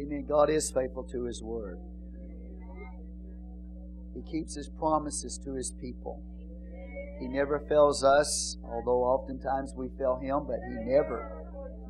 Amen. 0.00 0.26
God 0.28 0.50
is 0.50 0.70
faithful 0.70 1.04
to 1.04 1.24
His 1.24 1.42
Word. 1.42 1.78
He 4.14 4.22
keeps 4.30 4.54
His 4.54 4.68
promises 4.68 5.38
to 5.44 5.54
His 5.54 5.72
people. 5.80 6.22
He 7.18 7.28
never 7.28 7.60
fails 7.60 8.04
us, 8.04 8.58
although 8.64 9.02
oftentimes 9.02 9.74
we 9.74 9.88
fail 9.98 10.16
Him, 10.16 10.46
but 10.46 10.58
He 10.68 10.74
never, 10.90 11.30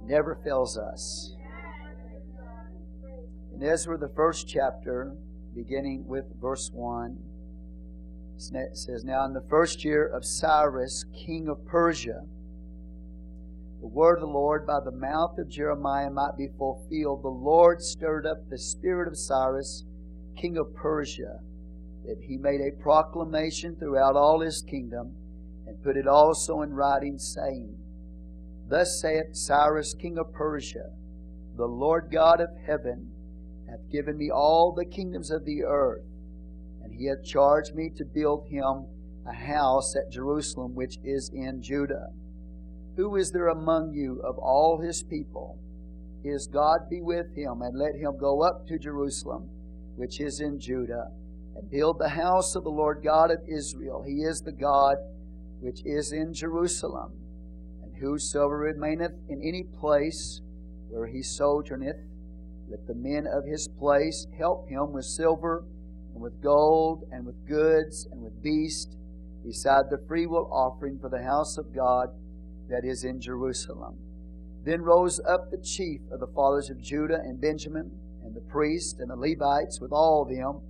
never 0.04 0.38
fails 0.44 0.78
us. 0.78 1.34
In 3.54 3.62
Ezra, 3.62 3.98
the 3.98 4.12
first 4.14 4.46
chapter, 4.46 5.16
beginning 5.54 6.06
with 6.06 6.26
verse 6.40 6.70
1, 6.72 7.18
it 8.36 8.76
says, 8.76 9.02
Now 9.02 9.24
in 9.24 9.32
the 9.32 9.44
first 9.48 9.82
year 9.82 10.06
of 10.06 10.24
Cyrus, 10.24 11.04
king 11.14 11.48
of 11.48 11.64
Persia, 11.64 12.20
the 13.80 13.86
word 13.86 14.14
of 14.14 14.20
the 14.20 14.26
Lord 14.26 14.66
by 14.66 14.80
the 14.80 14.90
mouth 14.90 15.38
of 15.38 15.48
Jeremiah 15.48 16.10
might 16.10 16.36
be 16.36 16.48
fulfilled. 16.58 17.22
The 17.22 17.28
Lord 17.28 17.82
stirred 17.82 18.26
up 18.26 18.48
the 18.48 18.58
spirit 18.58 19.06
of 19.06 19.18
Cyrus, 19.18 19.84
king 20.36 20.56
of 20.56 20.74
Persia, 20.74 21.40
that 22.06 22.18
he 22.22 22.36
made 22.38 22.60
a 22.60 22.82
proclamation 22.82 23.76
throughout 23.76 24.16
all 24.16 24.40
his 24.40 24.62
kingdom, 24.62 25.14
and 25.66 25.82
put 25.82 25.96
it 25.96 26.06
also 26.06 26.62
in 26.62 26.72
writing, 26.72 27.18
saying, 27.18 27.76
Thus 28.68 29.00
saith 29.00 29.36
Cyrus, 29.36 29.94
king 29.94 30.16
of 30.16 30.32
Persia, 30.32 30.90
The 31.56 31.66
Lord 31.66 32.08
God 32.10 32.40
of 32.40 32.50
heaven 32.66 33.12
hath 33.68 33.90
given 33.90 34.16
me 34.16 34.30
all 34.30 34.72
the 34.72 34.86
kingdoms 34.86 35.30
of 35.30 35.44
the 35.44 35.64
earth, 35.64 36.04
and 36.82 36.94
he 36.94 37.06
hath 37.06 37.24
charged 37.24 37.74
me 37.74 37.90
to 37.96 38.04
build 38.04 38.48
him 38.48 38.86
a 39.28 39.32
house 39.32 39.94
at 39.96 40.10
Jerusalem, 40.10 40.74
which 40.74 40.98
is 41.04 41.30
in 41.34 41.60
Judah. 41.60 42.08
Who 42.96 43.16
is 43.16 43.30
there 43.30 43.48
among 43.48 43.92
you 43.92 44.20
of 44.24 44.38
all 44.38 44.80
his 44.80 45.02
people? 45.02 45.58
His 46.22 46.46
God 46.46 46.88
be 46.90 47.02
with 47.02 47.34
him, 47.36 47.60
and 47.62 47.78
let 47.78 47.94
him 47.94 48.16
go 48.18 48.42
up 48.42 48.66
to 48.66 48.78
Jerusalem, 48.78 49.48
which 49.96 50.18
is 50.20 50.40
in 50.40 50.58
Judah, 50.58 51.10
and 51.54 51.70
build 51.70 51.98
the 51.98 52.08
house 52.08 52.56
of 52.56 52.64
the 52.64 52.70
Lord 52.70 53.02
God 53.04 53.30
of 53.30 53.40
Israel. 53.46 54.02
He 54.06 54.22
is 54.22 54.40
the 54.40 54.52
God 54.52 54.96
which 55.60 55.84
is 55.84 56.12
in 56.12 56.32
Jerusalem. 56.32 57.12
And 57.82 57.94
whosoever 57.96 58.56
remaineth 58.56 59.12
in 59.28 59.42
any 59.42 59.62
place 59.62 60.40
where 60.88 61.06
he 61.06 61.22
sojourneth, 61.22 61.96
let 62.68 62.86
the 62.86 62.94
men 62.94 63.26
of 63.26 63.44
his 63.44 63.68
place 63.68 64.26
help 64.38 64.68
him 64.68 64.92
with 64.92 65.04
silver 65.04 65.64
and 66.12 66.22
with 66.22 66.42
gold 66.42 67.04
and 67.12 67.24
with 67.24 67.46
goods 67.46 68.08
and 68.10 68.20
with 68.22 68.42
beasts, 68.42 68.96
beside 69.44 69.90
the 69.90 70.02
freewill 70.08 70.50
offering 70.50 70.98
for 70.98 71.08
the 71.08 71.22
house 71.22 71.56
of 71.58 71.74
God 71.74 72.08
that 72.68 72.84
is 72.84 73.04
in 73.04 73.20
Jerusalem. 73.20 73.96
Then 74.64 74.82
rose 74.82 75.20
up 75.20 75.50
the 75.50 75.58
chief 75.58 76.00
of 76.10 76.20
the 76.20 76.26
fathers 76.26 76.70
of 76.70 76.80
Judah 76.80 77.20
and 77.20 77.40
Benjamin, 77.40 77.90
and 78.24 78.34
the 78.34 78.40
priests 78.40 78.98
and 78.98 79.10
the 79.10 79.16
Levites 79.16 79.80
with 79.80 79.92
all 79.92 80.24
them, 80.24 80.60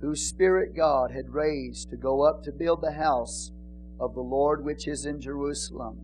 whose 0.00 0.26
spirit 0.26 0.74
God 0.74 1.10
had 1.10 1.28
raised 1.28 1.90
to 1.90 1.96
go 1.96 2.22
up 2.22 2.42
to 2.44 2.52
build 2.52 2.80
the 2.80 2.92
house 2.92 3.52
of 4.00 4.14
the 4.14 4.22
Lord 4.22 4.64
which 4.64 4.88
is 4.88 5.04
in 5.04 5.20
Jerusalem. 5.20 6.00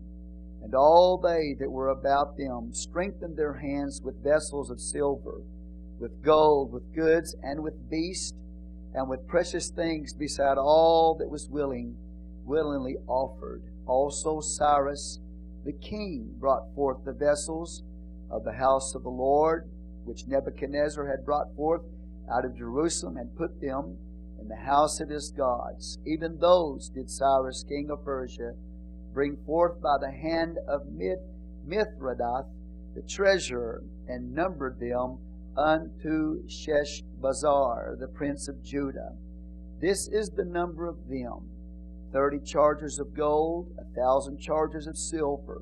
And 0.61 0.75
all 0.75 1.17
they 1.17 1.55
that 1.59 1.71
were 1.71 1.89
about 1.89 2.37
them 2.37 2.73
strengthened 2.73 3.35
their 3.35 3.55
hands 3.55 4.01
with 4.03 4.23
vessels 4.23 4.69
of 4.69 4.79
silver, 4.79 5.41
with 5.99 6.21
gold, 6.23 6.71
with 6.71 6.93
goods, 6.93 7.35
and 7.41 7.63
with 7.63 7.89
beasts, 7.89 8.33
and 8.93 9.09
with 9.09 9.27
precious 9.27 9.69
things 9.69 10.13
beside 10.13 10.57
all 10.57 11.15
that 11.15 11.29
was 11.29 11.49
willing, 11.49 11.95
willingly 12.45 12.97
offered. 13.07 13.63
Also 13.85 14.39
Cyrus 14.39 15.19
the 15.69 15.87
king 15.87 16.33
brought 16.39 16.73
forth 16.73 16.97
the 17.05 17.13
vessels 17.13 17.83
of 18.31 18.43
the 18.43 18.53
house 18.53 18.95
of 18.95 19.03
the 19.03 19.09
Lord, 19.09 19.69
which 20.03 20.25
Nebuchadnezzar 20.25 21.07
had 21.07 21.23
brought 21.23 21.55
forth 21.55 21.83
out 22.33 22.43
of 22.43 22.57
Jerusalem, 22.57 23.17
and 23.17 23.35
put 23.35 23.61
them 23.61 23.95
in 24.41 24.47
the 24.47 24.55
house 24.55 24.99
of 24.99 25.09
his 25.09 25.29
gods. 25.29 25.99
Even 26.07 26.39
those 26.39 26.89
did 26.89 27.11
Cyrus, 27.11 27.63
king 27.67 27.91
of 27.91 28.03
Persia, 28.03 28.53
bring 29.13 29.37
forth 29.45 29.79
by 29.79 29.97
the 30.01 30.09
hand 30.09 30.57
of 30.67 30.87
Mithredath, 31.67 32.47
the 32.95 33.03
treasurer, 33.07 33.83
and 34.07 34.33
numbered 34.33 34.79
them 34.79 35.19
unto 35.55 36.47
Sheshbazzar, 36.47 37.99
the 37.99 38.07
prince 38.07 38.47
of 38.47 38.63
Judah. 38.63 39.13
This 39.79 40.07
is 40.07 40.31
the 40.31 40.45
number 40.45 40.87
of 40.87 41.07
them 41.07 41.51
thirty 42.11 42.39
chargers 42.39 42.99
of 42.99 43.13
gold, 43.13 43.71
a 43.79 43.83
thousand 43.99 44.39
chargers 44.39 44.87
of 44.87 44.97
silver, 44.97 45.61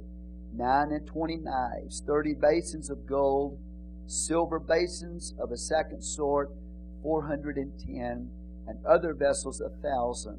nine 0.54 0.92
and 0.92 1.06
twenty 1.06 1.38
knives, 1.38 2.02
thirty 2.06 2.34
basins 2.34 2.90
of 2.90 3.06
gold, 3.06 3.60
silver 4.06 4.60
basins 4.60 5.34
of 5.40 5.52
a 5.52 5.58
second 5.58 6.02
sort, 6.02 6.50
four 7.04 7.28
hundred 7.28 7.58
and 7.58 7.72
ten, 7.80 8.30
and 8.68 8.86
other 8.86 9.14
vessels 9.14 9.62
a 9.62 9.70
thousand. 9.82 10.38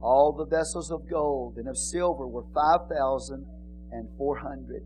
All 0.00 0.32
the 0.32 0.46
vessels 0.46 0.90
of 0.90 1.08
gold 1.08 1.56
and 1.56 1.68
of 1.68 1.78
silver 1.78 2.26
were 2.26 2.44
five 2.54 2.88
thousand 2.88 3.46
and 3.92 4.08
four 4.18 4.36
hundred. 4.38 4.82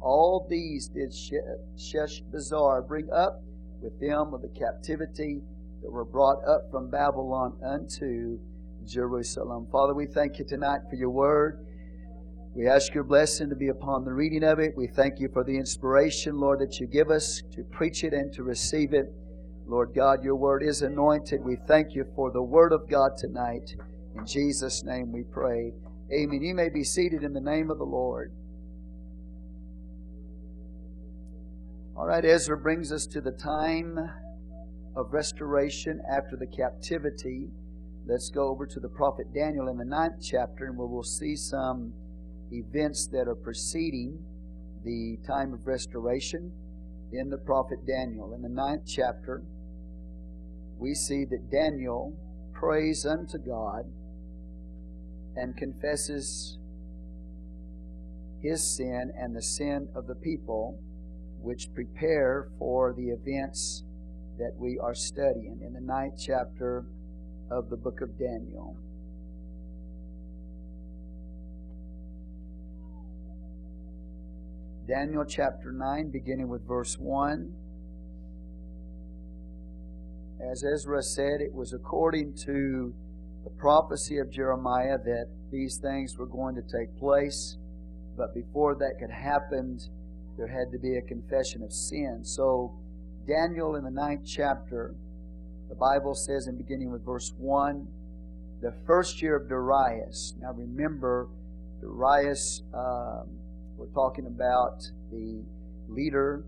All 0.00 0.46
these 0.48 0.88
did 0.88 1.12
Sheshbazzar 1.76 2.86
bring 2.86 3.10
up 3.10 3.42
with 3.80 3.98
them 4.00 4.32
of 4.32 4.42
the 4.42 4.48
captivity 4.48 5.42
that 5.82 5.90
were 5.90 6.04
brought 6.04 6.42
up 6.46 6.70
from 6.70 6.88
Babylon 6.90 7.58
unto 7.62 8.38
Jerusalem. 8.86 9.66
Father, 9.70 9.94
we 9.94 10.06
thank 10.06 10.38
you 10.38 10.44
tonight 10.44 10.80
for 10.88 10.96
your 10.96 11.10
word. 11.10 11.66
We 12.54 12.68
ask 12.68 12.94
your 12.94 13.04
blessing 13.04 13.48
to 13.50 13.56
be 13.56 13.68
upon 13.68 14.04
the 14.04 14.12
reading 14.12 14.44
of 14.44 14.60
it. 14.60 14.74
We 14.76 14.86
thank 14.86 15.18
you 15.18 15.28
for 15.32 15.42
the 15.42 15.56
inspiration, 15.56 16.38
Lord, 16.38 16.60
that 16.60 16.78
you 16.78 16.86
give 16.86 17.10
us 17.10 17.42
to 17.52 17.64
preach 17.64 18.04
it 18.04 18.12
and 18.12 18.32
to 18.34 18.44
receive 18.44 18.92
it. 18.94 19.06
Lord 19.66 19.92
God, 19.94 20.22
your 20.22 20.36
word 20.36 20.62
is 20.62 20.82
anointed. 20.82 21.42
We 21.42 21.56
thank 21.66 21.94
you 21.94 22.04
for 22.14 22.30
the 22.30 22.42
word 22.42 22.72
of 22.72 22.88
God 22.88 23.16
tonight. 23.16 23.74
In 24.16 24.24
Jesus' 24.24 24.84
name 24.84 25.10
we 25.10 25.24
pray. 25.24 25.72
Amen. 26.12 26.42
You 26.42 26.54
may 26.54 26.68
be 26.68 26.84
seated 26.84 27.24
in 27.24 27.32
the 27.32 27.40
name 27.40 27.70
of 27.70 27.78
the 27.78 27.84
Lord. 27.84 28.32
All 31.96 32.06
right, 32.06 32.24
Ezra 32.24 32.58
brings 32.58 32.92
us 32.92 33.06
to 33.06 33.20
the 33.20 33.32
time 33.32 33.98
of 34.96 35.12
restoration 35.12 36.00
after 36.10 36.36
the 36.36 36.46
captivity. 36.46 37.48
Let's 38.06 38.28
go 38.28 38.48
over 38.48 38.66
to 38.66 38.80
the 38.80 38.88
prophet 38.88 39.32
Daniel 39.34 39.68
in 39.68 39.78
the 39.78 39.84
ninth 39.84 40.20
chapter, 40.22 40.66
and 40.66 40.76
we 40.76 40.86
will 40.86 41.02
see 41.02 41.36
some 41.36 41.94
events 42.52 43.08
that 43.12 43.26
are 43.26 43.34
preceding 43.34 44.18
the 44.84 45.16
time 45.26 45.54
of 45.54 45.66
restoration 45.66 46.52
in 47.12 47.30
the 47.30 47.38
prophet 47.38 47.86
Daniel. 47.86 48.34
In 48.34 48.42
the 48.42 48.50
ninth 48.50 48.82
chapter, 48.86 49.42
we 50.78 50.92
see 50.92 51.24
that 51.24 51.50
Daniel 51.50 52.14
prays 52.52 53.06
unto 53.06 53.38
God 53.38 53.84
and 55.34 55.56
confesses 55.56 56.58
his 58.42 58.76
sin 58.76 59.12
and 59.18 59.34
the 59.34 59.42
sin 59.42 59.88
of 59.94 60.06
the 60.06 60.14
people, 60.14 60.78
which 61.40 61.72
prepare 61.72 62.48
for 62.58 62.92
the 62.92 63.08
events 63.08 63.82
that 64.36 64.52
we 64.58 64.78
are 64.78 64.94
studying. 64.94 65.62
In 65.64 65.72
the 65.72 65.80
ninth 65.80 66.14
chapter, 66.18 66.84
of 67.50 67.70
the 67.70 67.76
book 67.76 68.00
of 68.00 68.18
Daniel. 68.18 68.76
Daniel 74.86 75.24
chapter 75.24 75.72
9, 75.72 76.10
beginning 76.10 76.48
with 76.48 76.66
verse 76.66 76.96
1. 76.98 77.54
As 80.50 80.62
Ezra 80.62 81.02
said, 81.02 81.40
it 81.40 81.54
was 81.54 81.72
according 81.72 82.34
to 82.44 82.94
the 83.44 83.50
prophecy 83.50 84.18
of 84.18 84.30
Jeremiah 84.30 84.98
that 84.98 85.28
these 85.50 85.78
things 85.78 86.18
were 86.18 86.26
going 86.26 86.54
to 86.56 86.62
take 86.62 86.94
place. 86.98 87.56
But 88.16 88.34
before 88.34 88.74
that 88.74 88.96
could 89.00 89.10
happen, 89.10 89.78
there 90.36 90.48
had 90.48 90.70
to 90.72 90.78
be 90.78 90.96
a 90.96 91.02
confession 91.02 91.62
of 91.62 91.72
sin. 91.72 92.20
So, 92.22 92.78
Daniel 93.26 93.76
in 93.76 93.84
the 93.84 93.90
ninth 93.90 94.26
chapter 94.26 94.94
the 95.74 95.80
Bible 95.80 96.14
says, 96.14 96.46
in 96.46 96.56
beginning 96.56 96.92
with 96.92 97.04
verse 97.04 97.32
1, 97.36 97.88
the 98.62 98.72
first 98.86 99.20
year 99.20 99.34
of 99.34 99.48
Darius. 99.48 100.32
Now 100.40 100.52
remember, 100.52 101.26
Darius, 101.80 102.62
um, 102.72 103.26
we're 103.76 103.88
talking 103.92 104.26
about 104.26 104.88
the 105.10 105.42
leader 105.88 106.44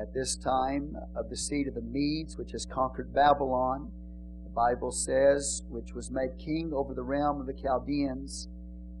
at 0.00 0.14
this 0.14 0.36
time 0.36 0.96
of 1.16 1.28
the 1.30 1.36
seed 1.36 1.66
of 1.66 1.74
the 1.74 1.80
Medes, 1.80 2.38
which 2.38 2.52
has 2.52 2.64
conquered 2.64 3.12
Babylon. 3.12 3.90
The 4.44 4.50
Bible 4.50 4.92
says, 4.92 5.64
which 5.68 5.92
was 5.92 6.12
made 6.12 6.38
king 6.38 6.72
over 6.72 6.94
the 6.94 7.02
realm 7.02 7.40
of 7.40 7.48
the 7.48 7.60
Chaldeans. 7.60 8.46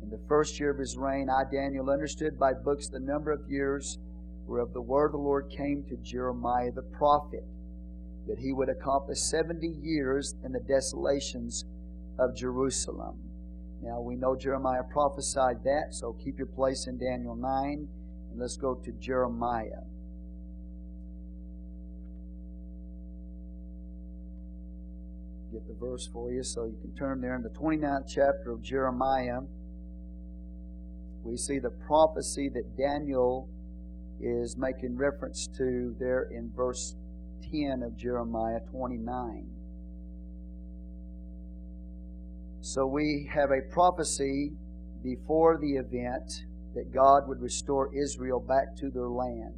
In 0.02 0.10
the 0.10 0.18
first 0.26 0.58
year 0.58 0.70
of 0.70 0.78
his 0.78 0.96
reign, 0.96 1.30
I, 1.30 1.44
Daniel, 1.48 1.90
understood 1.90 2.40
by 2.40 2.54
books 2.54 2.88
the 2.88 2.98
number 2.98 3.30
of 3.30 3.48
years 3.48 3.98
whereof 4.48 4.72
the 4.72 4.82
word 4.82 5.06
of 5.06 5.12
the 5.12 5.18
Lord 5.18 5.48
came 5.48 5.84
to 5.84 5.96
Jeremiah 5.98 6.72
the 6.72 6.82
prophet 6.82 7.44
that 8.26 8.38
he 8.38 8.52
would 8.52 8.68
accomplish 8.68 9.18
70 9.18 9.66
years 9.82 10.34
in 10.44 10.52
the 10.52 10.60
desolations 10.60 11.64
of 12.18 12.36
Jerusalem. 12.36 13.18
Now 13.82 14.00
we 14.00 14.14
know 14.14 14.36
Jeremiah 14.36 14.82
prophesied 14.82 15.64
that, 15.64 15.94
so 15.94 16.12
keep 16.12 16.38
your 16.38 16.46
place 16.46 16.86
in 16.86 16.98
Daniel 16.98 17.34
9 17.34 17.88
and 18.30 18.40
let's 18.40 18.56
go 18.56 18.74
to 18.74 18.92
Jeremiah. 18.92 19.84
get 25.52 25.66
the 25.66 25.74
verse 25.74 26.08
for 26.12 26.30
you 26.30 26.44
so 26.44 26.64
you 26.64 26.78
can 26.80 26.94
turn 26.94 27.20
there 27.20 27.34
in 27.34 27.42
the 27.42 27.48
29th 27.48 28.06
chapter 28.08 28.52
of 28.52 28.62
Jeremiah. 28.62 29.40
We 31.24 31.36
see 31.36 31.58
the 31.58 31.70
prophecy 31.70 32.48
that 32.50 32.76
Daniel 32.78 33.48
is 34.20 34.56
making 34.56 34.96
reference 34.96 35.48
to 35.58 35.96
there 35.98 36.28
in 36.30 36.52
verse 36.54 36.94
10 37.50 37.82
of 37.82 37.96
Jeremiah 37.96 38.60
29. 38.70 39.46
So 42.60 42.86
we 42.86 43.28
have 43.32 43.50
a 43.50 43.62
prophecy 43.72 44.52
before 45.02 45.58
the 45.58 45.76
event 45.76 46.44
that 46.74 46.92
God 46.92 47.26
would 47.26 47.40
restore 47.40 47.90
Israel 47.94 48.40
back 48.40 48.76
to 48.76 48.90
their 48.90 49.08
land. 49.08 49.54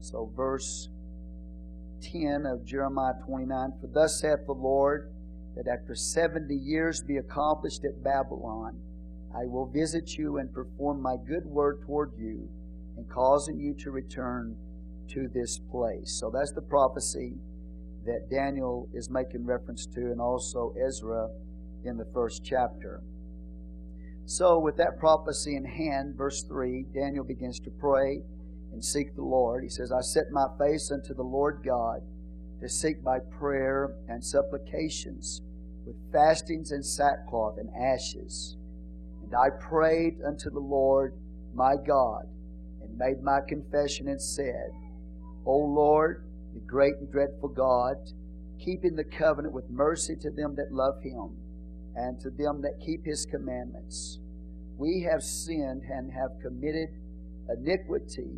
So, 0.00 0.30
verse 0.36 0.88
10 2.02 2.44
of 2.44 2.66
Jeremiah 2.66 3.14
29 3.24 3.72
For 3.80 3.86
thus 3.86 4.20
saith 4.20 4.46
the 4.46 4.52
Lord, 4.52 5.12
that 5.56 5.68
after 5.68 5.94
70 5.94 6.54
years 6.54 7.02
be 7.02 7.18
accomplished 7.18 7.84
at 7.84 8.02
Babylon, 8.02 8.78
I 9.34 9.44
will 9.46 9.66
visit 9.66 10.16
you 10.16 10.38
and 10.38 10.52
perform 10.52 11.00
my 11.00 11.16
good 11.16 11.46
word 11.46 11.82
toward 11.86 12.12
you, 12.18 12.48
and 12.96 13.08
causing 13.08 13.58
you 13.58 13.74
to 13.82 13.90
return 13.90 14.56
to 15.14 15.28
this 15.34 15.58
place. 15.70 16.18
So 16.18 16.30
that's 16.30 16.52
the 16.52 16.62
prophecy 16.62 17.34
that 18.04 18.30
Daniel 18.30 18.88
is 18.92 19.10
making 19.10 19.46
reference 19.46 19.86
to, 19.86 20.00
and 20.00 20.20
also 20.20 20.74
Ezra 20.86 21.28
in 21.84 21.96
the 21.96 22.06
first 22.12 22.42
chapter. 22.44 23.02
So, 24.24 24.58
with 24.58 24.76
that 24.76 24.98
prophecy 24.98 25.56
in 25.56 25.64
hand, 25.64 26.14
verse 26.16 26.42
3, 26.44 26.86
Daniel 26.94 27.24
begins 27.24 27.58
to 27.60 27.70
pray 27.70 28.22
and 28.72 28.84
seek 28.84 29.14
the 29.14 29.22
Lord. 29.22 29.62
He 29.62 29.68
says, 29.68 29.92
I 29.92 30.00
set 30.00 30.30
my 30.30 30.46
face 30.58 30.90
unto 30.90 31.14
the 31.14 31.22
Lord 31.22 31.62
God 31.64 32.00
to 32.60 32.68
seek 32.68 33.02
by 33.02 33.18
prayer 33.38 33.94
and 34.08 34.24
supplications 34.24 35.42
with 35.84 35.96
fastings 36.12 36.70
and 36.70 36.84
sackcloth 36.84 37.58
and 37.58 37.68
ashes. 37.74 38.56
And 39.22 39.34
I 39.34 39.50
prayed 39.50 40.18
unto 40.26 40.50
the 40.50 40.60
Lord 40.60 41.14
my 41.54 41.74
God 41.76 42.26
and 42.80 42.96
made 42.96 43.22
my 43.22 43.40
confession 43.46 44.08
and 44.08 44.22
said, 44.22 44.70
O 45.44 45.56
Lord, 45.56 46.24
the 46.54 46.60
great 46.60 46.94
and 46.96 47.10
dreadful 47.10 47.48
God, 47.48 47.96
keeping 48.58 48.94
the 48.94 49.04
covenant 49.04 49.54
with 49.54 49.68
mercy 49.70 50.14
to 50.16 50.30
them 50.30 50.54
that 50.56 50.72
love 50.72 51.02
him 51.02 51.36
and 51.94 52.20
to 52.20 52.30
them 52.30 52.62
that 52.62 52.80
keep 52.84 53.04
his 53.04 53.26
commandments. 53.26 54.18
We 54.76 55.06
have 55.10 55.22
sinned 55.22 55.82
and 55.82 56.12
have 56.12 56.30
committed 56.40 56.88
iniquity 57.48 58.30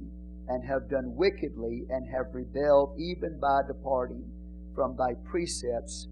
and 0.48 0.64
have 0.64 0.90
done 0.90 1.14
wickedly 1.14 1.84
and 1.90 2.08
have 2.08 2.34
rebelled 2.34 2.98
even 2.98 3.38
by 3.40 3.60
departing 3.66 4.24
from 4.74 4.96
thy 4.96 5.14
precepts 5.24 6.08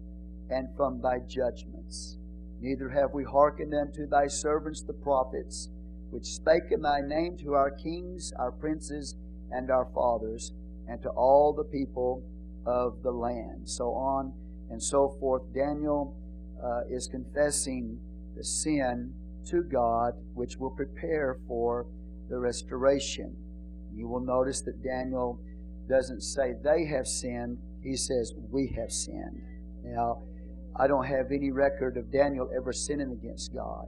and 0.49 0.67
from 0.75 1.01
thy 1.01 1.19
judgments. 1.27 2.17
Neither 2.59 2.89
have 2.89 3.13
we 3.13 3.23
hearkened 3.23 3.73
unto 3.73 4.07
thy 4.07 4.27
servants 4.27 4.81
the 4.81 4.93
prophets, 4.93 5.69
which 6.11 6.25
spake 6.25 6.71
in 6.71 6.81
thy 6.81 7.01
name 7.01 7.37
to 7.37 7.53
our 7.53 7.71
kings, 7.71 8.31
our 8.39 8.51
princes, 8.51 9.15
and 9.51 9.69
our 9.69 9.87
fathers, 9.93 10.53
and 10.87 11.01
to 11.01 11.09
all 11.09 11.53
the 11.53 11.63
people 11.63 12.23
of 12.65 13.01
the 13.03 13.11
land. 13.11 13.67
So 13.69 13.89
on 13.93 14.33
and 14.69 14.81
so 14.81 15.15
forth. 15.19 15.43
Daniel 15.53 16.15
uh, 16.63 16.81
is 16.89 17.07
confessing 17.07 17.99
the 18.35 18.43
sin 18.43 19.13
to 19.49 19.63
God, 19.63 20.13
which 20.33 20.57
will 20.57 20.71
prepare 20.71 21.37
for 21.47 21.85
the 22.29 22.37
restoration. 22.37 23.35
You 23.93 24.07
will 24.07 24.21
notice 24.21 24.61
that 24.61 24.83
Daniel 24.83 25.39
doesn't 25.89 26.21
say 26.21 26.53
they 26.63 26.85
have 26.85 27.05
sinned, 27.05 27.57
he 27.83 27.95
says 27.95 28.33
we 28.49 28.73
have 28.79 28.91
sinned. 28.91 29.41
Now, 29.83 30.23
I 30.75 30.87
don't 30.87 31.05
have 31.05 31.31
any 31.31 31.51
record 31.51 31.97
of 31.97 32.11
Daniel 32.11 32.49
ever 32.55 32.73
sinning 32.73 33.11
against 33.11 33.53
God. 33.53 33.85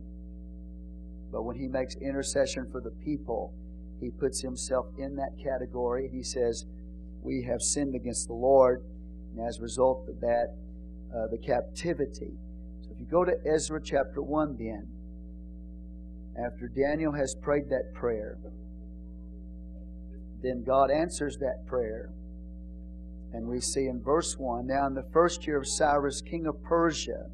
But 1.31 1.43
when 1.43 1.55
he 1.55 1.67
makes 1.67 1.95
intercession 1.95 2.67
for 2.71 2.81
the 2.81 2.91
people, 3.03 3.53
he 3.99 4.11
puts 4.11 4.41
himself 4.41 4.85
in 4.97 5.15
that 5.15 5.31
category. 5.41 6.09
He 6.11 6.21
says, 6.21 6.65
We 7.25 7.43
have 7.49 7.61
sinned 7.61 7.95
against 7.95 8.27
the 8.27 8.33
Lord. 8.33 8.83
And 9.35 9.45
as 9.45 9.57
a 9.57 9.61
result 9.61 10.07
of 10.07 10.21
that, 10.21 10.55
uh, 11.11 11.27
the 11.31 11.39
captivity. 11.39 12.37
So 12.81 12.91
if 12.93 12.99
you 12.99 13.05
go 13.05 13.25
to 13.25 13.33
Ezra 13.45 13.81
chapter 13.83 14.21
1, 14.21 14.57
then, 14.57 14.87
after 16.37 16.67
Daniel 16.67 17.13
has 17.13 17.35
prayed 17.41 17.69
that 17.69 17.93
prayer, 17.93 18.37
then 20.43 20.63
God 20.63 20.91
answers 20.91 21.37
that 21.37 21.65
prayer. 21.65 22.11
And 23.33 23.47
we 23.47 23.59
see 23.59 23.87
in 23.87 24.01
verse 24.01 24.35
1 24.37 24.67
Now, 24.67 24.85
in 24.87 24.93
the 24.93 25.09
first 25.11 25.47
year 25.47 25.57
of 25.57 25.67
Cyrus, 25.67 26.21
king 26.21 26.45
of 26.45 26.61
Persia, 26.63 27.25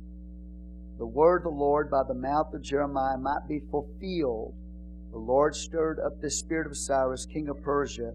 the 0.98 1.06
word 1.06 1.38
of 1.38 1.44
the 1.44 1.50
Lord 1.50 1.90
by 1.92 2.04
the 2.08 2.14
mouth 2.14 2.54
of 2.54 2.62
Jeremiah 2.62 3.18
might 3.18 3.48
be 3.48 3.60
fulfilled. 3.72 4.54
The 5.12 5.18
Lord 5.18 5.56
stirred 5.56 6.00
up 6.00 6.22
the 6.22 6.32
spirit 6.32 6.68
of 6.68 6.78
Cyrus, 6.78 7.26
king 7.26 7.50
of 7.50 7.62
Persia, 7.62 8.14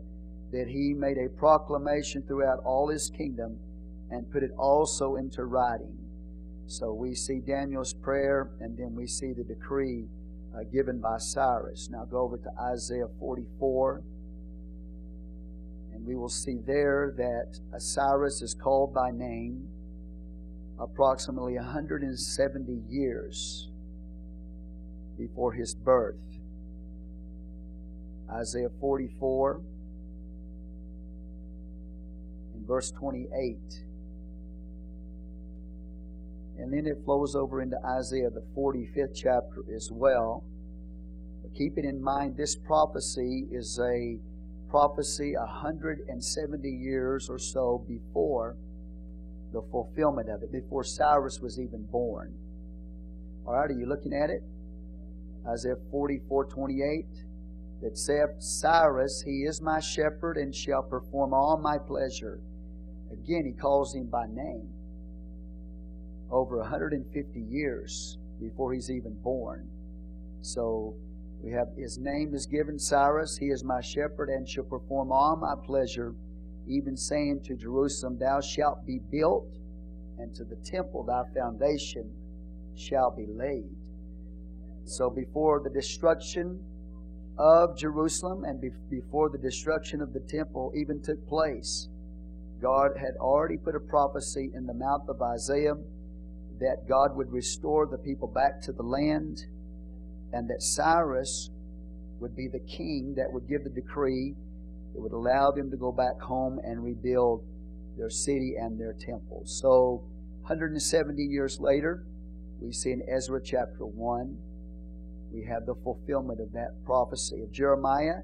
that 0.56 0.68
he 0.68 0.94
made 0.94 1.18
a 1.18 1.28
proclamation 1.28 2.22
throughout 2.22 2.58
all 2.64 2.88
his 2.88 3.10
kingdom 3.10 3.58
and 4.10 4.30
put 4.32 4.42
it 4.42 4.50
also 4.56 5.16
into 5.16 5.44
writing. 5.44 5.98
So 6.66 6.94
we 6.94 7.14
see 7.14 7.40
Daniel's 7.40 7.92
prayer, 7.92 8.50
and 8.60 8.76
then 8.76 8.94
we 8.94 9.06
see 9.06 9.32
the 9.32 9.44
decree 9.44 10.06
uh, 10.54 10.64
given 10.72 10.98
by 10.98 11.18
Cyrus. 11.18 11.90
Now 11.90 12.06
go 12.06 12.20
over 12.20 12.38
to 12.38 12.50
Isaiah 12.72 13.08
44. 13.20 14.02
And 15.92 16.06
we 16.06 16.16
will 16.16 16.30
see 16.30 16.56
there 16.66 17.12
that 17.18 17.60
Cyrus 17.78 18.40
is 18.40 18.54
called 18.54 18.94
by 18.94 19.10
name 19.10 19.68
approximately 20.80 21.56
170 21.56 22.80
years 22.88 23.68
before 25.18 25.52
his 25.52 25.74
birth. 25.74 26.16
Isaiah 28.30 28.70
44 28.80 29.60
in 29.60 29.75
verse 32.66 32.90
28. 32.90 33.56
And 36.58 36.72
then 36.72 36.86
it 36.86 37.04
flows 37.04 37.34
over 37.34 37.60
into 37.60 37.76
Isaiah, 37.84 38.30
the 38.30 38.44
45th 38.56 39.14
chapter 39.14 39.62
as 39.74 39.90
well. 39.92 40.44
But 41.42 41.54
keeping 41.54 41.84
in 41.84 42.02
mind, 42.02 42.36
this 42.36 42.56
prophecy 42.56 43.46
is 43.50 43.78
a 43.78 44.18
prophecy 44.70 45.34
170 45.36 46.68
years 46.68 47.28
or 47.28 47.38
so 47.38 47.84
before 47.86 48.56
the 49.52 49.62
fulfillment 49.70 50.28
of 50.28 50.42
it, 50.42 50.50
before 50.50 50.82
Cyrus 50.82 51.40
was 51.40 51.61
even 51.61 51.85
born. 51.85 52.35
All 53.46 53.54
right, 53.54 53.70
are 53.70 53.78
you 53.78 53.87
looking 53.87 54.12
at 54.12 54.30
it? 54.30 54.42
Isaiah 55.49 55.76
44 55.90 56.46
28. 56.46 57.06
That 57.82 57.99
saith, 57.99 58.40
Cyrus, 58.40 59.23
he 59.25 59.42
is 59.42 59.61
my 59.61 59.80
shepherd 59.80 60.38
and 60.38 60.54
shall 60.54 60.82
perform 60.82 61.35
all 61.35 61.58
my 61.62 61.76
pleasure. 61.78 62.40
Again, 63.26 63.45
he 63.45 63.61
calls 63.61 63.92
him 63.92 64.06
by 64.06 64.26
name 64.28 64.68
over 66.30 66.59
150 66.59 67.40
years 67.40 68.18
before 68.40 68.73
he's 68.73 68.88
even 68.88 69.14
born. 69.14 69.68
So 70.42 70.95
we 71.42 71.50
have 71.50 71.66
his 71.76 71.99
name 71.99 72.35
is 72.35 72.47
given 72.47 72.78
Cyrus, 72.78 73.37
he 73.37 73.47
is 73.47 73.64
my 73.64 73.80
shepherd 73.80 74.28
and 74.28 74.49
shall 74.49 74.62
perform 74.62 75.11
all 75.11 75.35
my 75.35 75.54
pleasure, 75.66 76.14
even 76.68 76.97
saying 76.97 77.40
to 77.47 77.56
Jerusalem, 77.56 78.16
Thou 78.16 78.40
shalt 78.40 78.87
be 78.87 79.00
built, 79.11 79.59
and 80.18 80.33
to 80.37 80.45
the 80.45 80.56
temple 80.64 81.02
thy 81.02 81.23
foundation 81.35 82.09
shall 82.76 83.11
be 83.11 83.26
laid. 83.26 83.75
So 84.85 85.11
before 85.11 85.61
the 85.64 85.71
destruction 85.71 86.62
of 87.38 87.76
Jerusalem 87.76 88.45
and 88.45 88.62
before 88.88 89.30
the 89.30 89.38
destruction 89.38 90.00
of 90.00 90.12
the 90.12 90.21
temple 90.21 90.73
even 90.76 91.02
took 91.02 91.26
place, 91.26 91.88
God 92.66 92.96
had 92.99 93.14
already 93.20 93.56
put 93.56 93.76
a 93.76 93.80
prophecy 93.80 94.50
in 94.52 94.66
the 94.66 94.75
mouth 94.75 95.08
of 95.08 95.23
Isaiah 95.23 95.75
that 96.58 96.88
God 96.88 97.14
would 97.14 97.30
restore 97.30 97.87
the 97.87 97.96
people 97.96 98.26
back 98.26 98.61
to 98.62 98.73
the 98.73 98.82
land 98.82 99.46
and 100.32 100.50
that 100.50 100.61
Cyrus 100.61 101.50
would 102.18 102.35
be 102.35 102.49
the 102.49 102.58
king 102.58 103.14
that 103.18 103.32
would 103.32 103.46
give 103.49 103.62
the 103.62 103.70
decree 103.70 104.35
that 104.92 105.00
would 105.00 105.12
allow 105.12 105.52
them 105.52 105.70
to 105.70 105.76
go 105.76 105.92
back 105.92 106.20
home 106.20 106.58
and 106.64 106.82
rebuild 106.82 107.46
their 107.96 108.11
city 108.11 108.54
and 108.58 108.80
their 108.80 108.94
temple. 108.94 109.42
So, 109.44 110.02
170 110.40 111.23
years 111.23 111.61
later, 111.61 112.04
we 112.61 112.73
see 112.73 112.90
in 112.90 113.02
Ezra 113.08 113.40
chapter 113.44 113.87
1, 113.87 114.37
we 115.32 115.44
have 115.44 115.66
the 115.66 115.76
fulfillment 115.85 116.40
of 116.40 116.50
that 116.54 116.73
prophecy 116.85 117.42
of 117.42 117.52
Jeremiah 117.52 118.23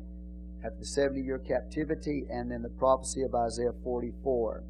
after 0.64 0.78
the 0.78 0.86
70 0.86 1.20
year 1.20 1.38
captivity, 1.38 2.24
and 2.30 2.50
then 2.50 2.62
the 2.62 2.68
prophecy 2.68 3.22
of 3.22 3.34
Isaiah 3.34 3.72
44. 3.82 4.62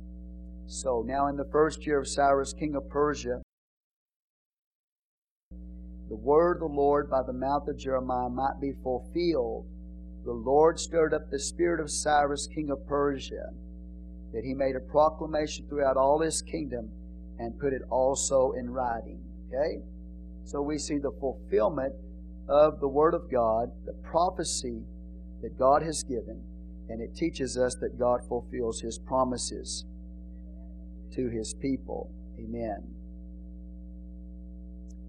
So, 0.66 1.04
now 1.06 1.26
in 1.26 1.36
the 1.36 1.48
first 1.52 1.86
year 1.86 2.00
of 2.00 2.08
Cyrus, 2.08 2.52
king 2.52 2.74
of 2.76 2.88
Persia, 2.88 3.42
the 6.08 6.16
word 6.16 6.56
of 6.56 6.60
the 6.70 6.76
Lord 6.76 7.10
by 7.10 7.22
the 7.22 7.32
mouth 7.32 7.68
of 7.68 7.76
Jeremiah 7.76 8.28
might 8.28 8.60
be 8.60 8.72
fulfilled, 8.82 9.66
the 10.24 10.32
Lord 10.32 10.78
stirred 10.78 11.14
up 11.14 11.30
the 11.30 11.38
spirit 11.38 11.80
of 11.80 11.90
Cyrus, 11.90 12.46
king 12.46 12.70
of 12.70 12.86
Persia, 12.86 13.50
that 14.32 14.44
he 14.44 14.54
made 14.54 14.76
a 14.76 14.80
proclamation 14.80 15.66
throughout 15.68 15.96
all 15.96 16.20
his 16.20 16.42
kingdom 16.42 16.90
and 17.38 17.58
put 17.58 17.72
it 17.72 17.82
also 17.90 18.52
in 18.52 18.70
writing. 18.70 19.20
Okay? 19.48 19.82
So 20.44 20.62
we 20.62 20.78
see 20.78 20.98
the 20.98 21.12
fulfillment 21.20 21.94
of 22.48 22.80
the 22.80 22.88
Word 22.88 23.14
of 23.14 23.30
God, 23.30 23.70
the 23.84 23.94
prophecy 24.02 24.82
that 25.42 25.58
God 25.58 25.82
has 25.82 26.02
given, 26.02 26.42
and 26.88 27.00
it 27.02 27.14
teaches 27.14 27.58
us 27.58 27.76
that 27.80 27.98
God 27.98 28.20
fulfills 28.28 28.80
His 28.80 28.98
promises 28.98 29.84
to 31.14 31.28
His 31.28 31.54
people. 31.54 32.10
Amen. 32.38 32.94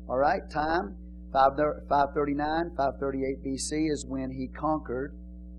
All 0.09 0.17
right, 0.17 0.41
time 0.51 0.97
539, 1.33 2.75
538 2.77 3.43
BC 3.43 3.91
is 3.91 4.05
when 4.05 4.29
he 4.29 4.47
conquered. 4.47 5.15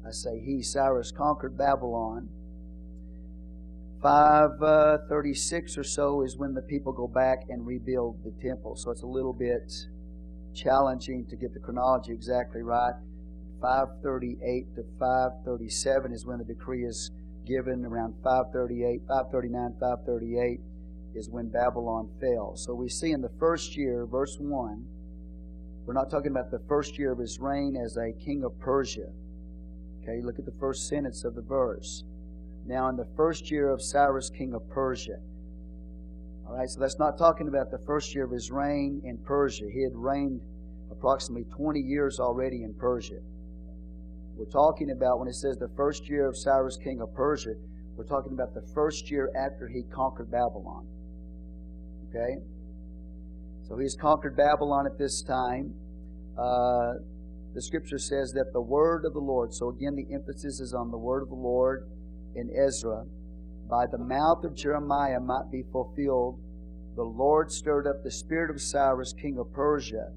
I 0.07 0.13
say 0.13 0.39
he, 0.39 0.63
Cyrus 0.63 1.11
conquered 1.11 1.59
Babylon. 1.59 2.29
536 4.01 5.77
uh, 5.77 5.81
or 5.81 5.85
so 5.85 6.23
is 6.23 6.37
when 6.37 6.55
the 6.55 6.63
people 6.63 6.93
go 6.93 7.09
back 7.09 7.39
and 7.49 7.67
rebuild 7.67 8.23
the 8.23 8.33
temple. 8.47 8.77
So 8.77 8.91
it's 8.93 9.03
a 9.03 9.07
little 9.07 9.33
bit 9.33 9.73
challenging 10.55 11.27
to 11.27 11.37
get 11.37 11.53
the 11.53 11.61
chronology 11.61 12.13
exactly 12.13 12.63
right. 12.63 12.95
538 13.65 14.75
to 14.77 14.85
537 15.01 16.13
is 16.13 16.27
when 16.27 16.37
the 16.37 16.45
decree 16.45 16.85
is 16.85 17.11
given. 17.47 17.87
Around 17.87 18.13
538, 18.23 19.01
539, 19.09 19.73
538 19.81 20.61
is 21.15 21.31
when 21.31 21.49
Babylon 21.49 22.11
fell. 22.21 22.57
So 22.57 22.75
we 22.75 22.91
see 22.91 23.13
in 23.13 23.23
the 23.23 23.33
first 23.41 23.75
year, 23.75 24.05
verse 24.05 24.37
1, 24.39 24.85
we're 25.87 25.95
not 25.95 26.11
talking 26.11 26.31
about 26.31 26.51
the 26.51 26.61
first 26.69 26.99
year 26.99 27.13
of 27.13 27.19
his 27.19 27.41
reign 27.41 27.75
as 27.75 27.97
a 27.97 28.13
king 28.23 28.45
of 28.45 28.59
Persia. 28.61 29.09
Okay, 30.03 30.21
look 30.21 30.39
at 30.39 30.45
the 30.45 30.61
first 30.61 30.87
sentence 30.87 31.25
of 31.25 31.35
the 31.35 31.43
verse. 31.43 32.05
Now, 32.67 32.91
in 32.91 32.97
the 32.97 33.09
first 33.17 33.51
year 33.51 33.71
of 33.71 33.81
Cyrus, 33.81 34.29
king 34.29 34.53
of 34.53 34.69
Persia. 34.69 35.17
All 36.47 36.55
right, 36.55 36.69
so 36.69 36.81
that's 36.81 36.99
not 36.99 37.17
talking 37.17 37.49
about 37.49 37.71
the 37.71 37.81
first 37.87 38.15
year 38.15 38.25
of 38.25 38.31
his 38.31 38.51
reign 38.51 39.01
in 39.05 39.17
Persia. 39.25 39.65
He 39.73 39.83
had 39.83 39.95
reigned 39.95 40.43
approximately 40.91 41.45
20 41.57 41.81
years 41.81 42.21
already 42.21 42.63
in 42.63 42.75
Persia. 42.75 43.21
We're 44.37 44.51
talking 44.51 44.91
about 44.91 45.21
when 45.21 45.29
it 45.29 45.35
says 45.35 45.57
the 45.59 45.71
first 45.77 46.09
year 46.09 46.29
of 46.29 46.37
Cyrus, 46.37 46.77
king 46.83 47.01
of 47.01 47.15
Persia, 47.15 47.55
we're 47.97 48.07
talking 48.07 48.33
about 48.33 48.53
the 48.53 48.67
first 48.75 49.11
year 49.11 49.31
after 49.37 49.69
he 49.69 49.83
conquered 49.95 50.31
Babylon. 50.31 50.87
Okay? 52.09 52.43
So 53.69 53.79
he's 53.79 53.97
conquered 54.01 54.37
Babylon 54.37 54.87
at 54.87 54.99
this 54.99 55.23
time. 55.23 55.73
Uh, 56.37 56.95
the 57.55 57.63
scripture 57.63 57.99
says 57.99 58.33
that 58.33 58.53
the 58.53 58.61
word 58.61 59.05
of 59.07 59.13
the 59.13 59.21
Lord, 59.21 59.55
so 59.55 59.69
again, 59.69 59.95
the 59.95 60.13
emphasis 60.13 60.59
is 60.59 60.75
on 60.75 60.91
the 60.91 60.99
word 60.99 61.23
of 61.23 61.29
the 61.29 61.37
Lord 61.37 61.89
in 62.35 62.51
Ezra, 62.51 63.05
by 63.71 63.87
the 63.87 63.99
mouth 63.99 64.43
of 64.43 64.57
Jeremiah 64.57 65.21
might 65.21 65.51
be 65.53 65.63
fulfilled. 65.71 66.41
The 66.97 67.05
Lord 67.05 67.53
stirred 67.53 67.87
up 67.87 68.03
the 68.03 68.11
spirit 68.11 68.51
of 68.51 68.61
Cyrus, 68.61 69.15
king 69.21 69.39
of 69.39 69.53
Persia, 69.53 70.11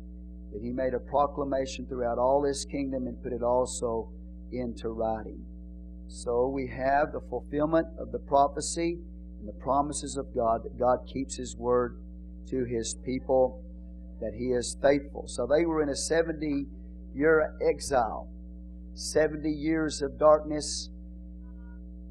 that 0.51 0.61
he 0.61 0.71
made 0.71 0.93
a 0.93 0.99
proclamation 0.99 1.85
throughout 1.85 2.17
all 2.17 2.43
his 2.43 2.65
kingdom 2.65 3.07
and 3.07 3.21
put 3.21 3.33
it 3.33 3.43
also 3.43 4.09
into 4.51 4.89
writing. 4.89 5.43
So 6.07 6.47
we 6.47 6.67
have 6.67 7.11
the 7.11 7.21
fulfillment 7.29 7.87
of 7.99 8.11
the 8.11 8.19
prophecy 8.19 8.97
and 9.39 9.47
the 9.47 9.59
promises 9.61 10.17
of 10.17 10.33
God 10.33 10.63
that 10.63 10.79
God 10.79 10.99
keeps 11.05 11.35
his 11.35 11.55
word 11.55 11.99
to 12.49 12.63
his 12.63 12.95
people, 13.05 13.61
that 14.21 14.33
he 14.33 14.51
is 14.51 14.77
faithful. 14.81 15.27
So 15.27 15.45
they 15.45 15.65
were 15.65 15.83
in 15.83 15.89
a 15.89 15.95
70 15.95 16.65
year 17.13 17.53
exile, 17.61 18.29
70 18.93 19.49
years 19.49 20.01
of 20.01 20.17
darkness 20.17 20.89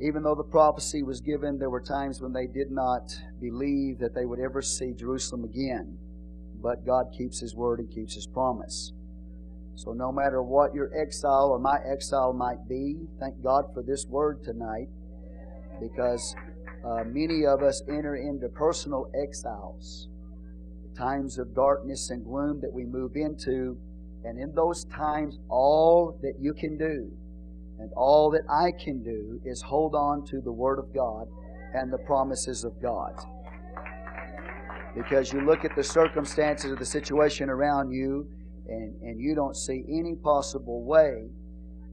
even 0.01 0.23
though 0.23 0.35
the 0.35 0.45
prophecy 0.45 1.03
was 1.03 1.21
given, 1.21 1.59
there 1.59 1.71
were 1.71 1.81
times 1.81 2.21
when 2.21 2.33
they 2.33 2.47
did 2.47 2.71
not 2.71 3.15
believe 3.41 3.99
that 3.99 4.15
they 4.15 4.27
would 4.27 4.41
ever 4.41 4.61
see 4.61 4.93
Jerusalem 4.93 5.45
again. 5.45 5.97
But 6.63 6.87
God 6.87 7.07
keeps 7.17 7.41
His 7.41 7.55
word 7.55 7.81
and 7.81 7.91
keeps 7.91 8.15
His 8.15 8.27
promise. 8.27 8.93
So, 9.75 9.93
no 9.93 10.11
matter 10.11 10.43
what 10.43 10.75
your 10.75 10.91
exile 10.99 11.51
or 11.51 11.59
my 11.59 11.79
exile 11.87 12.33
might 12.33 12.67
be, 12.69 12.97
thank 13.21 13.43
God 13.43 13.67
for 13.75 13.83
this 13.83 14.07
word 14.07 14.43
tonight 14.43 14.89
because 15.81 16.35
uh, 16.85 17.05
many 17.05 17.45
of 17.45 17.63
us 17.63 17.83
enter 17.89 18.17
into 18.17 18.49
personal 18.49 19.11
exiles, 19.15 20.09
times 20.97 21.39
of 21.39 21.55
darkness 21.55 22.11
and 22.11 22.25
gloom 22.25 22.61
that 22.63 22.73
we 22.73 22.85
move 22.85 23.17
into. 23.17 23.77
And 24.25 24.39
in 24.39 24.55
those 24.55 24.85
times, 24.87 25.39
all 25.49 26.19
that 26.23 26.35
you 26.41 26.55
can 26.55 26.79
do 26.79 27.11
and 27.79 27.93
all 27.95 28.31
that 28.31 28.43
I 28.49 28.73
can 28.73 29.03
do 29.03 29.41
is 29.45 29.61
hold 29.61 29.95
on 29.95 30.25
to 30.29 30.41
the 30.41 30.53
Word 30.53 30.79
of 30.79 30.95
God 30.95 31.29
and 31.75 31.93
the 31.93 31.99
promises 31.99 32.65
of 32.65 32.81
God. 32.81 33.13
Because 34.97 35.33
you 35.33 35.43
look 35.43 35.65
at 35.65 35.77
the 35.77 35.85
circumstances 35.85 36.73
of 36.73 36.79
the 36.79 36.87
situation 36.87 37.51
around 37.51 37.91
you 37.91 38.29
and, 38.69 39.01
and 39.03 39.21
you 39.21 39.35
don't 39.35 39.57
see 39.57 39.85
any 39.89 40.15
possible 40.15 40.85
way 40.85 41.29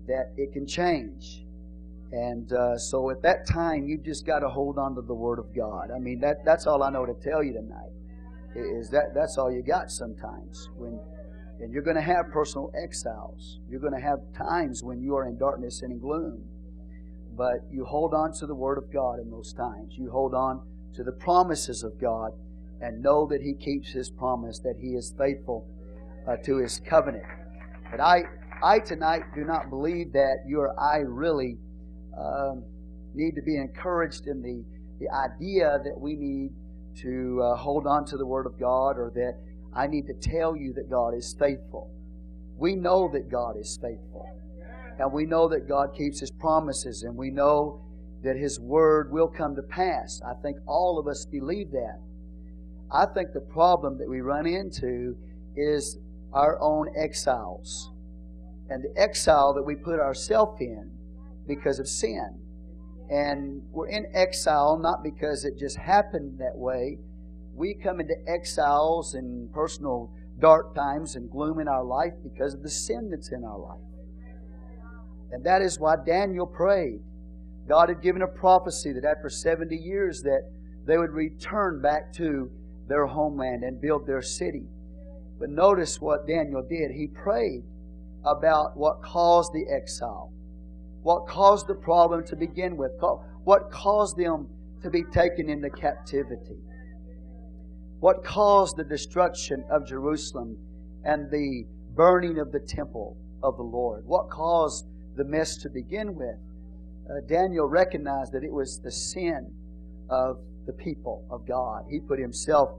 that 0.07 0.31
it 0.37 0.53
can 0.53 0.65
change. 0.65 1.43
And 2.11 2.51
uh, 2.53 2.77
so 2.77 3.09
at 3.09 3.21
that 3.23 3.47
time, 3.47 3.87
you've 3.87 4.03
just 4.03 4.25
got 4.25 4.39
to 4.39 4.49
hold 4.49 4.77
on 4.77 4.95
to 4.95 5.01
the 5.01 5.13
Word 5.13 5.39
of 5.39 5.53
God. 5.55 5.89
I 5.93 5.99
mean, 5.99 6.19
that, 6.21 6.45
that's 6.45 6.67
all 6.67 6.83
I 6.83 6.89
know 6.89 7.05
to 7.05 7.15
tell 7.21 7.43
you 7.43 7.53
tonight. 7.53 7.89
Is 8.55 8.91
that 8.91 9.15
that's 9.15 9.39
all 9.39 9.51
you 9.51 9.63
got 9.63 9.89
sometimes 9.89 10.69
when 10.75 10.99
and 11.59 11.71
you're 11.71 11.83
going 11.83 11.95
to 11.95 12.01
have 12.01 12.29
personal 12.31 12.71
exiles. 12.75 13.59
You're 13.69 13.79
going 13.79 13.93
to 13.93 13.99
have 13.99 14.19
times 14.35 14.83
when 14.83 15.01
you 15.01 15.15
are 15.15 15.27
in 15.27 15.37
darkness 15.37 15.81
and 15.81 15.93
in 15.93 15.99
gloom. 15.99 16.43
But 17.37 17.61
you 17.71 17.85
hold 17.85 18.13
on 18.13 18.33
to 18.33 18.45
the 18.45 18.53
Word 18.53 18.77
of 18.77 18.91
God 18.91 19.19
in 19.19 19.31
those 19.31 19.53
times. 19.53 19.93
You 19.97 20.11
hold 20.11 20.33
on 20.33 20.61
to 20.95 21.03
the 21.03 21.11
promises 21.11 21.83
of 21.83 21.99
God 21.99 22.31
and 22.83 23.01
know 23.01 23.25
that 23.27 23.41
He 23.41 23.53
keeps 23.53 23.91
His 23.91 24.09
promise, 24.09 24.59
that 24.59 24.75
He 24.79 24.89
is 24.89 25.13
faithful 25.17 25.65
uh, 26.27 26.35
to 26.43 26.57
His 26.57 26.81
covenant. 26.87 27.23
But 27.89 28.01
I, 28.01 28.23
I 28.61 28.79
tonight 28.79 29.23
do 29.33 29.43
not 29.45 29.69
believe 29.69 30.11
that 30.13 30.43
you 30.45 30.59
or 30.59 30.77
I 30.79 30.97
really 30.97 31.57
um, 32.17 32.63
need 33.13 33.35
to 33.35 33.41
be 33.41 33.57
encouraged 33.57 34.27
in 34.27 34.41
the, 34.41 34.63
the 34.99 35.09
idea 35.09 35.79
that 35.83 35.97
we 35.97 36.15
need 36.15 36.51
to 37.01 37.41
uh, 37.41 37.55
hold 37.55 37.87
on 37.87 38.05
to 38.05 38.17
the 38.17 38.25
Word 38.25 38.45
of 38.45 38.59
God 38.59 38.97
or 38.97 39.11
that 39.15 39.39
I 39.75 39.87
need 39.87 40.05
to 40.07 40.13
tell 40.13 40.55
you 40.55 40.73
that 40.73 40.89
God 40.89 41.15
is 41.15 41.35
faithful. 41.39 41.89
We 42.57 42.75
know 42.75 43.09
that 43.13 43.31
God 43.31 43.57
is 43.57 43.79
faithful. 43.81 44.29
And 44.99 45.11
we 45.11 45.25
know 45.25 45.47
that 45.49 45.67
God 45.67 45.95
keeps 45.97 46.19
His 46.19 46.31
promises, 46.31 47.01
and 47.03 47.15
we 47.15 47.31
know 47.31 47.81
that 48.23 48.35
His 48.35 48.59
word 48.59 49.11
will 49.11 49.27
come 49.27 49.55
to 49.55 49.63
pass. 49.63 50.21
I 50.25 50.33
think 50.41 50.57
all 50.67 50.99
of 50.99 51.07
us 51.07 51.25
believe 51.25 51.71
that. 51.71 51.99
I 52.93 53.07
think 53.07 53.33
the 53.33 53.41
problem 53.41 53.97
that 53.97 54.07
we 54.07 54.21
run 54.21 54.45
into 54.45 55.17
is 55.55 55.97
our 56.31 56.59
own 56.61 56.93
exiles 56.95 57.91
and 58.69 58.83
the 58.83 59.01
exile 59.01 59.53
that 59.55 59.63
we 59.63 59.75
put 59.75 59.99
ourselves 59.99 60.61
in 60.61 60.91
because 61.47 61.79
of 61.79 61.87
sin. 61.87 62.39
And 63.09 63.63
we're 63.71 63.89
in 63.89 64.05
exile 64.13 64.77
not 64.77 65.03
because 65.03 65.43
it 65.43 65.57
just 65.57 65.77
happened 65.77 66.39
that 66.39 66.55
way, 66.55 66.99
we 67.55 67.73
come 67.73 67.99
into 67.99 68.15
exiles 68.27 69.15
and 69.15 69.51
personal 69.53 70.11
dark 70.39 70.73
times 70.75 71.15
and 71.15 71.29
gloom 71.29 71.59
in 71.59 71.67
our 71.67 71.83
life 71.83 72.13
because 72.23 72.53
of 72.53 72.63
the 72.63 72.69
sin 72.69 73.09
that's 73.09 73.31
in 73.31 73.43
our 73.43 73.59
life. 73.59 73.81
And 75.31 75.43
that 75.45 75.61
is 75.61 75.79
why 75.79 75.95
Daniel 76.05 76.45
prayed. 76.45 76.99
God 77.67 77.89
had 77.89 78.01
given 78.01 78.21
a 78.21 78.27
prophecy 78.27 78.93
that 78.93 79.05
after 79.05 79.29
70 79.29 79.75
years 79.75 80.21
that 80.23 80.51
they 80.85 80.97
would 80.97 81.11
return 81.11 81.81
back 81.81 82.13
to 82.13 82.51
their 82.87 83.05
homeland 83.05 83.63
and 83.63 83.81
build 83.81 84.05
their 84.05 84.21
city. 84.21 84.65
But 85.39 85.49
notice 85.49 85.99
what 85.99 86.27
Daniel 86.27 86.61
did. 86.61 86.91
He 86.91 87.07
prayed 87.07 87.63
about 88.25 88.77
what 88.77 89.01
caused 89.01 89.51
the 89.53 89.65
exile, 89.69 90.31
what 91.01 91.27
caused 91.27 91.67
the 91.67 91.75
problem 91.75 92.25
to 92.27 92.35
begin 92.35 92.77
with, 92.77 92.91
what 93.43 93.71
caused 93.71 94.17
them 94.17 94.47
to 94.81 94.89
be 94.89 95.03
taken 95.11 95.49
into 95.49 95.69
captivity. 95.69 96.59
What 97.99 98.23
caused 98.23 98.75
the 98.75 98.83
destruction 98.83 99.63
of 99.71 99.87
Jerusalem 99.87 100.57
and 101.05 101.31
the 101.31 101.65
burning 101.95 102.37
of 102.39 102.51
the 102.51 102.59
temple 102.59 103.17
of 103.41 103.55
the 103.55 103.63
Lord? 103.63 104.05
What 104.05 104.29
caused 104.29 104.85
the 105.15 105.23
mess 105.23 105.55
to 105.57 105.69
begin 105.69 106.15
with? 106.15 106.35
Uh, 107.09 107.21
Daniel 107.27 107.67
recognized 107.67 108.33
that 108.33 108.43
it 108.43 108.51
was 108.51 108.79
the 108.79 108.91
sin 108.91 109.53
of 110.09 110.37
the 110.65 110.73
people 110.73 111.25
of 111.29 111.47
God. 111.47 111.85
He 111.89 111.99
put 111.99 112.19
himself 112.19 112.69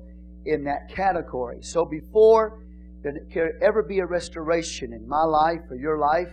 in 0.45 0.65
that 0.65 0.89
category. 0.89 1.59
So 1.63 1.85
before 1.85 2.61
there 3.03 3.15
can 3.31 3.53
ever 3.63 3.83
be 3.83 3.99
a 3.99 4.07
restoration 4.07 4.93
in 4.93 5.07
my 5.09 5.25
life 5.25 5.61
or 5.71 5.77
your 5.77 5.99
life 5.99 6.33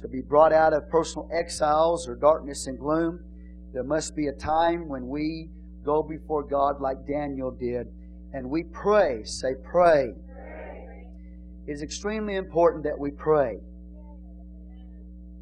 to 0.00 0.08
be 0.08 0.20
brought 0.20 0.52
out 0.52 0.72
of 0.72 0.88
personal 0.88 1.28
exiles 1.32 2.08
or 2.08 2.16
darkness 2.16 2.66
and 2.66 2.78
gloom, 2.78 3.20
there 3.72 3.84
must 3.84 4.16
be 4.16 4.26
a 4.26 4.32
time 4.32 4.88
when 4.88 5.06
we 5.06 5.48
go 5.84 6.02
before 6.02 6.42
God 6.42 6.80
like 6.80 7.06
Daniel 7.06 7.50
did 7.50 7.86
and 8.32 8.48
we 8.48 8.64
pray. 8.64 9.22
Say, 9.24 9.54
pray. 9.64 10.12
It 11.66 11.72
is 11.72 11.82
extremely 11.82 12.36
important 12.36 12.84
that 12.84 12.98
we 12.98 13.10
pray. 13.10 13.58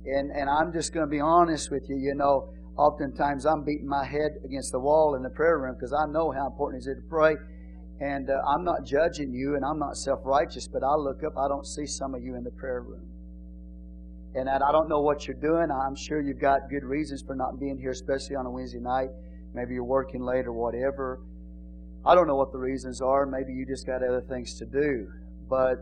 And, 0.04 0.30
and 0.30 0.48
I'm 0.48 0.72
just 0.72 0.92
going 0.92 1.06
to 1.06 1.10
be 1.10 1.20
honest 1.20 1.70
with 1.70 1.88
you. 1.88 1.96
You 1.96 2.14
know, 2.14 2.52
oftentimes 2.78 3.44
I'm 3.44 3.64
beating 3.64 3.88
my 3.88 4.04
head 4.04 4.38
against 4.44 4.72
the 4.72 4.78
wall 4.78 5.16
in 5.16 5.22
the 5.22 5.30
prayer 5.30 5.58
room 5.58 5.74
because 5.74 5.92
I 5.92 6.06
know 6.06 6.30
how 6.30 6.46
important 6.46 6.86
it 6.86 6.90
is 6.90 6.96
to 6.96 7.08
pray. 7.10 7.36
And 8.00 8.30
uh, 8.30 8.38
I'm 8.48 8.64
not 8.64 8.84
judging 8.86 9.34
you 9.34 9.56
and 9.56 9.64
I'm 9.64 9.78
not 9.78 9.96
self 9.96 10.20
righteous, 10.24 10.68
but 10.68 10.84
I 10.84 10.94
look 10.94 11.24
up, 11.24 11.36
I 11.36 11.48
don't 11.48 11.66
see 11.66 11.86
some 11.86 12.14
of 12.14 12.22
you 12.22 12.36
in 12.36 12.44
the 12.44 12.52
prayer 12.52 12.80
room. 12.80 13.10
And 14.34 14.48
I 14.48 14.70
don't 14.70 14.88
know 14.88 15.00
what 15.00 15.26
you're 15.26 15.40
doing. 15.40 15.70
I'm 15.70 15.96
sure 15.96 16.20
you've 16.20 16.40
got 16.40 16.70
good 16.70 16.84
reasons 16.84 17.24
for 17.26 17.34
not 17.34 17.58
being 17.58 17.76
here, 17.76 17.90
especially 17.90 18.36
on 18.36 18.46
a 18.46 18.50
Wednesday 18.50 18.78
night. 18.78 19.08
Maybe 19.52 19.74
you're 19.74 19.84
working 19.84 20.22
late 20.22 20.46
or 20.46 20.52
whatever. 20.52 21.20
I 22.06 22.14
don't 22.14 22.28
know 22.28 22.36
what 22.36 22.52
the 22.52 22.58
reasons 22.58 23.00
are. 23.00 23.26
Maybe 23.26 23.52
you 23.52 23.66
just 23.66 23.86
got 23.86 24.02
other 24.02 24.22
things 24.28 24.56
to 24.58 24.66
do. 24.66 25.08
But 25.48 25.78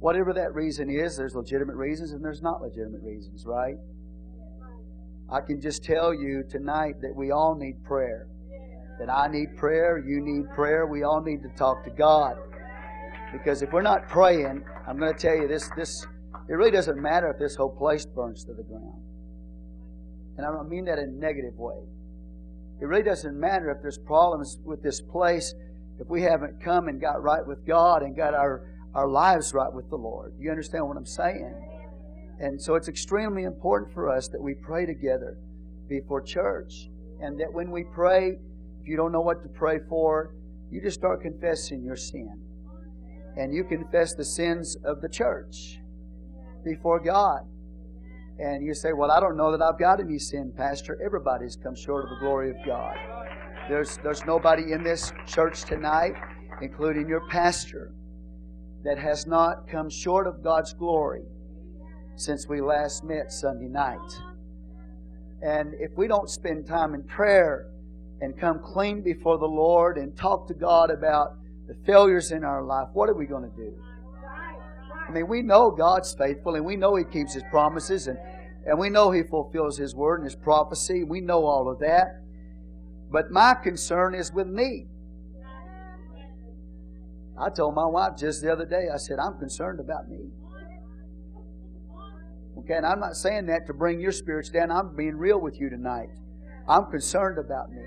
whatever 0.00 0.34
that 0.34 0.52
reason 0.54 0.90
is, 0.90 1.16
there's 1.16 1.34
legitimate 1.34 1.76
reasons 1.76 2.12
and 2.12 2.22
there's 2.22 2.42
not 2.42 2.60
legitimate 2.60 3.00
reasons, 3.02 3.46
right? 3.46 3.76
I 5.30 5.40
can 5.40 5.60
just 5.60 5.84
tell 5.84 6.14
you 6.14 6.42
tonight 6.48 6.94
that 7.02 7.14
we 7.14 7.30
all 7.30 7.54
need 7.54 7.84
prayer. 7.84 8.26
That 8.98 9.10
I 9.10 9.28
need 9.28 9.56
prayer, 9.56 9.98
you 9.98 10.20
need 10.20 10.50
prayer, 10.54 10.86
we 10.86 11.02
all 11.02 11.22
need 11.22 11.42
to 11.42 11.48
talk 11.56 11.84
to 11.84 11.90
God. 11.90 12.36
Because 13.32 13.62
if 13.62 13.72
we're 13.72 13.82
not 13.82 14.08
praying, 14.08 14.64
I'm 14.86 14.98
going 14.98 15.12
to 15.12 15.18
tell 15.18 15.36
you 15.36 15.46
this 15.46 15.70
this 15.76 16.06
it 16.48 16.54
really 16.54 16.70
doesn't 16.70 17.00
matter 17.00 17.30
if 17.30 17.38
this 17.38 17.56
whole 17.56 17.74
place 17.76 18.06
burns 18.06 18.44
to 18.44 18.54
the 18.54 18.62
ground. 18.62 19.02
And 20.38 20.46
I 20.46 20.50
don't 20.50 20.68
mean 20.68 20.86
that 20.86 20.98
in 20.98 21.10
a 21.10 21.12
negative 21.12 21.58
way. 21.58 21.76
It 22.80 22.86
really 22.86 23.02
doesn't 23.02 23.38
matter 23.38 23.70
if 23.70 23.82
there's 23.82 23.98
problems 23.98 24.58
with 24.64 24.82
this 24.82 25.00
place 25.00 25.52
if 26.00 26.08
we 26.08 26.22
haven't 26.22 26.62
come 26.62 26.88
and 26.88 27.00
got 27.00 27.22
right 27.22 27.46
with 27.46 27.66
God 27.66 28.02
and 28.02 28.16
got 28.16 28.32
our, 28.32 28.72
our 28.94 29.08
lives 29.08 29.52
right 29.52 29.72
with 29.72 29.90
the 29.90 29.96
Lord. 29.96 30.32
You 30.38 30.50
understand 30.50 30.86
what 30.86 30.96
I'm 30.96 31.04
saying? 31.04 31.67
And 32.40 32.60
so 32.60 32.76
it's 32.76 32.88
extremely 32.88 33.44
important 33.44 33.92
for 33.92 34.08
us 34.08 34.28
that 34.28 34.40
we 34.40 34.54
pray 34.54 34.86
together 34.86 35.36
before 35.88 36.22
church. 36.22 36.88
And 37.20 37.38
that 37.40 37.52
when 37.52 37.70
we 37.70 37.84
pray, 37.92 38.38
if 38.80 38.86
you 38.86 38.96
don't 38.96 39.10
know 39.10 39.20
what 39.20 39.42
to 39.42 39.48
pray 39.48 39.80
for, 39.88 40.34
you 40.70 40.80
just 40.80 40.98
start 40.98 41.20
confessing 41.22 41.82
your 41.82 41.96
sin. 41.96 42.40
And 43.36 43.52
you 43.52 43.64
confess 43.64 44.14
the 44.14 44.24
sins 44.24 44.76
of 44.84 45.00
the 45.00 45.08
church 45.08 45.80
before 46.64 47.00
God. 47.00 47.40
And 48.38 48.64
you 48.64 48.72
say, 48.72 48.92
Well, 48.92 49.10
I 49.10 49.18
don't 49.18 49.36
know 49.36 49.50
that 49.50 49.62
I've 49.62 49.78
got 49.78 50.00
any 50.00 50.18
sin, 50.18 50.52
Pastor. 50.56 51.00
Everybody's 51.04 51.56
come 51.56 51.74
short 51.74 52.04
of 52.04 52.10
the 52.10 52.16
glory 52.20 52.50
of 52.50 52.56
God. 52.64 52.96
There's, 53.68 53.98
there's 53.98 54.24
nobody 54.24 54.72
in 54.72 54.84
this 54.84 55.12
church 55.26 55.64
tonight, 55.64 56.14
including 56.62 57.08
your 57.08 57.26
pastor, 57.28 57.92
that 58.84 58.96
has 58.96 59.26
not 59.26 59.68
come 59.68 59.90
short 59.90 60.28
of 60.28 60.42
God's 60.42 60.72
glory 60.72 61.24
since 62.18 62.48
we 62.48 62.60
last 62.60 63.04
met 63.04 63.30
Sunday 63.32 63.68
night. 63.68 63.98
And 65.40 65.74
if 65.74 65.92
we 65.96 66.08
don't 66.08 66.28
spend 66.28 66.66
time 66.66 66.94
in 66.94 67.04
prayer 67.04 67.70
and 68.20 68.38
come 68.38 68.58
clean 68.58 69.02
before 69.02 69.38
the 69.38 69.46
Lord 69.46 69.96
and 69.98 70.16
talk 70.16 70.48
to 70.48 70.54
God 70.54 70.90
about 70.90 71.36
the 71.68 71.74
failures 71.86 72.32
in 72.32 72.42
our 72.42 72.64
life, 72.64 72.88
what 72.92 73.08
are 73.08 73.14
we 73.14 73.24
going 73.24 73.48
to 73.48 73.56
do? 73.56 73.72
I 75.08 75.12
mean, 75.12 75.28
we 75.28 75.42
know 75.42 75.70
God's 75.70 76.12
faithful 76.12 76.56
and 76.56 76.64
we 76.64 76.74
know 76.74 76.96
He 76.96 77.04
keeps 77.04 77.34
His 77.34 77.44
promises 77.50 78.08
and, 78.08 78.18
and 78.66 78.76
we 78.78 78.90
know 78.90 79.12
He 79.12 79.22
fulfills 79.22 79.78
His 79.78 79.94
word 79.94 80.16
and 80.16 80.24
His 80.24 80.34
prophecy. 80.34 81.04
We 81.04 81.20
know 81.20 81.46
all 81.46 81.70
of 81.70 81.78
that. 81.78 82.20
But 83.12 83.30
my 83.30 83.54
concern 83.54 84.16
is 84.16 84.32
with 84.32 84.48
me. 84.48 84.86
I 87.40 87.48
told 87.50 87.76
my 87.76 87.86
wife 87.86 88.16
just 88.18 88.42
the 88.42 88.52
other 88.52 88.66
day, 88.66 88.88
I 88.92 88.96
said, 88.96 89.20
I'm 89.20 89.38
concerned 89.38 89.78
about 89.78 90.08
me. 90.08 90.32
Okay, 92.68 92.76
and 92.76 92.84
I'm 92.84 93.00
not 93.00 93.16
saying 93.16 93.46
that 93.46 93.66
to 93.68 93.72
bring 93.72 93.98
your 93.98 94.12
spirits 94.12 94.50
down. 94.50 94.70
I'm 94.70 94.94
being 94.94 95.16
real 95.16 95.40
with 95.40 95.58
you 95.58 95.70
tonight. 95.70 96.10
I'm 96.68 96.90
concerned 96.90 97.38
about 97.38 97.70
me. 97.70 97.80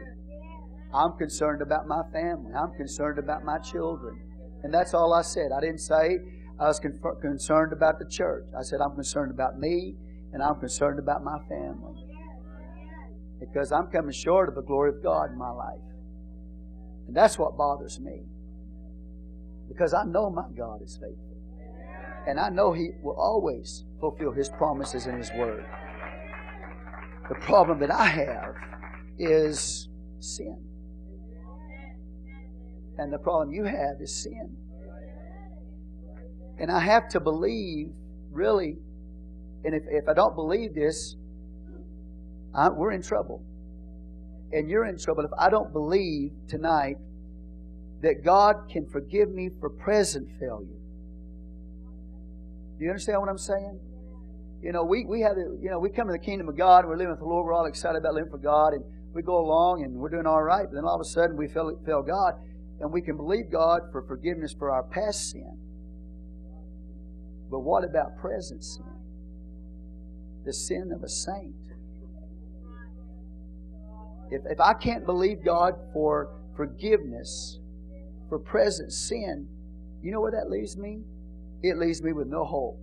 I'm 0.92 1.16
concerned 1.20 1.62
about 1.62 1.88
my 1.88 2.02
family. 2.12 2.52
I'm 2.56 2.74
concerned 2.74 3.20
about 3.20 3.44
my 3.44 3.60
children. 3.60 4.20
And 4.64 4.74
that's 4.74 4.96
all 4.96 5.14
I 5.14 5.22
said. 5.22 5.52
I 5.56 5.62
didn't 5.62 5.82
say 5.82 6.18
I 6.60 6.66
was 6.66 6.80
con- 6.80 7.00
concerned 7.22 7.74
about 7.74 8.00
the 8.00 8.10
church. 8.10 8.46
I 8.58 8.64
said, 8.64 8.82
I'm 8.82 8.96
concerned 8.96 9.30
about 9.30 9.60
me 9.60 9.94
and 10.34 10.42
I'm 10.42 10.60
concerned 10.60 10.98
about 10.98 11.24
my 11.24 11.38
family. 11.48 12.04
Because 13.40 13.72
I'm 13.72 13.86
coming 13.86 14.14
short 14.14 14.50
of 14.50 14.56
the 14.56 14.64
glory 14.64 14.90
of 14.90 15.04
God 15.04 15.30
in 15.30 15.38
my 15.38 15.52
life. 15.52 15.78
And 17.06 17.16
that's 17.16 17.38
what 17.38 17.56
bothers 17.56 18.00
me. 18.00 18.24
Because 19.68 19.94
I 19.94 20.06
know 20.06 20.32
my 20.32 20.50
God 20.58 20.82
is 20.82 20.98
faithful. 21.00 21.38
And 22.26 22.40
I 22.40 22.50
know 22.50 22.74
He 22.74 22.90
will 23.04 23.16
always 23.16 23.86
fulfill 24.02 24.34
His 24.34 24.50
promises 24.50 25.06
in 25.06 25.16
His 25.18 25.32
Word. 25.38 25.66
The 27.30 27.36
problem 27.36 27.80
that 27.80 27.92
I 27.92 28.08
have 28.08 28.56
is 29.18 29.88
sin. 30.20 30.62
And 32.98 33.14
the 33.14 33.18
problem 33.18 33.54
you 33.54 33.64
have 33.64 34.02
is 34.02 34.14
sin. 34.24 34.58
And 36.60 36.70
I 36.70 36.80
have 36.80 37.08
to 37.10 37.20
believe, 37.20 37.88
really, 38.30 38.76
and 39.64 39.74
if, 39.76 39.84
if 39.88 40.10
I 40.10 40.14
don't 40.14 40.36
believe 40.36 40.76
this, 40.76 41.16
I, 42.54 42.70
we're 42.70 42.92
in 42.92 43.02
trouble. 43.02 43.44
And 44.52 44.70
you're 44.70 44.86
in 44.86 44.98
trouble 44.98 45.24
if 45.24 45.32
I 45.40 45.50
don't 45.50 45.72
believe 45.72 46.32
tonight 46.48 46.98
that 48.02 48.26
God 48.26 48.70
can 48.70 48.86
forgive 48.88 49.30
me 49.30 49.50
for 49.60 49.70
present 49.70 50.28
failure. 50.40 50.82
Do 52.78 52.86
you 52.86 52.90
understand 52.90 53.22
what 53.22 53.30
I'm 53.30 53.38
saying? 53.38 53.80
You 54.62 54.72
know, 54.72 54.84
we, 54.84 55.06
we 55.06 55.22
have, 55.22 55.38
you 55.38 55.70
know, 55.72 55.80
we 55.80 55.90
come 55.90 56.08
to 56.08 56.14
the 56.14 56.20
kingdom 56.20 56.48
of 56.48 56.56
God, 56.56 56.86
we're 56.86 56.96
living 56.96 57.12
with 57.12 57.20
the 57.20 57.26
Lord, 57.26 57.46
we're 57.46 57.54
all 57.54 57.66
excited 57.66 57.98
about 57.98 58.14
living 58.14 58.30
for 58.30 58.38
God, 58.38 58.74
and 58.74 58.84
we 59.14 59.24
go 59.24 59.40
along 59.40 59.84
and 59.84 59.96
we're 59.96 60.10
doing 60.10 60.28
all 60.28 60.44
right, 60.44 60.66
but 60.66 60.76
then 60.76 60.86
all 60.86 60.96
of 60.96 61.02
a 61.02 61.06
sudden 61.06 61.36
we 61.36 61.48
fail, 61.48 61.72
fail 61.86 62.04
God, 62.04 62.36
and 62.80 62.92
we 62.92 63.02
can 63.02 63.18
believe 63.18 63.52
God 63.52 63.82
for 63.92 64.04
forgiveness 64.04 64.54
for 64.58 64.70
our 64.70 64.84
past 64.84 65.32
sin. 65.32 65.58
But 67.50 67.62
what 67.62 67.84
about 67.84 68.18
present 68.18 68.64
sin? 68.64 68.86
The 70.46 70.54
sin 70.54 70.92
of 70.96 71.04
a 71.04 71.10
saint. 71.10 71.56
If, 74.30 74.42
if 74.46 74.60
I 74.62 74.74
can't 74.74 75.06
believe 75.06 75.44
God 75.44 75.74
for 75.92 76.30
forgiveness 76.56 77.60
for 78.30 78.40
present 78.40 78.94
sin, 78.94 79.48
you 80.02 80.12
know 80.12 80.22
where 80.22 80.32
that 80.32 80.50
leaves 80.50 80.78
me? 80.78 81.02
It 81.64 81.78
leaves 81.78 82.02
me 82.02 82.14
with 82.14 82.28
no 82.28 82.46
hope. 82.46 82.80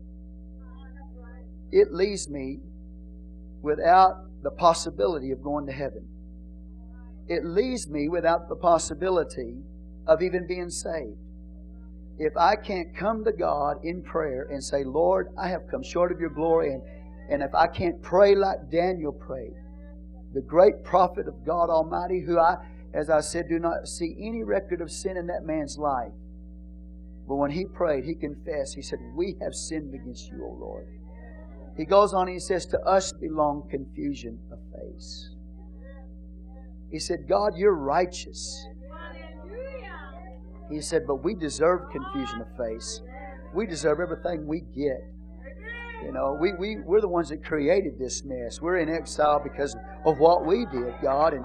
It 1.70 1.92
leaves 1.92 2.28
me 2.28 2.60
without 3.62 4.42
the 4.42 4.50
possibility 4.50 5.30
of 5.30 5.42
going 5.42 5.66
to 5.66 5.72
heaven. 5.72 6.08
It 7.28 7.44
leaves 7.44 7.88
me 7.88 8.08
without 8.08 8.48
the 8.48 8.56
possibility 8.56 9.56
of 10.06 10.22
even 10.22 10.46
being 10.46 10.70
saved 10.70 11.18
if 12.18 12.36
I 12.36 12.56
can't 12.56 12.96
come 12.96 13.24
to 13.24 13.32
God 13.32 13.76
in 13.84 14.02
prayer 14.02 14.48
and 14.50 14.62
say, 14.62 14.82
Lord, 14.82 15.28
I 15.38 15.48
have 15.48 15.68
come 15.70 15.82
short 15.82 16.10
of 16.10 16.18
your 16.18 16.30
glory, 16.30 16.72
and, 16.72 16.82
and 17.30 17.42
if 17.42 17.54
I 17.54 17.68
can't 17.68 18.02
pray 18.02 18.34
like 18.34 18.70
Daniel 18.70 19.12
prayed, 19.12 19.54
the 20.34 20.40
great 20.40 20.82
prophet 20.84 21.28
of 21.28 21.46
God 21.46 21.70
Almighty, 21.70 22.20
who 22.20 22.38
I, 22.38 22.56
as 22.92 23.08
I 23.08 23.20
said, 23.20 23.48
do 23.48 23.58
not 23.60 23.86
see 23.86 24.16
any 24.20 24.42
record 24.42 24.80
of 24.80 24.90
sin 24.90 25.16
in 25.16 25.28
that 25.28 25.44
man's 25.44 25.78
life. 25.78 26.12
But 27.28 27.36
when 27.36 27.50
he 27.52 27.66
prayed, 27.66 28.04
he 28.04 28.14
confessed, 28.14 28.74
he 28.74 28.82
said, 28.82 28.98
We 29.14 29.36
have 29.40 29.54
sinned 29.54 29.94
against 29.94 30.28
you, 30.28 30.44
O 30.44 30.58
Lord. 30.58 30.86
He 31.78 31.84
goes 31.84 32.12
on 32.12 32.22
and 32.26 32.34
he 32.34 32.40
says, 32.40 32.66
To 32.66 32.80
us 32.80 33.12
belong 33.12 33.68
confusion 33.70 34.40
of 34.50 34.58
face. 34.74 35.30
He 36.90 36.98
said, 36.98 37.28
God, 37.28 37.52
you're 37.56 37.76
righteous. 37.76 38.66
He 40.68 40.80
said, 40.80 41.06
But 41.06 41.22
we 41.22 41.36
deserve 41.36 41.82
confusion 41.92 42.42
of 42.42 42.48
face. 42.56 43.00
We 43.54 43.64
deserve 43.64 44.00
everything 44.00 44.46
we 44.46 44.60
get. 44.60 44.98
You 46.04 46.12
know, 46.12 46.36
we, 46.40 46.52
we, 46.52 46.78
we're 46.84 47.00
the 47.00 47.08
ones 47.08 47.28
that 47.28 47.44
created 47.44 47.98
this 47.98 48.24
mess. 48.24 48.60
We're 48.60 48.78
in 48.78 48.88
exile 48.88 49.40
because 49.42 49.76
of 50.04 50.18
what 50.18 50.44
we 50.44 50.66
did, 50.66 50.94
God. 51.00 51.32
And, 51.32 51.44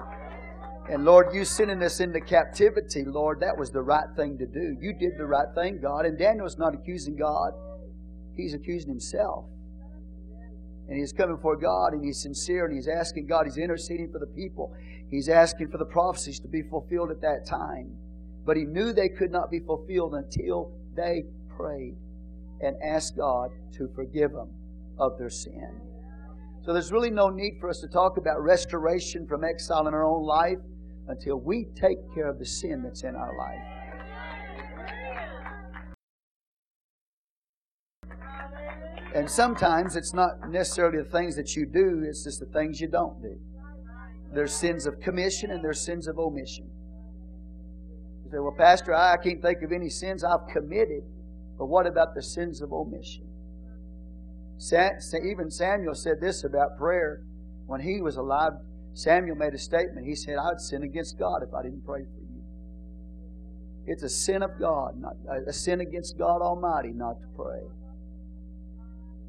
and 0.90 1.04
Lord, 1.04 1.28
you 1.32 1.44
sending 1.44 1.82
us 1.82 2.00
into 2.00 2.20
captivity, 2.20 3.04
Lord, 3.04 3.40
that 3.40 3.56
was 3.56 3.70
the 3.70 3.82
right 3.82 4.06
thing 4.16 4.36
to 4.38 4.46
do. 4.46 4.76
You 4.80 4.94
did 4.94 5.12
the 5.16 5.26
right 5.26 5.48
thing, 5.54 5.80
God. 5.80 6.06
And 6.06 6.18
Daniel's 6.18 6.58
not 6.58 6.74
accusing 6.74 7.16
God, 7.16 7.52
he's 8.36 8.52
accusing 8.52 8.90
himself. 8.90 9.46
And 10.88 10.98
he's 10.98 11.12
coming 11.12 11.38
for 11.40 11.56
God 11.56 11.92
and 11.92 12.04
he's 12.04 12.20
sincere 12.20 12.66
and 12.66 12.74
he's 12.74 12.88
asking 12.88 13.26
God, 13.26 13.46
he's 13.46 13.56
interceding 13.56 14.12
for 14.12 14.18
the 14.18 14.26
people. 14.26 14.74
He's 15.10 15.28
asking 15.28 15.70
for 15.70 15.78
the 15.78 15.86
prophecies 15.86 16.40
to 16.40 16.48
be 16.48 16.62
fulfilled 16.62 17.10
at 17.10 17.20
that 17.22 17.46
time. 17.46 17.96
But 18.44 18.56
he 18.56 18.64
knew 18.64 18.92
they 18.92 19.08
could 19.08 19.30
not 19.30 19.50
be 19.50 19.60
fulfilled 19.60 20.14
until 20.14 20.72
they 20.94 21.24
prayed 21.56 21.96
and 22.60 22.76
asked 22.82 23.16
God 23.16 23.50
to 23.76 23.88
forgive 23.94 24.32
them 24.32 24.50
of 24.98 25.18
their 25.18 25.30
sin. 25.30 25.80
So 26.64 26.72
there's 26.72 26.92
really 26.92 27.10
no 27.10 27.28
need 27.28 27.58
for 27.60 27.68
us 27.68 27.80
to 27.80 27.88
talk 27.88 28.16
about 28.16 28.42
restoration 28.42 29.26
from 29.26 29.44
exile 29.44 29.86
in 29.86 29.94
our 29.94 30.04
own 30.04 30.24
life 30.24 30.58
until 31.08 31.36
we 31.36 31.66
take 31.74 31.98
care 32.14 32.28
of 32.28 32.38
the 32.38 32.46
sin 32.46 32.82
that's 32.82 33.04
in 33.04 33.14
our 33.14 33.36
life. 33.36 33.73
And 39.14 39.30
sometimes 39.30 39.94
it's 39.94 40.12
not 40.12 40.50
necessarily 40.50 40.98
the 40.98 41.08
things 41.08 41.36
that 41.36 41.54
you 41.54 41.66
do, 41.66 42.02
it's 42.04 42.24
just 42.24 42.40
the 42.40 42.46
things 42.46 42.80
you 42.80 42.88
don't 42.88 43.22
do. 43.22 43.38
There's 44.32 44.52
sins 44.52 44.86
of 44.86 45.00
commission 45.00 45.52
and 45.52 45.62
there's 45.62 45.80
sins 45.80 46.08
of 46.08 46.18
omission. 46.18 46.68
You 48.24 48.30
say, 48.32 48.38
well, 48.40 48.54
Pastor, 48.58 48.92
I 48.92 49.16
can't 49.16 49.40
think 49.40 49.62
of 49.62 49.70
any 49.70 49.88
sins 49.88 50.24
I've 50.24 50.48
committed. 50.52 51.04
But 51.56 51.66
what 51.66 51.86
about 51.86 52.16
the 52.16 52.22
sins 52.22 52.60
of 52.60 52.72
omission? 52.72 53.28
Even 54.60 55.50
Samuel 55.50 55.94
said 55.94 56.20
this 56.20 56.42
about 56.42 56.76
prayer. 56.76 57.22
When 57.66 57.80
he 57.80 58.02
was 58.02 58.16
alive, 58.16 58.54
Samuel 58.94 59.36
made 59.36 59.54
a 59.54 59.58
statement. 59.58 60.06
He 60.06 60.16
said, 60.16 60.36
I'd 60.36 60.60
sin 60.60 60.82
against 60.82 61.16
God 61.16 61.44
if 61.46 61.54
I 61.54 61.62
didn't 61.62 61.86
pray 61.86 62.02
for 62.02 62.20
you. 62.20 62.42
It's 63.86 64.02
a 64.02 64.08
sin 64.08 64.42
of 64.42 64.58
God, 64.58 64.96
not 65.00 65.14
a 65.46 65.52
sin 65.52 65.80
against 65.80 66.18
God 66.18 66.42
Almighty 66.42 66.90
not 66.92 67.20
to 67.20 67.26
pray. 67.36 67.62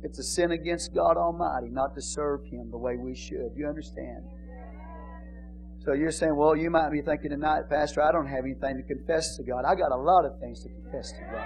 It's 0.06 0.20
a 0.20 0.24
sin 0.24 0.52
against 0.52 0.94
God 0.94 1.18
Almighty 1.18 1.70
not 1.72 1.96
to 1.96 2.02
serve 2.02 2.46
Him 2.46 2.70
the 2.70 2.78
way 2.78 2.96
we 2.96 3.16
should. 3.16 3.50
You 3.56 3.68
understand? 3.68 4.24
So 5.84 5.94
you're 5.94 6.12
saying, 6.12 6.36
well, 6.36 6.56
you 6.56 6.70
might 6.70 6.92
be 6.92 7.02
thinking 7.02 7.32
tonight, 7.32 7.64
Pastor, 7.72 8.04
I 8.04 8.12
don't 8.12 8.28
have 8.28 8.46
anything 8.46 8.78
to 8.78 8.84
confess 8.84 9.36
to 9.38 9.44
God. 9.44 9.66
I 9.66 9.74
got 9.74 9.92
a 9.92 9.98
lot 9.98 10.26
of 10.26 10.40
things 10.40 10.62
to 10.62 10.70
confess 10.70 11.12
to 11.12 11.22
God. 11.32 11.46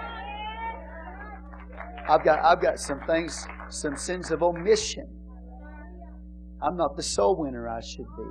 I've 2.06 2.22
got, 2.22 2.44
I've 2.44 2.60
got 2.60 2.78
some 2.78 3.00
things, 3.06 3.46
some 3.70 3.96
sins 3.96 4.30
of 4.30 4.42
omission. 4.42 5.08
I'm 6.62 6.76
not 6.76 6.98
the 6.98 7.02
soul 7.02 7.36
winner 7.36 7.66
I 7.66 7.80
should 7.80 8.08
be. 8.18 8.30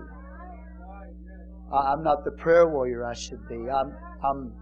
I'm 1.73 2.03
not 2.03 2.23
the 2.23 2.31
prayer 2.31 2.67
warrior 2.69 3.03
I 3.03 3.15
should 3.15 3.47
be. 3.47 3.67
I'm, 3.67 3.95
I'm, 4.23 4.53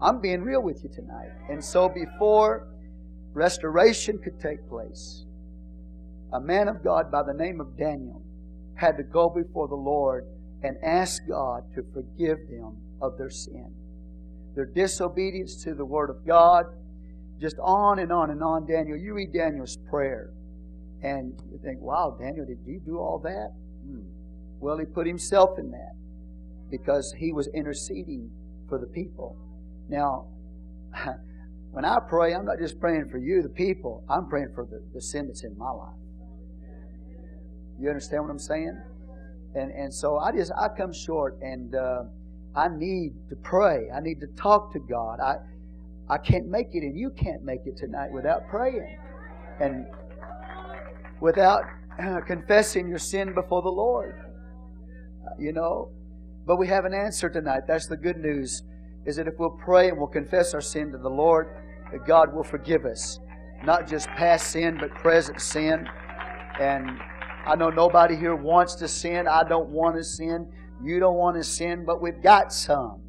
I'm 0.00 0.20
being 0.20 0.42
real 0.42 0.62
with 0.62 0.84
you 0.84 0.90
tonight. 0.90 1.30
And 1.50 1.64
so 1.64 1.88
before 1.88 2.68
restoration 3.38 4.18
could 4.18 4.40
take 4.40 4.68
place, 4.68 5.24
a 6.32 6.40
man 6.40 6.68
of 6.68 6.84
God 6.84 7.10
by 7.10 7.22
the 7.22 7.32
name 7.32 7.60
of 7.60 7.78
Daniel 7.78 8.22
had 8.74 8.96
to 8.96 9.02
go 9.02 9.28
before 9.28 9.68
the 9.68 9.74
Lord 9.74 10.26
and 10.62 10.76
ask 10.82 11.22
God 11.28 11.62
to 11.74 11.82
forgive 11.94 12.38
them 12.48 12.76
of 13.00 13.16
their 13.16 13.30
sin. 13.30 13.72
Their 14.54 14.66
disobedience 14.66 15.62
to 15.64 15.74
the 15.74 15.84
Word 15.84 16.10
of 16.10 16.26
God, 16.26 16.66
just 17.40 17.56
on 17.62 18.00
and 18.00 18.12
on 18.12 18.30
and 18.30 18.42
on. 18.42 18.66
Daniel, 18.66 18.96
you 18.96 19.14
read 19.14 19.32
Daniel's 19.32 19.78
prayer, 19.88 20.30
and 21.02 21.32
you 21.50 21.60
think, 21.62 21.80
wow, 21.80 22.16
Daniel, 22.20 22.44
did 22.44 22.58
you 22.66 22.80
do 22.84 22.98
all 22.98 23.20
that? 23.20 23.52
Hmm. 23.86 24.02
Well, 24.60 24.78
he 24.78 24.84
put 24.84 25.06
himself 25.06 25.58
in 25.58 25.70
that 25.70 25.94
because 26.70 27.14
he 27.16 27.32
was 27.32 27.48
interceding 27.54 28.30
for 28.68 28.78
the 28.78 28.86
people. 28.86 29.36
Now, 29.88 30.26
when 31.70 31.84
I 31.84 31.98
pray, 32.08 32.34
I'm 32.34 32.44
not 32.44 32.58
just 32.58 32.80
praying 32.80 33.08
for 33.10 33.18
you, 33.18 33.42
the 33.42 33.48
people, 33.48 34.04
I'm 34.08 34.28
praying 34.28 34.52
for 34.54 34.64
the, 34.64 34.82
the 34.94 35.00
sin 35.00 35.26
that's 35.26 35.44
in 35.44 35.56
my 35.56 35.70
life. 35.70 35.94
You 37.80 37.88
understand 37.88 38.24
what 38.24 38.30
I'm 38.30 38.38
saying? 38.38 38.76
And, 39.54 39.70
and 39.70 39.92
so 39.92 40.18
I 40.18 40.32
just, 40.32 40.52
I 40.58 40.68
come 40.68 40.92
short 40.92 41.38
and 41.40 41.74
uh, 41.74 42.04
I 42.54 42.68
need 42.68 43.12
to 43.28 43.36
pray. 43.36 43.88
I 43.94 44.00
need 44.00 44.20
to 44.20 44.26
talk 44.36 44.72
to 44.72 44.78
God. 44.78 45.20
I, 45.20 45.36
I 46.08 46.18
can't 46.18 46.48
make 46.48 46.68
it 46.72 46.82
and 46.82 46.96
you 46.96 47.10
can't 47.10 47.42
make 47.44 47.60
it 47.66 47.76
tonight 47.76 48.10
without 48.12 48.48
praying 48.48 48.98
and 49.60 49.86
without 51.20 51.62
uh, 52.02 52.20
confessing 52.26 52.88
your 52.88 52.98
sin 52.98 53.34
before 53.34 53.62
the 53.62 53.68
Lord. 53.68 54.14
Uh, 55.26 55.34
you 55.38 55.52
know? 55.52 55.90
But 56.46 56.56
we 56.56 56.66
have 56.68 56.84
an 56.84 56.94
answer 56.94 57.28
tonight. 57.28 57.62
That's 57.66 57.86
the 57.86 57.96
good 57.96 58.16
news. 58.16 58.62
Is 59.06 59.16
that 59.16 59.26
if 59.26 59.34
we'll 59.38 59.50
pray 59.50 59.88
and 59.88 59.98
we'll 59.98 60.06
confess 60.06 60.54
our 60.54 60.60
sin 60.60 60.92
to 60.92 60.98
the 60.98 61.08
Lord, 61.08 61.48
that 61.92 62.06
God 62.06 62.34
will 62.34 62.44
forgive 62.44 62.84
us. 62.84 63.18
Not 63.64 63.88
just 63.88 64.08
past 64.08 64.48
sin, 64.48 64.76
but 64.78 64.90
present 64.90 65.40
sin. 65.40 65.88
And 66.60 67.00
I 67.46 67.54
know 67.56 67.70
nobody 67.70 68.16
here 68.16 68.36
wants 68.36 68.74
to 68.76 68.88
sin. 68.88 69.26
I 69.26 69.42
don't 69.44 69.70
want 69.70 69.96
to 69.96 70.04
sin. 70.04 70.50
You 70.82 71.00
don't 71.00 71.16
want 71.16 71.36
to 71.36 71.44
sin, 71.44 71.84
but 71.86 72.00
we've 72.00 72.22
got 72.22 72.52
some. 72.52 73.00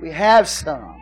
We 0.00 0.10
have 0.10 0.48
some. 0.48 0.98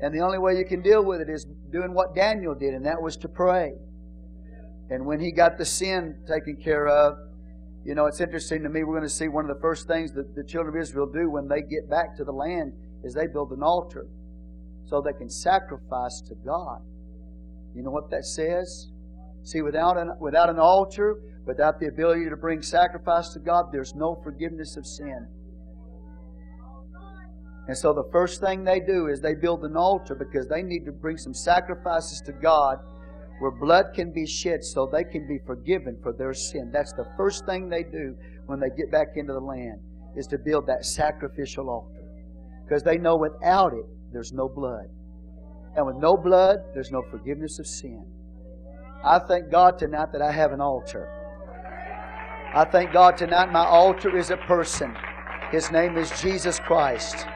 And 0.00 0.14
the 0.14 0.20
only 0.20 0.38
way 0.38 0.56
you 0.58 0.64
can 0.66 0.82
deal 0.82 1.02
with 1.04 1.20
it 1.20 1.30
is 1.30 1.46
doing 1.72 1.94
what 1.94 2.14
Daniel 2.14 2.54
did, 2.54 2.74
and 2.74 2.84
that 2.84 3.00
was 3.00 3.16
to 3.18 3.28
pray. 3.28 3.72
And 4.90 5.06
when 5.06 5.18
he 5.18 5.32
got 5.32 5.56
the 5.56 5.64
sin 5.64 6.16
taken 6.28 6.56
care 6.62 6.86
of, 6.86 7.16
you 7.86 7.94
know, 7.94 8.06
it's 8.06 8.20
interesting 8.20 8.64
to 8.64 8.68
me. 8.68 8.82
We're 8.82 8.96
going 8.98 9.08
to 9.08 9.14
see 9.14 9.28
one 9.28 9.48
of 9.48 9.54
the 9.54 9.62
first 9.62 9.86
things 9.86 10.10
that 10.14 10.34
the 10.34 10.42
children 10.42 10.76
of 10.76 10.82
Israel 10.82 11.06
do 11.06 11.30
when 11.30 11.46
they 11.46 11.62
get 11.62 11.88
back 11.88 12.16
to 12.16 12.24
the 12.24 12.32
land 12.32 12.72
is 13.04 13.14
they 13.14 13.28
build 13.28 13.52
an 13.52 13.62
altar 13.62 14.08
so 14.86 15.00
they 15.00 15.12
can 15.12 15.30
sacrifice 15.30 16.20
to 16.26 16.34
God. 16.44 16.80
You 17.76 17.84
know 17.84 17.92
what 17.92 18.10
that 18.10 18.24
says? 18.24 18.88
See, 19.44 19.62
without 19.62 19.96
an, 19.96 20.10
without 20.18 20.50
an 20.50 20.58
altar, 20.58 21.20
without 21.46 21.78
the 21.78 21.86
ability 21.86 22.28
to 22.28 22.36
bring 22.36 22.60
sacrifice 22.60 23.28
to 23.34 23.38
God, 23.38 23.66
there's 23.70 23.94
no 23.94 24.20
forgiveness 24.24 24.76
of 24.76 24.84
sin. 24.84 25.28
And 27.68 27.78
so 27.78 27.92
the 27.92 28.08
first 28.10 28.40
thing 28.40 28.64
they 28.64 28.80
do 28.80 29.06
is 29.06 29.20
they 29.20 29.34
build 29.34 29.64
an 29.64 29.76
altar 29.76 30.16
because 30.16 30.48
they 30.48 30.62
need 30.62 30.84
to 30.86 30.92
bring 30.92 31.18
some 31.18 31.34
sacrifices 31.34 32.20
to 32.26 32.32
God 32.32 32.78
where 33.38 33.50
blood 33.50 33.86
can 33.94 34.12
be 34.12 34.26
shed 34.26 34.64
so 34.64 34.86
they 34.86 35.04
can 35.04 35.26
be 35.26 35.38
forgiven 35.46 35.98
for 36.02 36.12
their 36.12 36.32
sin. 36.32 36.70
That's 36.72 36.92
the 36.92 37.06
first 37.16 37.44
thing 37.46 37.68
they 37.68 37.82
do 37.82 38.16
when 38.46 38.60
they 38.60 38.70
get 38.70 38.90
back 38.90 39.08
into 39.16 39.32
the 39.32 39.40
land 39.40 39.80
is 40.16 40.26
to 40.28 40.38
build 40.38 40.66
that 40.66 40.84
sacrificial 40.84 41.68
altar. 41.68 42.02
Because 42.64 42.82
they 42.82 42.96
know 42.96 43.16
without 43.16 43.72
it, 43.72 43.84
there's 44.12 44.32
no 44.32 44.48
blood. 44.48 44.86
And 45.76 45.86
with 45.86 45.96
no 45.96 46.16
blood, 46.16 46.58
there's 46.72 46.90
no 46.90 47.02
forgiveness 47.10 47.58
of 47.58 47.66
sin. 47.66 48.04
I 49.04 49.18
thank 49.18 49.50
God 49.50 49.78
tonight 49.78 50.08
that 50.12 50.22
I 50.22 50.32
have 50.32 50.52
an 50.52 50.60
altar. 50.60 51.08
I 52.54 52.64
thank 52.64 52.92
God 52.92 53.16
tonight 53.18 53.52
my 53.52 53.64
altar 53.64 54.16
is 54.16 54.30
a 54.30 54.36
person. 54.38 54.96
His 55.52 55.70
name 55.70 55.98
is 55.98 56.10
Jesus 56.20 56.58
Christ. 56.58 57.26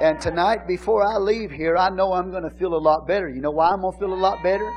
And 0.00 0.18
tonight, 0.18 0.66
before 0.66 1.02
I 1.02 1.18
leave 1.18 1.50
here, 1.50 1.76
I 1.76 1.90
know 1.90 2.14
I'm 2.14 2.30
going 2.30 2.42
to 2.42 2.56
feel 2.56 2.74
a 2.74 2.78
lot 2.78 3.06
better. 3.06 3.28
You 3.28 3.42
know 3.42 3.50
why 3.50 3.68
I'm 3.68 3.82
going 3.82 3.92
to 3.92 3.98
feel 3.98 4.14
a 4.14 4.14
lot 4.14 4.42
better? 4.42 4.68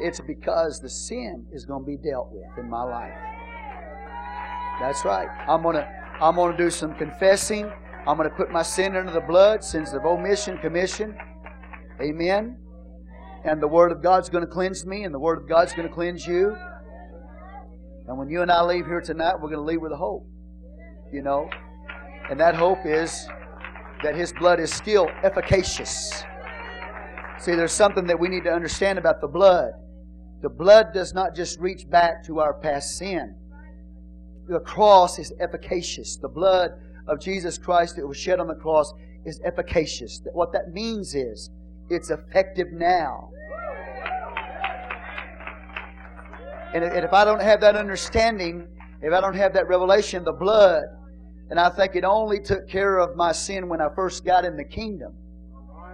It's 0.00 0.20
because 0.20 0.80
the 0.80 0.90
sin 0.90 1.46
is 1.52 1.64
going 1.64 1.84
to 1.84 1.86
be 1.86 1.96
dealt 1.96 2.28
with 2.32 2.58
in 2.58 2.68
my 2.68 2.82
life. 2.82 3.14
That's 4.80 5.04
right. 5.04 5.28
I'm 5.48 5.62
going 5.62 5.76
to 5.76 5.88
I'm 6.20 6.34
going 6.34 6.56
to 6.56 6.58
do 6.58 6.70
some 6.70 6.94
confessing. 6.94 7.70
I'm 8.06 8.16
going 8.16 8.28
to 8.28 8.34
put 8.34 8.50
my 8.50 8.62
sin 8.62 8.96
under 8.96 9.12
the 9.12 9.20
blood, 9.20 9.62
sins 9.62 9.92
of 9.92 10.04
omission, 10.04 10.58
commission. 10.58 11.16
Amen. 12.00 12.58
And 13.44 13.62
the 13.62 13.68
Word 13.68 13.92
of 13.92 14.02
God's 14.02 14.28
going 14.28 14.44
to 14.44 14.50
cleanse 14.50 14.86
me, 14.86 15.04
and 15.04 15.14
the 15.14 15.18
Word 15.18 15.38
of 15.38 15.48
God's 15.48 15.72
going 15.72 15.86
to 15.86 15.94
cleanse 15.94 16.26
you. 16.26 16.56
And 18.08 18.18
when 18.18 18.28
you 18.28 18.42
and 18.42 18.50
I 18.50 18.62
leave 18.62 18.86
here 18.86 19.00
tonight, 19.00 19.34
we're 19.34 19.50
going 19.50 19.60
to 19.60 19.60
leave 19.60 19.80
with 19.80 19.92
a 19.92 19.96
hope. 19.96 20.26
You 21.12 21.22
know? 21.22 21.48
And 22.30 22.40
that 22.40 22.54
hope 22.54 22.78
is 22.84 23.28
that 24.02 24.14
His 24.14 24.32
blood 24.32 24.60
is 24.60 24.72
still 24.72 25.08
efficacious. 25.22 26.22
See, 27.38 27.54
there's 27.54 27.72
something 27.72 28.06
that 28.06 28.18
we 28.18 28.28
need 28.28 28.44
to 28.44 28.52
understand 28.52 28.98
about 28.98 29.20
the 29.20 29.28
blood. 29.28 29.72
The 30.42 30.48
blood 30.48 30.92
does 30.92 31.14
not 31.14 31.34
just 31.34 31.58
reach 31.60 31.88
back 31.88 32.24
to 32.26 32.40
our 32.40 32.54
past 32.54 32.98
sin. 32.98 33.34
The 34.48 34.60
cross 34.60 35.18
is 35.18 35.32
efficacious. 35.40 36.16
The 36.16 36.28
blood 36.28 36.70
of 37.08 37.20
Jesus 37.20 37.58
Christ 37.58 37.96
that 37.96 38.06
was 38.06 38.16
shed 38.16 38.40
on 38.40 38.46
the 38.46 38.54
cross 38.54 38.92
is 39.24 39.40
efficacious. 39.44 40.20
What 40.32 40.52
that 40.52 40.72
means 40.72 41.14
is 41.14 41.50
it's 41.90 42.10
effective 42.10 42.68
now. 42.72 43.30
And 46.74 46.84
if 46.84 47.12
I 47.12 47.24
don't 47.24 47.40
have 47.40 47.60
that 47.60 47.76
understanding, 47.76 48.68
if 49.02 49.12
I 49.12 49.20
don't 49.20 49.36
have 49.36 49.54
that 49.54 49.68
revelation, 49.68 50.24
the 50.24 50.32
blood, 50.32 50.84
and 51.50 51.60
I 51.60 51.70
think 51.70 51.94
it 51.94 52.04
only 52.04 52.40
took 52.40 52.68
care 52.68 52.98
of 52.98 53.16
my 53.16 53.32
sin 53.32 53.68
when 53.68 53.80
I 53.80 53.88
first 53.94 54.24
got 54.24 54.44
in 54.44 54.56
the 54.56 54.64
kingdom, 54.64 55.14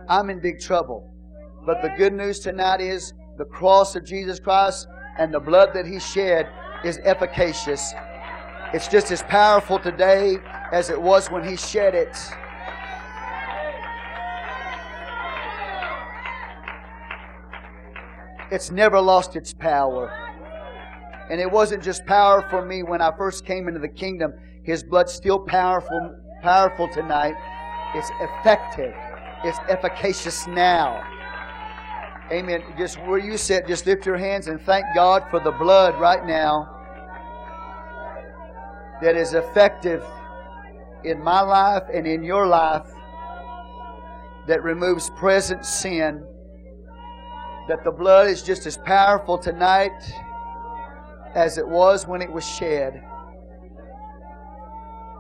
I'm 0.09 0.31
in 0.31 0.41
big 0.41 0.61
trouble. 0.61 1.15
But 1.67 1.83
the 1.83 1.91
good 1.91 2.13
news 2.13 2.41
tonight 2.41 2.81
is 2.81 3.13
the 3.39 3.45
cross 3.45 3.95
of 3.95 4.05
Jesus 4.05 4.41
Christ 4.41 4.89
and 5.19 5.33
the 5.33 5.41
blood 5.41 5.71
that 5.75 5.87
He 5.87 6.01
shed 6.01 6.49
is 6.85 6.99
efficacious. 7.05 7.93
It's 8.73 8.89
just 8.89 9.11
as 9.11 9.23
powerful 9.23 9.79
today 9.79 10.39
as 10.73 10.91
it 10.91 11.01
was 11.01 11.31
when 11.31 11.47
He 11.47 11.57
shed 11.57 11.95
it. 11.95 12.17
It's 18.51 18.71
never 18.71 19.01
lost 19.01 19.37
its 19.37 19.55
power. 19.55 20.11
And 21.31 21.41
it 21.41 21.51
wasn't 21.51 21.83
just 21.83 22.05
power 22.05 22.43
for 22.51 22.65
me 22.65 22.83
when 22.83 23.01
I 23.01 23.11
first 23.17 23.47
came 23.47 23.69
into 23.69 23.81
the 23.81 23.89
kingdom. 23.89 24.35
His 24.63 24.83
blood's 24.83 25.13
still 25.13 25.39
powerful, 25.39 26.17
powerful 26.43 26.89
tonight. 26.89 27.35
It's 27.95 28.11
effective. 28.21 28.95
It's 29.45 29.59
efficacious 29.69 30.47
now. 30.47 31.03
Amen. 32.31 32.63
Just 32.79 32.99
where 33.03 33.19
you 33.19 33.37
sit, 33.37 33.67
just 33.67 33.87
lift 33.87 34.07
your 34.07 34.17
hands 34.17 34.47
and 34.47 34.61
thank 34.61 34.87
God 34.95 35.25
for 35.31 35.41
the 35.41 35.51
blood 35.51 36.01
right 36.01 36.25
now 36.25 36.69
that 39.03 39.17
is 39.17 39.35
effective 39.35 40.05
in 41.05 41.21
my 41.23 41.41
life 41.41 41.83
and 41.93 42.07
in 42.07 42.23
your 42.23 42.47
life 42.47 42.87
that 44.47 44.63
removes 44.63 45.11
present 45.11 45.67
sin. 45.67 46.25
That 47.69 47.83
the 47.85 47.91
blood 47.91 48.29
is 48.29 48.43
just 48.43 48.67
as 48.67 48.77
powerful 48.79 49.39
tonight 49.39 49.91
as 51.35 51.59
it 51.59 51.67
was 51.67 52.07
when 52.07 52.23
it 52.23 52.31
was 52.31 52.47
shed. 52.47 53.03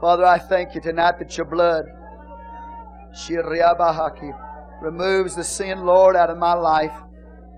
Father, 0.02 0.26
I 0.26 0.36
thank 0.36 0.74
you 0.74 0.80
tonight 0.80 1.20
that 1.20 1.36
your 1.36 1.46
blood 1.46 1.84
removes 4.80 5.36
the 5.36 5.44
sin, 5.44 5.86
Lord, 5.86 6.16
out 6.16 6.28
of 6.28 6.38
my 6.38 6.54
life 6.54 6.96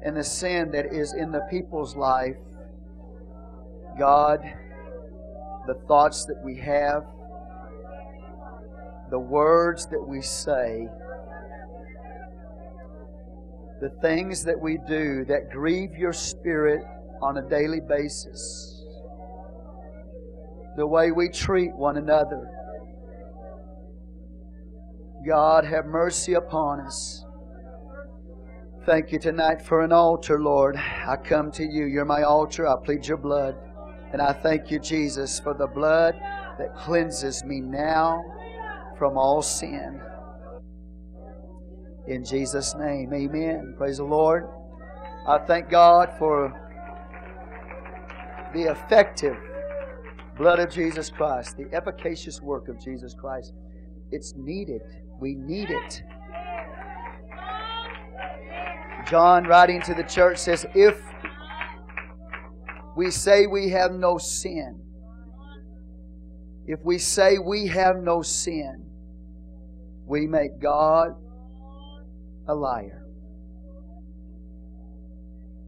and 0.04 0.14
the 0.14 0.22
sin 0.22 0.70
that 0.72 0.92
is 0.92 1.14
in 1.14 1.32
the 1.32 1.40
people's 1.50 1.96
life. 1.96 2.36
God, 3.98 4.40
the 5.66 5.72
thoughts 5.88 6.26
that 6.26 6.38
we 6.44 6.58
have, 6.58 7.06
the 9.08 9.18
words 9.18 9.86
that 9.86 10.06
we 10.06 10.20
say, 10.20 10.86
the 13.80 13.88
things 14.02 14.44
that 14.44 14.60
we 14.60 14.76
do 14.86 15.24
that 15.24 15.50
grieve 15.50 15.96
your 15.96 16.12
spirit 16.12 16.84
on 17.22 17.38
a 17.38 17.48
daily 17.48 17.80
basis, 17.80 18.73
the 20.76 20.86
way 20.86 21.12
we 21.12 21.28
treat 21.28 21.74
one 21.74 21.96
another. 21.96 22.50
God, 25.26 25.64
have 25.64 25.86
mercy 25.86 26.34
upon 26.34 26.80
us. 26.80 27.24
Thank 28.84 29.12
you 29.12 29.18
tonight 29.18 29.62
for 29.62 29.80
an 29.80 29.92
altar, 29.92 30.38
Lord. 30.40 30.76
I 30.76 31.16
come 31.16 31.50
to 31.52 31.64
you. 31.64 31.86
You're 31.86 32.04
my 32.04 32.22
altar. 32.22 32.66
I 32.66 32.74
plead 32.84 33.06
your 33.06 33.16
blood. 33.16 33.56
And 34.12 34.20
I 34.20 34.32
thank 34.32 34.70
you, 34.70 34.78
Jesus, 34.78 35.40
for 35.40 35.54
the 35.54 35.66
blood 35.66 36.14
that 36.58 36.76
cleanses 36.76 37.44
me 37.44 37.60
now 37.60 38.22
from 38.98 39.16
all 39.16 39.40
sin. 39.40 40.00
In 42.06 42.24
Jesus' 42.24 42.74
name, 42.74 43.14
amen. 43.14 43.74
Praise 43.78 43.96
the 43.96 44.04
Lord. 44.04 44.46
I 45.26 45.38
thank 45.38 45.70
God 45.70 46.12
for 46.18 46.52
the 48.52 48.64
effective 48.64 49.36
blood 50.36 50.58
of 50.58 50.70
Jesus 50.70 51.10
Christ, 51.10 51.56
the 51.56 51.66
efficacious 51.72 52.40
work 52.40 52.68
of 52.68 52.80
Jesus 52.80 53.14
Christ. 53.14 53.52
It's 54.10 54.34
needed. 54.36 54.82
We 55.20 55.34
need 55.34 55.70
it. 55.70 56.02
John, 59.08 59.44
writing 59.44 59.82
to 59.82 59.94
the 59.94 60.02
church, 60.02 60.38
says, 60.38 60.66
If 60.74 60.96
we 62.96 63.10
say 63.10 63.46
we 63.46 63.68
have 63.70 63.92
no 63.92 64.18
sin, 64.18 64.80
if 66.66 66.80
we 66.82 66.98
say 66.98 67.38
we 67.38 67.66
have 67.66 67.96
no 67.96 68.22
sin, 68.22 68.86
we 70.06 70.26
make 70.26 70.60
God 70.60 71.10
a 72.48 72.54
liar. 72.54 73.03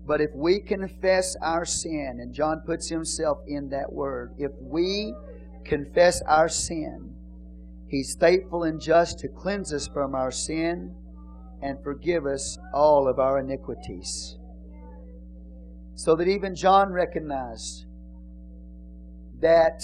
But 0.07 0.21
if 0.21 0.31
we 0.35 0.61
confess 0.61 1.37
our 1.42 1.64
sin, 1.64 2.19
and 2.21 2.33
John 2.33 2.62
puts 2.64 2.88
himself 2.88 3.38
in 3.47 3.69
that 3.71 3.92
word, 3.92 4.35
if 4.38 4.53
we 4.61 5.12
confess 5.64 6.23
our 6.23 6.49
sin, 6.49 7.12
He's 7.88 8.16
faithful 8.19 8.64
and 8.64 8.81
just 8.81 9.19
to 9.21 9.29
cleanse 9.29 9.73
us 9.73 9.87
from 9.87 10.14
our 10.14 10.31
sin 10.31 10.95
and 11.62 11.83
forgive 11.83 12.27
us 12.27 12.59
all 12.75 13.09
of 13.09 13.19
our 13.19 13.38
iniquities. 13.38 14.37
So 15.95 16.14
that 16.16 16.29
even 16.29 16.55
John 16.55 16.92
recognized 16.92 17.87
that 19.40 19.83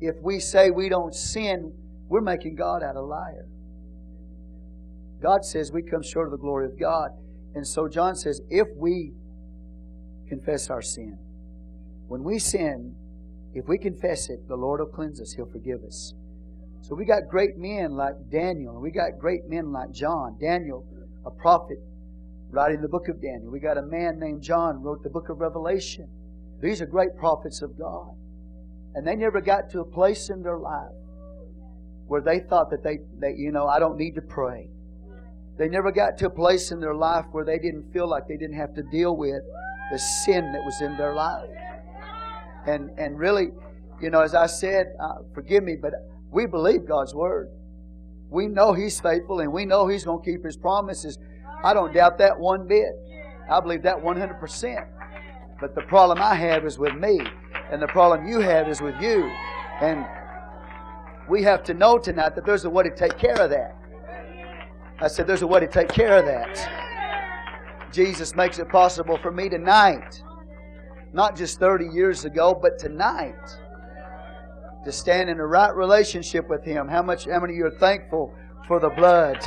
if 0.00 0.14
we 0.22 0.40
say 0.40 0.70
we 0.70 0.88
don't 0.88 1.14
sin, 1.14 1.72
we're 2.08 2.20
making 2.20 2.54
God 2.54 2.82
out 2.82 2.96
a 2.96 3.00
liar. 3.00 3.46
God 5.20 5.44
says 5.44 5.72
we 5.72 5.82
come 5.82 6.02
short 6.02 6.28
of 6.28 6.32
the 6.32 6.38
glory 6.38 6.66
of 6.66 6.78
God. 6.78 7.10
And 7.54 7.66
so 7.66 7.88
John 7.88 8.14
says, 8.14 8.40
if 8.50 8.68
we 8.76 9.12
confess 10.28 10.70
our 10.70 10.82
sin, 10.82 11.18
when 12.08 12.22
we 12.22 12.38
sin, 12.38 12.94
if 13.54 13.66
we 13.66 13.78
confess 13.78 14.28
it, 14.30 14.46
the 14.48 14.56
Lord 14.56 14.80
will 14.80 14.86
cleanse 14.86 15.20
us, 15.20 15.32
He'll 15.32 15.50
forgive 15.50 15.82
us. 15.82 16.14
So 16.80 16.94
we 16.94 17.04
got 17.04 17.28
great 17.28 17.58
men 17.58 17.92
like 17.92 18.14
Daniel, 18.30 18.74
and 18.74 18.82
we 18.82 18.90
got 18.90 19.18
great 19.18 19.48
men 19.48 19.72
like 19.72 19.92
John. 19.92 20.38
Daniel, 20.40 20.86
a 21.26 21.30
prophet, 21.30 21.78
writing 22.50 22.80
the 22.80 22.88
book 22.88 23.08
of 23.08 23.20
Daniel. 23.20 23.50
We 23.50 23.60
got 23.60 23.76
a 23.76 23.82
man 23.82 24.18
named 24.18 24.42
John, 24.42 24.82
wrote 24.82 25.02
the 25.02 25.10
book 25.10 25.28
of 25.28 25.38
Revelation. 25.40 26.08
These 26.62 26.80
are 26.80 26.86
great 26.86 27.16
prophets 27.16 27.62
of 27.62 27.78
God. 27.78 28.16
And 28.94 29.06
they 29.06 29.16
never 29.16 29.40
got 29.40 29.70
to 29.70 29.80
a 29.80 29.84
place 29.84 30.30
in 30.30 30.42
their 30.42 30.58
life 30.58 30.94
where 32.06 32.22
they 32.22 32.40
thought 32.40 32.70
that 32.70 32.82
they, 32.82 32.98
they 33.18 33.34
you 33.36 33.52
know, 33.52 33.66
I 33.66 33.78
don't 33.78 33.98
need 33.98 34.14
to 34.14 34.22
pray. 34.22 34.70
They 35.58 35.68
never 35.68 35.92
got 35.92 36.16
to 36.18 36.26
a 36.26 36.30
place 36.30 36.70
in 36.70 36.80
their 36.80 36.94
life 36.94 37.26
where 37.32 37.44
they 37.44 37.58
didn't 37.58 37.92
feel 37.92 38.08
like 38.08 38.26
they 38.26 38.36
didn't 38.36 38.56
have 38.56 38.74
to 38.76 38.82
deal 38.82 39.14
with 39.16 39.42
the 39.90 39.98
sin 39.98 40.52
that 40.52 40.64
was 40.64 40.80
in 40.80 40.96
their 40.96 41.14
life. 41.14 41.48
And, 42.66 42.90
and 42.98 43.18
really, 43.18 43.48
you 44.00 44.10
know, 44.10 44.20
as 44.20 44.34
I 44.34 44.46
said, 44.46 44.88
uh, 45.00 45.22
forgive 45.34 45.64
me, 45.64 45.76
but 45.80 45.92
we 46.30 46.46
believe 46.46 46.86
God's 46.86 47.14
Word. 47.14 47.48
We 48.30 48.46
know 48.46 48.72
He's 48.72 49.00
faithful 49.00 49.40
and 49.40 49.52
we 49.52 49.64
know 49.64 49.88
He's 49.88 50.04
going 50.04 50.22
to 50.22 50.30
keep 50.30 50.44
His 50.44 50.56
promises. 50.56 51.18
I 51.64 51.72
don't 51.74 51.92
doubt 51.92 52.18
that 52.18 52.38
one 52.38 52.66
bit. 52.68 52.90
I 53.50 53.60
believe 53.60 53.82
that 53.82 53.96
100%. 53.96 54.86
But 55.60 55.74
the 55.74 55.82
problem 55.82 56.18
I 56.20 56.34
have 56.34 56.64
is 56.64 56.78
with 56.78 56.94
me, 56.94 57.20
and 57.72 57.82
the 57.82 57.88
problem 57.88 58.28
you 58.28 58.38
have 58.40 58.68
is 58.68 58.80
with 58.80 59.00
you. 59.00 59.24
And 59.80 60.06
we 61.28 61.42
have 61.42 61.62
to 61.64 61.74
know 61.74 61.98
tonight 61.98 62.34
that 62.36 62.46
there's 62.46 62.64
a 62.64 62.70
way 62.70 62.84
to 62.84 62.94
take 62.94 63.18
care 63.18 63.40
of 63.40 63.50
that. 63.50 63.74
I 65.00 65.08
said, 65.08 65.26
there's 65.26 65.42
a 65.42 65.46
way 65.46 65.60
to 65.60 65.66
take 65.66 65.88
care 65.88 66.18
of 66.18 66.26
that. 66.26 66.87
Jesus 67.92 68.34
makes 68.34 68.58
it 68.58 68.68
possible 68.68 69.18
for 69.18 69.30
me 69.30 69.48
tonight. 69.48 70.22
Not 71.12 71.36
just 71.36 71.58
30 71.58 71.86
years 71.86 72.24
ago, 72.24 72.58
but 72.60 72.78
tonight. 72.78 73.34
To 74.84 74.92
stand 74.92 75.30
in 75.30 75.40
a 75.40 75.46
right 75.46 75.74
relationship 75.74 76.48
with 76.48 76.64
Him. 76.64 76.88
How 76.88 77.02
much 77.02 77.26
how 77.26 77.40
many 77.40 77.54
of 77.54 77.58
you 77.58 77.66
are 77.66 77.70
thankful 77.70 78.34
for 78.66 78.78
the 78.78 78.90
blood? 78.90 79.38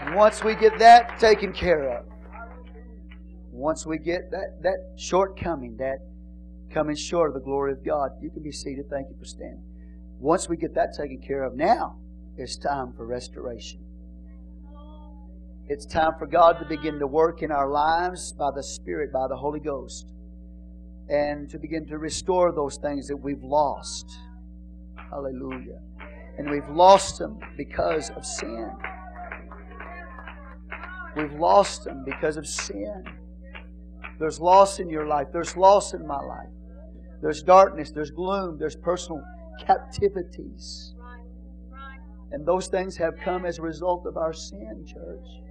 And 0.00 0.14
once 0.16 0.42
we 0.42 0.54
get 0.54 0.78
that 0.78 1.18
taken 1.18 1.52
care 1.52 1.98
of, 1.98 2.06
once 3.50 3.86
we 3.86 3.98
get 3.98 4.30
that, 4.30 4.62
that 4.62 4.94
shortcoming, 4.96 5.76
that 5.76 5.98
coming 6.72 6.96
short 6.96 7.28
of 7.28 7.34
the 7.34 7.40
glory 7.40 7.72
of 7.72 7.84
God, 7.84 8.10
you 8.20 8.30
can 8.30 8.42
be 8.42 8.50
seated. 8.50 8.86
Thank 8.90 9.08
you 9.10 9.16
for 9.18 9.24
standing. 9.24 9.62
Once 10.18 10.48
we 10.48 10.56
get 10.56 10.74
that 10.74 10.94
taken 10.96 11.20
care 11.20 11.44
of, 11.44 11.54
now 11.54 11.98
it's 12.36 12.56
time 12.56 12.92
for 12.96 13.06
restoration. 13.06 13.80
It's 15.72 15.86
time 15.86 16.12
for 16.18 16.26
God 16.26 16.58
to 16.58 16.66
begin 16.66 16.98
to 16.98 17.06
work 17.06 17.40
in 17.40 17.50
our 17.50 17.70
lives 17.70 18.34
by 18.34 18.50
the 18.54 18.62
Spirit, 18.62 19.10
by 19.10 19.26
the 19.26 19.36
Holy 19.36 19.58
Ghost, 19.58 20.12
and 21.08 21.48
to 21.48 21.58
begin 21.58 21.86
to 21.86 21.96
restore 21.96 22.52
those 22.52 22.76
things 22.76 23.08
that 23.08 23.16
we've 23.16 23.42
lost. 23.42 24.04
Hallelujah. 25.10 25.80
And 26.36 26.50
we've 26.50 26.68
lost 26.68 27.18
them 27.18 27.38
because 27.56 28.10
of 28.10 28.26
sin. 28.26 28.70
We've 31.16 31.32
lost 31.32 31.84
them 31.84 32.04
because 32.04 32.36
of 32.36 32.46
sin. 32.46 33.04
There's 34.18 34.40
loss 34.40 34.78
in 34.78 34.90
your 34.90 35.06
life. 35.06 35.28
There's 35.32 35.56
loss 35.56 35.94
in 35.94 36.06
my 36.06 36.20
life. 36.20 36.50
There's 37.22 37.42
darkness. 37.42 37.90
There's 37.92 38.10
gloom. 38.10 38.58
There's 38.58 38.76
personal 38.76 39.22
captivities. 39.66 40.92
And 42.30 42.44
those 42.44 42.66
things 42.66 42.94
have 42.98 43.14
come 43.24 43.46
as 43.46 43.58
a 43.58 43.62
result 43.62 44.04
of 44.04 44.18
our 44.18 44.34
sin, 44.34 44.84
church. 44.86 45.42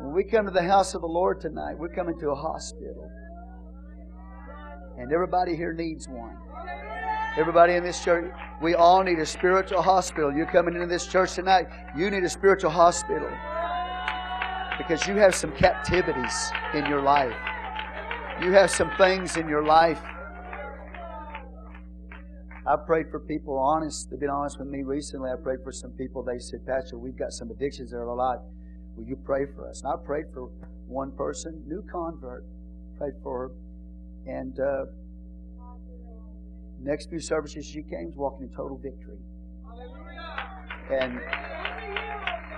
When 0.00 0.12
we 0.12 0.24
come 0.24 0.46
to 0.46 0.52
the 0.52 0.62
house 0.62 0.94
of 0.94 1.00
the 1.00 1.08
Lord 1.08 1.40
tonight, 1.40 1.76
we're 1.78 1.94
coming 1.94 2.18
to 2.20 2.30
a 2.30 2.34
hospital. 2.34 3.10
And 4.98 5.12
everybody 5.12 5.56
here 5.56 5.72
needs 5.72 6.08
one. 6.08 6.36
Everybody 7.36 7.74
in 7.74 7.84
this 7.84 8.02
church, 8.02 8.32
we 8.62 8.74
all 8.74 9.02
need 9.02 9.18
a 9.18 9.26
spiritual 9.26 9.82
hospital. 9.82 10.32
You're 10.32 10.46
coming 10.46 10.74
into 10.74 10.86
this 10.86 11.06
church 11.06 11.34
tonight, 11.34 11.68
you 11.96 12.10
need 12.10 12.24
a 12.24 12.28
spiritual 12.28 12.70
hospital. 12.70 13.28
Because 14.76 15.06
you 15.06 15.14
have 15.16 15.34
some 15.34 15.52
captivities 15.52 16.52
in 16.74 16.86
your 16.86 17.02
life. 17.02 17.34
You 18.40 18.52
have 18.52 18.70
some 18.70 18.90
things 18.96 19.36
in 19.36 19.48
your 19.48 19.64
life 19.64 20.00
I 22.68 22.76
prayed 22.76 23.10
for 23.10 23.18
people, 23.18 23.56
honest, 23.56 24.10
they've 24.10 24.20
been 24.20 24.28
honest 24.28 24.58
with 24.58 24.68
me 24.68 24.82
recently. 24.82 25.30
I 25.30 25.36
prayed 25.42 25.60
for 25.64 25.72
some 25.72 25.92
people. 25.92 26.22
They 26.22 26.38
said, 26.38 26.66
Pastor, 26.66 26.98
we've 26.98 27.16
got 27.16 27.32
some 27.32 27.50
addictions 27.50 27.92
that 27.92 27.96
are 27.96 28.08
alive. 28.08 28.40
Will 28.98 29.06
you 29.06 29.16
pray 29.16 29.46
for 29.54 29.68
us? 29.68 29.82
And 29.82 29.92
I 29.92 29.96
prayed 30.04 30.26
for 30.34 30.50
one 30.88 31.12
person, 31.12 31.62
new 31.66 31.82
convert, 31.90 32.44
prayed 32.98 33.14
for 33.22 33.38
her. 33.38 33.50
And 34.26 34.58
uh, 34.58 34.86
next 36.80 37.08
few 37.08 37.20
services 37.20 37.64
she 37.64 37.82
came, 37.82 38.12
walking 38.16 38.48
in 38.48 38.54
total 38.54 38.76
victory. 38.76 39.18
And 40.90 41.20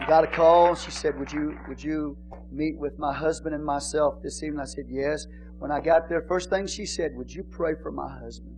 got 0.09 0.24
a 0.24 0.26
call. 0.26 0.74
She 0.74 0.90
said, 0.90 1.18
"Would 1.18 1.33
you 1.33 1.59
would 1.68 1.83
you 1.83 2.16
meet 2.50 2.79
with 2.79 2.98
my 2.98 3.12
husband 3.12 3.55
and 3.55 3.64
myself 3.64 4.22
this 4.22 4.42
evening?" 4.42 4.61
I 4.61 4.64
said, 4.64 4.87
"Yes." 4.88 5.26
When 5.59 5.70
I 5.70 5.81
got 5.81 6.09
there, 6.09 6.22
first 6.22 6.48
thing 6.48 6.66
she 6.66 6.87
said, 6.87 7.14
"Would 7.16 7.31
you 7.35 7.42
pray 7.42 7.74
for 7.83 7.92
my 7.92 8.09
husband?" 8.09 8.57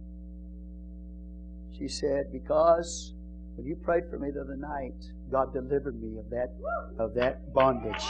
She 1.82 1.88
said, 1.88 2.30
Because 2.30 3.14
when 3.56 3.66
you 3.66 3.74
prayed 3.74 4.04
for 4.08 4.18
me 4.18 4.30
the 4.30 4.42
other 4.42 4.56
night, 4.56 4.94
God 5.32 5.54
delivered 5.54 5.98
me 5.98 6.18
of 6.18 6.28
that 6.28 6.50
of 6.98 7.14
that 7.14 7.54
bondage. 7.54 8.04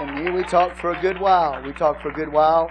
And 0.00 0.18
here 0.18 0.32
we 0.32 0.42
talked 0.44 0.78
for 0.78 0.92
a 0.92 1.00
good 1.02 1.20
while. 1.20 1.62
We 1.62 1.74
talked 1.74 2.00
for 2.00 2.08
a 2.08 2.14
good 2.14 2.32
while. 2.32 2.70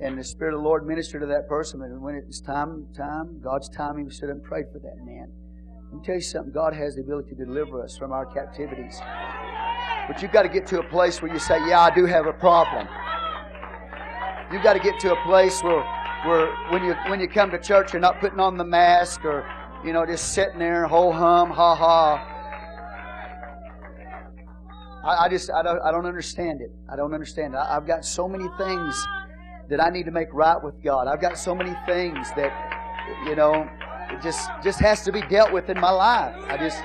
And 0.00 0.18
the 0.18 0.24
Spirit 0.24 0.54
of 0.54 0.60
the 0.60 0.64
Lord 0.64 0.86
ministered 0.86 1.20
to 1.20 1.26
that 1.26 1.48
person. 1.48 1.82
And 1.82 2.00
when 2.00 2.14
it's 2.14 2.40
time, 2.40 2.86
time, 2.96 3.42
God's 3.44 3.68
time, 3.68 4.02
He 4.02 4.10
stood 4.10 4.30
and 4.30 4.42
prayed 4.42 4.66
for 4.72 4.78
that 4.78 4.96
man. 5.04 5.30
Let 5.90 6.00
me 6.00 6.00
tell 6.02 6.14
you 6.14 6.22
something. 6.22 6.52
God 6.52 6.72
has 6.72 6.94
the 6.94 7.02
ability 7.02 7.34
to 7.34 7.44
deliver 7.44 7.84
us 7.84 7.98
from 7.98 8.10
our 8.10 8.24
captivities. 8.24 8.98
But 10.08 10.22
you've 10.22 10.32
got 10.32 10.44
to 10.44 10.48
get 10.48 10.66
to 10.68 10.80
a 10.80 10.88
place 10.88 11.20
where 11.20 11.30
you 11.30 11.38
say, 11.38 11.58
Yeah, 11.68 11.80
I 11.80 11.94
do 11.94 12.06
have 12.06 12.26
a 12.26 12.32
problem. 12.32 12.88
You've 14.50 14.62
got 14.62 14.72
to 14.72 14.80
get 14.80 14.98
to 15.00 15.12
a 15.12 15.22
place 15.24 15.62
where, 15.62 15.82
where 16.24 16.54
when 16.70 16.84
you 16.84 16.94
when 17.08 17.20
you 17.20 17.28
come 17.28 17.50
to 17.50 17.58
church, 17.58 17.92
you're 17.92 18.00
not 18.00 18.18
putting 18.18 18.40
on 18.40 18.56
the 18.56 18.64
mask 18.64 19.26
or 19.26 19.44
you 19.84 19.92
know 19.92 20.04
just 20.04 20.32
sitting 20.32 20.58
there, 20.58 20.86
ho 20.86 21.10
hum, 21.12 21.50
ha 21.50 21.74
ha. 21.74 22.26
I, 25.02 25.24
I 25.24 25.28
just 25.28 25.50
I 25.50 25.62
don't 25.62 25.80
I 25.82 25.90
don't 25.90 26.06
understand 26.06 26.60
it. 26.60 26.70
I 26.90 26.96
don't 26.96 27.14
understand 27.14 27.54
it. 27.54 27.56
I, 27.56 27.76
I've 27.76 27.86
got 27.86 28.04
so 28.04 28.28
many 28.28 28.48
things 28.58 29.06
that 29.68 29.82
I 29.82 29.88
need 29.88 30.04
to 30.04 30.10
make 30.10 30.28
right 30.32 30.62
with 30.62 30.82
God. 30.82 31.06
I've 31.06 31.20
got 31.20 31.38
so 31.38 31.54
many 31.54 31.74
things 31.86 32.28
that 32.36 32.52
you 33.24 33.34
know 33.34 33.68
it 34.10 34.20
just 34.22 34.50
just 34.62 34.80
has 34.80 35.04
to 35.04 35.12
be 35.12 35.22
dealt 35.22 35.52
with 35.52 35.70
in 35.70 35.80
my 35.80 35.90
life. 35.90 36.34
I 36.48 36.56
just 36.56 36.82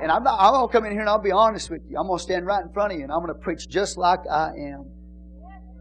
and 0.00 0.10
I'm 0.10 0.22
not, 0.22 0.40
I'm 0.40 0.52
gonna 0.52 0.68
come 0.68 0.86
in 0.86 0.92
here 0.92 1.00
and 1.00 1.10
I'll 1.10 1.18
be 1.18 1.32
honest 1.32 1.70
with 1.70 1.82
you. 1.88 1.98
I'm 1.98 2.06
gonna 2.06 2.18
stand 2.18 2.46
right 2.46 2.64
in 2.64 2.72
front 2.72 2.92
of 2.92 2.98
you 2.98 3.04
and 3.04 3.12
I'm 3.12 3.20
gonna 3.20 3.34
preach 3.34 3.68
just 3.68 3.98
like 3.98 4.20
I 4.30 4.48
am. 4.56 4.86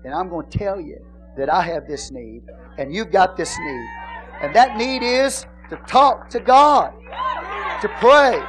And 0.03 0.13
I'm 0.13 0.29
gonna 0.29 0.47
tell 0.47 0.79
you 0.79 0.99
that 1.37 1.49
I 1.49 1.61
have 1.61 1.87
this 1.87 2.11
need 2.11 2.43
and 2.77 2.93
you've 2.93 3.11
got 3.11 3.37
this 3.37 3.57
need. 3.57 4.02
And 4.43 4.53
that 4.53 4.75
need 4.75 5.03
is 5.03 5.45
to 5.69 5.77
talk 5.87 6.29
to 6.31 6.39
God, 6.41 6.93
to 7.81 7.87
pray, 7.99 8.43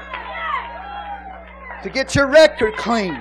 to 1.85 1.89
get 1.89 2.17
your 2.17 2.27
record 2.27 2.75
clean. 2.77 3.17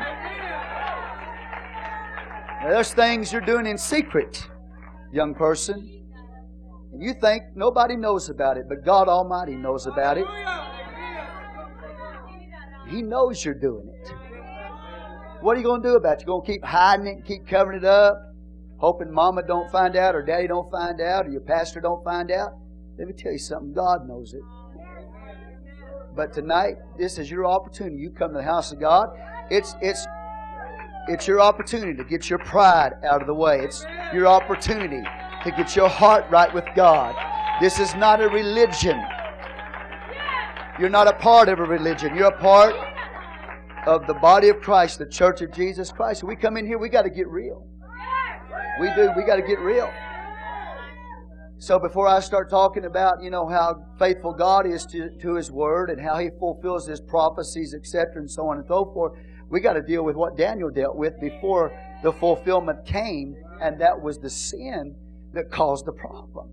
There's 2.63 2.91
things 2.91 3.31
you're 3.31 3.41
doing 3.41 3.67
in 3.67 3.77
secret, 3.77 4.49
young 5.11 5.35
person. 5.35 5.87
And 6.91 7.01
you 7.01 7.13
think 7.13 7.43
nobody 7.55 7.95
knows 7.95 8.29
about 8.29 8.57
it, 8.57 8.65
but 8.67 8.83
God 8.83 9.07
Almighty 9.07 9.55
knows 9.55 9.85
about 9.85 10.17
it. 10.17 10.25
He 12.87 13.03
knows 13.03 13.45
you're 13.45 13.53
doing 13.53 13.87
it. 13.87 14.11
What 15.41 15.57
are 15.57 15.59
you 15.59 15.65
going 15.65 15.83
to 15.83 15.89
do 15.89 15.95
about 15.95 16.13
it? 16.13 16.25
You're 16.25 16.39
going 16.39 16.45
to 16.45 16.51
keep 16.51 16.63
hiding 16.65 17.05
it, 17.05 17.11
and 17.17 17.25
keep 17.25 17.45
covering 17.45 17.77
it 17.77 17.85
up, 17.85 18.17
hoping 18.77 19.11
mama 19.11 19.43
don't 19.45 19.69
find 19.71 19.95
out, 19.95 20.15
or 20.15 20.23
daddy 20.23 20.47
don't 20.47 20.71
find 20.71 20.99
out, 21.01 21.27
or 21.27 21.29
your 21.29 21.41
pastor 21.41 21.79
don't 21.79 22.03
find 22.03 22.31
out? 22.31 22.53
Let 22.97 23.07
me 23.07 23.13
tell 23.13 23.31
you 23.31 23.39
something. 23.39 23.73
God 23.73 24.07
knows 24.07 24.33
it. 24.33 24.41
But 26.15 26.31
tonight, 26.31 26.75
this 26.97 27.17
is 27.17 27.29
your 27.29 27.45
opportunity. 27.45 27.97
You 27.97 28.11
come 28.11 28.31
to 28.31 28.37
the 28.37 28.43
house 28.43 28.71
of 28.71 28.79
God. 28.79 29.09
It's 29.49 29.75
it's 29.81 30.05
it's 31.07 31.27
your 31.27 31.41
opportunity 31.41 31.95
to 31.95 32.03
get 32.03 32.29
your 32.29 32.39
pride 32.39 32.93
out 33.03 33.21
of 33.21 33.27
the 33.27 33.33
way. 33.33 33.59
It's 33.61 33.85
your 34.13 34.27
opportunity 34.27 35.01
to 35.43 35.51
get 35.51 35.75
your 35.75 35.89
heart 35.89 36.25
right 36.29 36.53
with 36.53 36.65
God. 36.75 37.15
This 37.59 37.79
is 37.79 37.95
not 37.95 38.21
a 38.21 38.29
religion. 38.29 39.01
You're 40.79 40.89
not 40.89 41.07
a 41.07 41.13
part 41.13 41.49
of 41.49 41.59
a 41.59 41.63
religion. 41.63 42.15
You're 42.15 42.27
a 42.27 42.39
part 42.39 42.75
of 43.85 44.07
the 44.07 44.13
body 44.13 44.49
of 44.49 44.61
Christ, 44.61 44.99
the 44.99 45.05
church 45.05 45.41
of 45.41 45.51
Jesus 45.51 45.91
Christ. 45.91 46.23
We 46.23 46.35
come 46.35 46.57
in 46.57 46.65
here, 46.65 46.77
we 46.77 46.89
got 46.89 47.03
to 47.03 47.09
get 47.09 47.27
real. 47.27 47.67
We 48.79 48.87
do. 48.95 49.11
We 49.15 49.23
got 49.23 49.35
to 49.35 49.41
get 49.41 49.59
real. 49.59 49.91
So 51.63 51.79
before 51.79 52.09
I 52.09 52.19
start 52.19 52.49
talking 52.49 52.83
about, 52.83 53.23
you 53.23 53.29
know, 53.29 53.47
how 53.47 53.85
faithful 53.97 54.33
God 54.33 54.67
is 54.67 54.85
to, 54.87 55.09
to 55.21 55.35
His 55.35 55.49
Word 55.49 55.89
and 55.89 55.97
how 55.97 56.17
He 56.17 56.27
fulfills 56.37 56.85
His 56.85 56.99
prophecies, 56.99 57.73
etc., 57.73 58.17
and 58.17 58.29
so 58.29 58.49
on 58.49 58.57
and 58.57 58.67
so 58.67 58.91
forth, 58.93 59.13
we 59.49 59.61
got 59.61 59.71
to 59.71 59.81
deal 59.81 60.03
with 60.03 60.17
what 60.17 60.35
Daniel 60.35 60.69
dealt 60.69 60.97
with 60.97 61.13
before 61.21 61.71
the 62.03 62.11
fulfillment 62.11 62.85
came, 62.85 63.37
and 63.61 63.79
that 63.79 63.97
was 63.97 64.19
the 64.19 64.29
sin 64.29 64.93
that 65.31 65.51
caused 65.51 65.85
the 65.85 65.93
problem. 65.93 66.49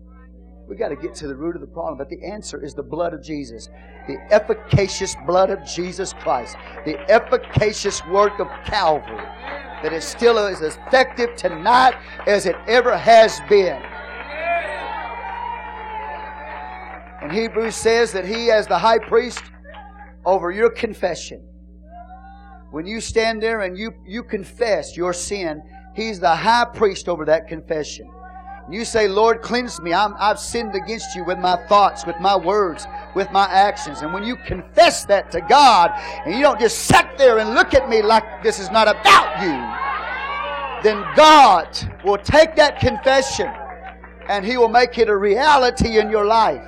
We 0.69 0.77
got 0.77 0.89
to 0.89 0.95
get 0.95 1.13
to 1.15 1.27
the 1.27 1.35
root 1.35 1.55
of 1.55 1.61
the 1.61 1.67
problem, 1.67 1.97
but 1.97 2.07
the 2.07 2.25
answer 2.25 2.63
is 2.63 2.73
the 2.73 2.81
blood 2.81 3.13
of 3.13 3.21
Jesus, 3.21 3.67
the 4.07 4.15
efficacious 4.31 5.17
blood 5.27 5.49
of 5.49 5.59
Jesus 5.65 6.13
Christ, 6.13 6.55
the 6.85 6.97
efficacious 7.11 8.01
work 8.05 8.39
of 8.39 8.47
Calvary 8.63 9.27
that 9.83 9.91
is 9.91 10.05
still 10.05 10.37
as 10.39 10.61
effective 10.61 11.35
tonight 11.35 11.95
as 12.27 12.45
it 12.45 12.55
ever 12.65 12.97
has 12.97 13.41
been. 13.49 13.81
Hebrews 17.31 17.75
says 17.75 18.11
that 18.13 18.25
he, 18.25 18.51
as 18.51 18.67
the 18.67 18.77
high 18.77 18.99
priest 18.99 19.43
over 20.25 20.51
your 20.51 20.69
confession, 20.69 21.43
when 22.71 22.85
you 22.85 23.01
stand 23.01 23.43
there 23.43 23.61
and 23.61 23.77
you, 23.77 23.93
you 24.05 24.23
confess 24.23 24.95
your 24.95 25.13
sin, 25.13 25.61
he's 25.93 26.19
the 26.19 26.33
high 26.33 26.65
priest 26.73 27.09
over 27.09 27.25
that 27.25 27.47
confession. 27.47 28.09
You 28.69 28.85
say, 28.85 29.07
Lord, 29.09 29.41
cleanse 29.41 29.81
me. 29.81 29.91
i 29.91 30.27
have 30.27 30.39
sinned 30.39 30.75
against 30.75 31.13
you 31.15 31.25
with 31.25 31.39
my 31.39 31.57
thoughts, 31.67 32.05
with 32.05 32.15
my 32.21 32.37
words, 32.37 32.87
with 33.15 33.29
my 33.31 33.45
actions. 33.45 34.01
And 34.01 34.13
when 34.13 34.23
you 34.23 34.37
confess 34.37 35.03
that 35.05 35.29
to 35.31 35.41
God, 35.41 35.91
and 36.25 36.33
you 36.33 36.41
don't 36.41 36.59
just 36.59 36.79
sit 36.79 37.17
there 37.17 37.39
and 37.39 37.53
look 37.53 37.73
at 37.73 37.89
me 37.89 38.01
like 38.01 38.43
this 38.43 38.59
is 38.59 38.71
not 38.71 38.87
about 38.87 39.41
you, 39.41 39.81
then 40.83 41.03
God 41.15 41.77
will 42.05 42.17
take 42.17 42.55
that 42.55 42.79
confession 42.79 43.51
and 44.29 44.45
He 44.45 44.55
will 44.55 44.69
make 44.69 44.97
it 44.97 45.09
a 45.09 45.17
reality 45.17 45.99
in 45.99 46.09
your 46.09 46.25
life. 46.25 46.65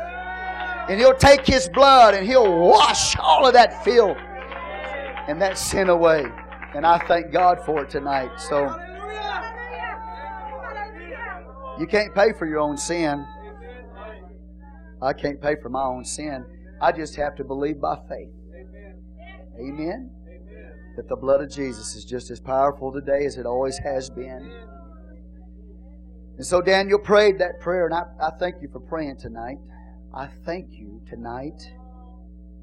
And 0.90 1.00
He'll 1.00 1.16
take 1.16 1.46
His 1.46 1.70
blood 1.70 2.14
and 2.14 2.26
He'll 2.28 2.60
wash 2.60 3.18
all 3.18 3.46
of 3.46 3.54
that 3.54 3.84
filth 3.84 4.18
and 5.28 5.42
that 5.42 5.58
sin 5.58 5.90
away. 5.90 6.26
And 6.76 6.86
I 6.86 6.98
thank 7.08 7.32
God 7.32 7.60
for 7.66 7.84
it 7.84 7.90
tonight. 7.90 8.40
So. 8.40 8.76
You 11.80 11.88
can't 11.88 12.14
pay 12.14 12.34
for 12.34 12.46
your 12.46 12.60
own 12.60 12.78
sin. 12.78 13.26
I 15.02 15.14
can't 15.14 15.42
pay 15.42 15.56
for 15.62 15.70
my 15.70 15.84
own 15.84 16.06
sin. 16.06 16.46
I 16.80 16.92
just 16.92 17.16
have 17.16 17.36
to 17.36 17.44
believe 17.44 17.82
by 17.82 17.98
faith. 18.08 18.30
Amen. 19.60 20.12
That 20.96 21.10
the 21.10 21.16
blood 21.16 21.42
of 21.42 21.50
Jesus 21.50 21.96
is 21.96 22.06
just 22.06 22.30
as 22.30 22.40
powerful 22.40 22.92
today 22.92 23.26
as 23.26 23.38
it 23.38 23.46
always 23.46 23.78
has 23.80 24.10
been. 24.10 24.52
And 26.38 26.46
so 26.46 26.62
Daniel 26.62 27.00
prayed 27.00 27.40
that 27.40 27.60
prayer, 27.60 27.86
and 27.86 27.94
I, 27.94 28.04
I 28.22 28.30
thank 28.40 28.62
you 28.62 28.70
for 28.72 28.80
praying 28.80 29.18
tonight. 29.18 29.58
I 30.16 30.28
thank 30.46 30.68
you 30.74 31.02
tonight 31.10 31.60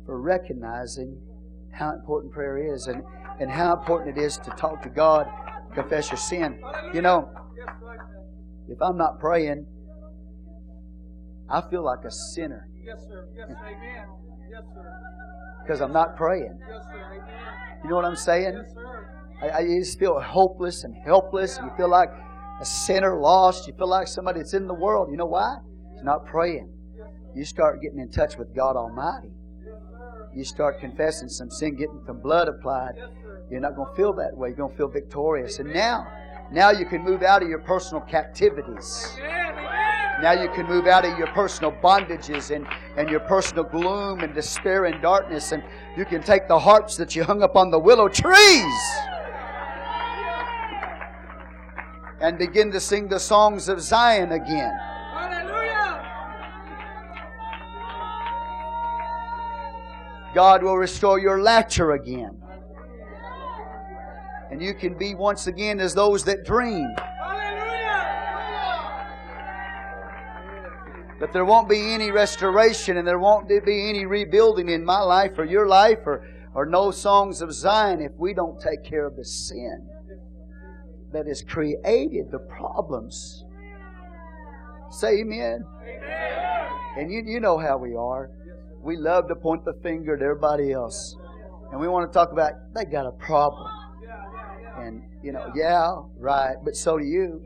for 0.07 0.21
recognizing 0.21 1.21
how 1.73 1.93
important 1.93 2.33
prayer 2.33 2.73
is 2.73 2.87
and, 2.87 3.03
and 3.41 3.51
how 3.51 3.77
important 3.77 4.17
it 4.17 4.21
is 4.21 4.37
to 4.39 4.51
talk 4.51 4.83
to 4.83 4.89
God, 4.89 5.27
confess 5.75 6.11
your 6.11 6.19
sin. 6.19 6.61
You 6.95 7.03
know, 7.03 7.29
if 8.69 8.81
I'm 8.81 8.97
not 8.97 9.19
praying, 9.19 9.67
I 11.49 11.61
feel 11.69 11.85
like 11.85 12.05
a 12.05 12.11
sinner. 12.11 12.69
Yes, 12.85 12.99
sir. 13.09 13.27
Yes, 13.37 13.49
amen. 13.51 14.07
Yes, 14.49 14.63
sir. 14.73 15.01
Because 15.65 15.81
I'm 15.81 15.93
not 15.93 16.17
praying. 16.17 16.57
Yes, 16.69 16.85
sir. 16.85 17.05
Amen. 17.05 17.81
You 17.83 17.91
know 17.91 17.97
what 17.97 18.05
I'm 18.05 18.15
saying? 18.15 18.55
Yes, 18.55 18.75
sir. 18.75 19.07
I, 19.43 19.51
I 19.59 19.67
just 19.67 19.99
feel 19.99 20.21
hopeless 20.21 20.85
and 20.85 20.95
helpless. 21.05 21.59
You 21.61 21.71
feel 21.77 21.91
like 21.91 22.11
a 22.61 22.65
sinner 22.65 23.21
lost. 23.21 23.67
You 23.67 23.75
feel 23.75 23.89
like 23.89 24.07
somebody 24.07 24.39
that's 24.39 24.55
in 24.55 24.69
the 24.69 24.75
world. 24.75 25.09
You 25.11 25.17
know 25.17 25.27
why? 25.27 25.57
It's 25.95 26.05
not 26.05 26.27
praying. 26.27 26.73
You 27.35 27.45
start 27.45 27.81
getting 27.81 27.99
in 27.99 28.11
touch 28.11 28.37
with 28.37 28.55
God 28.55 28.77
Almighty. 28.77 29.31
You 30.35 30.45
start 30.45 30.81
confessing 30.81 31.29
some 31.29 31.51
sin, 31.51 31.77
getting 31.77 32.03
some 32.07 32.21
blood 32.21 32.49
applied. 32.49 32.95
You're 33.51 33.61
not 33.61 33.75
going 33.75 33.89
to 33.89 33.95
feel 33.97 34.13
that 34.15 34.37
way. 34.37 34.49
You're 34.49 34.57
going 34.57 34.71
to 34.71 34.77
feel 34.77 34.89
victorious. 34.89 35.59
And 35.59 35.73
now, 35.73 36.07
now 36.53 36.71
you 36.71 36.87
can 36.87 37.03
move 37.03 37.23
out 37.23 37.43
of 37.43 37.49
your 37.49 37.61
personal 37.61 38.01
captivities. 38.03 39.17
Now 40.21 40.33
you 40.33 40.51
can 40.51 40.67
move 40.67 40.87
out 40.87 41.07
of 41.07 41.17
your 41.19 41.29
personal 41.29 41.73
bondages 41.73 42.55
and, 42.55 42.67
and 42.97 43.09
your 43.09 43.21
personal 43.21 43.65
gloom 43.65 44.21
and 44.21 44.35
despair 44.35 44.85
and 44.85 45.01
darkness, 45.01 45.53
and 45.53 45.63
you 45.97 46.05
can 46.05 46.23
take 46.23 46.47
the 46.47 46.59
harps 46.59 46.97
that 46.99 47.17
you 47.17 47.25
hung 47.25 47.43
up 47.43 47.57
on 47.57 47.71
the 47.71 47.79
willow 47.79 48.09
trees 48.09 48.83
and 52.21 52.39
begin 52.39 52.71
to 52.71 52.81
sing 52.81 53.09
the 53.09 53.19
songs 53.19 53.69
of 53.71 53.81
Zion 53.81 54.33
again. 54.33 54.79
God 60.35 60.63
will 60.63 60.77
restore 60.77 61.19
your 61.19 61.43
laughter 61.43 61.93
again. 61.93 62.41
And 64.51 64.63
you 64.63 64.75
can 64.75 64.97
be 64.99 65.15
once 65.15 65.47
again 65.47 65.81
as 65.81 65.95
those 65.95 66.25
that 66.25 66.45
dream. 66.45 66.95
But 71.21 71.35
there 71.35 71.45
won't 71.45 71.69
be 71.69 71.93
any 71.93 72.11
restoration 72.11 72.97
and 72.97 73.07
there 73.07 73.19
won't 73.19 73.47
be 73.47 73.89
any 73.89 74.07
rebuilding 74.07 74.71
in 74.71 74.85
my 74.85 75.01
life 75.01 75.33
or 75.39 75.45
your 75.45 75.69
life 75.69 75.99
or, 76.07 76.27
or 76.55 76.65
no 76.65 76.91
songs 76.91 77.43
of 77.43 77.53
Zion 77.53 78.01
if 78.01 78.13
we 78.17 78.33
don't 78.33 78.59
take 78.59 78.83
care 78.85 79.07
of 79.07 79.17
the 79.17 79.25
sin 79.25 79.87
that 81.13 81.27
has 81.27 81.43
created 81.43 82.31
the 82.31 82.39
problems. 82.39 83.45
Say 84.91 85.21
amen. 85.21 85.65
amen. 85.83 86.69
And 86.97 87.13
you, 87.13 87.23
you 87.25 87.39
know 87.39 87.59
how 87.59 87.77
we 87.77 87.95
are. 87.95 88.31
We 88.83 88.97
love 88.97 89.29
to 89.29 89.35
point 89.35 89.65
the 89.65 89.75
finger 89.83 90.17
at 90.17 90.23
everybody 90.23 90.73
else. 90.73 91.17
And 91.71 91.81
we 91.81 91.87
want 91.87 92.11
to 92.11 92.13
talk 92.13 92.33
about 92.33 92.53
they 92.75 92.85
got 92.85 93.07
a 93.07 93.13
problem. 93.13 93.71
And, 94.79 95.03
you 95.23 95.33
know, 95.33 95.53
yeah, 95.55 96.01
right, 96.17 96.57
but 96.65 96.75
so 96.75 96.99
do 96.99 97.05
you. 97.05 97.43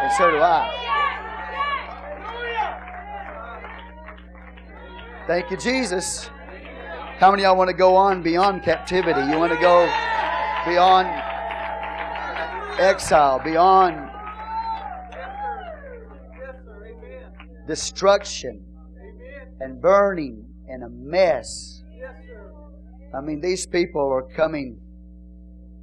And 0.00 0.12
so 0.12 0.30
do 0.30 0.38
I. 0.38 0.82
Thank 5.26 5.50
you, 5.50 5.56
Jesus. 5.56 6.30
How 7.18 7.30
many 7.30 7.42
of 7.42 7.48
y'all 7.48 7.56
want 7.56 7.68
to 7.68 7.76
go 7.76 7.96
on 7.96 8.22
beyond 8.22 8.62
captivity? 8.62 9.20
You 9.22 9.38
want 9.38 9.52
to 9.52 9.58
go 9.58 9.86
beyond 10.66 11.08
exile, 12.78 13.40
beyond 13.42 14.10
destruction 17.66 18.65
and 19.60 19.80
burning 19.80 20.44
and 20.68 20.82
a 20.84 20.88
mess. 20.88 21.82
I 23.14 23.20
mean, 23.20 23.40
these 23.40 23.66
people 23.66 24.02
are 24.12 24.22
coming 24.34 24.80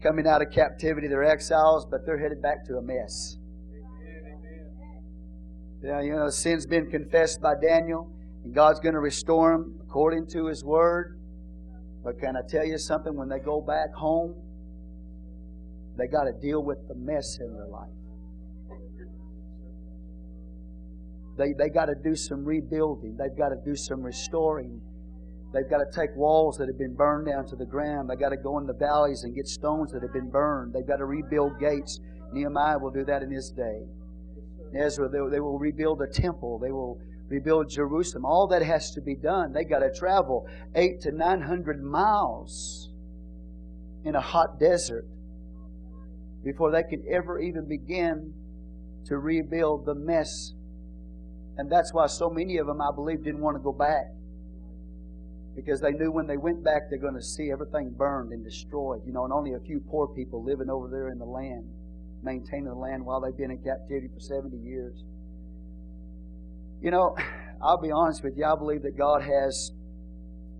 coming 0.02 0.28
out 0.28 0.42
of 0.42 0.52
captivity. 0.52 1.08
They're 1.08 1.24
exiles, 1.24 1.88
but 1.90 2.06
they're 2.06 2.20
headed 2.20 2.42
back 2.42 2.66
to 2.66 2.76
a 2.76 2.82
mess. 2.82 3.38
Yeah, 5.82 6.02
you 6.02 6.14
know, 6.14 6.30
sin's 6.30 6.66
been 6.66 6.90
confessed 6.92 7.42
by 7.42 7.54
Daniel, 7.62 8.12
and 8.44 8.54
God's 8.54 8.80
going 8.80 8.94
to 8.94 9.00
restore 9.00 9.54
them 9.54 9.80
according 9.82 10.28
to 10.28 10.48
His 10.48 10.64
word. 10.64 11.20
But 12.04 12.20
can 12.20 12.36
I 12.36 12.42
tell 12.48 12.66
you 12.66 12.78
something? 12.78 13.16
When 13.16 13.30
they 13.30 13.40
go 13.40 13.62
back 13.62 13.94
home, 13.94 14.36
they 15.98 16.08
got 16.08 16.26
to 16.26 16.34
deal 16.34 16.64
with 16.64 16.88
the 16.88 16.96
mess 16.96 17.40
in 17.40 17.54
their 17.54 17.68
life. 17.68 17.90
They, 21.38 21.54
they 21.54 21.70
got 21.70 21.86
to 21.86 21.96
do 21.96 22.16
some 22.16 22.46
rebuilding. 22.46 23.18
They've 23.18 23.38
got 23.38 23.50
to 23.50 23.58
do 23.66 23.76
some 23.76 24.02
restoring. 24.02 24.82
They've 25.54 25.70
got 25.70 25.80
to 25.80 25.88
take 25.94 26.16
walls 26.16 26.58
that 26.58 26.68
have 26.68 26.78
been 26.78 26.96
burned 26.96 27.28
down 27.28 27.46
to 27.48 27.56
the 27.56 27.66
ground. 27.66 28.10
They've 28.10 28.20
got 28.20 28.30
to 28.30 28.38
go 28.38 28.58
in 28.60 28.66
the 28.66 28.74
valleys 28.74 29.24
and 29.24 29.36
get 29.36 29.48
stones 29.48 29.92
that 29.92 30.02
have 30.02 30.14
been 30.14 30.30
burned. 30.30 30.74
They've 30.74 30.88
got 30.88 30.98
to 30.98 31.06
rebuild 31.06 31.60
gates. 31.60 32.00
Nehemiah 32.32 32.80
will 32.80 32.92
do 32.92 33.06
that 33.06 33.22
in 33.22 33.32
his 33.32 33.52
day. 33.52 33.82
Ezra, 34.76 35.10
they, 35.10 35.20
they 35.30 35.40
will 35.40 35.60
rebuild 35.60 36.02
a 36.02 36.08
temple. 36.08 36.58
They 36.60 36.72
will 36.72 37.00
rebuild 37.28 37.70
Jerusalem. 37.70 38.26
All 38.26 38.48
that 38.48 38.64
has 38.64 38.92
to 38.92 39.02
be 39.02 39.16
done. 39.16 39.54
They 39.54 39.64
got 39.64 39.80
to 39.80 39.92
travel 39.94 40.48
eight 40.76 41.02
to 41.02 41.12
nine 41.12 41.42
hundred 41.42 41.84
miles 41.84 42.90
in 44.04 44.16
a 44.16 44.22
hot 44.22 44.60
desert 44.60 45.06
before 46.44 46.72
they 46.72 46.84
could 46.84 47.04
ever 47.10 47.40
even 47.40 47.68
begin 47.68 48.34
to 49.06 49.18
rebuild 49.18 49.86
the 49.86 49.96
mess. 49.96 50.54
And 51.58 51.72
that's 51.72 51.94
why 51.94 52.08
so 52.08 52.30
many 52.30 52.58
of 52.58 52.68
them, 52.68 52.82
I 52.82 52.92
believe, 52.94 53.24
didn't 53.24 53.42
want 53.42 53.58
to 53.58 53.64
go 53.64 53.74
back. 53.74 54.08
Because 55.56 55.82
they 55.82 55.92
knew 55.92 56.12
when 56.12 56.26
they 56.26 56.38
went 56.38 56.64
back, 56.64 56.90
they're 56.90 56.98
going 56.98 57.14
to 57.14 57.22
see 57.22 57.52
everything 57.52 57.94
burned 57.96 58.32
and 58.32 58.44
destroyed. 58.44 59.02
You 59.06 59.14
know, 59.14 59.24
and 59.24 59.32
only 59.32 59.54
a 59.54 59.60
few 59.60 59.80
poor 59.80 60.08
people 60.08 60.44
living 60.44 60.70
over 60.70 60.90
there 60.90 61.10
in 61.10 61.20
the 61.20 61.26
land, 61.26 61.66
maintaining 62.24 62.66
the 62.66 62.74
land 62.74 63.06
while 63.06 63.22
they've 63.22 63.38
been 63.38 63.52
in 63.52 63.62
captivity 63.64 64.10
for 64.12 64.20
70 64.20 64.58
years. 64.58 65.04
You 66.82 66.92
know, 66.92 67.16
I'll 67.62 67.82
be 67.82 67.92
honest 67.92 68.24
with 68.24 68.34
you, 68.36 68.46
I 68.46 68.56
believe 68.58 68.82
that 68.82 68.98
God 68.98 69.22
has 69.22 69.72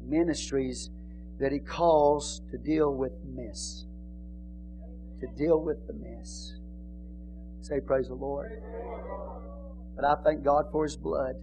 ministries 0.06 0.90
that 1.40 1.52
He 1.52 1.60
calls 1.60 2.42
to 2.52 2.58
deal 2.58 2.94
with 2.94 3.14
mess. 3.26 3.86
To 5.22 5.28
deal 5.38 5.60
with 5.60 5.88
the 5.88 5.94
mess. 5.94 6.54
Say, 7.62 7.80
Praise 7.80 8.08
the 8.08 8.14
Lord. 8.14 8.52
But 9.96 10.06
I 10.06 10.16
thank 10.24 10.44
God 10.44 10.66
for 10.72 10.84
His 10.84 10.96
blood. 10.96 11.36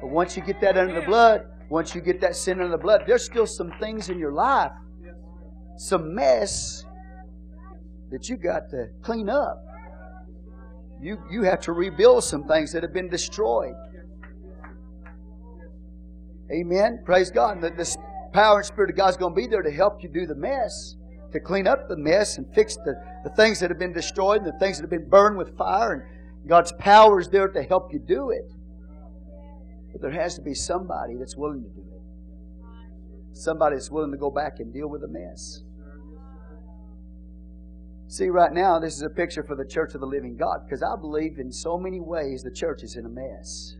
But 0.00 0.08
once 0.08 0.36
you 0.36 0.42
get 0.42 0.60
that 0.60 0.76
under 0.76 1.00
the 1.00 1.06
blood, 1.06 1.46
once 1.68 1.94
you 1.94 2.00
get 2.00 2.20
that 2.20 2.36
sin 2.36 2.60
under 2.60 2.70
the 2.70 2.82
blood, 2.82 3.02
there's 3.06 3.24
still 3.24 3.46
some 3.46 3.72
things 3.80 4.08
in 4.08 4.18
your 4.18 4.32
life, 4.32 4.72
some 5.76 6.14
mess 6.14 6.84
that 8.10 8.28
you 8.28 8.36
got 8.36 8.70
to 8.70 8.88
clean 9.02 9.28
up. 9.28 9.64
You, 11.00 11.18
you 11.30 11.42
have 11.42 11.60
to 11.60 11.72
rebuild 11.72 12.24
some 12.24 12.44
things 12.44 12.72
that 12.72 12.82
have 12.82 12.92
been 12.92 13.08
destroyed. 13.08 13.74
Amen. 16.50 17.02
Praise 17.04 17.30
God. 17.30 17.62
And 17.62 17.78
this 17.78 17.96
power 18.32 18.56
and 18.56 18.66
Spirit 18.66 18.90
of 18.90 18.96
God's 18.96 19.16
going 19.16 19.34
to 19.34 19.36
be 19.36 19.46
there 19.46 19.62
to 19.62 19.70
help 19.70 20.02
you 20.02 20.08
do 20.08 20.26
the 20.26 20.34
mess, 20.34 20.96
to 21.32 21.40
clean 21.40 21.66
up 21.66 21.88
the 21.88 21.96
mess 21.96 22.38
and 22.38 22.46
fix 22.54 22.76
the, 22.76 22.94
the 23.22 23.30
things 23.30 23.60
that 23.60 23.70
have 23.70 23.78
been 23.78 23.92
destroyed 23.92 24.42
and 24.42 24.46
the 24.46 24.58
things 24.58 24.78
that 24.78 24.82
have 24.82 24.90
been 24.90 25.08
burned 25.08 25.36
with 25.36 25.56
fire. 25.56 25.92
And 25.92 26.02
God's 26.48 26.72
power 26.72 27.20
is 27.20 27.28
there 27.28 27.48
to 27.48 27.62
help 27.62 27.92
you 27.92 27.98
do 27.98 28.30
it. 28.30 28.50
But 29.92 30.00
there 30.00 30.10
has 30.10 30.34
to 30.36 30.42
be 30.42 30.54
somebody 30.54 31.14
that's 31.18 31.36
willing 31.36 31.62
to 31.62 31.68
do 31.68 31.80
it. 31.80 33.36
Somebody 33.36 33.76
that's 33.76 33.90
willing 33.90 34.10
to 34.10 34.16
go 34.16 34.30
back 34.30 34.58
and 34.58 34.72
deal 34.72 34.88
with 34.88 35.02
the 35.02 35.08
mess. 35.08 35.62
See, 38.08 38.28
right 38.28 38.52
now, 38.52 38.78
this 38.78 38.94
is 38.94 39.02
a 39.02 39.10
picture 39.10 39.42
for 39.42 39.54
the 39.54 39.66
church 39.66 39.94
of 39.94 40.00
the 40.00 40.06
living 40.06 40.36
God 40.36 40.60
because 40.64 40.82
I 40.82 40.96
believe 40.98 41.38
in 41.38 41.52
so 41.52 41.78
many 41.78 42.00
ways 42.00 42.42
the 42.42 42.50
church 42.50 42.82
is 42.82 42.96
in 42.96 43.04
a 43.04 43.08
mess. 43.08 43.76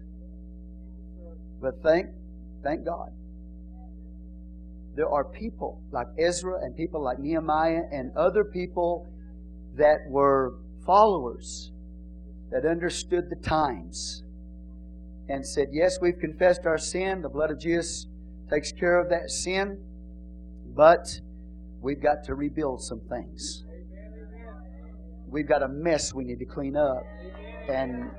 But 1.61 1.83
thank 1.83 2.11
Thank 2.63 2.85
God. 2.85 3.11
There 4.95 5.09
are 5.09 5.25
people 5.25 5.81
like 5.93 6.09
Ezra 6.19 6.61
and 6.63 6.77
people 6.77 7.03
like 7.03 7.19
Nehemiah 7.19 7.83
and 7.93 8.11
other 8.17 8.45
people 8.45 9.07
that 9.77 9.99
were 10.09 10.57
followers 10.85 11.71
that 12.51 12.65
understood 12.65 13.29
the 13.31 13.37
times 13.37 14.23
and 15.29 15.47
said, 15.47 15.69
Yes, 15.73 15.99
we've 16.01 16.19
confessed 16.19 16.67
our 16.67 16.79
sin. 16.79 17.23
The 17.23 17.29
blood 17.29 17.51
of 17.51 17.59
Jesus 17.59 18.07
takes 18.51 18.73
care 18.73 18.99
of 18.99 19.11
that 19.11 19.31
sin, 19.31 19.79
but 20.75 21.07
we've 21.81 22.03
got 22.03 22.25
to 22.25 22.35
rebuild 22.35 22.83
some 22.83 23.01
things. 23.09 23.65
We've 25.27 25.49
got 25.49 25.63
a 25.63 25.69
mess 25.69 26.15
we 26.15 26.25
need 26.25 26.39
to 26.39 26.47
clean 26.47 26.77
up. 26.77 27.03
And 27.69 28.11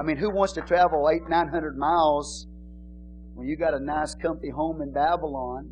I 0.00 0.02
mean, 0.02 0.16
who 0.16 0.30
wants 0.30 0.54
to 0.54 0.62
travel 0.62 1.10
eight, 1.12 1.28
nine 1.28 1.48
hundred 1.48 1.76
miles 1.76 2.46
when 3.34 3.48
you 3.48 3.56
got 3.56 3.74
a 3.74 3.80
nice, 3.80 4.14
comfy 4.14 4.48
home 4.48 4.80
in 4.80 4.92
Babylon 4.92 5.68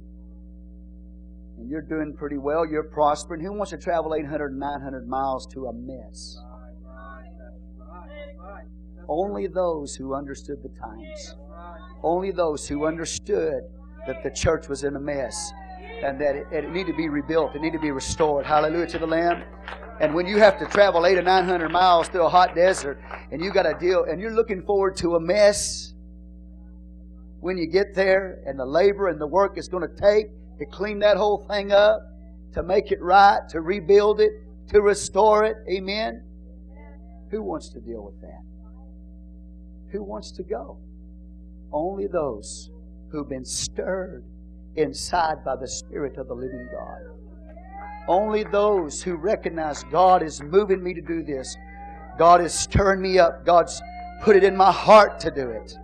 and 1.59 1.71
you're 1.71 1.81
doing 1.81 2.15
pretty 2.19 2.39
well, 2.39 2.67
you're 2.67 2.83
prospering, 2.83 3.41
who 3.41 3.53
wants 3.53 3.71
to 3.71 3.79
travel 3.79 4.15
800, 4.15 4.53
900 4.53 5.07
miles 5.07 5.47
to 5.55 5.67
a 5.67 5.73
mess? 5.73 6.37
Only 9.09 9.47
those 9.47 9.95
who 9.95 10.15
understood 10.15 10.63
the 10.63 10.69
times. 10.81 11.37
Only 12.03 12.31
those 12.31 12.67
who 12.67 12.87
understood 12.87 13.63
that 14.07 14.23
the 14.23 14.31
church 14.31 14.69
was 14.69 14.85
in 14.85 14.97
a 14.97 15.01
mess 15.01 15.53
and 16.03 16.21
that 16.21 16.35
it, 16.35 16.47
it 16.51 16.71
needed 16.71 16.93
to 16.93 16.97
be 16.97 17.09
rebuilt, 17.09 17.55
it 17.55 17.63
needed 17.63 17.79
to 17.79 17.83
be 17.83 17.91
restored. 17.91 18.45
Hallelujah 18.45 18.89
to 18.89 18.99
the 18.99 19.07
Lamb. 19.07 19.43
And 20.01 20.15
when 20.15 20.27
you 20.27 20.39
have 20.39 20.59
to 20.59 20.67
travel 20.67 21.07
eight 21.07 21.17
or 21.17 21.23
nine 21.23 21.45
hundred 21.45 21.71
miles 21.71 22.09
through 22.09 22.25
a 22.25 22.29
hot 22.29 22.55
desert 22.55 23.01
and 23.31 23.43
you 23.43 23.53
got 23.53 23.65
to 23.65 23.75
deal 23.79 24.05
and 24.05 24.21
you're 24.21 24.35
looking 24.35 24.63
forward 24.63 24.97
to 24.97 25.15
a 25.15 25.21
mess, 25.21 25.95
when 27.41 27.57
you 27.57 27.67
get 27.67 27.95
there 27.95 28.43
and 28.47 28.59
the 28.59 28.65
labor 28.65 29.09
and 29.09 29.21
the 29.21 29.27
work 29.27 29.53
it's 29.57 29.69
going 29.69 29.87
to 29.89 30.01
take 30.01 30.27
to 30.59 30.67
clean 30.67 30.99
that 31.01 31.17
whole 31.17 31.47
thing 31.49 31.73
up, 31.73 32.01
to 32.55 32.63
make 32.63 32.91
it 32.91 33.01
right, 33.01 33.41
to 33.51 33.61
rebuild 33.61 34.21
it, 34.21 34.33
to 34.69 34.83
restore 34.83 35.45
it. 35.45 35.57
Amen? 35.71 36.25
Who 37.33 37.43
wants 37.43 37.71
to 37.71 37.81
deal 37.81 38.05
with 38.05 38.21
that? 38.21 38.43
Who 39.91 40.03
wants 40.05 40.33
to 40.33 40.43
go? 40.43 40.77
Only 41.73 42.07
those 42.07 42.71
who've 43.11 43.29
been 43.29 43.45
stirred 43.45 44.23
inside 44.77 45.43
by 45.43 45.57
the 45.57 45.67
Spirit 45.67 46.19
of 46.19 46.29
the 46.29 46.35
living 46.35 46.69
God. 46.71 46.99
Only 48.07 48.45
those 48.45 49.03
who 49.03 49.17
recognize 49.17 49.83
God 49.85 50.23
is 50.23 50.43
moving 50.43 50.83
me 50.83 50.93
to 50.93 51.01
do 51.01 51.23
this. 51.23 51.57
God 52.19 52.43
is 52.43 52.53
stirring 52.53 53.01
me 53.01 53.19
up. 53.19 53.47
God's 53.47 53.81
put 54.21 54.37
it 54.37 54.45
in 54.45 54.55
my 54.55 54.71
heart 54.71 55.19
to 55.21 55.31
do 55.31 55.49
it. 55.49 55.75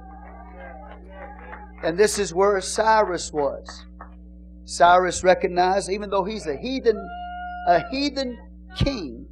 And 1.83 1.97
this 1.97 2.19
is 2.19 2.35
where 2.35 2.61
Cyrus 2.61 3.33
was. 3.33 3.87
Cyrus 4.67 5.25
recognized, 5.25 5.89
even 5.91 6.11
though 6.11 6.25
he's 6.25 6.47
a 6.47 6.57
heathen, 6.57 7.09
a 7.69 7.89
heathen 7.89 8.37
king 8.77 9.28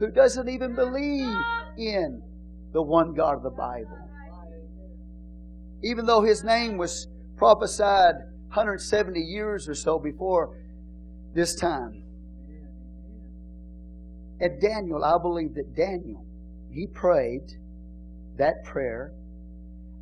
who 0.00 0.10
doesn't 0.10 0.48
even 0.48 0.74
believe 0.74 1.32
in 1.78 2.20
the 2.72 2.82
one 2.82 3.14
God 3.14 3.36
of 3.36 3.42
the 3.44 3.50
Bible. 3.50 3.98
Even 5.84 6.06
though 6.06 6.22
his 6.22 6.42
name 6.42 6.76
was 6.76 7.06
prophesied 7.36 8.16
170 8.48 9.20
years 9.20 9.68
or 9.68 9.74
so 9.74 9.98
before 9.98 10.58
this 11.32 11.54
time. 11.54 12.02
And 14.40 14.60
Daniel, 14.60 15.04
I 15.04 15.16
believe 15.18 15.54
that 15.54 15.76
Daniel, 15.76 16.26
he 16.72 16.88
prayed 16.88 17.52
that 18.36 18.64
prayer 18.64 19.12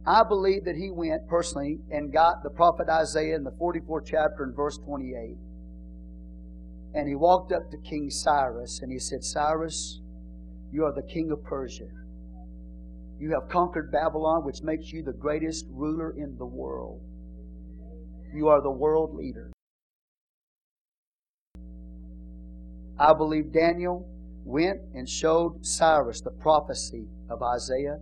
I 0.08 0.22
believe 0.22 0.64
that 0.64 0.74
he 0.74 0.90
went 0.90 1.28
personally 1.28 1.80
and 1.90 2.10
got 2.10 2.42
the 2.42 2.48
prophet 2.48 2.88
Isaiah 2.88 3.36
in 3.36 3.44
the 3.44 3.50
44th 3.50 4.06
chapter 4.06 4.42
and 4.42 4.56
verse 4.56 4.78
28. 4.78 5.36
And 6.98 7.08
he 7.08 7.14
walked 7.14 7.52
up 7.52 7.70
to 7.70 7.76
King 7.78 8.10
Cyrus 8.10 8.80
and 8.82 8.90
he 8.90 8.98
said, 8.98 9.22
Cyrus, 9.22 10.00
you 10.72 10.84
are 10.84 10.92
the 10.92 11.04
king 11.04 11.30
of 11.30 11.44
Persia. 11.44 11.86
You 13.20 13.30
have 13.34 13.48
conquered 13.48 13.92
Babylon, 13.92 14.44
which 14.44 14.62
makes 14.62 14.90
you 14.92 15.04
the 15.04 15.12
greatest 15.12 15.66
ruler 15.70 16.10
in 16.18 16.36
the 16.38 16.44
world. 16.44 17.00
You 18.34 18.48
are 18.48 18.60
the 18.60 18.72
world 18.72 19.14
leader. 19.14 19.52
I 22.98 23.14
believe 23.14 23.52
Daniel 23.52 24.04
went 24.44 24.80
and 24.92 25.08
showed 25.08 25.64
Cyrus 25.64 26.20
the 26.20 26.32
prophecy 26.32 27.06
of 27.30 27.44
Isaiah 27.44 28.00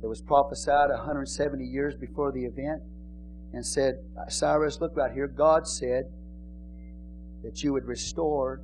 that 0.00 0.08
was 0.08 0.22
prophesied 0.22 0.88
170 0.88 1.62
years 1.62 1.94
before 1.94 2.32
the 2.32 2.46
event 2.46 2.80
and 3.52 3.66
said, 3.66 3.96
Cyrus, 4.28 4.80
look 4.80 4.96
right 4.96 5.12
here. 5.12 5.28
God 5.28 5.68
said, 5.68 6.04
that 7.44 7.62
you 7.62 7.72
would 7.72 7.84
restore 7.84 8.60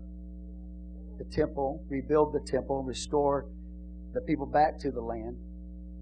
the 1.19 1.25
temple, 1.25 1.85
rebuild 1.89 2.33
the 2.33 2.41
temple, 2.41 2.83
restore 2.83 3.47
the 4.15 4.21
people 4.23 4.47
back 4.47 4.79
to 4.81 4.91
the 4.91 5.01
land. 5.01 5.37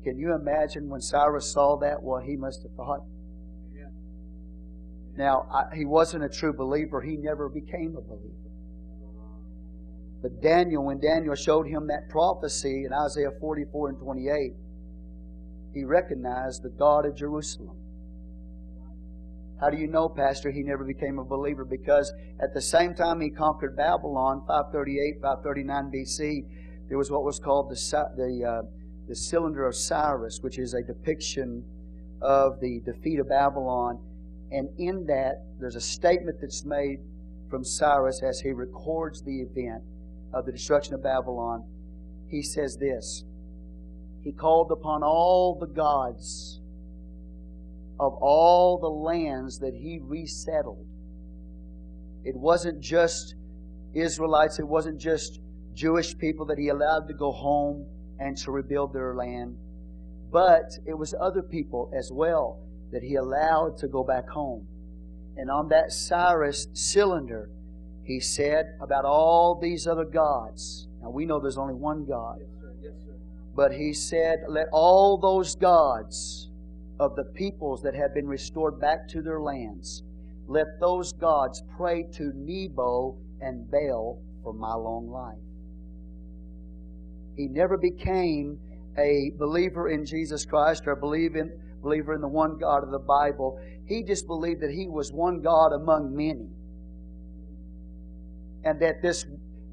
Can 0.04 0.16
you 0.18 0.34
imagine 0.34 0.88
when 0.88 1.00
Cyrus 1.00 1.52
saw 1.52 1.76
that, 1.78 2.02
what 2.02 2.24
he 2.24 2.36
must 2.36 2.62
have 2.62 2.72
thought? 2.72 3.00
Now, 5.18 5.48
I, 5.52 5.74
he 5.74 5.84
wasn't 5.84 6.22
a 6.22 6.28
true 6.28 6.52
believer. 6.52 7.00
He 7.00 7.16
never 7.16 7.48
became 7.48 7.96
a 7.96 8.00
believer. 8.00 8.34
But 10.22 10.40
Daniel, 10.40 10.84
when 10.84 11.00
Daniel 11.00 11.34
showed 11.34 11.66
him 11.66 11.88
that 11.88 12.08
prophecy 12.08 12.84
in 12.84 12.92
Isaiah 12.92 13.32
44 13.40 13.88
and 13.88 13.98
28, 13.98 14.52
he 15.74 15.84
recognized 15.84 16.62
the 16.62 16.70
God 16.70 17.04
of 17.04 17.16
Jerusalem. 17.16 17.76
How 19.60 19.70
do 19.70 19.76
you 19.76 19.88
know, 19.88 20.08
Pastor, 20.08 20.50
he 20.50 20.62
never 20.62 20.84
became 20.84 21.18
a 21.18 21.24
believer? 21.24 21.64
Because 21.64 22.12
at 22.40 22.54
the 22.54 22.60
same 22.60 22.94
time 22.94 23.20
he 23.20 23.30
conquered 23.30 23.76
Babylon, 23.76 24.44
538, 24.46 25.20
539 25.20 25.92
BC, 25.92 26.44
there 26.88 26.96
was 26.96 27.10
what 27.10 27.24
was 27.24 27.40
called 27.40 27.68
the, 27.68 28.08
the, 28.16 28.44
uh, 28.44 28.62
the 29.08 29.16
cylinder 29.16 29.66
of 29.66 29.74
Cyrus, 29.74 30.38
which 30.42 30.58
is 30.58 30.74
a 30.74 30.82
depiction 30.82 31.64
of 32.22 32.60
the 32.60 32.80
defeat 32.80 33.18
of 33.18 33.28
Babylon. 33.28 33.98
And 34.52 34.68
in 34.78 35.06
that, 35.06 35.44
there's 35.58 35.76
a 35.76 35.80
statement 35.80 36.38
that's 36.40 36.64
made 36.64 37.00
from 37.50 37.64
Cyrus 37.64 38.22
as 38.22 38.40
he 38.40 38.52
records 38.52 39.22
the 39.22 39.40
event 39.40 39.82
of 40.32 40.46
the 40.46 40.52
destruction 40.52 40.94
of 40.94 41.02
Babylon. 41.02 41.64
He 42.28 42.42
says 42.42 42.76
this 42.76 43.24
He 44.22 44.32
called 44.32 44.70
upon 44.70 45.02
all 45.02 45.58
the 45.58 45.66
gods 45.66 46.60
of 48.00 48.14
all 48.20 48.78
the 48.78 48.88
lands 48.88 49.58
that 49.58 49.74
he 49.74 50.00
resettled. 50.02 50.86
It 52.24 52.36
wasn't 52.36 52.80
just 52.80 53.34
Israelites, 53.94 54.58
it 54.58 54.66
wasn't 54.66 54.98
just 54.98 55.40
Jewish 55.74 56.16
people 56.16 56.46
that 56.46 56.58
he 56.58 56.68
allowed 56.68 57.08
to 57.08 57.14
go 57.14 57.32
home 57.32 57.86
and 58.18 58.36
to 58.38 58.50
rebuild 58.50 58.92
their 58.92 59.14
land, 59.14 59.56
but 60.30 60.72
it 60.86 60.94
was 60.94 61.14
other 61.20 61.42
people 61.42 61.90
as 61.96 62.10
well 62.12 62.60
that 62.92 63.02
he 63.02 63.14
allowed 63.14 63.78
to 63.78 63.88
go 63.88 64.02
back 64.02 64.28
home. 64.28 64.66
And 65.36 65.50
on 65.50 65.68
that 65.68 65.92
Cyrus 65.92 66.66
cylinder, 66.72 67.48
he 68.04 68.20
said 68.20 68.76
about 68.80 69.04
all 69.04 69.58
these 69.60 69.86
other 69.86 70.04
gods. 70.04 70.88
Now 71.00 71.10
we 71.10 71.26
know 71.26 71.38
there's 71.38 71.58
only 71.58 71.74
one 71.74 72.04
God. 72.04 72.40
But 73.54 73.72
he 73.72 73.92
said, 73.92 74.44
let 74.48 74.68
all 74.72 75.18
those 75.18 75.54
gods 75.56 76.47
of 77.00 77.14
the 77.16 77.24
peoples 77.24 77.82
that 77.82 77.94
have 77.94 78.14
been 78.14 78.26
restored 78.26 78.80
back 78.80 79.08
to 79.08 79.22
their 79.22 79.40
lands. 79.40 80.02
Let 80.46 80.66
those 80.80 81.12
gods 81.12 81.62
pray 81.76 82.04
to 82.14 82.32
Nebo 82.34 83.18
and 83.40 83.70
Baal 83.70 84.22
for 84.42 84.52
my 84.52 84.74
long 84.74 85.08
life. 85.10 85.38
He 87.36 87.46
never 87.46 87.76
became 87.76 88.58
a 88.98 89.30
believer 89.38 89.88
in 89.88 90.04
Jesus 90.04 90.44
Christ 90.44 90.82
or 90.86 90.92
a 90.92 90.96
believer 90.96 91.38
in, 92.14 92.20
the 92.20 92.28
one 92.28 92.58
God 92.58 92.82
of 92.82 92.90
the 92.90 92.98
Bible. 92.98 93.60
He 93.86 94.02
just 94.02 94.26
believed 94.26 94.60
that 94.62 94.72
he 94.72 94.88
was 94.88 95.12
one 95.12 95.40
God 95.40 95.72
among 95.72 96.16
many. 96.16 96.48
And 98.64 98.80
that 98.82 99.02
this, 99.02 99.24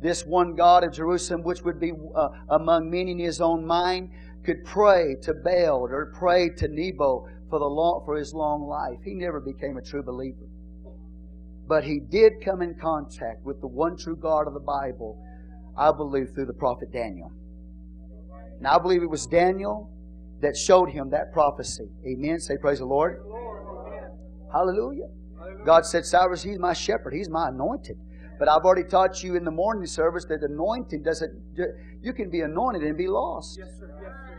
this 0.01 0.23
one 0.25 0.55
God 0.55 0.83
of 0.83 0.93
Jerusalem, 0.93 1.41
which 1.41 1.63
would 1.63 1.79
be 1.79 1.91
uh, 2.15 2.29
among 2.49 2.91
many 2.91 3.11
in 3.11 3.19
his 3.19 3.41
own 3.41 3.65
mind, 3.65 4.11
could 4.45 4.63
pray 4.65 5.15
to 5.23 5.33
Baal 5.33 5.87
or 5.89 6.13
pray 6.17 6.49
to 6.57 6.67
Nebo 6.67 7.27
for, 7.49 7.59
the 7.59 7.65
long, 7.65 8.03
for 8.05 8.15
his 8.15 8.33
long 8.33 8.67
life. 8.67 8.99
He 9.03 9.13
never 9.13 9.39
became 9.39 9.77
a 9.77 9.81
true 9.81 10.03
believer. 10.03 10.47
But 11.67 11.83
he 11.83 11.99
did 11.99 12.33
come 12.43 12.61
in 12.61 12.75
contact 12.79 13.43
with 13.43 13.59
the 13.59 13.67
one 13.67 13.97
true 13.97 14.15
God 14.15 14.47
of 14.47 14.53
the 14.53 14.59
Bible, 14.59 15.21
I 15.77 15.91
believe, 15.91 16.29
through 16.33 16.45
the 16.45 16.53
prophet 16.53 16.91
Daniel. 16.93 17.31
And 18.57 18.67
I 18.67 18.77
believe 18.77 19.01
it 19.01 19.09
was 19.09 19.25
Daniel 19.25 19.91
that 20.41 20.55
showed 20.55 20.89
him 20.89 21.09
that 21.09 21.33
prophecy. 21.33 21.87
Amen. 22.07 22.39
Say, 22.39 22.57
Praise 22.57 22.79
the 22.79 22.85
Lord. 22.85 23.21
Hallelujah. 24.51 25.07
God 25.65 25.85
said, 25.85 26.05
Cyrus, 26.05 26.43
he's 26.43 26.59
my 26.59 26.73
shepherd. 26.73 27.13
He's 27.13 27.29
my 27.29 27.49
anointed. 27.49 27.97
But 28.37 28.49
I've 28.49 28.63
already 28.63 28.87
taught 28.87 29.23
you 29.23 29.35
in 29.35 29.43
the 29.43 29.51
morning 29.51 29.85
service 29.85 30.25
that 30.25 30.43
anointing 30.43 31.03
doesn't, 31.03 31.31
you 32.01 32.13
can 32.13 32.29
be 32.29 32.41
anointed 32.41 32.83
and 32.83 32.97
be 32.97 33.07
lost. 33.07 33.57
Yes, 33.57 33.69
sir. 33.79 33.89
Yes, 34.01 34.11
sir. 34.11 34.34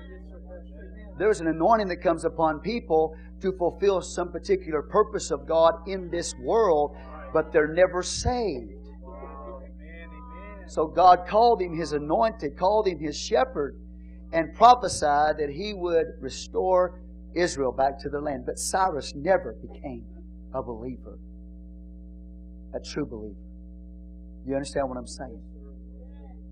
There's 1.19 1.41
an 1.41 1.47
anointing 1.47 1.89
that 1.89 2.03
comes 2.03 2.25
upon 2.25 2.61
people 2.61 3.17
to 3.41 3.53
fulfill 3.53 4.01
some 4.01 4.33
particular 4.33 4.83
purpose 4.83 5.31
of 5.31 5.47
God 5.47 5.89
in 5.89 6.11
this 6.11 6.35
world, 6.41 6.97
but 7.33 7.53
they're 7.53 7.73
never 7.73 8.03
saved. 8.03 8.73
So 10.69 10.87
God 10.87 11.27
called 11.29 11.63
him 11.63 11.77
his 11.77 11.93
anointed, 11.93 12.59
called 12.59 12.89
him 12.89 12.99
his 12.99 13.17
shepherd, 13.17 13.79
and 14.33 14.53
prophesied 14.55 15.39
that 15.39 15.51
he 15.51 15.73
would 15.75 16.07
restore 16.21 17.01
Israel 17.35 17.73
back 17.73 17.99
to 18.01 18.09
the 18.09 18.21
land. 18.21 18.45
But 18.47 18.59
Cyrus 18.59 19.15
never 19.15 19.55
became 19.55 20.05
a 20.53 20.63
believer, 20.63 21.19
a 22.75 22.81
true 22.81 23.07
believer. 23.07 23.37
You 24.45 24.55
understand 24.55 24.89
what 24.89 24.99
I'm 24.99 25.07
saying? 25.07 25.41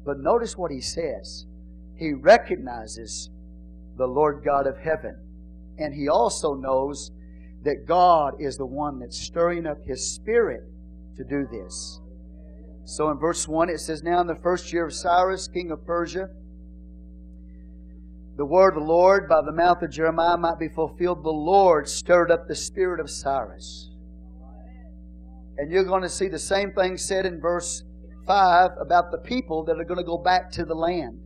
But 0.04 0.18
notice 0.18 0.56
what 0.56 0.70
he 0.70 0.80
says. 0.80 1.46
He 1.96 2.12
recognizes 2.12 3.30
the 3.96 4.06
Lord 4.06 4.42
God 4.44 4.66
of 4.66 4.78
heaven. 4.78 5.16
And 5.78 5.94
he 5.94 6.08
also 6.08 6.54
knows 6.54 7.10
that 7.62 7.86
God 7.86 8.34
is 8.40 8.56
the 8.56 8.66
one 8.66 8.98
that's 8.98 9.18
stirring 9.18 9.66
up 9.66 9.78
his 9.84 10.14
spirit 10.14 10.62
to 11.16 11.24
do 11.24 11.46
this. 11.50 12.00
So 12.84 13.10
in 13.10 13.18
verse 13.18 13.48
1, 13.48 13.70
it 13.70 13.78
says, 13.78 14.02
Now 14.02 14.20
in 14.20 14.26
the 14.26 14.34
first 14.34 14.72
year 14.72 14.86
of 14.86 14.92
Cyrus, 14.92 15.48
king 15.48 15.70
of 15.70 15.86
Persia, 15.86 16.28
the 18.36 18.44
word 18.44 18.76
of 18.76 18.82
the 18.82 18.88
Lord 18.88 19.28
by 19.28 19.42
the 19.42 19.52
mouth 19.52 19.80
of 19.82 19.90
Jeremiah 19.90 20.36
might 20.36 20.58
be 20.58 20.68
fulfilled. 20.68 21.22
The 21.22 21.30
Lord 21.30 21.88
stirred 21.88 22.30
up 22.30 22.48
the 22.48 22.56
spirit 22.56 23.00
of 23.00 23.08
Cyrus. 23.08 23.90
And 25.56 25.70
you're 25.70 25.84
going 25.84 26.02
to 26.02 26.08
see 26.08 26.26
the 26.26 26.38
same 26.38 26.72
thing 26.72 26.98
said 26.98 27.26
in 27.26 27.40
verse 27.40 27.84
5 28.26 28.72
about 28.80 29.12
the 29.12 29.18
people 29.18 29.64
that 29.64 29.78
are 29.78 29.84
going 29.84 29.98
to 29.98 30.04
go 30.04 30.18
back 30.18 30.50
to 30.52 30.64
the 30.64 30.74
land. 30.74 31.20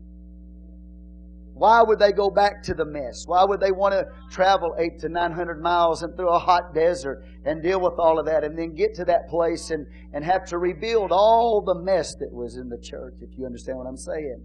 Why 1.58 1.82
would 1.82 1.98
they 1.98 2.12
go 2.12 2.30
back 2.30 2.62
to 2.64 2.74
the 2.74 2.84
mess? 2.84 3.24
Why 3.26 3.44
would 3.44 3.58
they 3.58 3.72
want 3.72 3.92
to 3.92 4.06
travel 4.30 4.76
eight 4.78 5.00
to 5.00 5.08
nine 5.08 5.32
hundred 5.32 5.60
miles 5.60 6.04
and 6.04 6.14
through 6.14 6.28
a 6.28 6.38
hot 6.38 6.72
desert 6.72 7.24
and 7.44 7.60
deal 7.60 7.80
with 7.80 7.94
all 7.98 8.20
of 8.20 8.26
that 8.26 8.44
and 8.44 8.56
then 8.56 8.76
get 8.76 8.94
to 8.94 9.04
that 9.06 9.28
place 9.28 9.70
and, 9.70 9.84
and 10.14 10.24
have 10.24 10.44
to 10.46 10.58
rebuild 10.58 11.10
all 11.10 11.60
the 11.60 11.74
mess 11.74 12.14
that 12.20 12.32
was 12.32 12.56
in 12.56 12.68
the 12.68 12.78
church, 12.78 13.14
if 13.20 13.36
you 13.36 13.44
understand 13.44 13.76
what 13.76 13.88
I'm 13.88 13.96
saying? 13.96 14.40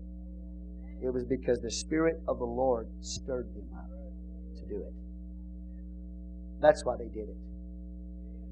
It 1.03 1.14
was 1.14 1.24
because 1.26 1.59
the 1.59 1.70
Spirit 1.70 2.16
of 2.28 2.39
the 2.39 2.45
Lord 2.45 2.88
stirred 3.01 3.53
them 3.53 3.70
up 3.78 3.91
to 4.57 4.66
do 4.68 4.82
it. 4.82 4.93
That's 6.61 6.84
why 6.84 6.95
they 6.97 7.09
did 7.09 7.30
it. 7.30 7.38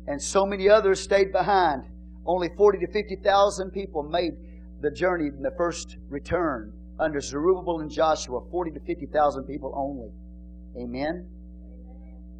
And 0.06 0.22
so 0.22 0.46
many 0.46 0.70
others 0.70 1.02
stayed 1.02 1.32
behind. 1.32 1.82
Only 2.28 2.50
40 2.56 2.86
to 2.86 2.92
50,000 2.94 3.72
people 3.72 4.04
made 4.04 4.34
the 4.82 4.92
journey 4.92 5.30
in 5.36 5.42
the 5.42 5.54
first 5.58 5.98
return 6.10 6.74
under 7.02 7.20
Zerubbabel 7.20 7.80
and 7.80 7.90
Joshua, 7.90 8.42
40 8.52 8.72
to 8.72 8.80
50,000 8.80 9.44
people 9.46 9.74
only. 9.76 10.12
Amen? 10.82 11.28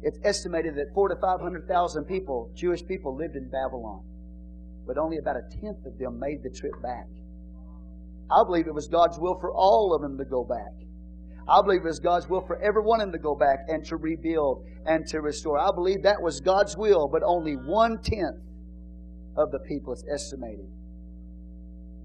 It's 0.02 0.18
estimated 0.24 0.76
that 0.76 0.94
four 0.94 1.08
to 1.08 1.16
500,000 1.16 2.04
people, 2.04 2.50
Jewish 2.54 2.84
people, 2.86 3.16
lived 3.16 3.34
in 3.34 3.50
Babylon, 3.50 4.04
but 4.86 4.98
only 4.98 5.18
about 5.18 5.36
a 5.36 5.42
tenth 5.60 5.84
of 5.84 5.98
them 5.98 6.18
made 6.18 6.42
the 6.44 6.50
trip 6.50 6.80
back. 6.80 7.06
I 8.30 8.44
believe 8.44 8.68
it 8.68 8.74
was 8.74 8.86
God's 8.86 9.18
will 9.18 9.38
for 9.40 9.52
all 9.52 9.94
of 9.94 10.00
them 10.00 10.16
to 10.18 10.24
go 10.24 10.44
back. 10.44 10.72
I 11.48 11.60
believe 11.60 11.80
it 11.80 11.88
was 11.88 11.98
God's 11.98 12.28
will 12.28 12.40
for 12.40 12.56
every 12.62 12.82
one 12.82 13.00
of 13.00 13.08
them 13.08 13.12
to 13.12 13.18
go 13.18 13.34
back 13.34 13.66
and 13.68 13.84
to 13.86 13.96
rebuild 13.96 14.64
and 14.86 15.04
to 15.08 15.20
restore. 15.20 15.58
I 15.58 15.72
believe 15.74 16.04
that 16.04 16.22
was 16.22 16.40
God's 16.40 16.76
will, 16.76 17.08
but 17.08 17.22
only 17.24 17.56
one 17.56 17.98
tenth 18.00 18.38
of 19.36 19.50
the 19.50 19.58
people, 19.58 19.92
it's 19.92 20.04
estimated, 20.08 20.70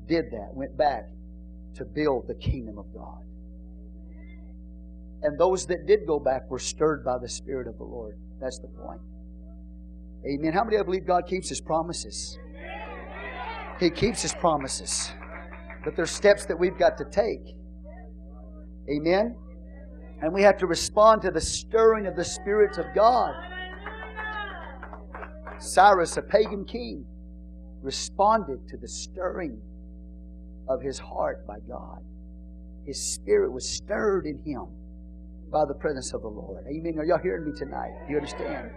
did 0.07 0.31
that, 0.31 0.49
went 0.53 0.75
back 0.75 1.05
to 1.77 1.85
build 1.85 2.27
the 2.27 2.35
kingdom 2.35 2.77
of 2.77 2.85
God. 2.93 3.23
And 5.23 5.39
those 5.39 5.65
that 5.67 5.87
did 5.87 6.05
go 6.05 6.19
back 6.19 6.49
were 6.49 6.59
stirred 6.59 7.03
by 7.03 7.17
the 7.19 7.29
Spirit 7.29 7.67
of 7.67 7.77
the 7.77 7.83
Lord. 7.83 8.17
That's 8.39 8.59
the 8.59 8.67
point. 8.67 9.01
Amen. 10.29 10.53
How 10.53 10.63
many 10.63 10.75
of 10.75 10.81
you 10.81 10.85
believe 10.85 11.07
God 11.07 11.27
keeps 11.27 11.49
His 11.49 11.61
promises? 11.61 12.37
He 13.79 13.89
keeps 13.89 14.21
His 14.21 14.33
promises. 14.33 15.11
But 15.83 15.95
there's 15.95 16.11
steps 16.11 16.45
that 16.45 16.57
we've 16.57 16.77
got 16.77 16.97
to 16.97 17.05
take. 17.05 17.55
Amen. 18.89 19.35
And 20.21 20.33
we 20.33 20.41
have 20.41 20.57
to 20.57 20.67
respond 20.67 21.21
to 21.23 21.31
the 21.31 21.41
stirring 21.41 22.07
of 22.07 22.15
the 22.15 22.25
spirits 22.25 22.77
of 22.77 22.85
God. 22.95 23.33
Cyrus, 25.59 26.17
a 26.17 26.21
pagan 26.21 26.65
king, 26.65 27.05
responded 27.81 28.67
to 28.69 28.77
the 28.77 28.87
stirring 28.87 29.61
of 30.69 30.81
his 30.81 30.99
heart 30.99 31.45
by 31.47 31.59
God. 31.67 32.03
His 32.85 33.13
spirit 33.13 33.51
was 33.51 33.67
stirred 33.67 34.25
in 34.25 34.39
him 34.39 34.67
by 35.51 35.65
the 35.65 35.73
presence 35.73 36.13
of 36.13 36.21
the 36.21 36.27
Lord. 36.27 36.63
Amen. 36.67 36.97
Are 36.99 37.05
y'all 37.05 37.19
hearing 37.19 37.45
me 37.45 37.57
tonight? 37.57 37.91
Do 38.05 38.11
you 38.13 38.17
understand? 38.17 38.71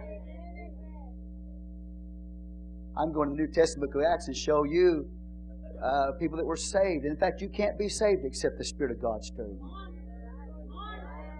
I'm 2.97 3.13
going 3.13 3.29
to 3.29 3.35
the 3.35 3.41
New 3.41 3.51
Testament 3.51 3.91
book 3.91 4.03
of 4.03 4.07
Acts 4.11 4.27
and 4.27 4.35
show 4.35 4.63
you 4.63 5.09
uh, 5.81 6.11
people 6.19 6.37
that 6.37 6.45
were 6.45 6.57
saved. 6.57 7.05
In 7.05 7.15
fact, 7.15 7.41
you 7.41 7.49
can't 7.49 7.77
be 7.77 7.89
saved 7.89 8.25
except 8.25 8.57
the 8.57 8.65
Spirit 8.65 8.91
of 8.91 9.01
God 9.01 9.23
stirring 9.23 9.57
you. 9.61 9.71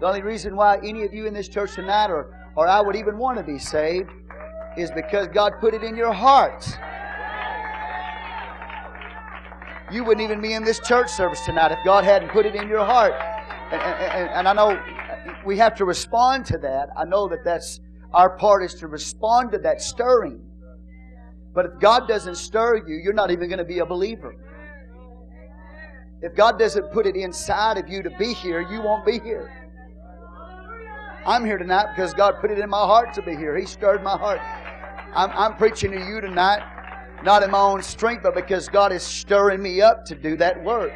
The 0.00 0.06
only 0.06 0.22
reason 0.22 0.56
why 0.56 0.78
any 0.78 1.04
of 1.04 1.12
you 1.14 1.26
in 1.26 1.34
this 1.34 1.48
church 1.48 1.74
tonight, 1.74 2.10
or, 2.10 2.34
or 2.56 2.66
I 2.66 2.80
would 2.80 2.96
even 2.96 3.18
want 3.18 3.38
to 3.38 3.44
be 3.44 3.58
saved, 3.58 4.10
is 4.76 4.90
because 4.90 5.28
God 5.28 5.52
put 5.60 5.74
it 5.74 5.84
in 5.84 5.94
your 5.94 6.12
hearts. 6.12 6.72
You 9.92 10.04
wouldn't 10.04 10.24
even 10.24 10.40
be 10.40 10.54
in 10.54 10.64
this 10.64 10.80
church 10.80 11.10
service 11.10 11.44
tonight 11.44 11.70
if 11.70 11.78
God 11.84 12.04
hadn't 12.04 12.30
put 12.30 12.46
it 12.46 12.54
in 12.54 12.66
your 12.66 12.84
heart. 12.84 13.12
And, 13.70 13.82
and, 13.82 14.30
and 14.30 14.48
I 14.48 14.52
know 14.54 14.82
we 15.44 15.58
have 15.58 15.74
to 15.76 15.84
respond 15.84 16.46
to 16.46 16.58
that. 16.58 16.88
I 16.96 17.04
know 17.04 17.28
that 17.28 17.44
that's 17.44 17.80
our 18.14 18.30
part 18.30 18.64
is 18.64 18.74
to 18.76 18.86
respond 18.86 19.52
to 19.52 19.58
that 19.58 19.82
stirring. 19.82 20.40
But 21.54 21.66
if 21.66 21.72
God 21.78 22.08
doesn't 22.08 22.36
stir 22.36 22.86
you, 22.88 22.96
you're 22.96 23.12
not 23.12 23.30
even 23.30 23.48
going 23.48 23.58
to 23.58 23.64
be 23.64 23.80
a 23.80 23.86
believer. 23.86 24.34
If 26.22 26.34
God 26.34 26.58
doesn't 26.58 26.90
put 26.92 27.06
it 27.06 27.14
inside 27.14 27.76
of 27.76 27.88
you 27.88 28.02
to 28.02 28.10
be 28.10 28.32
here, 28.32 28.62
you 28.62 28.80
won't 28.80 29.04
be 29.04 29.18
here. 29.18 29.52
I'm 31.26 31.44
here 31.44 31.58
tonight 31.58 31.88
because 31.94 32.14
God 32.14 32.36
put 32.40 32.50
it 32.50 32.58
in 32.58 32.70
my 32.70 32.78
heart 32.78 33.12
to 33.14 33.22
be 33.22 33.36
here. 33.36 33.56
He 33.58 33.66
stirred 33.66 34.02
my 34.02 34.16
heart. 34.16 34.40
I'm, 35.14 35.30
I'm 35.32 35.56
preaching 35.56 35.90
to 35.92 35.98
you 35.98 36.22
tonight 36.22 36.62
not 37.22 37.42
in 37.42 37.50
my 37.50 37.60
own 37.60 37.82
strength, 37.82 38.22
but 38.22 38.34
because 38.34 38.68
God 38.68 38.92
is 38.92 39.02
stirring 39.02 39.62
me 39.62 39.80
up 39.80 40.04
to 40.06 40.14
do 40.14 40.36
that 40.36 40.62
work. 40.62 40.92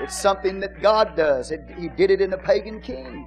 It's 0.00 0.16
something 0.16 0.60
that 0.60 0.80
God 0.80 1.16
does. 1.16 1.50
It, 1.50 1.60
he 1.76 1.88
did 1.88 2.10
it 2.10 2.20
in 2.20 2.30
the 2.30 2.38
pagan 2.38 2.80
king. 2.80 3.26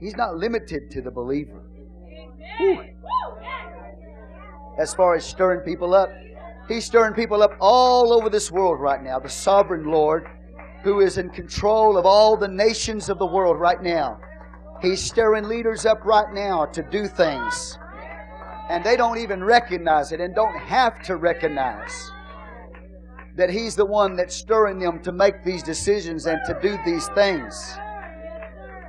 He's 0.00 0.16
not 0.16 0.36
limited 0.36 0.90
to 0.90 1.00
the 1.00 1.10
believer. 1.10 1.62
Whew. 2.58 2.82
As 4.78 4.92
far 4.92 5.14
as 5.14 5.24
stirring 5.24 5.60
people 5.60 5.94
up, 5.94 6.10
He's 6.68 6.84
stirring 6.84 7.14
people 7.14 7.42
up 7.42 7.52
all 7.60 8.12
over 8.12 8.28
this 8.28 8.50
world 8.50 8.80
right 8.80 9.00
now. 9.00 9.20
The 9.20 9.28
sovereign 9.28 9.84
Lord, 9.84 10.26
who 10.82 11.00
is 11.00 11.16
in 11.16 11.30
control 11.30 11.96
of 11.96 12.04
all 12.04 12.36
the 12.36 12.48
nations 12.48 13.08
of 13.08 13.18
the 13.18 13.26
world 13.26 13.58
right 13.60 13.80
now. 13.80 14.18
He's 14.82 15.00
stirring 15.00 15.44
leaders 15.44 15.86
up 15.86 16.04
right 16.04 16.32
now 16.32 16.66
to 16.66 16.82
do 16.82 17.06
things 17.06 17.78
and 18.68 18.82
they 18.82 18.96
don't 18.96 19.18
even 19.18 19.42
recognize 19.42 20.12
it 20.12 20.20
and 20.20 20.34
don't 20.34 20.56
have 20.58 21.02
to 21.04 21.16
recognize 21.16 22.10
that 23.36 23.50
He's 23.50 23.76
the 23.76 23.84
one 23.84 24.16
that's 24.16 24.34
stirring 24.34 24.78
them 24.78 25.00
to 25.02 25.12
make 25.12 25.44
these 25.44 25.62
decisions 25.62 26.26
and 26.26 26.40
to 26.46 26.58
do 26.60 26.76
these 26.84 27.06
things. 27.08 27.76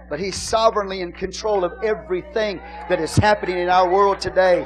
But 0.10 0.20
He's 0.20 0.36
sovereignly 0.36 1.02
in 1.02 1.12
control 1.12 1.64
of 1.64 1.74
everything 1.84 2.60
that 2.90 3.00
is 3.00 3.16
happening 3.18 3.60
in 3.60 3.70
our 3.70 3.90
world 3.90 4.20
today 4.20 4.66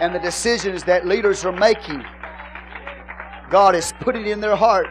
and 0.00 0.14
the 0.14 0.18
decisions 0.18 0.82
that 0.84 1.06
leaders 1.06 1.44
are 1.44 1.52
making. 1.52 2.02
God 3.50 3.74
is 3.74 3.92
putting 4.00 4.26
in 4.26 4.40
their 4.40 4.56
heart 4.56 4.88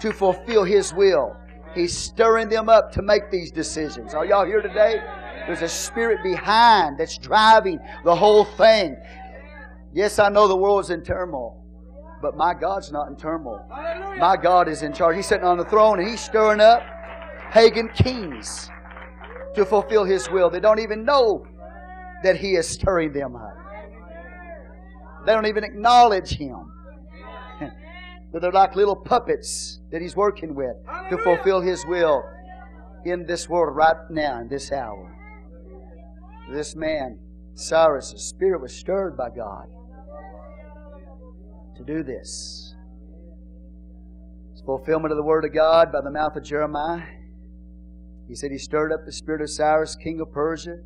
to 0.00 0.12
fulfill 0.12 0.64
His 0.64 0.94
will. 0.94 1.36
He's 1.74 1.96
stirring 1.96 2.48
them 2.48 2.68
up 2.68 2.92
to 2.92 3.02
make 3.02 3.30
these 3.30 3.50
decisions. 3.50 4.14
Are 4.14 4.24
y'all 4.24 4.46
here 4.46 4.62
today? 4.62 5.02
There's 5.46 5.62
a 5.62 5.68
spirit 5.68 6.22
behind 6.22 6.98
that's 6.98 7.18
driving 7.18 7.78
the 8.04 8.14
whole 8.14 8.44
thing. 8.44 8.96
Yes, 9.92 10.18
I 10.18 10.28
know 10.28 10.48
the 10.48 10.56
world 10.56 10.84
is 10.84 10.90
in 10.90 11.02
turmoil, 11.02 11.62
but 12.22 12.36
my 12.36 12.54
God's 12.54 12.90
not 12.90 13.08
in 13.08 13.16
turmoil. 13.16 13.64
My 14.18 14.36
God 14.40 14.68
is 14.68 14.82
in 14.82 14.92
charge. 14.92 15.16
He's 15.16 15.26
sitting 15.26 15.44
on 15.44 15.58
the 15.58 15.64
throne 15.64 16.00
and 16.00 16.08
He's 16.08 16.20
stirring 16.20 16.60
up 16.60 16.82
pagan 17.50 17.88
kings 17.90 18.70
to 19.54 19.64
fulfill 19.66 20.04
His 20.04 20.30
will. 20.30 20.48
They 20.48 20.60
don't 20.60 20.80
even 20.80 21.04
know 21.04 21.46
that 22.22 22.36
He 22.36 22.56
is 22.56 22.66
stirring 22.66 23.12
them 23.12 23.36
up. 23.36 23.54
They 25.26 25.32
don't 25.32 25.46
even 25.46 25.62
acknowledge 25.62 26.30
Him. 26.30 26.72
but 28.32 28.40
they're 28.40 28.50
like 28.50 28.74
little 28.76 28.96
puppets 28.96 29.80
that 29.92 30.00
He's 30.00 30.16
working 30.16 30.54
with 30.54 30.76
to 31.10 31.18
fulfill 31.18 31.60
His 31.60 31.84
will 31.86 32.24
in 33.04 33.26
this 33.26 33.46
world 33.46 33.76
right 33.76 33.96
now, 34.10 34.40
in 34.40 34.48
this 34.48 34.72
hour 34.72 35.13
this 36.50 36.76
man, 36.76 37.18
Cyrus' 37.54 38.14
spirit 38.16 38.60
was 38.60 38.74
stirred 38.74 39.16
by 39.16 39.30
God 39.30 39.66
to 41.76 41.84
do 41.84 42.02
this. 42.02 42.74
It's 44.52 44.62
fulfillment 44.62 45.12
of 45.12 45.16
the 45.16 45.22
Word 45.22 45.44
of 45.44 45.52
God 45.52 45.92
by 45.92 46.00
the 46.00 46.10
mouth 46.10 46.36
of 46.36 46.44
Jeremiah. 46.44 47.06
He 48.28 48.34
said 48.34 48.50
he 48.50 48.58
stirred 48.58 48.92
up 48.92 49.04
the 49.04 49.12
spirit 49.12 49.42
of 49.42 49.50
Cyrus, 49.50 49.96
king 49.96 50.20
of 50.20 50.32
Persia, 50.32 50.78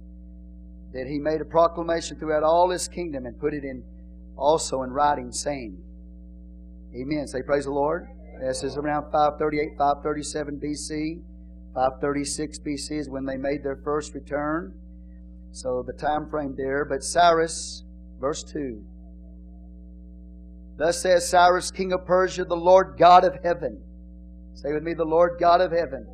that 0.93 1.07
he 1.07 1.19
made 1.19 1.41
a 1.41 1.45
proclamation 1.45 2.19
throughout 2.19 2.43
all 2.43 2.71
his 2.71 2.89
kingdom 2.89 3.27
and 3.27 3.39
put 3.39 3.55
it 3.55 3.65
in 3.65 3.85
also 4.37 4.83
in 4.83 4.91
writing, 4.91 5.33
saying, 5.33 5.77
Amen. 6.95 7.27
Say 7.27 7.43
praise 7.43 7.65
the 7.65 7.71
Lord. 7.71 8.09
This 8.41 8.63
is 8.63 8.77
around 8.77 9.11
538, 9.13 9.77
537 9.77 10.61
BC. 10.61 11.23
536 11.75 12.59
BC 12.61 12.99
is 12.99 13.11
when 13.11 13.27
they 13.27 13.37
made 13.37 13.63
their 13.63 13.79
first 13.85 14.15
return. 14.15 14.73
So 15.59 15.83
the 15.85 15.93
time 15.93 16.31
frame 16.31 16.55
there. 16.57 16.85
But 16.85 17.03
Cyrus, 17.03 17.83
verse 18.21 18.45
2. 18.45 18.81
Thus 20.77 21.03
says 21.03 21.29
Cyrus, 21.29 21.73
king 21.73 21.93
of 21.93 22.07
Persia, 22.07 22.45
the 22.45 22.55
Lord 22.55 22.95
God 22.97 23.25
of 23.25 23.37
heaven. 23.43 23.83
Say 24.55 24.73
with 24.73 24.85
me, 24.85 24.95
the 24.95 25.05
Lord 25.05 25.33
God 25.41 25.61
of 25.61 25.73
heaven 25.73 26.07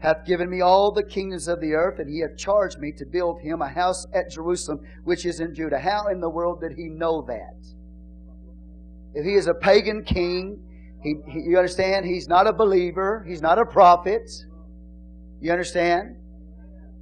hath 0.00 0.24
given 0.24 0.50
me 0.50 0.60
all 0.60 0.92
the 0.92 1.02
kingdoms 1.02 1.46
of 1.48 1.60
the 1.60 1.74
earth, 1.74 2.00
and 2.00 2.08
he 2.08 2.20
hath 2.20 2.36
charged 2.36 2.78
me 2.78 2.92
to 2.92 3.04
build 3.04 3.40
him 3.40 3.62
a 3.62 3.68
house 3.68 4.04
at 4.12 4.30
Jerusalem, 4.30 4.80
which 5.04 5.24
is 5.24 5.40
in 5.40 5.54
Judah. 5.54 5.78
How 5.78 6.08
in 6.08 6.20
the 6.20 6.30
world 6.30 6.60
did 6.60 6.72
he 6.76 6.88
know 6.88 7.22
that? 7.22 7.54
If 9.14 9.24
he 9.24 9.34
is 9.34 9.46
a 9.46 9.54
pagan 9.54 10.04
king, 10.04 10.60
he, 11.02 11.14
he, 11.26 11.50
you 11.50 11.56
understand? 11.56 12.06
He's 12.06 12.28
not 12.28 12.48
a 12.48 12.52
believer. 12.52 13.24
He's 13.28 13.42
not 13.42 13.58
a 13.58 13.64
prophet. 13.64 14.28
You 15.40 15.52
understand? 15.52 16.16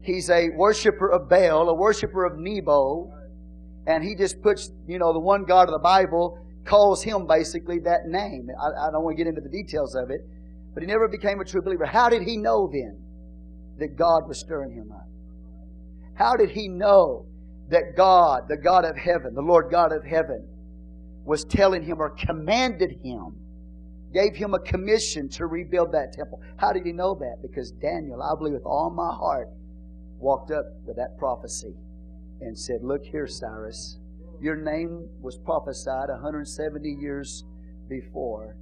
He's 0.06 0.30
a 0.30 0.50
worshiper 0.50 1.10
of 1.10 1.28
Baal, 1.28 1.68
a 1.68 1.74
worshiper 1.74 2.24
of 2.24 2.38
Nebo, 2.38 3.12
and 3.88 4.04
he 4.04 4.14
just 4.14 4.40
puts, 4.40 4.70
you 4.86 5.00
know, 5.00 5.12
the 5.12 5.18
one 5.18 5.44
God 5.44 5.68
of 5.68 5.72
the 5.72 5.80
Bible 5.80 6.38
calls 6.64 7.02
him 7.02 7.26
basically 7.26 7.80
that 7.80 8.06
name. 8.06 8.48
I, 8.60 8.86
I 8.86 8.90
don't 8.92 9.02
want 9.02 9.16
to 9.16 9.24
get 9.24 9.28
into 9.28 9.40
the 9.40 9.48
details 9.48 9.96
of 9.96 10.10
it, 10.10 10.20
but 10.74 10.82
he 10.84 10.86
never 10.86 11.08
became 11.08 11.40
a 11.40 11.44
true 11.44 11.60
believer. 11.60 11.86
How 11.86 12.08
did 12.08 12.22
he 12.22 12.36
know 12.36 12.70
then 12.72 13.02
that 13.78 13.96
God 13.96 14.28
was 14.28 14.38
stirring 14.38 14.72
him 14.72 14.92
up? 14.92 15.08
How 16.14 16.36
did 16.36 16.50
he 16.50 16.68
know 16.68 17.26
that 17.70 17.96
God, 17.96 18.42
the 18.48 18.56
God 18.56 18.84
of 18.84 18.96
heaven, 18.96 19.34
the 19.34 19.42
Lord 19.42 19.72
God 19.72 19.90
of 19.90 20.04
heaven, 20.04 20.46
was 21.24 21.44
telling 21.44 21.82
him 21.82 22.00
or 22.00 22.10
commanded 22.10 22.92
him, 23.02 23.34
gave 24.14 24.36
him 24.36 24.54
a 24.54 24.60
commission 24.60 25.28
to 25.30 25.46
rebuild 25.46 25.90
that 25.92 26.12
temple? 26.12 26.40
How 26.58 26.72
did 26.72 26.86
he 26.86 26.92
know 26.92 27.16
that? 27.16 27.38
Because 27.42 27.72
Daniel, 27.72 28.22
I 28.22 28.38
believe 28.38 28.54
with 28.54 28.62
all 28.64 28.90
my 28.90 29.12
heart, 29.12 29.48
walked 30.18 30.50
up 30.50 30.64
with 30.84 30.96
that 30.96 31.18
prophecy 31.18 31.74
and 32.40 32.58
said, 32.58 32.82
Look 32.82 33.04
here, 33.04 33.26
Cyrus, 33.26 33.98
your 34.40 34.56
name 34.56 35.08
was 35.20 35.38
prophesied 35.38 36.08
170 36.08 36.88
years 36.88 37.44
before, 37.88 38.56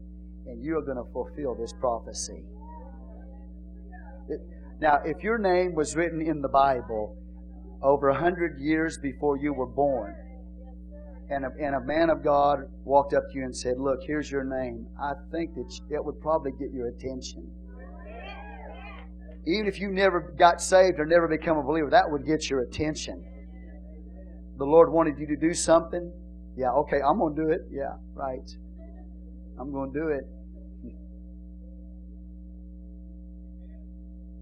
and 0.47 0.63
you're 0.63 0.83
going 0.83 0.97
to 0.97 1.13
fulfill 1.13 1.55
this 1.55 1.73
prophecy. 1.81 2.45
Now, 4.81 5.01
if 5.05 5.23
your 5.23 5.39
name 5.39 5.75
was 5.75 5.97
written 5.97 6.21
in 6.21 6.43
the 6.43 6.49
Bible 6.49 7.17
over 7.83 8.11
100 8.11 8.59
years 8.61 8.99
before 8.99 9.37
you 9.37 9.53
were 9.53 9.67
born, 9.67 10.17
and 11.31 11.45
a, 11.45 11.49
and 11.61 11.75
a 11.75 11.81
man 11.81 12.11
of 12.11 12.23
God 12.23 12.59
walked 12.85 13.15
up 13.15 13.23
to 13.31 13.39
you 13.39 13.45
and 13.45 13.57
said, 13.57 13.79
Look, 13.79 14.01
here's 14.07 14.31
your 14.31 14.45
name, 14.45 14.87
I 15.01 15.13
think 15.33 15.55
that 15.55 15.81
it 15.91 16.05
would 16.05 16.21
probably 16.21 16.53
get 16.59 16.71
your 16.73 16.89
attention. 16.89 17.51
Even 19.47 19.67
if 19.67 19.79
you 19.79 19.91
never 19.91 20.21
got 20.21 20.63
saved 20.63 20.99
or 20.99 21.05
never 21.05 21.29
become 21.29 21.59
a 21.59 21.63
believer, 21.63 21.91
that 21.91 22.11
would 22.11 22.27
get 22.27 22.49
your 22.49 22.61
attention. 22.61 23.23
The 24.57 24.65
Lord 24.65 24.91
wanted 24.91 25.19
you 25.19 25.27
to 25.27 25.37
do 25.37 25.53
something. 25.53 26.11
Yeah, 26.57 26.71
okay, 26.71 27.01
I'm 27.07 27.19
going 27.19 27.35
to 27.35 27.43
do 27.43 27.51
it. 27.51 27.63
Yeah, 27.71 27.97
right. 28.15 28.49
I'm 29.59 29.73
going 29.73 29.93
to 29.93 30.01
do 30.01 30.09
it. 30.09 30.25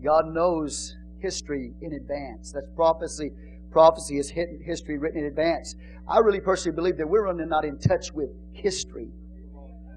God 0.05 0.33
knows 0.33 0.97
history 1.21 1.73
in 1.81 1.95
advance. 1.95 2.53
That's 2.53 2.69
prophecy. 2.77 3.33
Prophecy 3.71 4.19
is 4.19 4.31
history 4.31 4.99
written 4.99 5.21
in 5.21 5.27
advance. 5.27 5.75
I 6.07 6.19
really 6.19 6.41
personally 6.41 6.77
believe 6.77 6.99
that 6.99 7.09
we're 7.09 7.25
really 7.25 7.47
not 7.47 7.65
in 7.65 7.79
touch 7.79 8.13
with 8.13 8.29
history. 8.53 9.09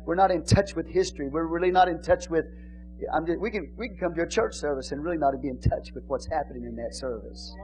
We're 0.06 0.16
not 0.16 0.32
in 0.32 0.46
touch 0.46 0.76
with 0.76 0.88
history. 0.88 1.28
We're 1.28 1.48
really 1.48 1.72
not 1.72 1.90
in 1.90 2.02
touch 2.02 2.30
with 2.30 2.46
just, 3.26 3.40
we, 3.40 3.52
can, 3.52 3.74
we 3.78 3.90
can 3.90 3.98
come 3.98 4.14
to 4.16 4.22
a 4.22 4.28
church 4.28 4.56
service 4.56 4.92
and 4.92 5.04
really 5.04 5.18
not 5.18 5.34
be 5.42 5.50
in 5.50 5.60
touch 5.60 5.92
with 5.94 6.04
what's 6.08 6.28
happening 6.28 6.64
in 6.64 6.76
that 6.76 6.96
service. 6.96 7.56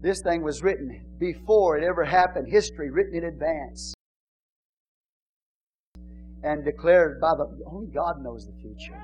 This 0.00 0.20
thing 0.22 0.42
was 0.42 0.62
written 0.62 1.04
before 1.18 1.76
it 1.76 1.84
ever 1.84 2.04
happened, 2.04 2.48
history 2.48 2.90
written 2.90 3.16
in 3.16 3.24
advance. 3.24 3.94
And 6.44 6.64
declared 6.64 7.20
by 7.20 7.34
the 7.34 7.48
only 7.66 7.88
God 7.88 8.22
knows 8.22 8.46
the 8.46 8.52
future. 8.60 8.96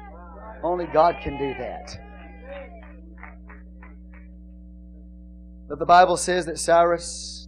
Only 0.63 0.87
God 0.87 1.17
can 1.21 1.37
do 1.37 1.53
that. 1.59 1.99
But 5.69 5.79
the 5.81 5.87
Bible 5.87 6.17
says 6.17 6.47
that 6.47 6.59
Cyrus 6.59 7.44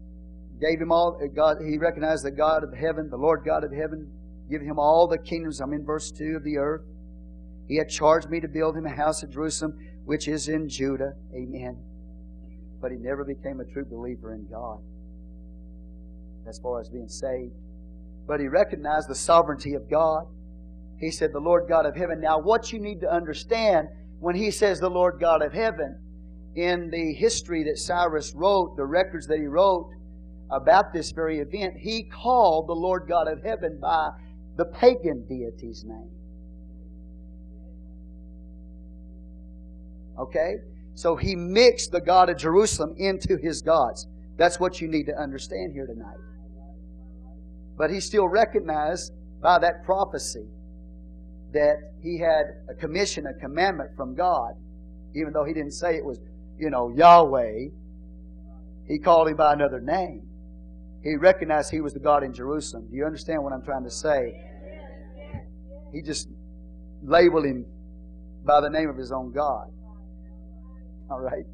gave 0.60 0.80
him 0.80 0.92
all 0.92 1.18
uh, 1.22 1.26
God 1.26 1.58
he 1.66 1.78
recognized 1.78 2.24
the 2.24 2.30
God 2.30 2.64
of 2.64 2.72
heaven, 2.72 3.08
the 3.10 3.16
Lord 3.16 3.42
God 3.44 3.64
of 3.64 3.72
heaven, 3.72 4.10
give 4.50 4.62
him 4.62 4.78
all 4.78 5.06
the 5.06 5.18
kingdoms. 5.18 5.60
I'm 5.60 5.72
in 5.72 5.84
verse 5.84 6.10
2 6.10 6.36
of 6.36 6.44
the 6.44 6.58
earth. 6.58 6.82
He 7.68 7.76
had 7.76 7.88
charged 7.88 8.30
me 8.30 8.40
to 8.40 8.48
build 8.48 8.76
him 8.76 8.86
a 8.86 8.94
house 8.94 9.22
at 9.22 9.30
Jerusalem, 9.30 9.76
which 10.04 10.28
is 10.28 10.48
in 10.48 10.68
Judah. 10.68 11.14
Amen 11.34 11.76
but 12.80 12.92
he 12.92 12.98
never 12.98 13.24
became 13.24 13.60
a 13.60 13.64
true 13.64 13.84
believer 13.84 14.32
in 14.34 14.46
God 14.50 14.78
as 16.48 16.58
far 16.58 16.80
as 16.80 16.88
being 16.88 17.08
saved. 17.08 17.52
But 18.26 18.40
he 18.40 18.48
recognized 18.48 19.08
the 19.08 19.14
sovereignty 19.14 19.74
of 19.74 19.90
God. 19.90 20.26
He 21.00 21.10
said, 21.10 21.32
The 21.32 21.40
Lord 21.40 21.68
God 21.68 21.86
of 21.86 21.96
heaven. 21.96 22.20
Now, 22.20 22.38
what 22.38 22.72
you 22.72 22.78
need 22.78 23.00
to 23.00 23.12
understand 23.12 23.88
when 24.20 24.36
he 24.36 24.50
says 24.50 24.78
the 24.78 24.88
Lord 24.88 25.18
God 25.20 25.42
of 25.42 25.52
heaven, 25.52 25.98
in 26.54 26.90
the 26.90 27.12
history 27.14 27.64
that 27.64 27.78
Cyrus 27.78 28.32
wrote, 28.34 28.76
the 28.76 28.86
records 28.86 29.26
that 29.26 29.38
he 29.38 29.46
wrote 29.46 29.90
about 30.50 30.92
this 30.92 31.10
very 31.12 31.38
event, 31.38 31.76
he 31.76 32.04
called 32.04 32.68
the 32.68 32.74
Lord 32.74 33.06
God 33.08 33.28
of 33.28 33.42
heaven 33.42 33.78
by 33.80 34.10
the 34.56 34.64
pagan 34.64 35.26
deity's 35.28 35.84
name. 35.84 36.10
Okay? 40.18 40.56
So 40.94 41.16
he 41.16 41.36
mixed 41.36 41.92
the 41.92 42.00
God 42.00 42.30
of 42.30 42.38
Jerusalem 42.38 42.94
into 42.96 43.36
his 43.36 43.60
gods. 43.60 44.06
That's 44.38 44.58
what 44.58 44.80
you 44.80 44.88
need 44.88 45.04
to 45.06 45.16
understand 45.16 45.72
here 45.72 45.86
tonight. 45.86 46.16
But 47.76 47.90
he 47.90 48.00
still 48.00 48.28
recognized 48.28 49.12
by 49.42 49.58
that 49.58 49.84
prophecy 49.84 50.46
that 51.52 51.76
he 52.02 52.18
had 52.18 52.44
a 52.68 52.74
commission, 52.74 53.26
a 53.26 53.34
commandment 53.34 53.90
from 53.96 54.14
God, 54.14 54.54
even 55.14 55.32
though 55.32 55.44
he 55.44 55.52
didn't 55.52 55.72
say 55.72 55.96
it 55.96 56.04
was, 56.04 56.18
you 56.58 56.70
know, 56.70 56.88
Yahweh. 56.88 57.68
He 58.88 58.98
called 58.98 59.28
him 59.28 59.36
by 59.36 59.52
another 59.52 59.80
name. 59.80 60.22
He 61.06 61.14
recognized 61.14 61.70
he 61.70 61.80
was 61.80 61.94
the 61.94 62.00
God 62.00 62.24
in 62.24 62.32
Jerusalem. 62.32 62.88
Do 62.90 62.96
you 62.96 63.04
understand 63.04 63.40
what 63.40 63.52
I'm 63.52 63.62
trying 63.62 63.84
to 63.84 63.90
say? 63.90 64.34
He 65.92 66.02
just 66.02 66.28
labeled 67.00 67.44
him 67.44 67.64
by 68.44 68.60
the 68.60 68.68
name 68.68 68.88
of 68.90 68.96
his 68.96 69.12
own 69.12 69.32
God. 69.32 69.68
All 71.08 71.20
right? 71.20 71.44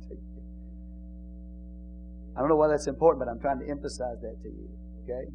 I 2.34 2.40
don't 2.40 2.48
know 2.48 2.57
why 2.57 2.68
that's 2.68 2.86
important, 2.86 3.26
but 3.26 3.30
I'm 3.30 3.40
trying 3.40 3.61
to 3.61 3.68
emphasize 3.68 4.16
that 4.22 4.36
to 4.42 4.48
you. 4.48 4.70
Okay? 5.03 5.30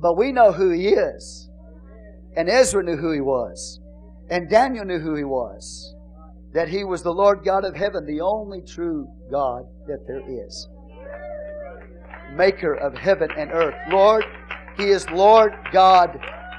But 0.00 0.18
we 0.18 0.32
know 0.32 0.50
who 0.50 0.70
he 0.70 0.88
is. 0.88 1.48
And 2.34 2.48
Ezra 2.48 2.82
knew 2.82 2.96
who 2.96 3.12
he 3.12 3.20
was. 3.20 3.78
And 4.28 4.50
Daniel 4.50 4.84
knew 4.84 4.98
who 4.98 5.14
he 5.14 5.22
was. 5.22 5.94
That 6.54 6.66
he 6.68 6.82
was 6.82 7.04
the 7.04 7.14
Lord 7.14 7.44
God 7.44 7.64
of 7.64 7.76
heaven, 7.76 8.04
the 8.04 8.20
only 8.20 8.62
true 8.62 9.06
God 9.30 9.62
that 9.86 10.04
there 10.08 10.22
is. 10.26 10.68
Maker 12.32 12.74
of 12.74 12.94
heaven 12.94 13.30
and 13.36 13.50
earth. 13.52 13.74
Lord, 13.90 14.24
he 14.76 14.84
is 14.84 15.08
Lord 15.10 15.54
God 15.72 16.18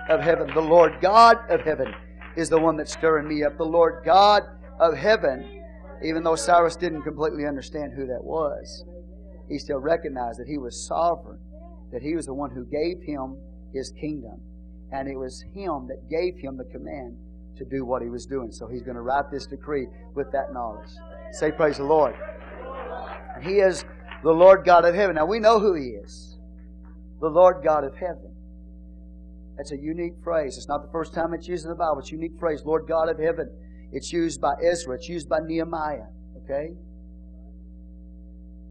of 0.09 0.19
heaven. 0.19 0.53
The 0.53 0.61
Lord 0.61 0.99
God 1.01 1.37
of 1.49 1.61
heaven 1.61 1.93
is 2.35 2.49
the 2.49 2.59
one 2.59 2.77
that's 2.77 2.93
stirring 2.93 3.27
me 3.27 3.43
up. 3.43 3.57
The 3.57 3.63
Lord 3.63 4.03
God 4.05 4.43
of 4.79 4.95
heaven, 4.95 5.61
even 6.03 6.23
though 6.23 6.35
Cyrus 6.35 6.75
didn't 6.75 7.03
completely 7.03 7.45
understand 7.45 7.93
who 7.93 8.05
that 8.07 8.23
was, 8.23 8.85
he 9.49 9.57
still 9.57 9.79
recognized 9.79 10.39
that 10.39 10.47
he 10.47 10.57
was 10.57 10.87
sovereign, 10.87 11.39
that 11.91 12.01
he 12.01 12.15
was 12.15 12.25
the 12.25 12.33
one 12.33 12.51
who 12.51 12.65
gave 12.65 13.01
him 13.01 13.37
his 13.73 13.91
kingdom. 13.91 14.39
And 14.91 15.07
it 15.07 15.15
was 15.15 15.43
him 15.53 15.87
that 15.87 16.09
gave 16.09 16.37
him 16.37 16.57
the 16.57 16.65
command 16.65 17.17
to 17.57 17.65
do 17.65 17.85
what 17.85 18.01
he 18.01 18.09
was 18.09 18.25
doing. 18.25 18.51
So 18.51 18.67
he's 18.67 18.81
going 18.81 18.95
to 18.95 19.01
write 19.01 19.31
this 19.31 19.45
decree 19.45 19.87
with 20.15 20.31
that 20.31 20.53
knowledge. 20.53 20.89
Say, 21.31 21.51
Praise 21.51 21.77
the 21.77 21.83
Lord. 21.83 22.15
He 23.41 23.59
is 23.59 23.85
the 24.23 24.31
Lord 24.31 24.65
God 24.65 24.85
of 24.85 24.95
heaven. 24.95 25.15
Now 25.15 25.25
we 25.25 25.39
know 25.39 25.59
who 25.59 25.73
he 25.73 25.89
is 25.89 26.37
the 27.21 27.29
Lord 27.29 27.63
God 27.63 27.83
of 27.83 27.95
heaven. 27.95 28.35
That's 29.55 29.71
a 29.71 29.77
unique 29.77 30.15
phrase. 30.23 30.57
It's 30.57 30.67
not 30.67 30.83
the 30.83 30.91
first 30.91 31.13
time 31.13 31.33
it's 31.33 31.47
used 31.47 31.65
in 31.65 31.69
the 31.69 31.75
Bible. 31.75 31.99
It's 31.99 32.09
a 32.09 32.15
unique 32.15 32.39
phrase, 32.39 32.63
Lord 32.65 32.87
God 32.87 33.09
of 33.09 33.19
heaven. 33.19 33.49
It's 33.91 34.11
used 34.11 34.41
by 34.41 34.53
Ezra. 34.63 34.95
It's 34.95 35.07
used 35.07 35.29
by 35.29 35.39
Nehemiah. 35.45 36.07
Okay? 36.43 36.69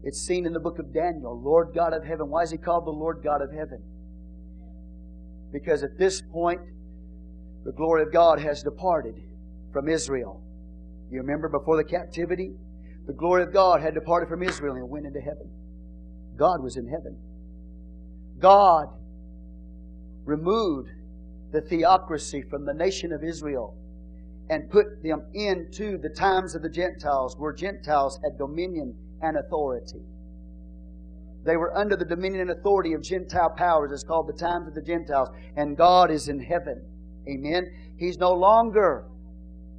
It's 0.03 0.19
seen 0.19 0.45
in 0.45 0.51
the 0.51 0.59
book 0.59 0.79
of 0.79 0.93
Daniel. 0.93 1.39
Lord 1.41 1.73
God 1.73 1.93
of 1.93 2.03
heaven. 2.03 2.29
Why 2.29 2.41
is 2.41 2.51
he 2.51 2.57
called 2.57 2.85
the 2.85 2.91
Lord 2.91 3.21
God 3.23 3.41
of 3.41 3.51
heaven? 3.51 3.81
Because 5.53 5.83
at 5.83 5.97
this 5.97 6.21
point, 6.21 6.59
the 7.63 7.71
glory 7.71 8.01
of 8.01 8.11
God 8.11 8.39
has 8.39 8.63
departed 8.63 9.15
from 9.71 9.87
Israel. 9.87 10.41
You 11.09 11.19
remember 11.19 11.47
before 11.47 11.77
the 11.77 11.83
captivity? 11.83 12.51
The 13.07 13.13
glory 13.13 13.43
of 13.43 13.53
God 13.53 13.81
had 13.81 13.93
departed 13.93 14.29
from 14.29 14.43
Israel 14.43 14.75
and 14.75 14.89
went 14.89 15.05
into 15.05 15.19
heaven. 15.19 15.49
God 16.37 16.61
was 16.61 16.77
in 16.77 16.87
heaven. 16.87 17.17
God 18.39 18.87
removed 20.25 20.89
the 21.51 21.61
theocracy 21.61 22.43
from 22.49 22.65
the 22.65 22.73
nation 22.73 23.11
of 23.11 23.23
Israel 23.23 23.75
and 24.49 24.69
put 24.69 25.01
them 25.03 25.25
into 25.33 25.97
the 25.97 26.09
times 26.09 26.55
of 26.55 26.61
the 26.61 26.69
Gentiles, 26.69 27.35
where 27.37 27.53
Gentiles 27.53 28.19
had 28.23 28.37
dominion 28.37 28.95
and 29.21 29.37
authority. 29.37 30.01
They 31.43 31.57
were 31.57 31.75
under 31.75 31.95
the 31.95 32.05
dominion 32.05 32.41
and 32.41 32.51
authority 32.51 32.93
of 32.93 33.01
Gentile 33.01 33.49
powers. 33.49 33.91
It's 33.91 34.03
called 34.03 34.27
the 34.27 34.33
times 34.33 34.67
of 34.67 34.75
the 34.75 34.81
Gentiles. 34.81 35.29
And 35.55 35.75
God 35.75 36.11
is 36.11 36.27
in 36.27 36.39
heaven. 36.39 36.83
Amen. 37.27 37.95
He's 37.97 38.17
no 38.17 38.33
longer 38.33 39.05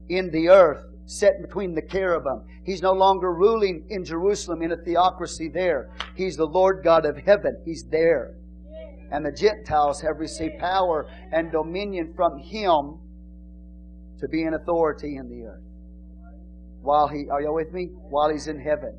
in 0.09 0.31
the 0.31 0.49
earth, 0.49 0.85
set 1.13 1.41
between 1.43 1.75
the 1.75 1.83
cherubim. 1.83 2.43
He's 2.65 2.83
no 2.83 2.93
longer 2.93 3.33
ruling 3.33 3.85
in 3.91 4.05
Jerusalem 4.05 4.63
in 4.63 4.73
a 4.73 4.77
theocracy 4.77 5.49
there. 5.49 5.91
He's 6.17 6.37
the 6.37 6.47
Lord 6.47 6.83
God 6.83 7.05
of 7.05 7.17
heaven. 7.17 7.61
He's 7.65 7.85
there. 7.85 8.35
And 9.11 9.25
the 9.25 9.33
Gentiles 9.33 10.01
have 10.01 10.19
received 10.19 10.59
power 10.59 11.07
and 11.33 11.53
dominion 11.53 12.15
from 12.17 12.39
Him 12.39 12.99
to 14.21 14.29
be 14.29 14.45
in 14.45 14.55
authority 14.55 15.17
in 15.17 15.29
the 15.29 15.47
earth. 15.47 15.63
While 16.81 17.09
he, 17.09 17.29
are 17.29 17.43
y'all 17.43 17.55
with 17.55 17.73
me? 17.73 17.91
While 17.93 18.31
he's 18.31 18.49
in 18.49 18.59
heaven. 18.59 18.99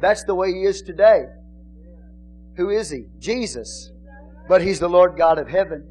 That's 0.00 0.24
the 0.24 0.34
way 0.34 0.52
he 0.52 0.62
is 0.64 0.82
today. 0.82 1.24
Who 2.56 2.70
is 2.70 2.90
he? 2.90 3.04
Jesus. 3.18 3.90
But 4.48 4.62
he's 4.62 4.80
the 4.80 4.88
Lord 4.88 5.16
God 5.16 5.38
of 5.38 5.48
heaven 5.48 5.84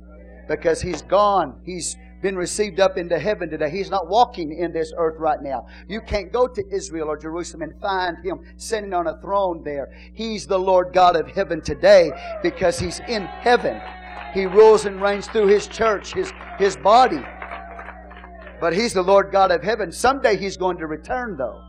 because 0.47 0.81
he's 0.81 1.01
gone. 1.01 1.61
He's 1.65 1.95
been 2.21 2.35
received 2.35 2.79
up 2.79 2.97
into 2.97 3.19
heaven 3.19 3.49
today. 3.49 3.69
He's 3.69 3.89
not 3.89 4.07
walking 4.07 4.57
in 4.57 4.71
this 4.71 4.93
earth 4.97 5.15
right 5.19 5.41
now. 5.41 5.67
You 5.87 6.01
can't 6.01 6.31
go 6.31 6.47
to 6.47 6.63
Israel 6.71 7.09
or 7.09 7.17
Jerusalem 7.17 7.61
and 7.63 7.81
find 7.81 8.17
him 8.23 8.39
sitting 8.57 8.93
on 8.93 9.07
a 9.07 9.19
throne 9.21 9.63
there. 9.63 9.93
He's 10.13 10.47
the 10.47 10.59
Lord 10.59 10.93
God 10.93 11.15
of 11.15 11.27
heaven 11.27 11.61
today 11.61 12.11
because 12.43 12.79
he's 12.79 12.99
in 13.07 13.25
heaven. 13.25 13.81
He 14.33 14.45
rules 14.45 14.85
and 14.85 15.01
reigns 15.01 15.27
through 15.27 15.47
his 15.47 15.67
church, 15.67 16.13
his, 16.13 16.31
his 16.57 16.75
body. 16.77 17.23
But 18.59 18.73
He's 18.73 18.93
the 18.93 19.03
Lord 19.03 19.31
God 19.31 19.51
of 19.51 19.63
heaven. 19.63 19.91
Someday 19.91 20.37
He's 20.37 20.57
going 20.57 20.77
to 20.77 20.87
return, 20.87 21.37
though. 21.37 21.61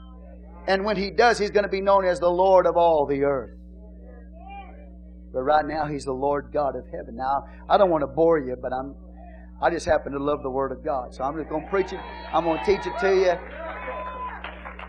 And 0.66 0.84
when 0.84 0.96
He 0.96 1.10
does, 1.10 1.38
He's 1.38 1.50
going 1.50 1.64
to 1.64 1.70
be 1.70 1.80
known 1.80 2.04
as 2.04 2.20
the 2.20 2.30
Lord 2.30 2.66
of 2.66 2.76
all 2.76 3.06
the 3.06 3.24
earth. 3.24 3.50
But 5.32 5.42
right 5.42 5.66
now, 5.66 5.86
He's 5.86 6.04
the 6.04 6.12
Lord 6.12 6.50
God 6.52 6.76
of 6.76 6.84
heaven. 6.86 7.16
Now, 7.16 7.44
I 7.68 7.76
don't 7.76 7.90
want 7.90 8.02
to 8.02 8.06
bore 8.06 8.38
you, 8.38 8.56
but 8.60 8.72
I'm, 8.72 8.94
I 9.60 9.70
just 9.70 9.86
happen 9.86 10.12
to 10.12 10.18
love 10.18 10.42
the 10.42 10.50
Word 10.50 10.72
of 10.72 10.84
God. 10.84 11.14
So 11.14 11.24
I'm 11.24 11.36
just 11.36 11.48
going 11.48 11.64
to 11.64 11.70
preach 11.70 11.92
it. 11.92 12.00
I'm 12.32 12.44
going 12.44 12.58
to 12.58 12.64
teach 12.64 12.86
it 12.86 12.98
to 13.00 13.14
you. 13.14 13.32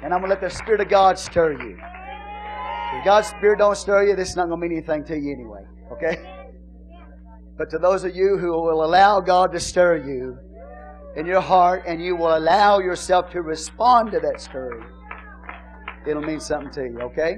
And 0.03 0.13
I'm 0.13 0.21
going 0.21 0.23
to 0.23 0.29
let 0.29 0.41
the 0.41 0.49
Spirit 0.49 0.81
of 0.81 0.89
God 0.89 1.17
stir 1.17 1.53
you. 1.53 1.77
If 2.93 3.05
God's 3.05 3.27
Spirit 3.27 3.59
don't 3.59 3.75
stir 3.75 4.03
you, 4.07 4.15
this 4.15 4.29
is 4.29 4.35
not 4.35 4.47
going 4.47 4.59
to 4.61 4.67
mean 4.67 4.77
anything 4.77 5.03
to 5.05 5.17
you 5.17 5.33
anyway. 5.33 5.63
Okay? 5.91 6.17
But 7.57 7.69
to 7.71 7.77
those 7.77 8.03
of 8.03 8.15
you 8.15 8.37
who 8.37 8.51
will 8.51 8.85
allow 8.85 9.19
God 9.19 9.51
to 9.51 9.59
stir 9.59 9.97
you, 9.97 10.37
in 11.15 11.25
your 11.25 11.41
heart 11.41 11.83
and 11.87 12.01
you 12.01 12.15
will 12.15 12.37
allow 12.37 12.79
yourself 12.79 13.31
to 13.31 13.41
respond 13.41 14.11
to 14.11 14.19
that 14.19 14.39
stirring, 14.39 14.85
it'll 16.07 16.21
mean 16.21 16.39
something 16.39 16.71
to 16.71 16.83
you, 16.83 16.99
okay? 17.01 17.37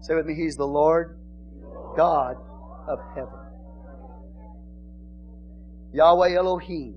Say 0.00 0.14
with 0.14 0.26
me, 0.26 0.34
He's 0.34 0.56
the 0.56 0.66
Lord 0.66 1.18
God 1.96 2.36
of 2.88 2.98
heaven. 3.14 3.41
Yahweh 5.92 6.34
Elohim, 6.36 6.94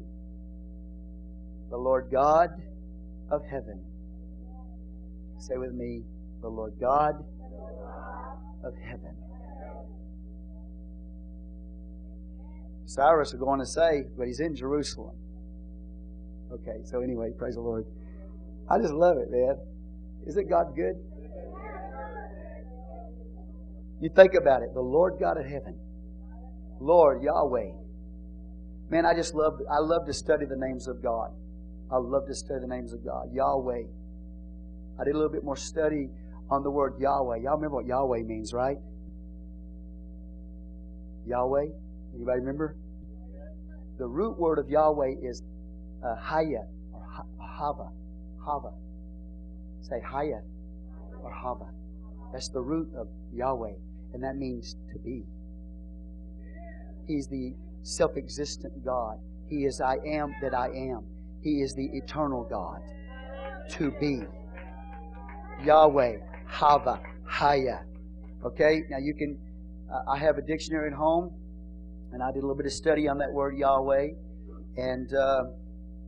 the 1.70 1.78
Lord 1.78 2.10
God 2.12 2.50
of 3.30 3.41
heaven. 3.50 3.84
Say 5.38 5.58
with 5.58 5.74
me, 5.74 6.04
the 6.41 6.48
Lord 6.48 6.74
God 6.80 7.16
of 8.64 8.74
heaven. 8.78 9.16
Cyrus 12.86 13.34
is 13.34 13.39
going 13.39 13.60
to 13.60 13.66
say, 13.66 14.04
but 14.18 14.28
he's 14.28 14.39
in 14.39 14.56
Jerusalem. 14.56 15.16
Okay, 16.52 16.84
so 16.86 17.02
anyway, 17.02 17.32
praise 17.38 17.56
the 17.56 17.62
Lord. 17.62 17.86
I 18.70 18.80
just 18.80 18.93
love 18.93 19.18
it, 19.18 19.30
man. 19.30 19.58
Isn't 20.28 20.50
God 20.50 20.76
good? 20.76 20.96
You 24.02 24.10
think 24.16 24.34
about 24.34 24.62
it. 24.62 24.74
The 24.74 24.82
Lord 24.82 25.16
God 25.20 25.38
of 25.38 25.46
heaven. 25.46 25.78
Lord 26.80 27.24
Yahweh. 27.24 27.84
Man, 28.89 29.05
I 29.05 29.13
just 29.15 29.33
love 29.33 29.59
I 29.71 29.79
love 29.79 30.05
to 30.05 30.13
study 30.13 30.45
the 30.45 30.55
names 30.57 30.88
of 30.88 31.01
God. 31.01 31.31
I 31.91 31.97
love 31.97 32.27
to 32.27 32.36
study 32.36 32.61
the 32.61 32.67
names 32.67 32.93
of 32.93 33.03
God. 33.03 33.29
Yahweh. 33.33 33.83
I 34.99 35.03
did 35.03 35.13
a 35.13 35.17
little 35.17 35.31
bit 35.31 35.43
more 35.43 35.57
study 35.57 36.09
on 36.49 36.63
the 36.63 36.71
word 36.71 36.95
Yahweh. 36.99 37.38
Y'all 37.38 37.55
remember 37.55 37.77
what 37.77 37.86
Yahweh 37.86 38.23
means, 38.23 38.53
right? 38.53 38.77
Yahweh? 41.25 41.65
Anybody 42.15 42.39
remember? 42.39 42.75
The 43.97 44.07
root 44.07 44.38
word 44.38 44.59
of 44.59 44.69
Yahweh 44.69 45.15
is 45.21 45.41
uh, 46.03 46.15
Haya 46.15 46.65
or 46.93 47.05
Hava. 47.39 47.89
Hava. 48.45 48.71
Say 49.81 49.99
Haya 50.01 50.41
or 51.21 51.31
Hava. 51.31 51.65
That's 52.31 52.49
the 52.49 52.61
root 52.61 52.89
of 52.95 53.07
Yahweh, 53.33 53.73
and 54.13 54.23
that 54.23 54.36
means 54.36 54.75
to 54.93 54.99
be. 54.99 55.23
He's 57.07 57.27
the 57.27 57.53
self 57.86 58.17
existent 58.17 58.83
God. 58.83 59.19
He 59.47 59.65
is 59.65 59.79
I 59.79 59.97
am 60.05 60.33
that 60.41 60.53
I 60.53 60.67
am. 60.67 61.05
He 61.41 61.61
is 61.61 61.75
the 61.75 61.86
eternal 61.93 62.43
God. 62.43 62.81
To 63.77 63.91
be. 63.99 64.23
Yahweh, 65.63 66.17
Hava, 66.47 66.99
Haya. 67.25 67.81
Okay? 68.43 68.81
Now 68.89 68.97
you 68.97 69.13
can, 69.13 69.38
uh, 69.91 70.11
I 70.11 70.17
have 70.17 70.38
a 70.38 70.41
dictionary 70.41 70.88
at 70.88 70.97
home, 70.97 71.31
and 72.11 72.23
I 72.23 72.31
did 72.31 72.39
a 72.39 72.41
little 72.41 72.55
bit 72.55 72.65
of 72.65 72.73
study 72.73 73.07
on 73.07 73.19
that 73.19 73.31
word 73.31 73.55
Yahweh. 73.57 74.09
And 74.77 75.13
uh, 75.13 75.43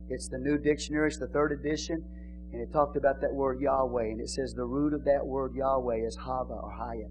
it's 0.08 0.28
the 0.28 0.38
new 0.38 0.58
dictionary, 0.58 1.08
it's 1.08 1.18
the 1.18 1.28
third 1.28 1.52
edition. 1.52 2.04
And 2.52 2.60
it 2.60 2.72
talked 2.72 2.96
about 2.96 3.20
that 3.20 3.32
word 3.32 3.60
Yahweh. 3.60 4.04
And 4.04 4.20
it 4.20 4.30
says 4.30 4.52
the 4.52 4.64
root 4.64 4.94
of 4.94 5.04
that 5.04 5.24
word 5.24 5.54
Yahweh 5.54 6.06
is 6.06 6.16
Hava 6.16 6.54
or 6.54 6.70
Haya. 6.70 7.08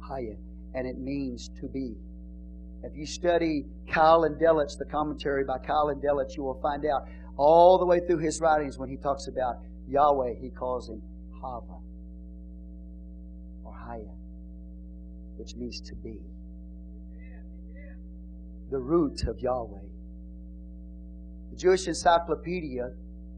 Haya. 0.00 0.36
And 0.74 0.86
it 0.86 0.98
means 0.98 1.50
to 1.60 1.66
be. 1.68 1.94
If 2.82 2.96
you 2.96 3.06
study 3.06 3.64
Keil 3.88 4.24
Delitzsch, 4.40 4.78
the 4.78 4.84
commentary 4.84 5.44
by 5.44 5.58
Keil 5.58 5.90
and 5.90 6.02
Delitzsch, 6.02 6.36
you 6.36 6.42
will 6.42 6.60
find 6.60 6.84
out 6.86 7.06
all 7.36 7.78
the 7.78 7.86
way 7.86 8.00
through 8.00 8.18
his 8.18 8.40
writings 8.40 8.78
when 8.78 8.88
he 8.88 8.96
talks 8.96 9.28
about 9.28 9.56
Yahweh, 9.88 10.34
he 10.40 10.50
calls 10.50 10.88
him 10.88 11.02
Hava 11.40 11.78
or 13.64 13.74
Haya, 13.74 14.14
which 15.36 15.54
means 15.56 15.80
to 15.82 15.94
be. 15.94 16.18
The 18.70 18.78
root 18.78 19.24
of 19.24 19.38
Yahweh. 19.38 19.78
The 21.50 21.56
Jewish 21.56 21.86
Encyclopedia, 21.86 22.90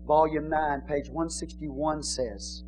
Volume 0.06 0.48
9, 0.48 0.80
page 0.82 1.08
161 1.08 2.02
says, 2.02 2.64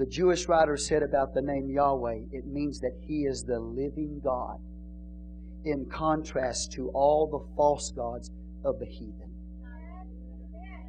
the 0.00 0.06
Jewish 0.06 0.48
writer 0.48 0.78
said 0.78 1.02
about 1.02 1.34
the 1.34 1.42
name 1.42 1.68
Yahweh, 1.68 2.20
it 2.32 2.46
means 2.46 2.80
that 2.80 2.96
He 3.06 3.26
is 3.26 3.44
the 3.44 3.58
living 3.58 4.18
God 4.24 4.58
in 5.64 5.86
contrast 5.86 6.72
to 6.72 6.88
all 6.90 7.26
the 7.26 7.54
false 7.56 7.90
gods 7.90 8.30
of 8.64 8.78
the 8.78 8.86
heathen. 8.86 9.30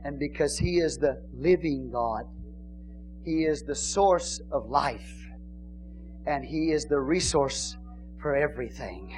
And 0.04 0.18
because 0.18 0.58
He 0.58 0.80
is 0.80 0.98
the 0.98 1.22
living 1.34 1.92
God, 1.92 2.26
He 3.24 3.44
is 3.44 3.64
the 3.64 3.76
source 3.76 4.42
of 4.52 4.70
life, 4.70 5.28
and 6.26 6.44
He 6.44 6.72
is 6.72 6.86
the 6.86 7.00
resource 7.00 7.78
for 8.22 8.36
everything. 8.36 9.16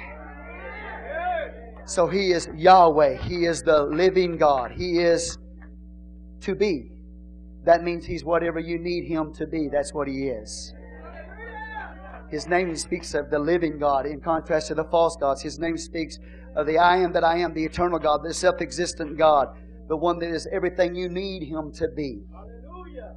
So 1.86 2.06
He 2.06 2.32
is 2.32 2.48
Yahweh. 2.54 3.16
He 3.22 3.46
is 3.46 3.62
the 3.62 3.82
living 3.82 4.36
God. 4.36 4.72
He 4.72 4.98
is 4.98 5.38
to 6.40 6.54
be. 6.54 6.90
That 7.64 7.82
means 7.82 8.04
He's 8.04 8.24
whatever 8.24 8.58
you 8.58 8.78
need 8.78 9.06
Him 9.06 9.32
to 9.34 9.46
be. 9.46 9.68
That's 9.72 9.94
what 9.94 10.08
He 10.08 10.28
is. 10.28 10.73
His 12.30 12.46
name 12.46 12.74
speaks 12.76 13.14
of 13.14 13.30
the 13.30 13.38
living 13.38 13.78
God 13.78 14.06
in 14.06 14.20
contrast 14.20 14.68
to 14.68 14.74
the 14.74 14.84
false 14.84 15.16
gods. 15.16 15.42
His 15.42 15.58
name 15.58 15.76
speaks 15.76 16.18
of 16.56 16.66
the 16.66 16.78
I 16.78 16.96
am 16.98 17.12
that 17.12 17.24
I 17.24 17.38
am, 17.38 17.54
the 17.54 17.64
eternal 17.64 17.98
God, 17.98 18.22
the 18.24 18.34
self 18.34 18.60
existent 18.60 19.18
God, 19.18 19.48
the 19.88 19.96
one 19.96 20.18
that 20.20 20.30
is 20.30 20.46
everything 20.52 20.94
you 20.94 21.08
need 21.08 21.42
Him 21.42 21.72
to 21.72 21.88
be. 21.88 22.20
Hallelujah. 22.32 23.14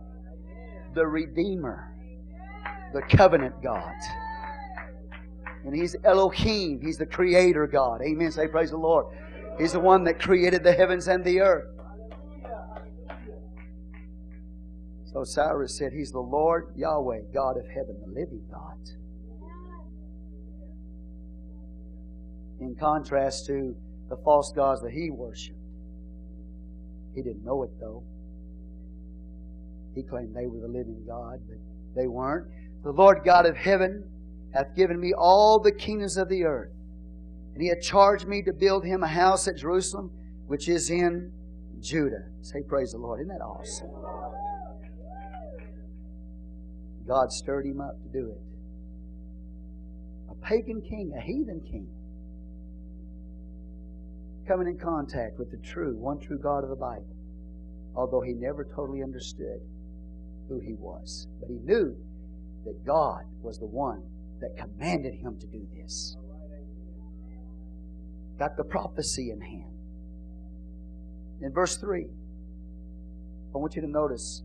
The 0.93 1.05
Redeemer, 1.05 1.93
the 2.93 3.01
covenant 3.01 3.61
God. 3.61 3.93
And 5.63 5.75
He's 5.75 5.95
Elohim, 6.03 6.81
He's 6.81 6.97
the 6.97 7.05
Creator 7.05 7.67
God. 7.67 8.01
Amen. 8.01 8.31
Say, 8.31 8.47
Praise 8.47 8.71
the 8.71 8.77
Lord. 8.77 9.05
He's 9.57 9.73
the 9.73 9.79
one 9.79 10.03
that 10.03 10.19
created 10.19 10.63
the 10.63 10.73
heavens 10.73 11.07
and 11.07 11.23
the 11.23 11.41
earth. 11.41 11.76
Cyrus 15.23 15.77
said, 15.77 15.93
He's 15.93 16.11
the 16.11 16.19
Lord 16.19 16.73
Yahweh, 16.75 17.21
God 17.33 17.57
of 17.57 17.67
heaven, 17.67 17.97
the 18.05 18.11
living 18.11 18.43
God. 18.51 18.77
In 22.59 22.75
contrast 22.75 23.45
to 23.47 23.75
the 24.09 24.17
false 24.17 24.51
gods 24.55 24.81
that 24.81 24.91
he 24.91 25.09
worshiped. 25.09 25.57
He 27.13 27.21
didn't 27.21 27.43
know 27.43 27.63
it 27.63 27.71
though. 27.79 28.03
He 29.95 30.03
claimed 30.03 30.35
they 30.35 30.45
were 30.45 30.59
the 30.59 30.67
living 30.67 31.03
God, 31.07 31.39
but 31.47 31.57
they 31.95 32.07
weren't. 32.07 32.47
The 32.83 32.91
Lord 32.91 33.21
God 33.25 33.45
of 33.45 33.55
heaven 33.55 34.03
hath 34.53 34.75
given 34.75 34.99
me 34.99 35.13
all 35.17 35.59
the 35.59 35.71
kingdoms 35.71 36.17
of 36.17 36.29
the 36.29 36.43
earth. 36.43 36.71
And 37.53 37.61
he 37.61 37.69
hath 37.69 37.81
charged 37.81 38.27
me 38.27 38.43
to 38.43 38.53
build 38.53 38.85
him 38.85 39.01
a 39.01 39.07
house 39.07 39.47
at 39.47 39.57
Jerusalem, 39.57 40.11
which 40.45 40.69
is 40.69 40.91
in 40.91 41.31
Judah. 41.81 42.25
Say, 42.41 42.61
Praise 42.61 42.91
the 42.91 42.99
Lord. 42.99 43.21
Isn't 43.21 43.29
that 43.29 43.43
awesome? 43.43 43.89
God 47.07 47.31
stirred 47.31 47.65
him 47.65 47.79
up 47.79 47.95
to 48.03 48.09
do 48.09 48.31
it. 48.31 48.41
A 50.31 50.35
pagan 50.45 50.81
king, 50.81 51.13
a 51.17 51.21
heathen 51.21 51.61
king, 51.61 51.87
coming 54.47 54.67
in 54.67 54.77
contact 54.77 55.39
with 55.39 55.51
the 55.51 55.57
true, 55.57 55.95
one 55.97 56.19
true 56.19 56.37
God 56.37 56.63
of 56.63 56.69
the 56.69 56.75
Bible, 56.75 57.15
although 57.95 58.21
he 58.21 58.33
never 58.33 58.65
totally 58.75 59.03
understood 59.03 59.59
who 60.49 60.59
he 60.59 60.73
was. 60.73 61.27
But 61.39 61.49
he 61.49 61.59
knew 61.63 61.95
that 62.65 62.85
God 62.85 63.23
was 63.41 63.57
the 63.57 63.67
one 63.67 64.03
that 64.41 64.57
commanded 64.57 65.13
him 65.15 65.37
to 65.39 65.47
do 65.47 65.65
this. 65.75 66.15
Got 68.37 68.55
the 68.55 68.63
prophecy 68.63 69.31
in 69.31 69.41
hand. 69.41 69.73
In 71.41 71.51
verse 71.53 71.77
3, 71.77 72.05
I 73.55 73.57
want 73.57 73.75
you 73.75 73.81
to 73.81 73.87
notice 73.87 74.43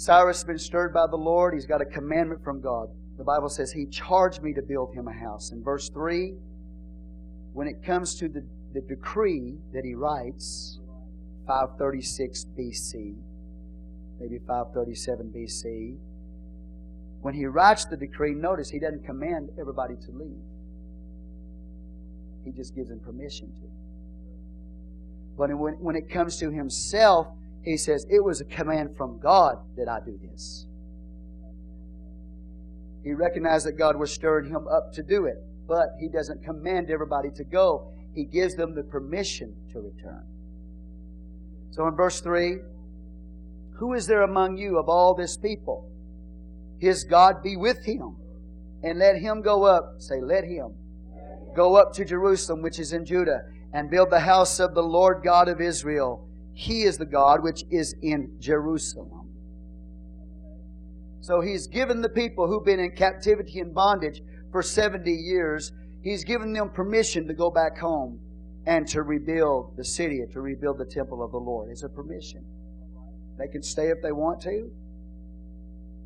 Cyrus 0.00 0.38
has 0.38 0.44
been 0.44 0.58
stirred 0.58 0.94
by 0.94 1.06
the 1.06 1.16
Lord. 1.16 1.52
He's 1.52 1.66
got 1.66 1.82
a 1.82 1.84
commandment 1.84 2.42
from 2.42 2.62
God. 2.62 2.88
The 3.18 3.22
Bible 3.22 3.50
says, 3.50 3.70
He 3.70 3.84
charged 3.84 4.42
me 4.42 4.54
to 4.54 4.62
build 4.62 4.94
him 4.94 5.06
a 5.06 5.12
house. 5.12 5.52
In 5.52 5.62
verse 5.62 5.90
3, 5.90 6.32
when 7.52 7.66
it 7.66 7.84
comes 7.84 8.14
to 8.14 8.26
the, 8.26 8.42
the 8.72 8.80
decree 8.80 9.58
that 9.74 9.84
he 9.84 9.94
writes, 9.94 10.80
536 11.46 12.46
BC, 12.58 13.14
maybe 14.18 14.38
537 14.38 15.34
BC, 15.36 15.98
when 17.20 17.34
he 17.34 17.44
writes 17.44 17.84
the 17.84 17.98
decree, 17.98 18.32
notice 18.32 18.70
he 18.70 18.78
doesn't 18.78 19.04
command 19.04 19.50
everybody 19.60 19.96
to 19.96 20.12
leave. 20.12 20.40
He 22.46 22.52
just 22.52 22.74
gives 22.74 22.88
them 22.88 23.00
permission 23.00 23.52
to. 23.52 23.68
But 25.36 25.54
when, 25.58 25.74
when 25.74 25.94
it 25.94 26.08
comes 26.08 26.38
to 26.38 26.50
himself, 26.50 27.26
he 27.62 27.76
says, 27.76 28.06
It 28.10 28.22
was 28.22 28.40
a 28.40 28.44
command 28.44 28.96
from 28.96 29.20
God 29.20 29.56
that 29.76 29.88
I 29.88 30.00
do 30.04 30.18
this. 30.30 30.66
He 33.02 33.12
recognized 33.12 33.66
that 33.66 33.78
God 33.78 33.96
was 33.96 34.12
stirring 34.12 34.50
him 34.50 34.66
up 34.68 34.92
to 34.94 35.02
do 35.02 35.26
it, 35.26 35.36
but 35.66 35.88
he 35.98 36.08
doesn't 36.08 36.44
command 36.44 36.90
everybody 36.90 37.30
to 37.36 37.44
go. 37.44 37.92
He 38.14 38.24
gives 38.24 38.54
them 38.56 38.74
the 38.74 38.82
permission 38.82 39.54
to 39.72 39.80
return. 39.80 40.24
So 41.70 41.86
in 41.86 41.94
verse 41.94 42.20
3, 42.20 42.58
who 43.78 43.94
is 43.94 44.06
there 44.06 44.22
among 44.22 44.58
you 44.58 44.78
of 44.78 44.88
all 44.88 45.14
this 45.14 45.36
people? 45.36 45.90
His 46.78 47.04
God 47.04 47.42
be 47.42 47.56
with 47.56 47.84
him, 47.84 48.16
and 48.82 48.98
let 48.98 49.16
him 49.16 49.42
go 49.42 49.64
up. 49.64 49.94
Say, 49.98 50.20
let 50.20 50.44
him 50.44 50.74
go 51.54 51.76
up 51.76 51.92
to 51.94 52.04
Jerusalem, 52.04 52.62
which 52.62 52.78
is 52.78 52.92
in 52.92 53.04
Judah, 53.04 53.42
and 53.72 53.90
build 53.90 54.10
the 54.10 54.20
house 54.20 54.60
of 54.60 54.74
the 54.74 54.82
Lord 54.82 55.22
God 55.22 55.48
of 55.48 55.60
Israel 55.60 56.28
he 56.60 56.82
is 56.82 56.98
the 56.98 57.06
God 57.06 57.42
which 57.42 57.64
is 57.70 57.94
in 58.02 58.36
Jerusalem. 58.38 59.30
So 61.22 61.40
he's 61.40 61.66
given 61.66 62.02
the 62.02 62.08
people 62.10 62.46
who've 62.46 62.64
been 62.64 62.80
in 62.80 62.90
captivity 62.90 63.60
and 63.60 63.74
bondage 63.74 64.20
for 64.52 64.62
70 64.62 65.10
years, 65.10 65.72
he's 66.02 66.22
given 66.22 66.52
them 66.52 66.68
permission 66.68 67.26
to 67.28 67.32
go 67.32 67.50
back 67.50 67.78
home 67.78 68.20
and 68.66 68.86
to 68.88 69.02
rebuild 69.02 69.74
the 69.78 69.84
city, 69.84 70.20
and 70.20 70.30
to 70.32 70.42
rebuild 70.42 70.76
the 70.76 70.84
temple 70.84 71.24
of 71.24 71.32
the 71.32 71.38
Lord. 71.38 71.70
It's 71.70 71.82
a 71.82 71.88
permission. 71.88 72.44
They 73.38 73.48
can 73.48 73.62
stay 73.62 73.88
if 73.88 74.02
they 74.02 74.12
want 74.12 74.42
to, 74.42 74.70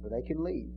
or 0.04 0.10
they 0.10 0.22
can 0.24 0.44
leave. 0.44 0.70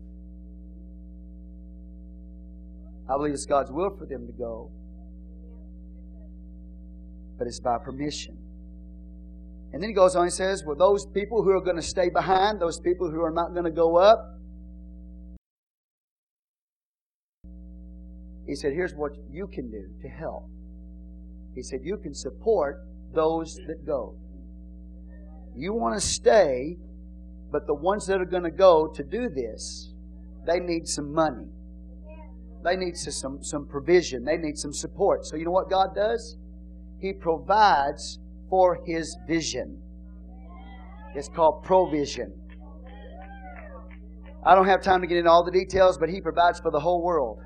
I 3.07 3.13
believe 3.15 3.33
it's 3.33 3.45
God's 3.45 3.71
will 3.71 3.95
for 3.95 4.07
them 4.07 4.25
to 4.25 4.33
go, 4.33 4.71
but 7.37 7.45
it's 7.45 7.59
by 7.59 7.77
permission. 7.77 8.39
And 9.73 9.81
then 9.81 9.89
he 9.89 9.93
goes 9.93 10.15
on 10.15 10.23
and 10.23 10.33
says, 10.33 10.63
Well, 10.65 10.75
those 10.75 11.05
people 11.05 11.43
who 11.43 11.51
are 11.51 11.61
going 11.61 11.75
to 11.75 11.81
stay 11.81 12.09
behind, 12.09 12.59
those 12.59 12.79
people 12.79 13.11
who 13.11 13.21
are 13.21 13.31
not 13.31 13.53
going 13.53 13.65
to 13.65 13.71
go 13.71 13.97
up, 13.97 14.37
He 18.47 18.55
said, 18.55 18.73
Here's 18.73 18.95
what 18.95 19.11
you 19.29 19.47
can 19.47 19.69
do 19.69 19.89
to 20.01 20.07
help. 20.07 20.49
He 21.53 21.61
said, 21.61 21.81
You 21.83 21.97
can 21.97 22.13
support 22.13 22.79
those 23.13 23.59
that 23.67 23.85
go. 23.85 24.15
You 25.55 25.73
want 25.73 25.99
to 25.99 26.01
stay, 26.01 26.77
but 27.51 27.67
the 27.67 27.73
ones 27.73 28.07
that 28.07 28.21
are 28.21 28.25
going 28.25 28.43
to 28.43 28.51
go 28.51 28.87
to 28.87 29.03
do 29.03 29.27
this, 29.27 29.93
they 30.45 30.59
need 30.59 30.87
some 30.87 31.13
money. 31.13 31.47
They 32.63 32.75
need 32.75 32.95
some, 32.95 33.43
some 33.43 33.67
provision. 33.67 34.23
They 34.23 34.37
need 34.37 34.57
some 34.57 34.73
support. 34.73 35.25
So, 35.25 35.35
you 35.35 35.45
know 35.45 35.51
what 35.51 35.69
God 35.69 35.93
does? 35.93 36.37
He 36.99 37.13
provides 37.13 38.19
for 38.49 38.79
His 38.85 39.17
vision. 39.27 39.81
It's 41.15 41.29
called 41.29 41.63
provision. 41.63 42.33
I 44.45 44.55
don't 44.55 44.67
have 44.67 44.81
time 44.81 45.01
to 45.01 45.07
get 45.07 45.17
into 45.17 45.29
all 45.29 45.43
the 45.43 45.51
details, 45.51 45.97
but 45.97 46.09
He 46.09 46.21
provides 46.21 46.59
for 46.59 46.71
the 46.71 46.79
whole 46.79 47.03
world. 47.03 47.39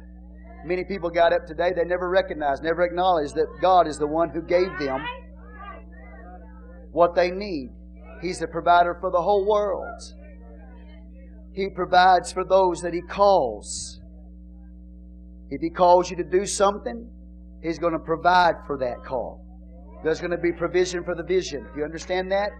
Many 0.66 0.84
people 0.84 1.10
got 1.10 1.34
up 1.34 1.48
today, 1.48 1.72
they 1.76 1.86
never 1.86 2.10
recognized, 2.10 2.64
never 2.64 2.84
acknowledged 2.84 3.34
that 3.36 3.48
God 3.62 3.88
is 3.88 3.98
the 3.98 4.06
one 4.08 4.30
who 4.30 4.42
gave 4.42 4.78
them 4.78 5.04
what 6.92 7.16
they 7.16 7.32
need. 7.32 7.72
He's 8.22 8.38
the 8.40 8.48
provider 8.48 8.96
for 9.00 9.10
the 9.10 9.22
whole 9.22 9.48
world. 9.48 10.00
He 11.54 11.70
provides 11.70 12.32
for 12.32 12.44
those 12.44 12.82
that 12.82 12.94
He 12.94 13.02
calls. 13.02 14.00
If 15.50 15.62
He 15.62 15.70
calls 15.70 16.12
you 16.12 16.18
to 16.18 16.24
do 16.24 16.46
something, 16.46 17.10
He's 17.64 17.80
going 17.80 17.94
to 17.94 18.00
provide 18.00 18.56
for 18.68 18.78
that 18.78 19.04
call. 19.04 19.44
There's 20.04 20.20
going 20.20 20.32
to 20.32 20.38
be 20.38 20.52
provision 20.52 21.04
for 21.04 21.16
the 21.16 21.24
vision. 21.24 21.64
Do 21.74 21.80
you 21.80 21.86
understand 21.86 22.32
that? 22.32 22.52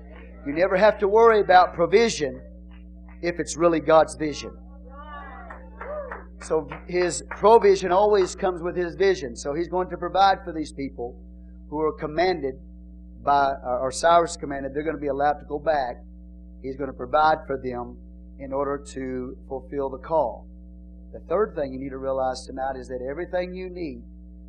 You 0.46 0.54
never 0.54 0.76
have 0.76 0.98
to 1.00 1.08
worry 1.08 1.40
about 1.40 1.74
provision 1.74 2.42
if 3.22 3.40
it's 3.40 3.58
really 3.58 3.80
God's 3.80 4.16
vision. 4.16 4.52
So 6.42 6.68
His 6.88 7.24
provision 7.30 7.92
always 7.92 8.36
comes 8.36 8.62
with 8.62 8.76
His 8.76 8.96
vision. 8.96 9.36
So 9.36 9.54
He's 9.54 9.68
going 9.68 9.90
to 9.90 9.98
provide 9.98 10.40
for 10.44 10.54
these 10.54 10.72
people 10.72 11.20
who 11.70 11.80
are 11.80 11.94
commanded 11.94 12.56
by, 13.24 13.54
or 13.64 13.92
Cyrus 13.92 14.36
commanded, 14.36 14.74
they're 14.74 14.84
going 14.84 14.96
to 14.96 15.02
be 15.02 15.08
allowed 15.08 15.34
to 15.34 15.46
go 15.46 15.60
back. 15.60 15.98
He's 16.64 16.76
going 16.76 16.90
to 16.90 16.98
provide 16.98 17.38
for 17.46 17.58
them 17.58 17.98
in 18.40 18.52
order 18.52 18.84
to 18.94 19.38
fulfill 19.48 19.90
the 19.90 20.00
call. 20.00 20.48
The 21.14 21.20
third 21.30 21.54
thing 21.56 21.74
you 21.74 21.80
need 21.80 21.90
to 21.90 21.98
realize 21.98 22.46
tonight 22.46 22.76
is 22.78 22.88
that 22.88 23.06
everything 23.08 23.54
you 23.54 23.70
need 23.70 24.02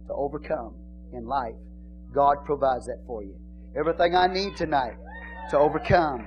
to 0.06 0.14
overcome 0.14 0.74
in 1.12 1.26
life, 1.26 1.54
God 2.12 2.44
provides 2.44 2.86
that 2.86 3.02
for 3.06 3.22
you. 3.22 3.34
Everything 3.76 4.14
I 4.14 4.26
need 4.26 4.56
tonight 4.56 4.94
to 5.50 5.58
overcome, 5.58 6.26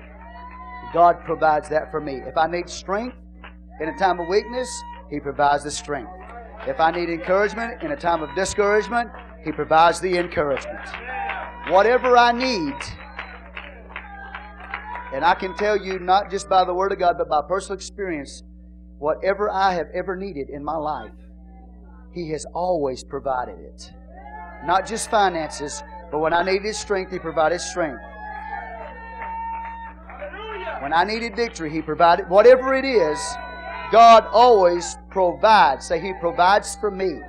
God 0.94 1.24
provides 1.26 1.70
that 1.70 1.92
for 1.92 2.02
me. 2.02 2.22
If 2.26 2.38
I 2.38 2.48
need 2.48 2.70
strength 2.70 3.18
in 3.80 3.90
a 3.90 3.98
time 3.98 4.20
of 4.20 4.28
weakness, 4.28 4.70
He 5.10 5.20
provides 5.20 5.64
the 5.64 5.72
strength. 5.72 6.12
If 6.68 6.80
I 6.80 6.92
need 6.92 7.10
encouragement 7.10 7.84
in 7.84 7.92
a 7.92 7.96
time 7.96 8.24
of 8.24 8.34
discouragement, 8.36 9.12
He 9.44 9.52
provides 9.52 10.00
the 10.00 10.18
encouragement. 10.18 10.82
Whatever 11.70 12.18
I 12.18 12.32
need, 12.32 12.74
and 15.14 15.24
I 15.24 15.36
can 15.36 15.56
tell 15.56 15.78
you, 15.78 16.00
not 16.00 16.32
just 16.32 16.50
by 16.50 16.66
the 16.66 16.74
Word 16.74 16.92
of 16.92 17.00
God, 17.00 17.18
but 17.18 17.30
by 17.30 17.42
personal 17.48 17.76
experience, 17.76 18.44
whatever 18.98 19.52
I 19.52 19.74
have 19.74 19.88
ever 19.94 20.16
needed 20.16 20.50
in 20.50 20.64
my 20.64 20.78
life, 20.78 21.12
He 22.14 22.32
has 22.32 22.46
always 22.54 23.04
provided 23.04 23.60
it. 23.60 23.92
Not 24.64 24.86
just 24.86 25.10
finances, 25.10 25.84
but 26.12 26.20
when 26.20 26.34
I 26.34 26.44
needed 26.44 26.76
strength, 26.76 27.12
He 27.12 27.20
provided 27.20 27.60
strength. 27.60 28.02
When 30.82 30.94
I 30.94 31.04
needed 31.04 31.36
victory, 31.36 31.72
He 31.72 31.82
provided. 31.82 32.30
Whatever 32.30 32.76
it 32.76 32.86
is, 32.86 33.20
God 33.92 34.26
always 34.32 34.98
provides. 35.10 35.88
Say, 35.88 36.00
He 36.00 36.14
provides 36.20 36.76
for 36.76 36.92
me. 36.92 37.20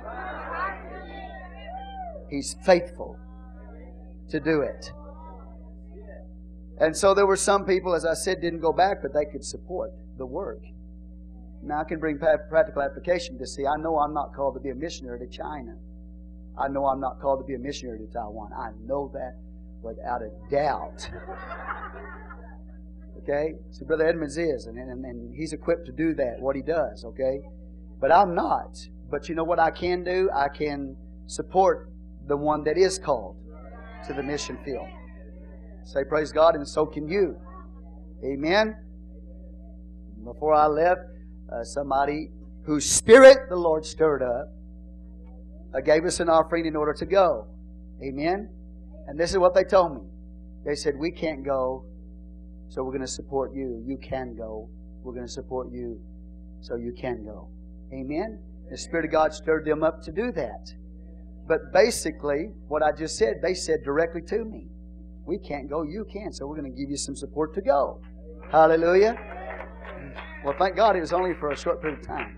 He's 2.29 2.55
faithful 2.65 3.17
to 4.29 4.39
do 4.39 4.61
it. 4.61 4.91
And 6.79 6.95
so 6.95 7.13
there 7.13 7.25
were 7.25 7.37
some 7.37 7.65
people, 7.65 7.95
as 7.95 8.05
I 8.05 8.13
said, 8.13 8.41
didn't 8.41 8.59
go 8.59 8.71
back, 8.71 9.01
but 9.01 9.13
they 9.13 9.25
could 9.25 9.43
support 9.43 9.91
the 10.17 10.25
work. 10.25 10.61
Now 11.63 11.79
I 11.79 11.83
can 11.85 11.99
bring 11.99 12.19
practical 12.19 12.81
application 12.81 13.37
to 13.39 13.47
see. 13.47 13.65
I 13.65 13.77
know 13.77 13.97
I'm 13.97 14.13
not 14.13 14.33
called 14.35 14.53
to 14.55 14.59
be 14.59 14.69
a 14.69 14.75
missionary 14.75 15.19
to 15.19 15.27
China. 15.27 15.75
I 16.59 16.67
know 16.67 16.85
I'm 16.85 16.99
not 16.99 17.21
called 17.21 17.39
to 17.39 17.45
be 17.45 17.55
a 17.55 17.59
missionary 17.59 17.99
to 17.99 18.07
Taiwan. 18.11 18.51
I 18.53 18.69
know 18.85 19.11
that 19.13 19.37
without 19.81 20.21
a 20.21 20.29
doubt. 20.49 21.09
okay? 23.21 23.53
So 23.71 23.85
Brother 23.85 24.07
Edmonds 24.07 24.37
is, 24.37 24.65
and, 24.65 24.77
and, 24.77 25.05
and 25.05 25.35
he's 25.35 25.53
equipped 25.53 25.85
to 25.85 25.91
do 25.91 26.13
that, 26.15 26.39
what 26.39 26.55
he 26.55 26.61
does, 26.61 27.05
okay? 27.05 27.41
But 27.99 28.11
I'm 28.11 28.33
not. 28.33 28.77
But 29.09 29.29
you 29.29 29.35
know 29.35 29.43
what 29.43 29.59
I 29.59 29.71
can 29.71 30.03
do? 30.03 30.29
I 30.33 30.47
can 30.49 30.95
support 31.27 31.89
the 32.27 32.37
one 32.37 32.63
that 32.63 32.77
is 32.77 32.97
called 32.97 33.37
to 34.07 34.13
the 34.13 34.23
mission 34.23 34.57
field. 34.65 34.87
Say 35.83 36.03
praise 36.03 36.31
God, 36.31 36.55
and 36.55 36.67
so 36.67 36.85
can 36.85 37.07
you. 37.07 37.37
Amen. 38.25 38.75
Before 40.23 40.53
I 40.53 40.65
left, 40.65 41.01
uh, 41.53 41.63
somebody 41.63 42.29
whose 42.65 42.89
spirit 42.89 43.37
the 43.49 43.55
Lord 43.55 43.85
stirred 43.85 44.21
up 44.21 44.49
uh, 45.73 45.81
gave 45.81 46.05
us 46.05 46.19
an 46.19 46.29
offering 46.29 46.65
in 46.65 46.75
order 46.75 46.93
to 46.93 47.05
go. 47.05 47.47
Amen. 48.03 48.49
And 49.07 49.19
this 49.19 49.31
is 49.31 49.37
what 49.37 49.53
they 49.53 49.63
told 49.63 49.95
me. 49.95 50.01
They 50.65 50.75
said, 50.75 50.95
We 50.97 51.11
can't 51.11 51.45
go, 51.45 51.85
so 52.69 52.83
we're 52.83 52.91
going 52.91 53.01
to 53.01 53.07
support 53.07 53.53
you. 53.53 53.83
You 53.85 53.97
can 53.97 54.35
go. 54.35 54.69
We're 55.03 55.13
going 55.13 55.25
to 55.25 55.31
support 55.31 55.71
you, 55.71 56.01
so 56.59 56.75
you 56.75 56.93
can 56.93 57.23
go. 57.23 57.49
Amen. 57.93 58.39
The 58.69 58.77
Spirit 58.77 59.05
of 59.05 59.11
God 59.11 59.33
stirred 59.33 59.65
them 59.65 59.83
up 59.83 60.01
to 60.03 60.11
do 60.11 60.31
that. 60.33 60.73
But 61.47 61.71
basically, 61.71 62.51
what 62.67 62.83
I 62.83 62.91
just 62.91 63.17
said, 63.17 63.35
they 63.41 63.53
said 63.53 63.79
directly 63.83 64.21
to 64.23 64.43
me. 64.43 64.67
We 65.25 65.37
can't 65.37 65.69
go, 65.69 65.83
you 65.83 66.05
can, 66.11 66.33
so 66.33 66.45
we're 66.45 66.57
going 66.57 66.71
to 66.71 66.77
give 66.77 66.89
you 66.89 66.97
some 66.97 67.15
support 67.15 67.53
to 67.55 67.61
go. 67.61 68.01
Hallelujah. 68.51 69.17
Well, 70.43 70.55
thank 70.57 70.75
God 70.75 70.95
it 70.95 71.01
was 71.01 71.13
only 71.13 71.33
for 71.33 71.51
a 71.51 71.55
short 71.57 71.81
period 71.81 71.99
of 71.99 72.05
time 72.05 72.37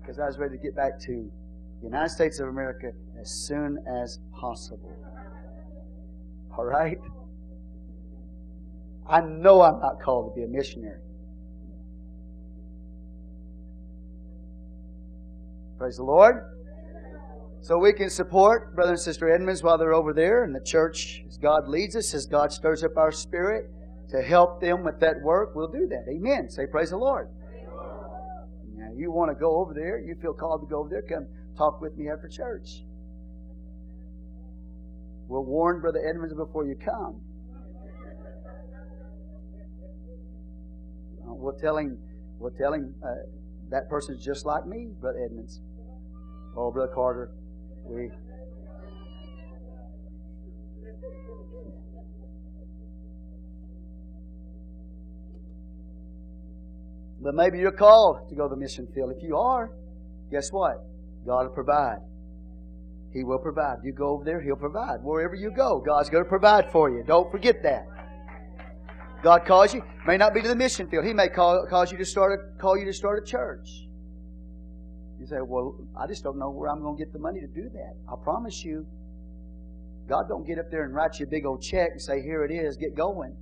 because 0.00 0.18
I 0.18 0.26
was 0.26 0.38
ready 0.38 0.56
to 0.56 0.62
get 0.62 0.74
back 0.74 0.98
to 1.00 1.30
United 1.82 2.10
States 2.10 2.38
of 2.40 2.48
America 2.48 2.92
as 3.20 3.30
soon 3.30 3.78
as 3.86 4.18
possible. 4.38 4.96
All 6.56 6.64
right? 6.64 6.98
I 9.08 9.20
know 9.20 9.62
I'm 9.62 9.80
not 9.80 10.00
called 10.00 10.32
to 10.32 10.40
be 10.40 10.44
a 10.44 10.48
missionary. 10.48 11.00
Praise 15.78 15.96
the 15.96 16.04
Lord. 16.04 16.44
So 17.62 17.78
we 17.78 17.92
can 17.92 18.10
support 18.10 18.74
Brother 18.74 18.92
and 18.92 19.00
Sister 19.00 19.30
Edmonds 19.32 19.62
while 19.62 19.78
they're 19.78 19.94
over 19.94 20.12
there 20.12 20.44
in 20.44 20.52
the 20.52 20.60
church 20.60 21.24
as 21.28 21.36
God 21.36 21.68
leads 21.68 21.96
us, 21.96 22.14
as 22.14 22.26
God 22.26 22.52
stirs 22.52 22.84
up 22.84 22.96
our 22.96 23.12
spirit 23.12 23.70
to 24.10 24.22
help 24.22 24.60
them 24.60 24.84
with 24.84 24.98
that 25.00 25.20
work, 25.22 25.54
we'll 25.54 25.68
do 25.68 25.86
that. 25.86 26.04
Amen. 26.10 26.50
Say 26.50 26.66
praise 26.66 26.90
the 26.90 26.96
Lord. 26.96 27.28
Now 28.74 28.90
you 28.96 29.12
want 29.12 29.30
to 29.30 29.34
go 29.34 29.56
over 29.56 29.72
there, 29.74 30.00
you 30.00 30.14
feel 30.20 30.32
called 30.32 30.62
to 30.62 30.66
go 30.66 30.80
over 30.80 30.88
there, 30.88 31.02
come 31.02 31.26
talk 31.60 31.80
with 31.82 31.96
me 31.98 32.08
after 32.08 32.26
church. 32.26 32.84
We'll 35.28 35.44
warn 35.44 35.80
Brother 35.82 36.00
Edmonds 36.08 36.34
before 36.34 36.64
you 36.64 36.74
come. 36.74 37.20
Uh, 41.20 41.34
we'll 41.34 41.58
tell 41.58 41.76
him, 41.76 41.98
we'll 42.38 42.50
tell 42.52 42.72
him 42.72 42.94
uh, 43.04 43.08
that 43.68 43.90
person's 43.90 44.24
just 44.24 44.46
like 44.46 44.66
me, 44.66 44.88
Brother 45.00 45.22
Edmonds. 45.22 45.60
Oh, 46.56 46.72
Brother 46.72 46.92
Carter, 46.94 47.30
we 47.84 48.10
But 57.22 57.34
maybe 57.34 57.58
you're 57.58 57.70
called 57.70 58.30
to 58.30 58.34
go 58.34 58.48
to 58.48 58.54
the 58.54 58.58
mission 58.58 58.88
field. 58.94 59.12
If 59.14 59.22
you 59.22 59.36
are, 59.36 59.70
guess 60.30 60.50
what? 60.50 60.89
God 61.26 61.46
will 61.46 61.54
provide. 61.54 61.98
He 63.12 63.24
will 63.24 63.38
provide. 63.38 63.78
You 63.82 63.92
go 63.92 64.10
over 64.10 64.24
there, 64.24 64.40
He'll 64.40 64.56
provide. 64.56 65.02
Wherever 65.02 65.34
you 65.34 65.50
go, 65.50 65.80
God's 65.80 66.08
going 66.08 66.24
to 66.24 66.28
provide 66.28 66.70
for 66.70 66.90
you. 66.90 67.02
Don't 67.06 67.30
forget 67.30 67.62
that. 67.62 67.86
God 69.22 69.44
calls 69.44 69.74
you, 69.74 69.82
may 70.06 70.16
not 70.16 70.32
be 70.32 70.40
to 70.40 70.48
the 70.48 70.56
mission 70.56 70.88
field. 70.88 71.04
He 71.04 71.12
may 71.12 71.28
call, 71.28 71.66
cause 71.68 71.92
you 71.92 71.98
to 71.98 72.04
start 72.04 72.32
a, 72.32 72.60
call 72.60 72.78
you 72.78 72.86
to 72.86 72.92
start 72.92 73.22
a 73.22 73.26
church. 73.26 73.68
You 75.18 75.26
say, 75.26 75.36
well, 75.42 75.76
I 75.98 76.06
just 76.06 76.24
don't 76.24 76.38
know 76.38 76.50
where 76.50 76.70
I'm 76.70 76.80
going 76.80 76.96
to 76.96 77.04
get 77.04 77.12
the 77.12 77.18
money 77.18 77.40
to 77.40 77.46
do 77.46 77.68
that. 77.68 77.94
I 78.08 78.14
promise 78.24 78.64
you, 78.64 78.86
God 80.08 80.24
don't 80.28 80.46
get 80.46 80.58
up 80.58 80.70
there 80.70 80.84
and 80.84 80.94
write 80.94 81.18
you 81.20 81.26
a 81.26 81.28
big 81.28 81.44
old 81.44 81.60
check 81.60 81.90
and 81.92 82.00
say, 82.00 82.22
here 82.22 82.44
it 82.44 82.50
is, 82.50 82.78
get 82.78 82.96
going. 82.96 83.36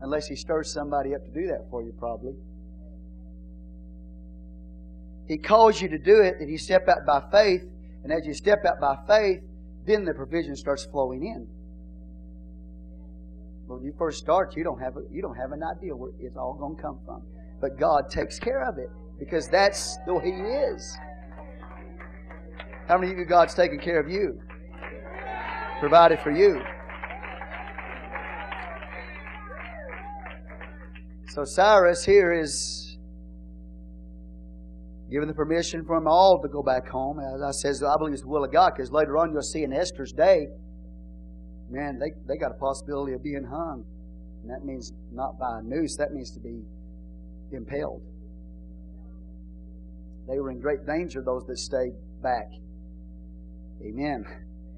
Unless 0.00 0.28
He 0.28 0.36
stirs 0.36 0.72
somebody 0.72 1.14
up 1.14 1.22
to 1.24 1.30
do 1.30 1.48
that 1.48 1.66
for 1.70 1.82
you, 1.82 1.92
probably. 1.98 2.32
He 5.28 5.36
calls 5.36 5.80
you 5.80 5.88
to 5.88 5.98
do 5.98 6.22
it, 6.22 6.36
and 6.40 6.50
you 6.50 6.56
step 6.56 6.88
out 6.88 7.06
by 7.06 7.22
faith. 7.30 7.62
And 8.02 8.12
as 8.12 8.26
you 8.26 8.32
step 8.32 8.64
out 8.64 8.80
by 8.80 8.96
faith, 9.06 9.40
then 9.86 10.04
the 10.04 10.14
provision 10.14 10.56
starts 10.56 10.86
flowing 10.86 11.26
in. 11.26 11.46
When 13.66 13.84
you 13.84 13.92
first 13.98 14.18
start, 14.18 14.56
you 14.56 14.64
don't 14.64 14.80
have 14.80 14.96
a, 14.96 15.02
you 15.12 15.20
don't 15.20 15.36
have 15.36 15.52
an 15.52 15.62
idea 15.62 15.94
where 15.94 16.10
it's 16.18 16.36
all 16.36 16.54
going 16.54 16.76
to 16.76 16.82
come 16.82 16.98
from, 17.04 17.22
but 17.60 17.78
God 17.78 18.08
takes 18.08 18.38
care 18.38 18.64
of 18.64 18.78
it 18.78 18.88
because 19.18 19.48
that's 19.48 19.98
the 20.06 20.14
way 20.14 20.24
He 20.24 20.30
is. 20.30 20.96
How 22.86 22.96
many 22.96 23.12
of 23.12 23.18
you 23.18 23.26
God's 23.26 23.54
taken 23.54 23.78
care 23.78 24.00
of 24.00 24.08
you? 24.08 24.40
Provided 25.80 26.20
for 26.20 26.30
you. 26.30 26.62
So 31.34 31.44
Cyrus 31.44 32.04
here 32.04 32.32
is 32.32 32.87
given 35.10 35.28
the 35.28 35.34
permission 35.34 35.84
them 35.84 36.06
all 36.06 36.40
to 36.42 36.48
go 36.48 36.62
back 36.62 36.86
home. 36.88 37.18
As 37.18 37.42
I 37.42 37.50
says, 37.50 37.82
I 37.82 37.96
believe 37.96 38.12
it's 38.12 38.22
the 38.22 38.28
will 38.28 38.44
of 38.44 38.52
God 38.52 38.72
because 38.76 38.92
later 38.92 39.16
on 39.16 39.32
you'll 39.32 39.42
see 39.42 39.62
in 39.62 39.72
Esther's 39.72 40.12
day, 40.12 40.48
man, 41.70 41.98
they, 41.98 42.12
they 42.26 42.36
got 42.36 42.50
a 42.50 42.58
possibility 42.58 43.14
of 43.14 43.22
being 43.22 43.44
hung. 43.44 43.84
And 44.42 44.50
that 44.50 44.64
means 44.64 44.92
not 45.12 45.38
by 45.38 45.58
a 45.58 45.62
noose, 45.62 45.96
that 45.96 46.12
means 46.12 46.30
to 46.32 46.40
be 46.40 46.62
impaled. 47.52 48.02
They 50.28 50.40
were 50.40 50.50
in 50.50 50.60
great 50.60 50.86
danger, 50.86 51.22
those 51.22 51.46
that 51.46 51.58
stayed 51.58 51.94
back. 52.22 52.50
Amen. 53.82 54.26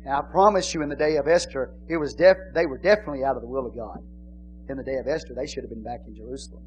Now 0.04 0.20
I 0.20 0.22
promise 0.30 0.72
you 0.72 0.82
in 0.82 0.88
the 0.88 0.96
day 0.96 1.16
of 1.16 1.26
Esther, 1.26 1.74
it 1.88 1.96
was 1.96 2.14
def- 2.14 2.54
they 2.54 2.66
were 2.66 2.78
definitely 2.78 3.24
out 3.24 3.36
of 3.36 3.42
the 3.42 3.48
will 3.48 3.66
of 3.66 3.74
God. 3.74 3.98
In 4.68 4.76
the 4.76 4.84
day 4.84 4.96
of 4.96 5.08
Esther, 5.08 5.34
they 5.34 5.46
should 5.46 5.64
have 5.64 5.70
been 5.70 5.82
back 5.82 6.00
in 6.06 6.14
Jerusalem. 6.14 6.62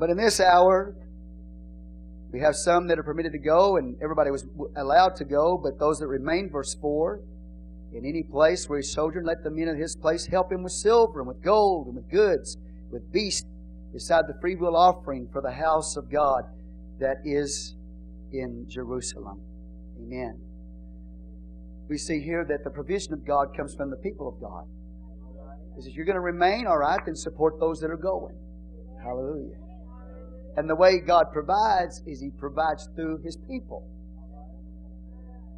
But 0.00 0.08
in 0.08 0.16
this 0.16 0.40
hour, 0.40 0.96
we 2.32 2.40
have 2.40 2.56
some 2.56 2.86
that 2.86 2.98
are 2.98 3.02
permitted 3.02 3.32
to 3.32 3.38
go, 3.38 3.76
and 3.76 4.00
everybody 4.02 4.30
was 4.30 4.46
allowed 4.74 5.14
to 5.16 5.26
go, 5.26 5.58
but 5.58 5.78
those 5.78 5.98
that 5.98 6.06
remain, 6.06 6.48
verse 6.48 6.74
4, 6.80 7.20
in 7.92 8.06
any 8.06 8.22
place 8.22 8.66
where 8.66 8.78
he 8.78 8.82
sojourned, 8.82 9.26
let 9.26 9.44
the 9.44 9.50
men 9.50 9.68
of 9.68 9.76
his 9.76 9.94
place 9.94 10.24
help 10.24 10.50
him 10.50 10.62
with 10.62 10.72
silver 10.72 11.20
and 11.20 11.28
with 11.28 11.42
gold 11.42 11.88
and 11.88 11.96
with 11.96 12.10
goods, 12.10 12.56
with 12.90 13.12
beasts, 13.12 13.46
beside 13.92 14.26
the 14.26 14.38
freewill 14.40 14.74
offering 14.74 15.28
for 15.30 15.42
the 15.42 15.50
house 15.50 15.96
of 15.96 16.10
God 16.10 16.44
that 16.98 17.18
is 17.24 17.76
in 18.32 18.64
Jerusalem. 18.70 19.42
Amen. 20.00 20.40
We 21.90 21.98
see 21.98 22.22
here 22.22 22.46
that 22.48 22.64
the 22.64 22.70
provision 22.70 23.12
of 23.12 23.26
God 23.26 23.54
comes 23.54 23.74
from 23.74 23.90
the 23.90 23.96
people 23.96 24.28
of 24.28 24.40
God. 24.40 24.64
He 25.76 25.82
says, 25.82 25.94
You're 25.94 26.06
going 26.06 26.14
to 26.14 26.20
remain, 26.20 26.66
all 26.66 26.78
right, 26.78 27.00
then 27.04 27.16
support 27.16 27.60
those 27.60 27.80
that 27.80 27.90
are 27.90 27.98
going. 27.98 28.36
Hallelujah. 29.02 29.69
And 30.60 30.68
the 30.68 30.76
way 30.76 30.98
God 30.98 31.32
provides 31.32 32.02
is 32.06 32.20
He 32.20 32.28
provides 32.38 32.86
through 32.94 33.22
His 33.24 33.38
people. 33.48 33.88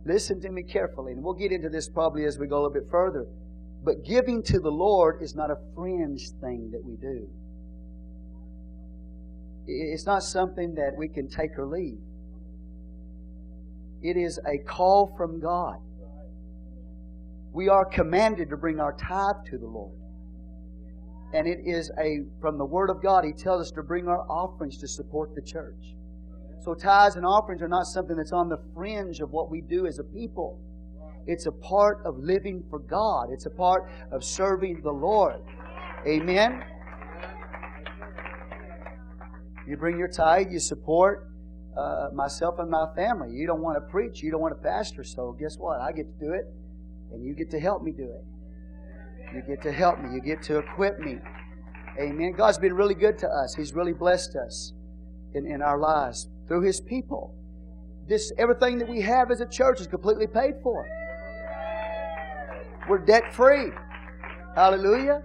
Listen 0.07 0.41
to 0.43 0.49
me 0.49 0.63
carefully, 0.63 1.11
and 1.11 1.25
we'll 1.25 1.35
get 1.35 1.51
into 1.51 1.69
this 1.69 1.89
probably 1.89 2.25
as 2.25 2.39
we 2.39 2.47
go 2.47 2.55
a 2.55 2.63
little 2.63 2.73
bit 2.73 2.89
further. 2.89 3.27
But 3.83 4.05
giving 4.05 4.45
to 4.45 4.61
the 4.61 4.71
Lord 4.71 5.21
is 5.21 5.35
not 5.35 5.51
a 5.51 5.57
fringe 5.75 6.31
thing 6.41 6.71
that 6.71 6.85
we 6.85 6.95
do. 6.95 7.29
It's 9.67 10.07
not 10.07 10.23
something 10.23 10.77
that 10.77 10.93
we 10.97 11.09
can 11.09 11.29
take 11.29 11.59
or 11.59 11.67
leave. 11.67 11.99
It 14.03 14.17
is 14.17 14.39
a 14.47 14.59
call 14.59 15.13
from 15.17 15.41
God. 15.41 15.79
We 17.53 17.69
are 17.69 17.85
commanded 17.85 18.51
to 18.51 18.57
bring 18.57 18.79
our 18.79 18.93
tithe 18.93 19.51
to 19.51 19.59
the 19.59 19.67
Lord. 19.67 19.97
And 21.33 21.47
it 21.47 21.61
is 21.65 21.91
a, 21.99 22.21
from 22.41 22.59
the 22.59 22.65
Word 22.65 22.91
of 22.91 23.03
God, 23.03 23.25
He 23.25 23.33
tells 23.33 23.63
us 23.63 23.71
to 23.73 23.83
bring 23.83 24.07
our 24.09 24.21
offerings 24.31 24.79
to 24.79 24.89
support 24.89 25.35
the 25.35 25.43
church. 25.43 25.95
So 26.61 26.75
tithes 26.75 27.17
and 27.17 27.27
offerings 27.27 27.63
are 27.63 27.69
not 27.69 27.87
something 27.87 28.17
that's 28.17 28.33
on 28.33 28.49
the 28.49 28.59
fringe 28.75 29.21
of 29.21 29.31
what 29.31 29.51
we 29.51 29.61
do 29.61 29.87
as 29.87 29.99
a 29.99 30.05
people. 30.05 30.61
It's 31.27 31.47
a 31.47 31.53
part 31.53 32.05
of 32.05 32.19
living 32.19 32.65
for 32.69 32.79
God. 32.79 33.29
It's 33.33 33.47
a 33.47 33.51
part 33.51 33.91
of 34.11 34.23
serving 34.23 34.83
the 34.83 34.93
Lord. 34.93 35.41
Amen. 36.07 36.65
You 39.67 39.77
bring 39.77 39.99
your 39.99 40.09
tithe, 40.09 40.53
you 40.53 40.59
support 40.59 41.29
uh, 41.77 42.09
myself 42.13 42.59
and 42.59 42.69
my 42.69 42.87
family. 42.95 43.31
You 43.31 43.47
don't 43.47 43.63
want 43.63 43.77
to 43.77 43.91
preach, 43.91 44.23
you 44.23 44.31
don't 44.31 44.41
want 44.41 44.55
to 44.57 44.63
pastor, 44.63 45.05
so 45.05 45.37
guess 45.39 45.57
what? 45.57 45.81
I 45.81 45.93
get 45.93 46.07
to 46.19 46.25
do 46.25 46.33
it, 46.33 46.47
and 47.13 47.25
you 47.25 47.35
get 47.35 47.51
to 47.53 47.61
help 47.61 47.83
me 47.83 47.93
do 47.93 48.05
it. 48.05 48.25
You 49.35 49.43
get 49.47 49.63
to 49.63 49.73
help 49.73 49.99
me, 50.01 50.15
you 50.15 50.21
get 50.21 50.43
to 50.45 50.59
equip 50.59 50.99
me. 50.99 51.19
Amen. 52.01 52.33
God's 52.37 52.59
been 52.59 52.75
really 52.75 52.95
good 52.95 53.19
to 53.19 53.29
us, 53.29 53.55
He's 53.55 53.73
really 53.73 53.93
blessed 53.93 54.37
us 54.37 54.73
in, 55.35 55.47
in 55.47 55.63
our 55.63 55.79
lives 55.79 56.29
through 56.49 56.63
His 56.63 56.81
people. 56.81 57.35
This 58.09 58.33
everything 58.37 58.79
that 58.79 58.89
we 58.89 59.01
have 59.01 59.31
as 59.31 59.41
a 59.41 59.47
church 59.47 59.81
is 59.81 59.87
completely 59.87 60.27
paid 60.27 60.55
for. 60.63 60.87
We're 62.89 62.99
debt 62.99 63.33
free. 63.33 63.71
Hallelujah. 64.55 65.23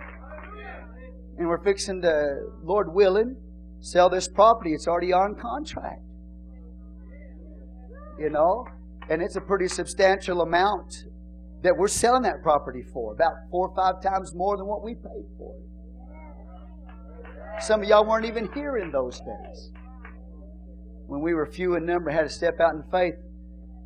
And 1.37 1.47
we're 1.47 1.63
fixing 1.63 2.01
to, 2.03 2.45
Lord 2.63 2.93
willing, 2.93 3.35
sell 3.79 4.09
this 4.09 4.27
property. 4.27 4.73
It's 4.73 4.87
already 4.87 5.11
on 5.11 5.35
contract. 5.35 6.01
You 8.19 8.29
know? 8.29 8.67
And 9.09 9.21
it's 9.21 9.35
a 9.35 9.41
pretty 9.41 9.67
substantial 9.67 10.41
amount 10.41 11.05
that 11.63 11.75
we're 11.75 11.87
selling 11.87 12.23
that 12.23 12.41
property 12.43 12.83
for. 12.93 13.13
About 13.13 13.33
four 13.51 13.69
or 13.69 13.75
five 13.75 14.01
times 14.01 14.33
more 14.35 14.57
than 14.57 14.67
what 14.67 14.83
we 14.83 14.95
paid 14.95 15.25
for 15.37 15.55
it. 15.55 15.63
Some 17.63 17.81
of 17.81 17.87
y'all 17.87 18.05
weren't 18.05 18.25
even 18.25 18.51
here 18.53 18.77
in 18.77 18.91
those 18.91 19.19
days. 19.19 19.71
When 21.07 21.21
we 21.21 21.33
were 21.33 21.45
few 21.45 21.75
in 21.75 21.85
number, 21.85 22.11
had 22.11 22.23
to 22.23 22.29
step 22.29 22.59
out 22.59 22.75
in 22.75 22.83
faith 22.91 23.15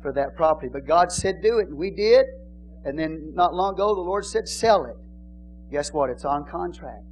for 0.02 0.12
that 0.12 0.36
property. 0.36 0.68
But 0.70 0.86
God 0.86 1.10
said, 1.10 1.36
do 1.42 1.58
it, 1.58 1.68
and 1.68 1.78
we 1.78 1.90
did. 1.90 2.26
And 2.84 2.98
then 2.98 3.32
not 3.34 3.54
long 3.54 3.74
ago, 3.74 3.94
the 3.94 4.00
Lord 4.00 4.24
said, 4.24 4.48
sell 4.48 4.84
it. 4.84 4.96
Guess 5.70 5.92
what? 5.92 6.10
It's 6.10 6.24
on 6.24 6.44
contract. 6.44 7.04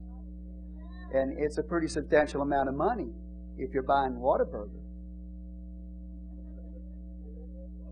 And 1.14 1.38
it's 1.38 1.58
a 1.58 1.62
pretty 1.62 1.88
substantial 1.88 2.42
amount 2.42 2.68
of 2.68 2.74
money 2.74 3.10
if 3.56 3.72
you're 3.72 3.82
buying 3.82 4.12
Whataburger. 4.12 4.80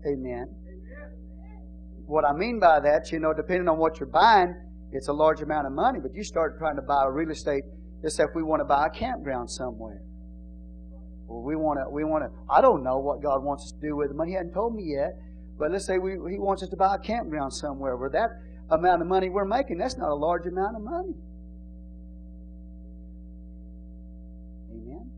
Amen. 0.05 0.58
What 2.09 2.25
I 2.25 2.33
mean 2.33 2.59
by 2.59 2.79
that, 2.79 3.11
you 3.11 3.19
know, 3.19 3.33
depending 3.35 3.67
on 3.67 3.77
what 3.77 3.99
you're 3.99 4.09
buying, 4.09 4.55
it's 4.91 5.09
a 5.09 5.13
large 5.13 5.41
amount 5.41 5.67
of 5.67 5.73
money. 5.73 5.99
But 6.01 6.15
you 6.15 6.23
start 6.23 6.57
trying 6.57 6.75
to 6.77 6.81
buy 6.81 7.05
real 7.05 7.29
estate, 7.29 7.61
just 8.01 8.17
say 8.17 8.23
if 8.23 8.31
we 8.33 8.41
want 8.41 8.61
to 8.61 8.65
buy 8.65 8.87
a 8.87 8.89
campground 8.89 9.47
somewhere. 9.51 10.01
Well, 11.27 11.43
we 11.43 11.55
want 11.55 11.77
to, 11.77 11.87
we 11.87 12.03
want 12.03 12.23
to, 12.23 12.31
I 12.51 12.61
don't 12.61 12.83
know 12.83 12.97
what 12.97 13.21
God 13.21 13.43
wants 13.43 13.65
us 13.65 13.73
to 13.73 13.87
do 13.89 13.95
with 13.95 14.09
the 14.09 14.15
money. 14.15 14.31
He 14.31 14.37
hadn't 14.37 14.53
told 14.53 14.73
me 14.73 14.85
yet. 14.85 15.19
But 15.59 15.69
let's 15.71 15.85
say 15.85 15.99
we, 15.99 16.13
He 16.31 16.39
wants 16.39 16.63
us 16.63 16.69
to 16.69 16.75
buy 16.75 16.95
a 16.95 16.97
campground 16.97 17.53
somewhere 17.53 17.95
where 17.95 18.09
that 18.09 18.29
amount 18.71 19.03
of 19.03 19.07
money 19.07 19.29
we're 19.29 19.45
making, 19.45 19.77
that's 19.77 19.97
not 19.97 20.09
a 20.09 20.15
large 20.15 20.47
amount 20.47 20.77
of 20.77 20.81
money. 20.81 21.13
Amen. 24.71 25.11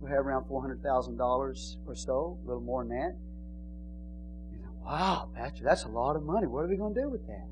We 0.00 0.10
have 0.10 0.26
around 0.26 0.46
$400,000 0.50 1.20
or 1.86 1.94
so, 1.94 2.38
a 2.42 2.44
little 2.44 2.60
more 2.60 2.82
than 2.82 2.98
that. 2.98 3.27
Wow, 4.88 5.28
Pastor, 5.34 5.64
that's 5.64 5.84
a 5.84 5.88
lot 5.88 6.16
of 6.16 6.22
money. 6.22 6.46
What 6.46 6.64
are 6.64 6.68
we 6.68 6.78
going 6.78 6.94
to 6.94 7.00
do 7.02 7.10
with 7.10 7.26
that? 7.26 7.46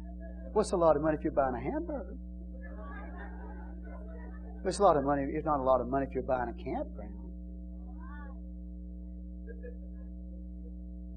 What's 0.55 0.73
a 0.73 0.77
lot 0.77 0.97
of 0.97 1.03
money 1.03 1.19
if 1.19 1.23
you're 1.23 1.35
buying 1.35 1.55
a 1.55 1.61
hamburger? 1.61 2.17
It's 4.65 4.79
a 4.79 4.83
lot 4.83 4.97
of 4.97 5.05
money. 5.05 5.25
It's 5.29 5.45
not 5.45 5.61
a 5.61 5.63
lot 5.63 5.83
of 5.83 5.89
money 5.89 6.07
if 6.09 6.15
you're 6.15 6.23
buying 6.23 6.49
a 6.49 6.55
campground. 6.55 7.13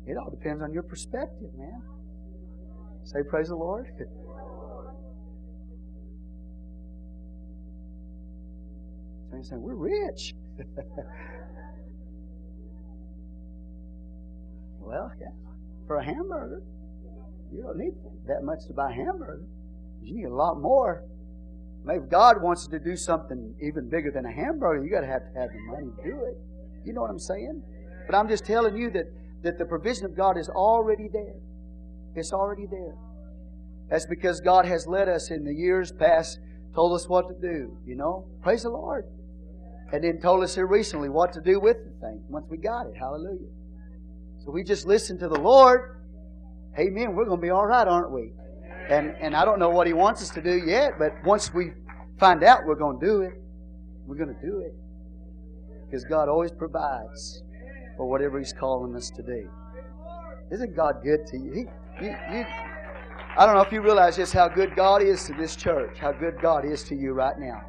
It 0.06 0.18
all 0.18 0.30
depends 0.30 0.62
on 0.62 0.74
your 0.74 0.84
perspective, 0.84 1.52
man. 1.58 1.82
Say 3.06 3.24
praise 3.24 3.48
the 3.48 3.56
Lord. 3.56 3.88
So 9.32 9.38
you 9.38 9.44
say, 9.44 9.58
we're 9.58 9.76
rich. 9.76 10.34
well, 14.80 15.12
yeah. 15.22 15.49
For 15.90 15.98
a 15.98 16.06
hamburger, 16.06 16.62
you 17.52 17.64
don't 17.64 17.80
need 17.80 17.94
that 18.28 18.44
much 18.44 18.60
to 18.68 18.74
buy 18.74 18.92
a 18.92 18.94
hamburger. 18.94 19.42
You 20.04 20.18
need 20.18 20.26
a 20.26 20.36
lot 20.36 20.62
more. 20.62 21.04
Maybe 21.84 22.06
God 22.12 22.44
wants 22.44 22.68
to 22.68 22.78
do 22.78 22.96
something 22.96 23.56
even 23.60 23.90
bigger 23.90 24.12
than 24.12 24.24
a 24.28 24.32
hamburger. 24.32 24.86
You 24.86 24.92
got 24.92 25.02
to 25.02 25.08
have 25.08 25.24
to 25.34 25.40
have 25.40 25.50
the 25.50 25.60
money 25.66 25.88
to 25.98 26.04
do 26.04 26.26
it. 26.26 26.38
You 26.86 26.94
know 26.94 27.02
what 27.02 27.10
I'm 27.10 27.18
saying? 27.18 27.64
But 28.06 28.16
I'm 28.16 28.30
just 28.30 28.46
telling 28.46 28.78
you 28.78 28.92
that, 28.92 29.06
that 29.42 29.58
the 29.58 29.66
provision 29.66 30.06
of 30.06 30.16
God 30.16 30.38
is 30.38 30.48
already 30.48 31.08
there. 31.12 31.42
It's 32.14 32.34
already 32.34 32.68
there. 32.70 32.94
That's 33.90 34.06
because 34.06 34.42
God 34.42 34.68
has 34.68 34.86
led 34.86 35.10
us 35.10 35.32
in 35.32 35.44
the 35.44 35.56
years 35.56 35.92
past, 35.92 36.38
told 36.76 36.94
us 36.94 37.10
what 37.10 37.30
to 37.30 37.34
do. 37.34 37.76
You 37.84 37.96
know? 37.96 38.28
Praise 38.44 38.62
the 38.62 38.70
Lord. 38.70 39.06
And 39.92 40.04
then 40.04 40.22
told 40.22 40.44
us 40.44 40.54
here 40.54 40.68
recently 40.68 41.10
what 41.10 41.34
to 41.34 41.42
do 41.42 41.60
with 41.60 41.78
the 41.78 42.00
thing 42.00 42.22
once 42.30 42.46
we 42.48 42.58
got 42.58 42.86
it. 42.86 42.94
Hallelujah. 42.96 43.50
So 44.50 44.54
we 44.54 44.64
just 44.64 44.88
listen 44.88 45.16
to 45.20 45.28
the 45.28 45.40
Lord. 45.40 46.02
Amen. 46.80 47.14
We're 47.14 47.26
going 47.26 47.38
to 47.38 47.42
be 47.42 47.52
all 47.52 47.68
right, 47.68 47.88
aren't 47.88 48.12
we? 48.12 48.32
And, 48.90 49.16
and 49.22 49.36
I 49.36 49.46
don't 49.46 49.60
know 49.60 49.70
what 49.70 49.86
He 49.86 49.94
wants 49.94 50.24
us 50.24 50.32
to 50.32 50.42
do 50.42 50.64
yet, 50.66 50.94
but 50.98 51.14
once 51.24 51.54
we 51.54 51.74
find 52.20 52.44
out 52.44 52.66
we're 52.66 52.74
going 52.74 53.00
to 53.00 53.06
do 53.06 53.22
it, 53.22 53.34
we're 54.08 54.16
going 54.16 54.34
to 54.34 54.42
do 54.42 54.62
it. 54.62 54.74
Because 55.86 56.04
God 56.04 56.30
always 56.30 56.52
provides 56.52 57.44
for 57.96 58.10
whatever 58.10 58.40
He's 58.40 58.52
calling 58.52 58.96
us 58.96 59.12
to 59.18 59.22
do. 59.22 59.48
Isn't 60.52 60.76
God 60.76 60.96
good 61.04 61.28
to 61.28 61.38
you? 61.38 61.54
He, 61.54 62.06
you, 62.06 62.16
you 62.32 62.46
I 63.38 63.46
don't 63.46 63.54
know 63.54 63.62
if 63.62 63.72
you 63.72 63.82
realize 63.82 64.16
just 64.16 64.34
how 64.34 64.48
good 64.48 64.76
God 64.76 65.04
is 65.04 65.26
to 65.26 65.34
this 65.34 65.56
church, 65.56 66.00
how 66.00 66.12
good 66.12 66.42
God 66.42 66.66
is 66.66 66.84
to 66.86 66.96
you 66.96 67.14
right 67.14 67.38
now. 67.38 67.62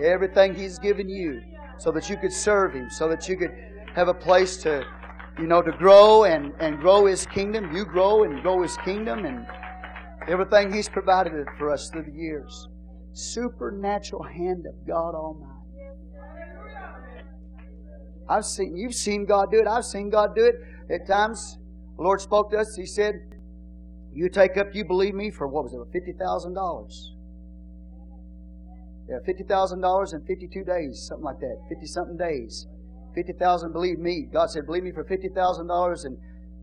Everything 0.00 0.54
He's 0.54 0.78
given 0.78 1.08
you, 1.08 1.42
so 1.78 1.90
that 1.90 2.08
you 2.08 2.16
could 2.16 2.32
serve 2.32 2.74
Him, 2.74 2.90
so 2.90 3.08
that 3.08 3.28
you 3.28 3.36
could 3.36 3.50
have 3.96 4.06
a 4.06 4.14
place 4.14 4.56
to, 4.58 4.86
you 5.38 5.46
know, 5.46 5.62
to 5.62 5.72
grow 5.72 6.24
and, 6.24 6.52
and 6.60 6.78
grow 6.78 7.06
His 7.06 7.26
kingdom. 7.26 7.74
You 7.74 7.84
grow 7.84 8.24
and 8.24 8.40
grow 8.42 8.62
His 8.62 8.76
kingdom 8.78 9.24
and 9.24 9.46
everything 10.28 10.72
He's 10.72 10.88
provided 10.88 11.32
for 11.58 11.70
us 11.70 11.90
through 11.90 12.04
the 12.04 12.12
years. 12.12 12.68
Supernatural 13.12 14.22
hand 14.22 14.66
of 14.66 14.86
God 14.86 15.14
Almighty. 15.14 15.50
I've 18.28 18.44
seen, 18.44 18.76
you've 18.76 18.94
seen 18.94 19.26
God 19.26 19.50
do 19.50 19.60
it. 19.60 19.66
I've 19.66 19.84
seen 19.84 20.08
God 20.08 20.34
do 20.34 20.44
it. 20.44 20.54
At 20.90 21.06
times, 21.06 21.58
the 21.96 22.02
Lord 22.02 22.20
spoke 22.20 22.50
to 22.52 22.58
us. 22.58 22.74
He 22.74 22.86
said, 22.86 23.14
You 24.12 24.28
take 24.28 24.56
up, 24.56 24.74
you 24.74 24.84
believe 24.84 25.14
me, 25.14 25.30
for 25.30 25.46
what 25.46 25.64
was 25.64 25.74
it, 25.74 26.18
$50,000. 26.18 27.14
Yeah, 29.08 29.18
$50,000 29.28 30.14
in 30.14 30.24
52 30.24 30.64
days, 30.64 31.06
something 31.06 31.24
like 31.24 31.40
that. 31.40 31.58
50 31.68 31.86
something 31.86 32.16
days. 32.16 32.66
50,000, 33.14 33.72
believe 33.72 33.98
me. 33.98 34.26
God 34.32 34.50
said, 34.50 34.66
Believe 34.66 34.82
me 34.82 34.92
for 34.92 35.04
$50,000 35.04 36.04
and 36.04 36.18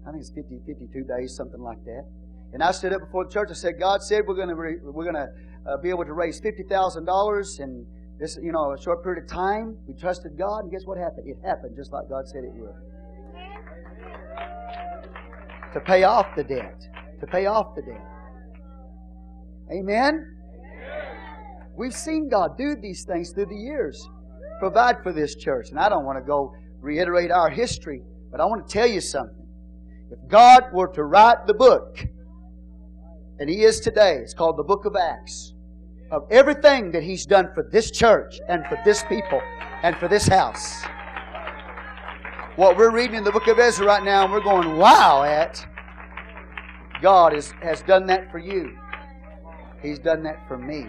I 0.06 0.12
think 0.12 0.22
it's 0.22 0.32
50, 0.32 0.60
52 0.66 1.04
days, 1.04 1.36
something 1.36 1.62
like 1.62 1.84
that. 1.86 2.06
And 2.54 2.64
I 2.64 2.72
stood 2.72 2.94
up 2.94 3.02
before 3.02 3.26
the 3.26 3.32
church. 3.32 3.50
I 3.52 3.54
said, 3.54 3.80
God 3.80 4.02
said 4.02 4.24
we're 4.28 4.36
going 4.36 4.50
to, 4.50 4.56
we're 4.56 5.10
going 5.10 5.16
to 5.16 5.30
uh, 5.70 5.78
be 5.78 5.90
able 5.90 6.06
to 6.06 6.14
raise 6.14 6.42
$50,000 6.42 7.60
in 7.60 7.86
this, 8.20 8.38
you 8.42 8.52
know, 8.52 8.74
a 8.74 8.82
short 8.82 9.04
period 9.04 9.24
of 9.24 9.30
time. 9.30 9.78
We 9.88 9.94
trusted 9.94 10.38
God, 10.38 10.64
and 10.64 10.72
guess 10.72 10.86
what 10.86 10.98
happened? 10.98 11.28
It 11.28 11.38
happened 11.46 11.76
just 11.76 11.92
like 11.92 12.10
God 12.10 12.28
said 12.28 12.44
it 12.44 12.52
would. 12.54 12.74
To 15.74 15.80
pay 15.80 16.04
off 16.04 16.28
the 16.36 16.44
debt. 16.44 16.82
To 17.22 17.28
pay 17.28 17.46
off 17.46 17.76
the 17.76 17.82
debt. 17.84 18.06
Amen? 19.72 20.38
We've 21.78 21.94
seen 21.94 22.28
God 22.30 22.58
do 22.58 22.76
these 22.76 23.06
things 23.06 23.32
through 23.32 23.46
the 23.46 23.56
years. 23.56 24.08
Provide 24.62 25.02
for 25.02 25.12
this 25.12 25.34
church. 25.34 25.72
And 25.72 25.80
I 25.80 25.90
don't 25.90 26.06
want 26.06 26.20
to 26.20 26.24
go 26.24 26.54
reiterate 26.82 27.32
our 27.32 27.50
history, 27.50 28.04
but 28.30 28.40
I 28.40 28.46
want 28.46 28.68
to 28.68 28.72
tell 28.72 28.86
you 28.86 29.02
something. 29.02 29.48
If 30.12 30.20
God 30.28 30.66
were 30.72 30.88
to 30.90 31.04
write 31.04 31.48
the 31.48 31.54
book, 31.56 32.06
and 33.40 33.50
He 33.50 33.64
is 33.64 33.80
today, 33.80 34.18
it's 34.18 34.36
called 34.36 34.58
the 34.58 34.64
Book 34.64 34.86
of 34.86 34.96
Acts, 34.96 35.56
of 36.12 36.28
everything 36.30 36.92
that 36.92 37.02
He's 37.02 37.26
done 37.26 37.50
for 37.56 37.68
this 37.72 37.90
church 37.90 38.40
and 38.50 38.64
for 38.68 38.78
this 38.86 39.04
people 39.10 39.42
and 39.82 39.98
for 39.98 40.08
this 40.08 40.28
house. 40.28 40.84
What 42.56 42.78
we're 42.78 42.92
reading 42.92 43.16
in 43.16 43.24
the 43.24 43.32
book 43.32 43.48
of 43.48 43.58
Ezra 43.58 43.88
right 43.88 44.04
now, 44.04 44.26
and 44.26 44.32
we're 44.32 44.42
going, 44.42 44.78
wow, 44.78 45.24
at 45.24 45.66
God 47.02 47.34
is, 47.34 47.52
has 47.64 47.82
done 47.82 48.06
that 48.06 48.32
for 48.32 48.38
you. 48.38 48.78
He's 49.82 49.98
done 49.98 50.22
that 50.22 50.48
for 50.48 50.60
me. 50.60 50.86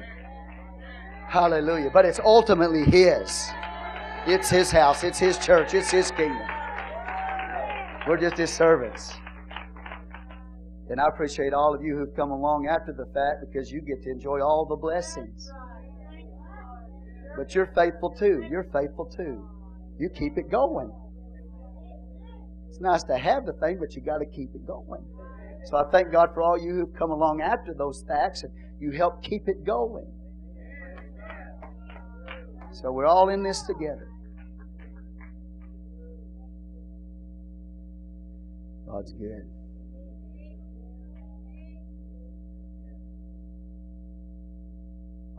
Hallelujah. 1.26 1.88
But 1.90 2.04
it's 2.04 2.20
ultimately 2.22 2.84
His. 2.84 3.48
It's 4.24 4.48
His 4.48 4.70
house, 4.70 5.02
it's 5.02 5.18
His 5.18 5.36
church, 5.36 5.74
it's 5.74 5.90
His 5.90 6.12
kingdom. 6.12 6.46
We're 8.06 8.18
just 8.18 8.36
His 8.36 8.52
servants. 8.52 9.12
And 10.90 11.00
I 11.00 11.08
appreciate 11.08 11.52
all 11.52 11.74
of 11.74 11.82
you 11.82 11.96
who've 11.96 12.14
come 12.14 12.30
along 12.30 12.68
after 12.68 12.92
the 12.92 13.06
fact 13.12 13.40
because 13.40 13.72
you 13.72 13.80
get 13.80 14.00
to 14.04 14.10
enjoy 14.10 14.40
all 14.40 14.64
the 14.64 14.76
blessings. 14.76 15.50
But 17.36 17.52
you're 17.52 17.72
faithful 17.74 18.10
too. 18.10 18.46
You're 18.48 18.68
faithful 18.72 19.06
too. 19.06 19.44
You 19.98 20.08
keep 20.08 20.38
it 20.38 20.50
going. 20.50 20.92
It's 22.68 22.80
nice 22.80 23.02
to 23.04 23.18
have 23.18 23.44
the 23.44 23.54
thing, 23.54 23.78
but 23.80 23.96
you 23.96 24.02
got 24.02 24.18
to 24.18 24.26
keep 24.26 24.54
it 24.54 24.64
going. 24.64 25.04
So 25.64 25.78
I 25.78 25.90
thank 25.90 26.12
God 26.12 26.30
for 26.32 26.42
all 26.42 26.56
you 26.56 26.74
who've 26.74 26.94
come 26.94 27.10
along 27.10 27.40
after 27.40 27.74
those 27.74 28.04
facts 28.06 28.44
and 28.44 28.52
you 28.78 28.92
help 28.92 29.20
keep 29.24 29.48
it 29.48 29.64
going. 29.64 30.06
So 32.70 32.92
we're 32.92 33.06
all 33.06 33.28
in 33.28 33.42
this 33.42 33.62
together. 33.62 34.11
God's 38.92 39.12
good. 39.14 39.48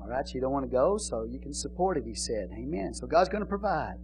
All 0.01 0.07
right, 0.07 0.25
you 0.34 0.41
don't 0.41 0.51
want 0.51 0.65
to 0.65 0.71
go, 0.71 0.97
so 0.97 1.23
you 1.23 1.39
can 1.39 1.53
support 1.53 1.97
it, 1.97 2.03
he 2.05 2.15
said. 2.15 2.49
Amen. 2.57 2.95
So 2.95 3.05
God's 3.05 3.30
going 3.30 3.43
to 3.43 3.47
provide. 3.47 3.97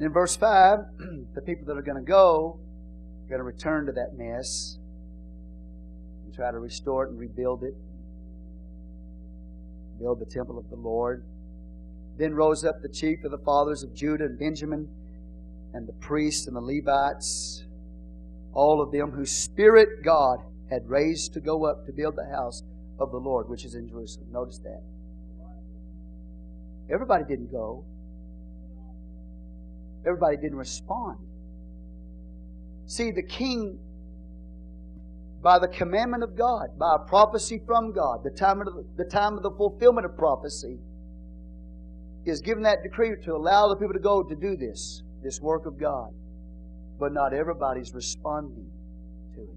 In 0.00 0.12
verse 0.12 0.34
5, 0.36 0.78
the 1.34 1.40
people 1.42 1.64
that 1.66 1.76
are 1.76 1.82
going 1.82 1.96
to 1.96 2.02
go 2.02 2.58
are 3.24 3.28
going 3.28 3.38
to 3.38 3.44
return 3.44 3.86
to 3.86 3.92
that 3.92 4.14
mess 4.16 4.78
and 6.24 6.34
try 6.34 6.50
to 6.50 6.58
restore 6.58 7.04
it 7.04 7.10
and 7.10 7.18
rebuild 7.18 7.62
it 7.62 7.74
build 10.00 10.18
the 10.18 10.24
temple 10.24 10.58
of 10.58 10.68
the 10.70 10.76
Lord. 10.76 11.24
Then 12.16 12.34
rose 12.34 12.64
up 12.64 12.80
the 12.80 12.88
chief 12.88 13.22
of 13.22 13.30
the 13.30 13.38
fathers 13.38 13.82
of 13.82 13.94
Judah 13.94 14.24
and 14.24 14.38
Benjamin, 14.38 14.88
and 15.72 15.86
the 15.86 15.92
priests 15.94 16.46
and 16.46 16.56
the 16.56 16.60
Levites, 16.60 17.64
all 18.52 18.80
of 18.82 18.92
them 18.92 19.10
whose 19.10 19.30
spirit 19.30 20.02
God 20.04 20.38
had 20.70 20.88
raised 20.88 21.34
to 21.34 21.40
go 21.40 21.64
up 21.66 21.86
to 21.86 21.92
build 21.92 22.16
the 22.16 22.28
house 22.34 22.62
of 22.98 23.10
the 23.10 23.18
Lord, 23.18 23.48
which 23.48 23.64
is 23.64 23.74
in 23.74 23.88
Jerusalem. 23.88 24.28
Notice 24.32 24.58
that. 24.58 24.82
Everybody 26.92 27.24
didn't 27.24 27.52
go. 27.52 27.84
Everybody 30.06 30.36
didn't 30.36 30.58
respond. 30.58 31.18
See, 32.86 33.10
the 33.10 33.22
king 33.22 33.78
by 35.42 35.58
the 35.58 35.68
commandment 35.68 36.22
of 36.22 36.36
God, 36.36 36.78
by 36.78 36.96
a 36.96 36.98
prophecy 36.98 37.60
from 37.66 37.92
God, 37.92 38.22
the 38.24 38.30
time 38.30 38.60
of 38.60 38.66
the, 38.66 38.84
the 38.96 39.04
time 39.04 39.36
of 39.36 39.42
the 39.42 39.50
fulfillment 39.50 40.04
of 40.04 40.16
prophecy, 40.16 40.78
is 42.26 42.40
given 42.40 42.62
that 42.64 42.82
decree 42.82 43.14
to 43.24 43.34
allow 43.34 43.68
the 43.68 43.76
people 43.76 43.94
to 43.94 44.00
go 44.00 44.22
to 44.22 44.34
do 44.34 44.56
this, 44.56 45.02
this 45.22 45.40
work 45.40 45.66
of 45.66 45.78
God. 45.78 46.10
But 46.98 47.12
not 47.12 47.32
everybody's 47.32 47.92
responding 47.94 48.70
to 49.34 49.40
it. 49.42 49.48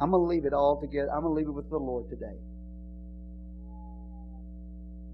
I'm 0.00 0.10
going 0.10 0.22
to 0.22 0.26
leave 0.26 0.44
it 0.44 0.52
all 0.52 0.80
together. 0.80 1.10
I'm 1.12 1.22
going 1.22 1.34
to 1.34 1.38
leave 1.38 1.48
it 1.48 1.52
with 1.52 1.70
the 1.70 1.78
Lord 1.78 2.08
today. 2.08 2.38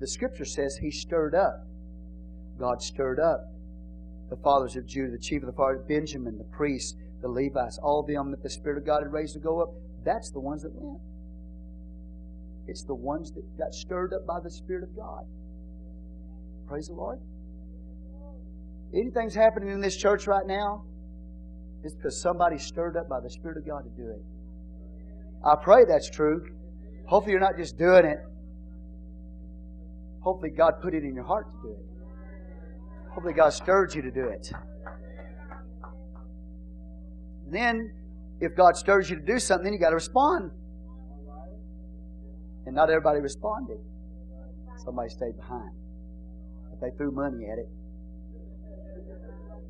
The 0.01 0.07
scripture 0.07 0.45
says 0.45 0.77
he 0.77 0.91
stirred 0.91 1.35
up 1.35 1.69
God 2.59 2.83
stirred 2.83 3.21
up 3.21 3.53
the 4.31 4.37
fathers 4.37 4.77
of 4.77 4.87
Judah, 4.87 5.13
the 5.13 5.19
chief 5.19 5.43
of 5.43 5.47
the 5.47 5.53
fathers, 5.53 5.81
Benjamin, 5.89 6.37
the 6.37 6.45
priests, 6.45 6.95
the 7.23 7.29
Levites, 7.29 7.79
all 7.83 8.01
of 8.01 8.07
them 8.07 8.31
that 8.31 8.43
the 8.43 8.51
Spirit 8.51 8.79
of 8.79 8.85
God 8.85 9.03
had 9.03 9.13
raised 9.13 9.35
to 9.35 9.41
go 9.41 9.63
up. 9.63 9.71
That's 10.05 10.31
the 10.31 10.41
ones 10.41 10.63
that 10.63 10.73
went. 10.75 11.01
It's 12.69 12.85
the 12.85 12.95
ones 12.95 13.33
that 13.33 13.43
got 13.59 13.73
stirred 13.73 14.13
up 14.13 14.27
by 14.27 14.41
the 14.45 14.51
Spirit 14.51 14.85
of 14.85 14.95
God. 14.95 15.25
Praise 16.69 16.89
the 16.89 16.95
Lord. 16.95 17.19
Anything's 18.95 19.35
happening 19.35 19.71
in 19.71 19.81
this 19.81 19.97
church 19.97 20.27
right 20.27 20.47
now, 20.47 20.85
it's 21.83 21.95
because 21.95 22.21
somebody 22.21 22.59
stirred 22.59 22.97
up 22.97 23.09
by 23.09 23.21
the 23.21 23.31
Spirit 23.31 23.57
of 23.57 23.67
God 23.67 23.85
to 23.85 24.03
do 24.03 24.11
it. 24.11 24.23
I 25.45 25.55
pray 25.63 25.85
that's 25.89 26.11
true. 26.11 26.45
Hopefully, 27.07 27.33
you're 27.33 27.41
not 27.41 27.57
just 27.57 27.79
doing 27.79 28.05
it. 28.05 28.19
Hopefully, 30.21 30.51
God 30.51 30.75
put 30.83 30.93
it 30.93 31.05
in 31.05 31.15
your 31.15 31.25
heart 31.25 31.47
to 31.47 31.69
do 31.69 31.73
it. 31.73 33.11
Hopefully, 33.13 33.33
God 33.33 33.51
stirred 33.51 33.95
you 33.95 34.03
to 34.03 34.11
do 34.11 34.29
it. 34.29 34.53
And 37.47 37.55
then, 37.55 37.93
if 38.41 38.55
God 38.55 38.77
stirs 38.77 39.09
you 39.09 39.17
to 39.17 39.23
do 39.23 39.39
something, 39.39 39.65
then 39.65 39.73
you 39.73 39.79
got 39.79 39.91
to 39.91 39.95
respond. 39.95 40.51
And 42.69 42.77
not 42.77 42.91
everybody 42.91 43.21
responded. 43.21 43.81
Somebody 44.85 45.09
stayed 45.09 45.37
behind. 45.41 45.73
But 46.69 46.81
they 46.85 46.97
threw 46.99 47.11
money 47.11 47.49
at 47.49 47.57
it. 47.57 47.69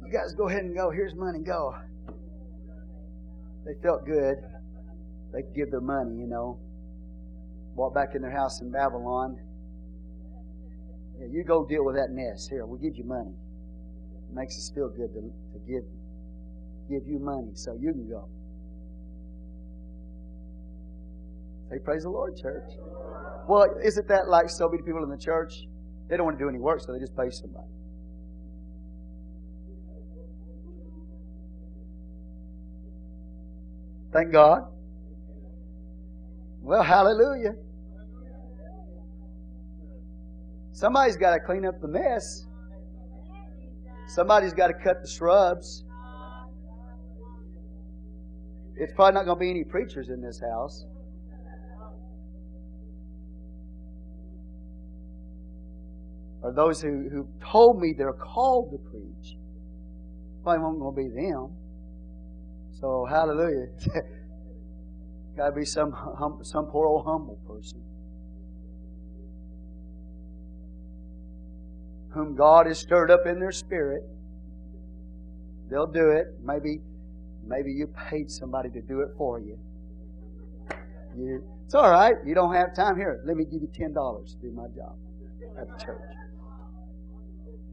You 0.04 0.10
guys 0.10 0.34
go 0.34 0.48
ahead 0.48 0.64
and 0.64 0.74
go. 0.74 0.90
Here's 0.90 1.14
money. 1.14 1.38
Go. 1.38 1.78
They 3.64 3.78
felt 3.82 4.04
good. 4.04 4.36
They 5.32 5.42
could 5.42 5.54
give 5.54 5.70
their 5.70 5.80
money, 5.80 6.18
you 6.18 6.26
know. 6.26 6.58
Walk 7.76 7.94
back 7.94 8.16
in 8.16 8.22
their 8.22 8.34
house 8.34 8.60
in 8.60 8.72
Babylon 8.72 9.38
yeah, 11.18 11.26
you 11.30 11.42
go 11.42 11.66
deal 11.66 11.84
with 11.84 11.96
that 11.96 12.10
mess. 12.10 12.46
Here, 12.48 12.64
we'll 12.64 12.78
give 12.78 12.96
you 12.96 13.04
money. 13.04 13.34
It 14.30 14.34
makes 14.34 14.56
us 14.56 14.70
feel 14.74 14.88
good 14.88 15.12
to, 15.14 15.20
to 15.20 15.58
give, 15.66 15.82
give 16.88 17.06
you 17.08 17.18
money 17.18 17.50
so 17.54 17.74
you 17.74 17.92
can 17.92 18.08
go. 18.08 18.28
Say, 21.70 21.78
praise 21.84 22.02
the 22.02 22.10
Lord, 22.10 22.36
church. 22.36 22.70
Well, 23.46 23.66
isn't 23.84 24.08
that 24.08 24.28
like 24.28 24.48
so 24.50 24.68
many 24.68 24.82
people 24.82 25.02
in 25.02 25.10
the 25.10 25.18
church? 25.18 25.52
They 26.08 26.16
don't 26.16 26.24
want 26.24 26.38
to 26.38 26.44
do 26.44 26.48
any 26.48 26.58
work, 26.58 26.80
so 26.80 26.92
they 26.92 26.98
just 26.98 27.16
pay 27.16 27.30
somebody. 27.30 27.68
Thank 34.12 34.32
God. 34.32 34.62
Well, 36.60 36.82
hallelujah. 36.82 37.54
Somebody's 40.72 41.16
got 41.16 41.34
to 41.34 41.40
clean 41.40 41.66
up 41.66 41.80
the 41.80 41.88
mess. 41.88 42.46
Somebody's 44.06 44.54
got 44.54 44.68
to 44.68 44.74
cut 44.74 45.02
the 45.02 45.08
shrubs. 45.08 45.84
It's 48.76 48.92
probably 48.94 49.14
not 49.14 49.24
going 49.24 49.36
to 49.36 49.40
be 49.40 49.50
any 49.50 49.64
preachers 49.64 50.08
in 50.08 50.22
this 50.22 50.40
house. 50.40 50.86
Or 56.42 56.52
those 56.52 56.80
who, 56.80 57.08
who 57.10 57.28
told 57.44 57.80
me 57.80 57.94
they're 57.96 58.12
called 58.12 58.70
to 58.72 58.78
preach. 58.90 59.36
Probably 60.42 60.62
won't 60.62 60.78
going 60.78 60.94
to 60.94 61.02
be 61.02 61.22
them. 61.22 61.56
So, 62.80 63.06
hallelujah. 63.08 63.66
Got 65.36 65.46
to 65.46 65.52
be 65.52 65.64
some, 65.64 65.92
hum, 65.92 66.40
some 66.42 66.66
poor 66.66 66.86
old 66.86 67.04
humble 67.04 67.38
person. 67.46 67.82
Whom 72.10 72.36
God 72.36 72.66
has 72.66 72.78
stirred 72.78 73.10
up 73.10 73.26
in 73.26 73.40
their 73.40 73.52
spirit. 73.52 74.02
They'll 75.70 75.86
do 75.86 76.10
it. 76.10 76.26
Maybe, 76.42 76.80
maybe 77.46 77.72
you 77.72 77.88
paid 78.08 78.30
somebody 78.30 78.70
to 78.70 78.80
do 78.80 79.00
it 79.00 79.08
for 79.16 79.38
you. 79.40 79.58
you 81.16 81.44
it's 81.68 81.74
all 81.74 81.90
right. 81.90 82.14
You 82.24 82.34
don't 82.34 82.54
have 82.54 82.74
time. 82.74 82.96
Here, 82.96 83.20
let 83.26 83.36
me 83.36 83.44
give 83.44 83.60
you 83.60 83.68
$10 83.68 83.92
to 83.92 84.36
do 84.40 84.50
my 84.52 84.68
job 84.68 84.96
at 85.60 85.68
the 85.68 85.84
church. 85.84 86.17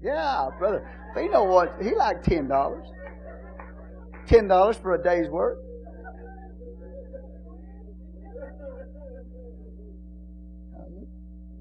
Yeah, 0.06 0.49
brother. 0.60 0.88
They 1.15 1.27
know 1.27 1.45
what 1.45 1.82
he 1.82 1.95
like 1.95 2.22
ten 2.22 2.48
dollars. 2.48 2.86
Ten 4.27 4.48
dollars 4.48 4.77
for 4.77 4.94
a 4.94 5.02
day's 5.02 5.27
work. 5.30 5.57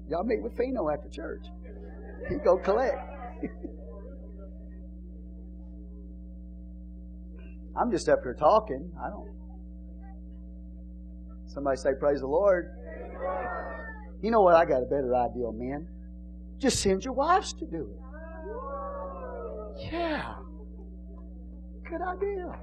Y'all 0.07 0.23
meet 0.23 0.43
with 0.43 0.55
Fino 0.55 0.87
after 0.91 1.09
church. 1.09 1.47
He 2.29 2.35
go 2.35 2.57
collect. 2.57 2.95
I'm 7.75 7.89
just 7.89 8.07
up 8.07 8.19
here 8.21 8.35
talking. 8.35 8.91
I 9.03 9.09
don't. 9.09 9.31
Somebody 11.47 11.77
say, 11.77 11.93
Praise 11.99 12.19
the 12.19 12.27
Lord. 12.27 12.69
You 14.21 14.29
know 14.29 14.41
what? 14.41 14.53
I 14.55 14.65
got 14.65 14.83
a 14.83 14.85
better 14.85 15.15
idea, 15.15 15.51
men. 15.51 15.87
Just 16.59 16.79
send 16.81 17.03
your 17.03 17.15
wives 17.15 17.53
to 17.53 17.65
do 17.65 17.89
it. 17.91 18.04
Yeah. 19.91 20.35
Good 21.89 22.01
idea. 22.01 22.59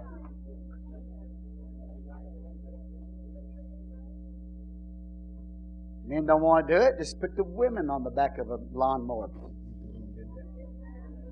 Men 6.06 6.26
don't 6.26 6.42
want 6.42 6.66
to 6.66 6.74
do 6.74 6.80
it, 6.80 6.94
just 6.98 7.20
put 7.20 7.36
the 7.36 7.44
women 7.44 7.88
on 7.88 8.02
the 8.02 8.10
back 8.10 8.38
of 8.38 8.50
a 8.50 8.58
lawnmower. 8.72 9.30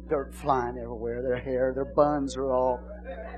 Dirt 0.08 0.34
flying 0.34 0.78
everywhere, 0.78 1.22
their 1.22 1.38
hair, 1.38 1.72
their 1.74 1.84
buns 1.84 2.36
are 2.36 2.52
all. 2.52 2.80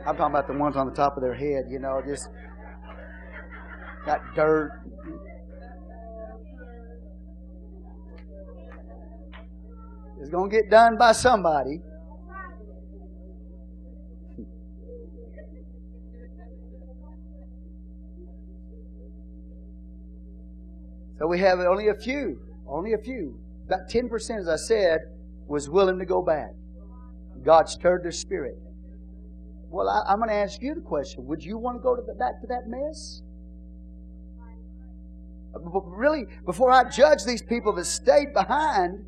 I'm 0.06 0.16
talking 0.16 0.34
about 0.34 0.46
the 0.46 0.54
ones 0.54 0.76
on 0.76 0.86
the 0.86 0.94
top 0.94 1.16
of 1.16 1.22
their 1.22 1.34
head, 1.34 1.64
you 1.70 1.78
know, 1.78 2.02
just 2.06 2.28
got 4.04 4.20
dirt. 4.34 4.81
It's 10.22 10.30
going 10.30 10.48
to 10.50 10.56
get 10.56 10.70
done 10.70 10.96
by 10.96 11.12
somebody. 11.12 11.80
So 21.18 21.28
we 21.28 21.38
have 21.38 21.60
only 21.60 21.88
a 21.88 21.94
few, 21.94 22.40
only 22.66 22.94
a 22.94 22.98
few. 22.98 23.38
About 23.66 23.88
10%, 23.88 24.40
as 24.40 24.48
I 24.48 24.56
said, 24.56 24.98
was 25.46 25.68
willing 25.68 26.00
to 26.00 26.04
go 26.04 26.20
back. 26.20 26.50
God 27.44 27.68
stirred 27.68 28.02
their 28.02 28.10
spirit. 28.10 28.54
Well, 29.70 29.88
I, 29.88 30.12
am 30.12 30.18
going 30.18 30.30
to 30.30 30.34
ask 30.34 30.60
you 30.60 30.74
the 30.74 30.80
question 30.80 31.24
Would 31.26 31.44
you 31.44 31.58
want 31.58 31.78
to 31.78 31.82
go 31.82 31.94
to 31.94 32.02
the, 32.02 32.14
back 32.14 32.40
to 32.40 32.46
that 32.48 32.66
mess? 32.66 33.22
Uh, 35.54 35.60
but 35.60 35.82
really, 35.86 36.24
before 36.44 36.72
I 36.72 36.88
judge 36.88 37.24
these 37.24 37.42
people 37.42 37.72
that 37.74 37.84
stayed 37.84 38.32
behind, 38.32 39.04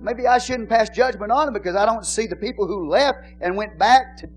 maybe 0.00 0.26
I 0.26 0.38
shouldn't 0.38 0.68
pass 0.68 0.88
judgment 0.90 1.32
on 1.32 1.46
them 1.46 1.54
because 1.54 1.76
I 1.76 1.84
don't 1.84 2.06
see 2.06 2.26
the 2.26 2.36
people 2.36 2.66
who 2.66 2.88
left 2.88 3.18
and 3.40 3.56
went 3.56 3.78
back 3.78 4.16
to, 4.18 4.28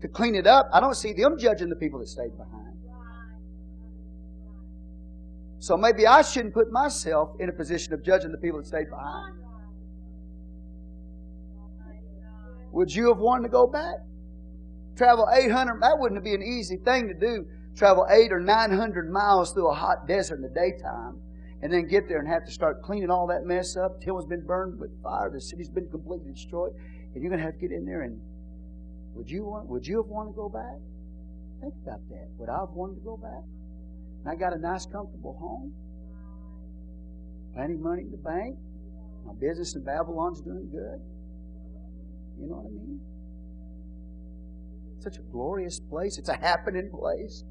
to 0.00 0.08
clean 0.08 0.34
it 0.34 0.46
up. 0.46 0.68
I 0.72 0.80
don't 0.80 0.94
see 0.94 1.12
them 1.12 1.38
judging 1.38 1.68
the 1.68 1.76
people 1.76 2.00
that 2.00 2.08
stayed 2.08 2.36
behind. 2.36 2.76
So 5.58 5.76
maybe 5.76 6.06
I 6.06 6.22
shouldn't 6.22 6.54
put 6.54 6.72
myself 6.72 7.36
in 7.38 7.48
a 7.48 7.52
position 7.52 7.94
of 7.94 8.02
judging 8.02 8.32
the 8.32 8.38
people 8.38 8.58
that 8.58 8.66
stayed 8.66 8.90
behind. 8.90 9.36
Would 12.72 12.92
you 12.92 13.08
have 13.08 13.18
wanted 13.18 13.44
to 13.44 13.48
go 13.50 13.66
back? 13.66 13.96
Travel 14.96 15.28
800, 15.32 15.80
that 15.80 15.98
wouldn't 15.98 16.24
be 16.24 16.34
an 16.34 16.42
easy 16.42 16.76
thing 16.78 17.08
to 17.08 17.14
do. 17.14 17.46
Travel 17.76 18.06
8 18.10 18.32
or 18.32 18.40
900 18.40 19.10
miles 19.10 19.52
through 19.52 19.68
a 19.68 19.74
hot 19.74 20.08
desert 20.08 20.36
in 20.36 20.42
the 20.42 20.48
daytime 20.48 21.20
and 21.62 21.72
then 21.72 21.86
get 21.86 22.08
there 22.08 22.18
and 22.18 22.28
have 22.28 22.44
to 22.44 22.50
start 22.50 22.82
cleaning 22.82 23.10
all 23.10 23.26
that 23.28 23.44
mess 23.44 23.76
up. 23.76 24.02
Has 24.02 24.26
been 24.26 24.44
burned 24.44 24.78
with 24.78 24.90
fire. 25.02 25.30
The 25.32 25.40
city's 25.40 25.70
been 25.70 25.88
completely 25.88 26.32
destroyed. 26.32 26.72
And 27.14 27.22
you're 27.22 27.30
going 27.30 27.40
to 27.40 27.44
have 27.44 27.54
to 27.54 27.60
get 27.60 27.70
in 27.70 27.84
there 27.86 28.02
and 28.02 28.20
would 29.14 29.30
you 29.30 29.44
want, 29.44 29.68
would 29.68 29.86
you 29.86 29.98
have 29.98 30.06
wanted 30.06 30.30
to 30.30 30.36
go 30.36 30.48
back? 30.48 30.80
Think 31.60 31.74
about 31.84 32.00
that. 32.08 32.28
Would 32.38 32.48
I 32.48 32.60
have 32.60 32.70
wanted 32.70 32.96
to 32.96 33.04
go 33.04 33.16
back? 33.16 33.44
I 34.26 34.36
got 34.36 34.52
a 34.52 34.58
nice, 34.58 34.86
comfortable 34.86 35.36
home. 35.38 35.74
Plenty 37.54 37.74
of 37.74 37.80
money 37.80 38.02
in 38.02 38.10
the 38.10 38.16
bank. 38.16 38.56
My 39.26 39.32
business 39.38 39.76
in 39.76 39.84
Babylon's 39.84 40.40
doing 40.40 40.68
good. 40.70 41.00
You 42.40 42.48
know 42.48 42.56
what 42.56 42.66
I 42.66 42.72
mean? 42.72 43.00
Such 45.00 45.18
a 45.18 45.22
glorious 45.30 45.78
place. 45.78 46.18
It's 46.18 46.28
a 46.28 46.36
happening 46.36 46.90
place. 46.90 47.44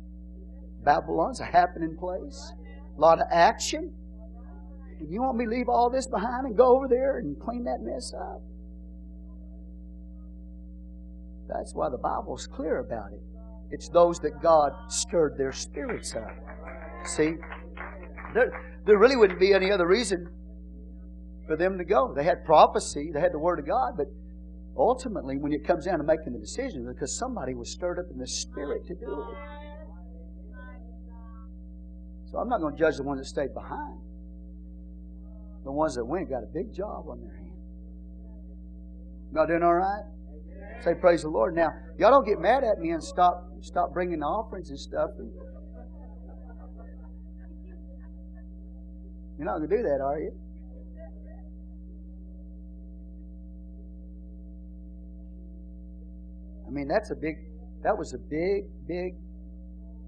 Babylon's 0.83 1.39
a 1.39 1.45
happening 1.45 1.95
place. 1.97 2.53
A 2.97 2.99
lot 2.99 3.19
of 3.19 3.27
action. 3.31 3.93
And 5.01 5.11
you 5.11 5.23
want 5.23 5.35
me 5.35 5.45
to 5.45 5.51
leave 5.51 5.67
all 5.67 5.89
this 5.89 6.05
behind 6.05 6.45
and 6.45 6.55
go 6.55 6.75
over 6.75 6.87
there 6.87 7.17
and 7.17 7.39
clean 7.39 7.63
that 7.63 7.81
mess 7.81 8.13
up? 8.13 8.41
That's 11.49 11.73
why 11.73 11.89
the 11.89 11.97
Bible's 11.97 12.45
clear 12.45 12.79
about 12.79 13.11
it. 13.11 13.21
It's 13.71 13.89
those 13.89 14.19
that 14.19 14.41
God 14.41 14.73
stirred 14.89 15.37
their 15.37 15.51
spirits 15.51 16.15
up. 16.15 16.31
See? 17.03 17.33
There, 18.35 18.79
there 18.85 18.99
really 18.99 19.15
wouldn't 19.15 19.39
be 19.39 19.53
any 19.53 19.71
other 19.71 19.87
reason 19.87 20.29
for 21.47 21.57
them 21.57 21.79
to 21.79 21.83
go. 21.83 22.13
They 22.13 22.23
had 22.23 22.45
prophecy, 22.45 23.09
they 23.11 23.19
had 23.19 23.33
the 23.33 23.39
Word 23.39 23.57
of 23.57 23.65
God, 23.65 23.97
but 23.97 24.05
ultimately, 24.77 25.37
when 25.37 25.51
it 25.51 25.65
comes 25.65 25.85
down 25.85 25.97
to 25.97 26.03
making 26.03 26.33
the 26.33 26.39
decision, 26.39 26.85
because 26.87 27.17
somebody 27.17 27.55
was 27.55 27.71
stirred 27.71 27.97
up 27.97 28.05
in 28.11 28.19
the 28.19 28.27
Spirit 28.27 28.85
to 28.85 28.93
do 28.93 29.21
it. 29.21 29.37
So 32.31 32.37
I'm 32.37 32.47
not 32.47 32.61
going 32.61 32.75
to 32.75 32.79
judge 32.79 32.97
the 32.97 33.03
ones 33.03 33.19
that 33.19 33.25
stayed 33.25 33.53
behind. 33.55 33.99
The 35.63 35.71
ones 35.71 35.95
that 35.95 36.05
went 36.05 36.29
got 36.29 36.43
a 36.43 36.49
big 36.53 36.73
job 36.73 37.05
on 37.07 37.21
their 37.21 37.35
hands. 37.35 37.47
Y'all 39.33 39.47
doing 39.47 39.63
all 39.63 39.75
right? 39.75 40.03
Say 40.83 40.95
praise 40.95 41.21
the 41.21 41.29
Lord. 41.29 41.55
Now, 41.55 41.69
y'all 41.97 42.11
don't 42.11 42.25
get 42.25 42.39
mad 42.39 42.63
at 42.63 42.79
me 42.79 42.89
and 42.91 43.03
stop 43.03 43.47
stop 43.61 43.93
bringing 43.93 44.19
the 44.19 44.25
offerings 44.25 44.69
and 44.69 44.79
stuff 44.79 45.11
and 45.19 45.31
You're 49.41 49.47
not 49.47 49.57
going 49.57 49.69
to 49.71 49.75
do 49.75 49.81
that, 49.81 50.01
are 50.01 50.19
you? 50.19 50.31
I 56.67 56.69
mean, 56.69 56.87
that's 56.87 57.09
a 57.09 57.15
big, 57.15 57.37
that 57.81 57.97
was 57.97 58.13
a 58.13 58.19
big, 58.19 58.65
big 58.87 59.15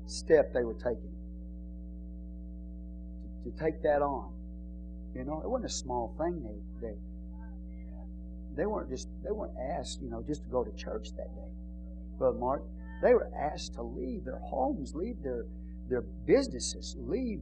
step 0.05 0.53
they 0.53 0.63
were 0.63 0.75
taking. 0.75 1.15
To 3.45 3.51
take 3.59 3.81
that 3.81 4.03
on. 4.03 4.32
You 5.15 5.23
know, 5.23 5.41
it 5.43 5.49
wasn't 5.49 5.71
a 5.71 5.73
small 5.73 6.15
thing. 6.17 6.41
They, 6.81 6.87
they, 6.87 6.95
they 8.55 8.65
weren't 8.65 8.89
just, 8.89 9.07
they 9.23 9.31
weren't 9.31 9.53
asked, 9.77 10.01
you 10.01 10.09
know, 10.09 10.23
just 10.25 10.43
to 10.43 10.49
go 10.49 10.63
to 10.63 10.71
church 10.75 11.09
that 11.17 11.33
day. 11.35 11.51
Brother 12.17 12.37
Mark, 12.37 12.63
they 13.01 13.13
were 13.13 13.29
asked 13.37 13.75
to 13.75 13.83
leave 13.83 14.25
their 14.25 14.39
homes, 14.39 14.93
leave 14.95 15.21
their, 15.23 15.45
their 15.89 16.01
businesses, 16.25 16.95
leave 16.99 17.39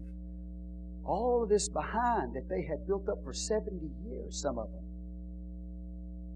all 1.05 1.43
of 1.43 1.49
this 1.49 1.69
behind 1.69 2.35
that 2.35 2.47
they 2.49 2.63
had 2.63 2.85
built 2.87 3.07
up 3.09 3.23
for 3.23 3.33
70 3.33 3.89
years, 4.05 4.39
some 4.41 4.57
of 4.57 4.71
them. 4.71 4.83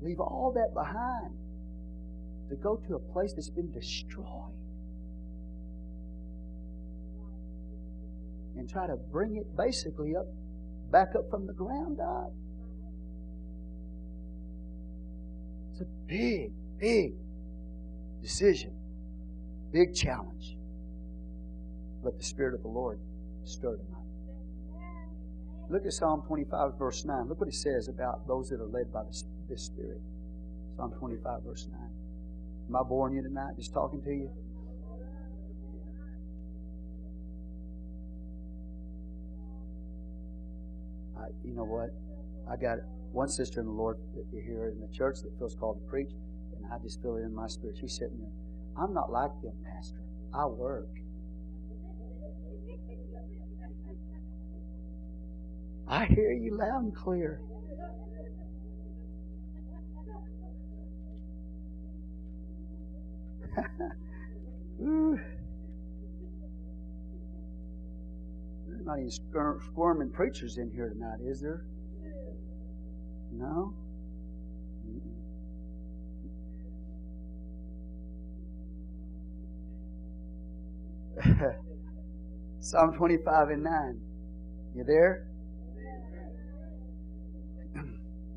Leave 0.01 0.19
all 0.19 0.51
that 0.55 0.73
behind 0.73 1.33
to 2.49 2.55
go 2.55 2.77
to 2.87 2.95
a 2.95 2.99
place 2.99 3.33
that's 3.33 3.49
been 3.49 3.71
destroyed 3.71 4.53
and 8.57 8.69
try 8.69 8.87
to 8.87 8.95
bring 8.95 9.35
it 9.35 9.45
basically 9.57 10.15
up 10.15 10.27
back 10.95 11.13
up 11.13 11.29
from 11.29 11.45
the 11.45 11.51
ground 11.51 11.99
up. 11.99 12.31
It's 15.73 15.81
a 15.81 15.85
big, 16.07 16.53
big 16.79 17.11
decision, 18.21 18.71
big 19.73 19.93
challenge. 19.93 20.55
But 22.01 22.17
the 22.17 22.23
Spirit 22.23 22.53
of 22.53 22.61
the 22.61 22.69
Lord 22.69 23.01
stirred 23.43 23.79
them 23.79 23.93
up. 23.93 24.05
Look 25.69 25.85
at 25.85 25.91
Psalm 25.91 26.23
25, 26.27 26.79
verse 26.79 27.03
9. 27.03 27.27
Look 27.27 27.41
what 27.41 27.49
it 27.49 27.55
says 27.55 27.89
about 27.89 28.25
those 28.25 28.47
that 28.47 28.61
are 28.61 28.71
led 28.71 28.93
by 28.93 29.01
this 29.49 29.65
Spirit. 29.65 29.99
Psalm 30.77 30.93
25, 30.97 31.43
verse 31.45 31.67
9. 31.69 31.89
Am 32.69 32.75
I 32.77 32.83
boring 32.87 33.15
you 33.15 33.21
tonight? 33.21 33.55
Just 33.57 33.73
talking 33.73 34.01
to 34.01 34.11
you? 34.11 34.31
I, 41.25 41.29
you 41.43 41.53
know 41.55 41.63
what? 41.63 41.89
I 42.51 42.55
got 42.55 42.79
one 43.11 43.29
sister 43.29 43.59
in 43.59 43.65
the 43.65 43.71
Lord 43.71 43.97
here 44.31 44.73
in 44.75 44.79
the 44.79 44.93
church 44.93 45.21
that 45.23 45.37
feels 45.37 45.55
called 45.55 45.79
to 45.79 45.85
preach, 45.89 46.11
and 46.55 46.71
I 46.71 46.77
just 46.79 47.01
feel 47.01 47.15
it 47.15 47.21
in 47.21 47.33
my 47.33 47.47
spirit. 47.47 47.77
She's 47.79 47.97
sitting 47.97 48.19
there. 48.19 48.31
I'm 48.77 48.93
not 48.93 49.11
like 49.11 49.31
them, 49.41 49.53
Pastor. 49.65 50.01
I 50.33 50.45
work. 50.45 50.89
I 55.87 56.05
hear 56.05 56.31
you 56.31 56.57
loud 56.57 56.83
and 56.83 56.95
clear. 56.95 57.41
There's 64.79 65.19
not 68.85 68.99
any 68.99 69.09
squirming 69.09 70.11
preachers 70.11 70.57
in 70.57 70.69
here 70.69 70.89
tonight, 70.89 71.17
is 71.27 71.41
there? 71.41 71.65
No? 73.31 73.73
Psalm 82.59 82.93
25 82.93 83.49
and 83.49 83.63
9. 83.63 84.01
You 84.75 84.83
there? 84.83 85.27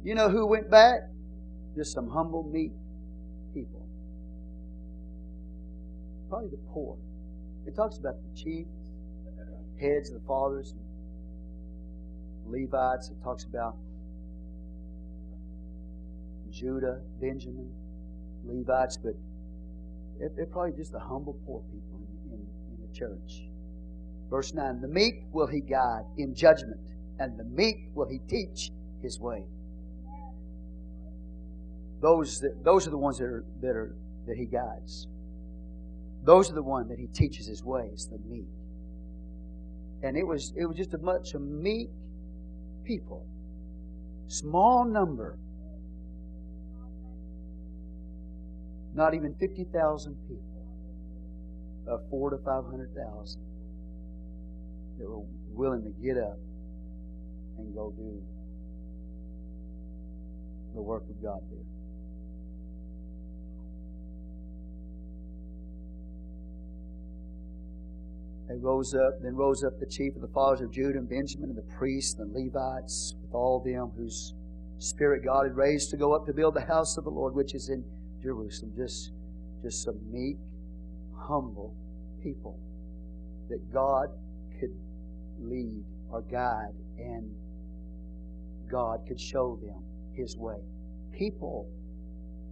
You 0.03 0.15
know 0.15 0.31
who 0.31 0.47
went 0.47 0.71
back? 0.71 1.01
Just 1.77 1.93
some 1.93 2.09
humble, 2.09 2.45
meek 2.45 2.73
people. 3.53 3.87
Probably 6.31 6.49
the 6.49 6.59
poor. 6.73 6.97
It 7.67 7.75
talks 7.77 7.99
about 7.99 8.15
the 8.23 8.35
chiefs, 8.35 8.71
heads, 9.81 10.11
of 10.11 10.21
the 10.21 10.27
fathers, 10.27 10.75
Levites. 12.47 13.11
It 13.11 13.23
talks 13.23 13.45
about 13.45 13.77
Judah, 16.51 17.01
Benjamin, 17.21 17.71
Levites, 18.45 18.97
but 18.97 19.15
they're 20.19 20.47
probably 20.47 20.77
just 20.77 20.93
the 20.93 20.99
humble 20.99 21.39
poor 21.47 21.63
people 21.73 22.01
in, 22.31 22.35
in, 22.35 22.41
in 22.41 22.87
the 22.87 22.93
church. 22.97 23.49
Verse 24.31 24.53
9 24.55 24.81
The 24.81 24.89
meek 24.89 25.25
will 25.33 25.47
he 25.47 25.61
guide 25.61 26.05
in 26.17 26.35
judgment, 26.35 26.81
and 27.19 27.39
the 27.39 27.45
meek 27.45 27.77
will 27.95 28.09
he 28.09 28.19
teach 28.29 28.71
his 29.03 29.19
way. 29.21 29.45
Those, 32.01 32.41
that, 32.41 32.65
those 32.65 32.87
are 32.87 32.91
the 32.91 32.99
ones 32.99 33.19
that, 33.19 33.25
are, 33.25 33.45
that, 33.61 33.77
are, 33.77 33.97
that 34.27 34.37
he 34.37 34.47
guides. 34.47 35.09
Those 36.25 36.51
are 36.51 36.55
the 36.55 36.63
ones 36.63 36.89
that 36.91 36.99
he 36.99 37.07
teaches 37.07 37.47
his 37.47 37.63
ways, 37.65 38.09
the 38.11 38.19
meek. 38.29 38.47
And 40.03 40.17
it 40.17 40.27
was, 40.27 40.53
it 40.57 40.67
was 40.67 40.77
just 40.77 40.95
a 40.95 40.99
much 40.99 41.35
a 41.35 41.39
meek 41.39 41.91
people. 42.85 43.27
Small 44.29 44.85
number. 44.85 45.39
Not 48.95 49.15
even 49.15 49.35
50,000 49.35 50.15
people. 50.29 50.45
Of 51.87 52.01
four 52.11 52.31
to 52.31 52.39
500,000 52.39 53.41
that 54.99 55.09
were 55.09 55.25
willing 55.53 55.83
to 55.85 55.91
get 56.05 56.19
up 56.19 56.39
and 57.57 57.75
go 57.75 57.93
do 57.97 58.23
the 60.75 60.83
work 60.83 61.03
of 61.09 61.23
God 61.23 61.41
there. 61.51 61.68
They 68.49 68.57
rose 68.57 68.95
up, 68.95 69.21
then 69.23 69.37
rose 69.37 69.63
up 69.63 69.79
the 69.79 69.87
chief 69.87 70.15
of 70.15 70.23
the 70.23 70.29
fathers 70.29 70.63
of 70.63 70.73
Judah 70.73 70.99
and 70.99 71.09
Benjamin 71.09 71.51
and 71.51 71.59
the 71.59 71.77
priests 71.77 72.19
and 72.19 72.35
the 72.35 72.45
Levites 72.45 73.15
with 73.21 73.35
all 73.35 73.61
them 73.61 73.93
whose 73.97 74.33
spirit 74.79 75.25
God 75.25 75.45
had 75.45 75.57
raised 75.57 75.91
to 75.91 75.97
go 75.97 76.15
up 76.15 76.25
to 76.27 76.33
build 76.33 76.55
the 76.55 76.63
house 76.63 76.97
of 76.97 77.05
the 77.05 77.11
Lord 77.11 77.35
which 77.35 77.55
is 77.55 77.69
in 77.69 77.85
Jerusalem. 78.23 78.73
Just, 78.75 79.13
just 79.63 79.85
some 79.85 79.99
meek, 80.11 80.39
humble 81.15 81.77
people 82.23 82.59
that 83.51 83.73
God 83.73 84.09
could 84.59 84.75
lead 85.41 85.85
or 86.11 86.23
guide 86.23 86.75
and 86.99 87.31
God 88.71 89.01
could 89.07 89.21
show 89.21 89.59
them 89.63 89.83
His 90.15 90.37
way. 90.39 90.59
People 91.13 91.69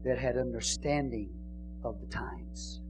that 0.05 0.19
had 0.19 0.37
understanding 0.37 1.31
of 1.85 2.01
the 2.01 2.07
times. 2.07 2.81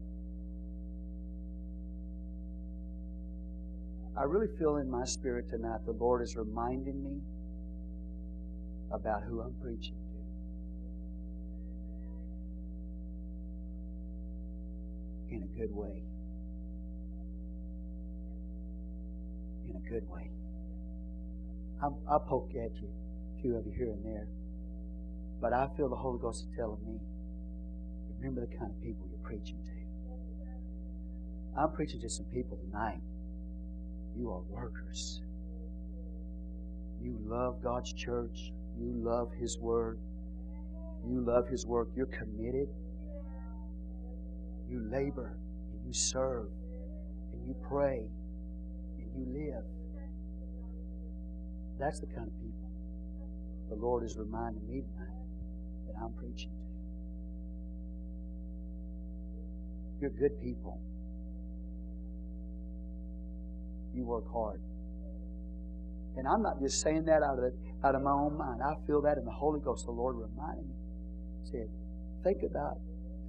I 4.18 4.22
really 4.22 4.48
feel 4.58 4.76
in 4.76 4.90
my 4.90 5.04
spirit 5.04 5.50
tonight 5.50 5.80
the 5.84 5.92
Lord 5.92 6.22
is 6.22 6.36
reminding 6.36 7.04
me 7.04 7.20
about 8.90 9.22
who 9.24 9.42
I'm 9.42 9.54
preaching 9.60 9.94
to. 15.28 15.34
In 15.34 15.42
a 15.42 15.58
good 15.58 15.70
way. 15.70 16.02
In 19.68 19.76
a 19.76 19.90
good 19.90 20.08
way. 20.08 20.30
i 21.82 21.88
I'll 22.10 22.20
poke 22.20 22.52
at 22.52 22.74
you, 22.80 22.88
a 23.36 23.42
few 23.42 23.56
of 23.56 23.66
you 23.66 23.72
here 23.76 23.90
and 23.90 24.02
there. 24.02 24.28
But 25.42 25.52
I 25.52 25.68
feel 25.76 25.90
the 25.90 25.96
Holy 25.96 26.18
Ghost 26.22 26.44
is 26.44 26.56
telling 26.56 26.80
me 26.86 27.00
remember 28.18 28.46
the 28.46 28.56
kind 28.56 28.70
of 28.70 28.80
people 28.82 29.06
you're 29.10 29.18
preaching 29.18 29.62
to. 29.62 31.60
I'm 31.60 31.72
preaching 31.72 32.00
to 32.00 32.08
some 32.08 32.24
people 32.32 32.56
tonight 32.56 33.00
you 34.16 34.30
are 34.30 34.40
workers. 34.48 35.20
You 37.00 37.18
love 37.24 37.62
God's 37.62 37.92
church. 37.92 38.52
You 38.78 38.92
love 38.96 39.30
His 39.38 39.58
Word. 39.58 39.98
You 41.06 41.20
love 41.20 41.48
His 41.48 41.66
work. 41.66 41.88
You're 41.94 42.06
committed. 42.06 42.68
You 44.68 44.88
labor 44.90 45.38
and 45.72 45.86
you 45.86 45.92
serve 45.92 46.48
and 47.32 47.46
you 47.46 47.54
pray 47.68 48.08
and 48.98 49.10
you 49.14 49.26
live. 49.32 49.64
That's 51.78 52.00
the 52.00 52.06
kind 52.06 52.26
of 52.26 52.34
people 52.40 52.66
the 53.68 53.74
Lord 53.74 54.04
is 54.04 54.16
reminding 54.16 54.66
me 54.68 54.82
tonight 54.82 55.26
that 55.86 55.94
I'm 56.00 56.12
preaching 56.12 56.50
to. 56.50 56.56
You're 60.00 60.10
good 60.10 60.40
people. 60.40 60.80
You 63.96 64.04
work 64.04 64.30
hard. 64.30 64.60
And 66.16 66.26
I'm 66.26 66.42
not 66.42 66.60
just 66.60 66.80
saying 66.80 67.04
that 67.06 67.22
out 67.22 67.38
of, 67.38 67.52
out 67.84 67.94
of 67.94 68.02
my 68.02 68.12
own 68.12 68.36
mind. 68.36 68.60
I 68.62 68.74
feel 68.86 69.02
that 69.02 69.18
in 69.18 69.24
the 69.24 69.30
Holy 69.30 69.60
Ghost. 69.60 69.84
The 69.86 69.92
Lord 69.92 70.16
reminded 70.16 70.66
me. 70.66 70.74
Said, 71.44 71.68
think 72.24 72.42
about 72.42 72.78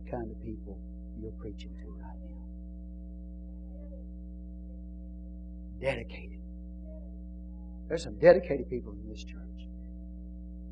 the 0.04 0.12
kind 0.12 0.32
of 0.32 0.42
people 0.44 0.80
you're 1.20 1.32
preaching 1.32 1.70
to 1.70 1.92
right 2.02 2.20
now. 2.24 2.46
Dedicated. 5.82 6.40
There's 7.88 8.04
some 8.04 8.18
dedicated 8.20 8.70
people 8.70 8.94
in 8.94 9.10
this 9.10 9.24
church. 9.24 9.68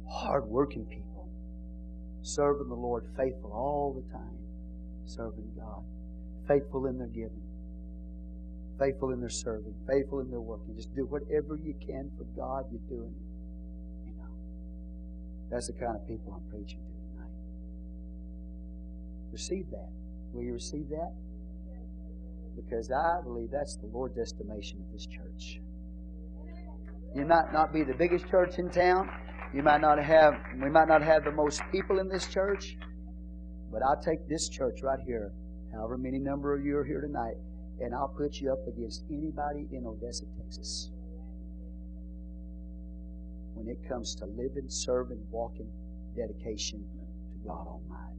Hard 0.10 0.46
working 0.46 0.86
people. 0.86 1.30
Serving 2.22 2.70
the 2.70 2.76
Lord 2.76 3.06
faithful 3.18 3.52
all 3.52 3.94
the 3.94 4.12
time. 4.12 4.38
Serving 5.06 5.52
God. 5.58 5.84
Faithful 6.48 6.86
in 6.88 6.98
their 6.98 7.08
giving 7.08 7.42
faithful 8.80 9.12
in 9.12 9.20
their 9.20 9.30
serving, 9.30 9.74
faithful 9.88 10.20
in 10.20 10.30
their 10.30 10.42
working. 10.42 10.76
Just 10.76 10.94
do 10.96 11.06
whatever 11.06 11.56
you 11.56 11.74
can 11.86 12.12
for 12.18 12.24
God, 12.36 12.66
you're 12.72 12.82
doing 12.90 13.14
it. 13.14 14.10
You 14.10 14.16
know. 14.18 14.32
That's 15.50 15.68
the 15.68 15.74
kind 15.74 15.96
of 15.96 16.08
people 16.08 16.34
I'm 16.34 16.50
preaching 16.50 16.80
to 16.80 16.94
tonight. 17.14 17.32
Receive 19.32 19.70
that. 19.72 19.90
Will 20.34 20.44
you 20.44 20.54
receive 20.54 20.90
that? 20.90 21.14
Because 22.56 22.92
I 22.92 23.22
believe 23.24 23.50
that's 23.52 23.76
the 23.78 23.88
Lord's 23.88 24.18
estimation 24.18 24.80
of 24.82 24.92
this 24.94 25.06
church. 25.06 25.60
You 27.14 27.26
might 27.26 27.52
not 27.54 27.74
be 27.74 27.84
the 27.84 27.94
biggest 27.94 28.28
church 28.28 28.60
in 28.60 28.70
town. 28.70 29.10
You 29.54 29.64
might 29.64 29.82
not 29.82 30.02
have 30.02 30.34
we 30.62 30.70
might 30.70 30.88
not 30.88 31.02
have 31.02 31.24
the 31.24 31.32
most 31.32 31.62
people 31.72 32.00
in 32.00 32.10
this 32.10 32.28
church. 32.28 32.78
But 33.72 33.82
I'll 33.84 34.02
take 34.02 34.28
this 34.30 34.48
church 34.48 34.80
right 34.84 35.00
here, 35.06 35.34
however 35.74 35.98
many 35.98 36.20
number 36.20 36.56
of 36.56 36.64
you 36.64 36.78
are 36.78 36.86
here 36.86 37.02
tonight, 37.02 37.36
and 37.82 37.94
I'll 37.94 38.08
put 38.08 38.36
you 38.36 38.52
up 38.52 38.68
against 38.68 39.04
anybody 39.10 39.68
in 39.72 39.86
Odessa, 39.86 40.26
Texas. 40.38 40.92
When 43.54 43.68
it 43.68 43.88
comes 43.88 44.16
to 44.16 44.26
living, 44.26 44.70
serving, 44.70 45.26
walking, 45.30 45.70
dedication 46.16 46.80
to 46.80 47.48
God 47.48 47.68
Almighty. 47.68 48.16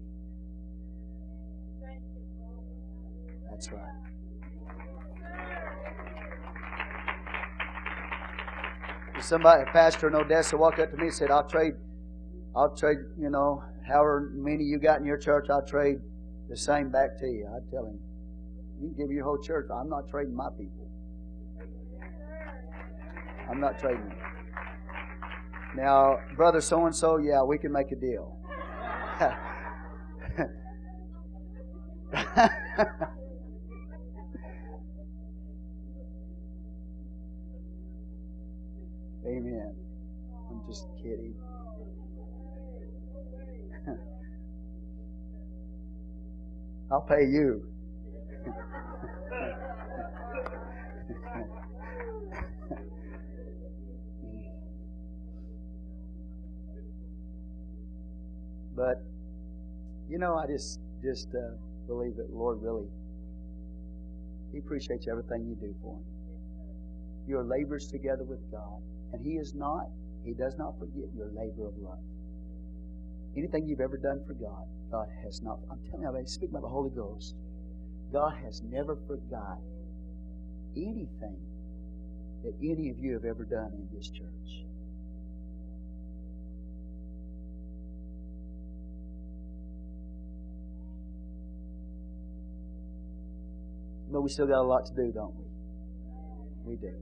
That's 3.51 3.73
right. 3.73 3.93
Somebody, 9.21 9.63
a 9.63 9.67
pastor 9.73 10.09
in 10.09 10.15
Odessa, 10.15 10.57
walked 10.57 10.79
up 10.79 10.91
to 10.91 10.97
me 10.97 11.05
and 11.05 11.15
said, 11.15 11.31
"I'll 11.31 11.49
trade, 11.49 11.75
I'll 12.55 12.77
trade, 12.77 12.99
you 13.19 13.31
know, 13.31 13.65
however 13.87 14.31
many 14.35 14.65
you 14.65 14.79
got 14.79 15.01
in 15.01 15.07
your 15.07 15.17
church, 15.17 15.49
I'll 15.49 15.67
trade 15.67 16.01
the 16.49 16.57
same 16.57 16.91
back 16.91 17.19
to 17.21 17.27
you. 17.27 17.47
I 17.47 17.61
tell 17.71 17.87
him, 17.87 17.99
you 18.81 18.89
can 18.89 18.97
give 18.97 19.11
your 19.11 19.25
whole 19.25 19.39
church. 19.39 19.69
I'm 19.73 19.89
not 19.89 20.09
trading 20.09 20.35
my 20.35 20.49
people. 20.51 20.91
I'm 23.51 23.61
not 23.61 23.79
trading. 23.79 24.13
Now, 25.77 26.19
brother 26.37 26.61
so 26.61 26.87
and 26.87 26.95
so, 26.95 27.19
yeah, 27.19 27.43
we 27.43 27.59
can 27.59 27.73
make 27.73 27.93
a 27.93 27.97
deal. 27.97 28.39
Amen. 39.27 39.75
I'm 40.51 40.63
just 40.67 40.87
kidding. 40.97 41.35
I'll 46.91 47.01
pay 47.03 47.25
you. 47.25 47.76
But 58.77 59.03
you 60.09 60.19
know, 60.19 60.37
I 60.37 60.47
just 60.47 60.79
just 61.03 61.29
uh, 61.35 61.57
believe 61.87 62.17
that 62.17 62.31
Lord 62.33 62.59
really 62.63 62.89
He 64.53 64.59
appreciates 64.59 65.09
everything 65.09 65.47
you 65.47 65.57
do 65.57 65.75
for 65.83 65.97
Him. 65.97 66.05
Your 67.27 67.45
labors 67.45 67.89
together 67.89 68.25
with 68.25 68.41
God, 68.53 68.83
and 69.13 69.25
He 69.25 69.33
is 69.33 69.55
not 69.55 69.89
He 70.25 70.35
does 70.35 70.57
not 70.59 70.79
forget 70.79 71.09
your 71.17 71.29
labor 71.35 71.67
of 71.67 71.77
love. 71.79 71.99
Anything 73.37 73.67
you've 73.67 73.81
ever 73.81 73.97
done 73.97 74.23
for 74.27 74.35
God, 74.35 74.65
God 74.91 75.09
has 75.25 75.43
not. 75.43 75.59
I'm 75.71 75.81
telling 75.91 76.03
you, 76.05 76.17
I 76.17 76.25
speak 76.25 76.51
about 76.51 76.63
the 76.63 76.69
Holy 76.69 76.91
Ghost. 76.91 77.35
God 78.13 78.35
has 78.45 78.63
never 78.63 78.97
forgot 79.07 79.59
anything 80.77 81.37
that 82.45 82.55
any 82.63 82.91
of 82.91 82.99
you 82.99 83.15
have 83.15 83.25
ever 83.25 83.45
done 83.45 83.73
in 83.75 83.89
this 83.97 84.09
church. 84.09 84.66
But 94.17 94.23
we 94.23 94.31
still 94.31 94.47
got 94.47 94.61
a 94.61 94.63
lot 94.63 94.87
to 94.87 94.95
do, 94.95 95.13
don't 95.13 95.35
we? 95.37 95.45
We 96.65 96.77
do. 96.77 96.95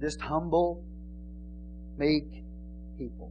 Just 0.00 0.22
humble, 0.22 0.82
meek 1.98 2.24
people. 2.96 3.30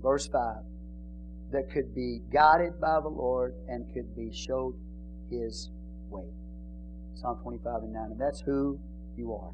Verse 0.00 0.28
5 0.28 0.58
that 1.50 1.68
could 1.72 1.92
be 1.96 2.20
guided 2.32 2.80
by 2.80 3.00
the 3.02 3.08
Lord 3.08 3.54
and 3.66 3.92
could 3.92 4.14
be 4.14 4.32
showed 4.32 4.76
His 5.32 5.72
way. 6.10 6.28
Psalm 7.14 7.40
25 7.42 7.82
and 7.82 7.92
9. 7.92 8.04
And 8.12 8.20
that's 8.20 8.40
who 8.40 8.78
you 9.16 9.34
are. 9.34 9.50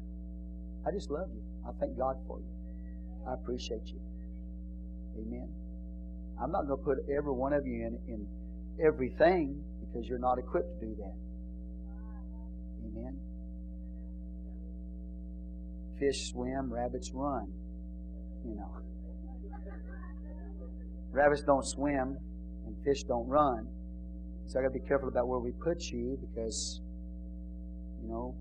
I 0.87 0.91
just 0.91 1.09
love 1.09 1.29
you. 1.33 1.41
I 1.67 1.71
thank 1.79 1.97
God 1.97 2.17
for 2.27 2.37
you. 2.37 2.45
I 3.27 3.33
appreciate 3.33 3.87
you. 3.87 3.99
Amen. 5.17 5.66
I'm 6.41 6.51
not 6.51 6.67
going 6.67 6.79
to 6.79 6.83
put 6.83 6.97
every 7.09 7.31
one 7.31 7.53
of 7.53 7.65
you 7.65 7.87
in, 7.87 7.99
in 8.07 8.27
everything 8.83 9.63
because 9.79 10.07
you're 10.07 10.19
not 10.19 10.37
equipped 10.37 10.79
to 10.79 10.85
do 10.85 10.95
that. 10.97 11.15
Amen. 12.85 13.17
Fish 15.99 16.29
swim, 16.31 16.71
rabbits 16.71 17.11
run. 17.13 17.47
You 18.45 18.55
know. 18.55 18.71
Rabbits 21.11 21.41
don't 21.41 21.65
swim 21.65 22.17
and 22.67 22.75
fish 22.85 23.03
don't 23.03 23.27
run. 23.27 23.67
So 24.45 24.59
I 24.59 24.61
got 24.61 24.73
to 24.73 24.79
be 24.79 24.87
careful 24.87 25.09
about 25.09 25.27
where 25.27 25.39
we 25.39 25.51
put 25.51 25.81
you 25.85 26.19
because, 26.21 26.81
you 28.01 28.09
know, 28.09 28.35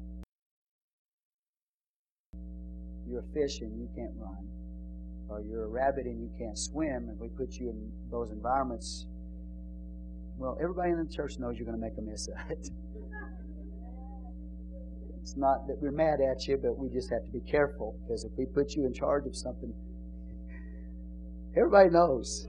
you're 3.08 3.20
a 3.20 3.32
fish 3.32 3.60
and 3.62 3.80
you 3.80 3.88
can't 3.96 4.12
run 4.16 4.65
or 5.28 5.40
you're 5.40 5.64
a 5.64 5.68
rabbit 5.68 6.06
and 6.06 6.20
you 6.20 6.30
can't 6.38 6.58
swim, 6.58 7.08
and 7.08 7.18
we 7.18 7.28
put 7.28 7.54
you 7.54 7.70
in 7.70 7.90
those 8.10 8.30
environments, 8.30 9.06
well, 10.38 10.56
everybody 10.60 10.90
in 10.90 10.98
the 10.98 11.12
church 11.12 11.38
knows 11.38 11.56
you're 11.58 11.66
going 11.66 11.78
to 11.78 11.84
make 11.84 11.96
a 11.98 12.02
mess 12.02 12.28
of 12.28 12.50
it. 12.50 12.70
It's 15.26 15.36
not 15.36 15.66
that 15.66 15.82
we're 15.82 15.90
mad 15.90 16.20
at 16.20 16.46
you, 16.46 16.56
but 16.56 16.78
we 16.78 16.88
just 16.88 17.10
have 17.10 17.24
to 17.24 17.30
be 17.32 17.40
careful 17.40 17.98
because 18.02 18.22
if 18.22 18.30
we 18.38 18.46
put 18.46 18.76
you 18.76 18.86
in 18.86 18.94
charge 18.94 19.26
of 19.26 19.34
something, 19.34 19.74
everybody 21.56 21.90
knows. 21.90 22.46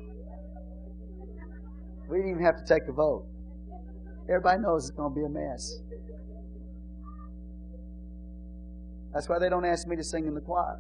We 2.07 2.17
didn't 2.17 2.33
even 2.33 2.43
have 2.43 2.57
to 2.57 2.65
take 2.71 2.87
a 2.87 2.91
vote. 2.91 3.25
Everybody 4.29 4.61
knows 4.61 4.89
it's 4.89 4.95
going 4.95 5.11
to 5.11 5.19
be 5.19 5.25
a 5.25 5.29
mess. 5.29 5.79
That's 9.11 9.27
why 9.27 9.39
they 9.39 9.49
don't 9.49 9.65
ask 9.65 9.87
me 9.87 9.95
to 9.95 10.03
sing 10.03 10.27
in 10.27 10.35
the 10.35 10.41
choir. 10.41 10.79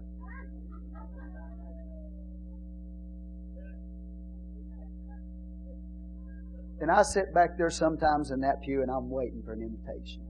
And 6.79 6.91
I 6.91 7.01
sit 7.01 7.33
back 7.33 7.57
there 7.57 7.69
sometimes 7.69 8.29
in 8.31 8.41
that 8.41 8.61
pew 8.61 8.81
and 8.81 8.91
I'm 8.91 9.09
waiting 9.09 9.41
for 9.43 9.53
an 9.53 9.61
invitation. 9.61 10.21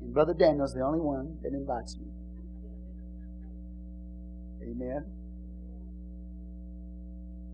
And 0.00 0.14
Brother 0.14 0.32
Daniel's 0.32 0.72
the 0.72 0.82
only 0.82 1.00
one 1.00 1.38
that 1.42 1.52
invites 1.52 1.98
me. 1.98 2.06
Amen. 4.62 5.04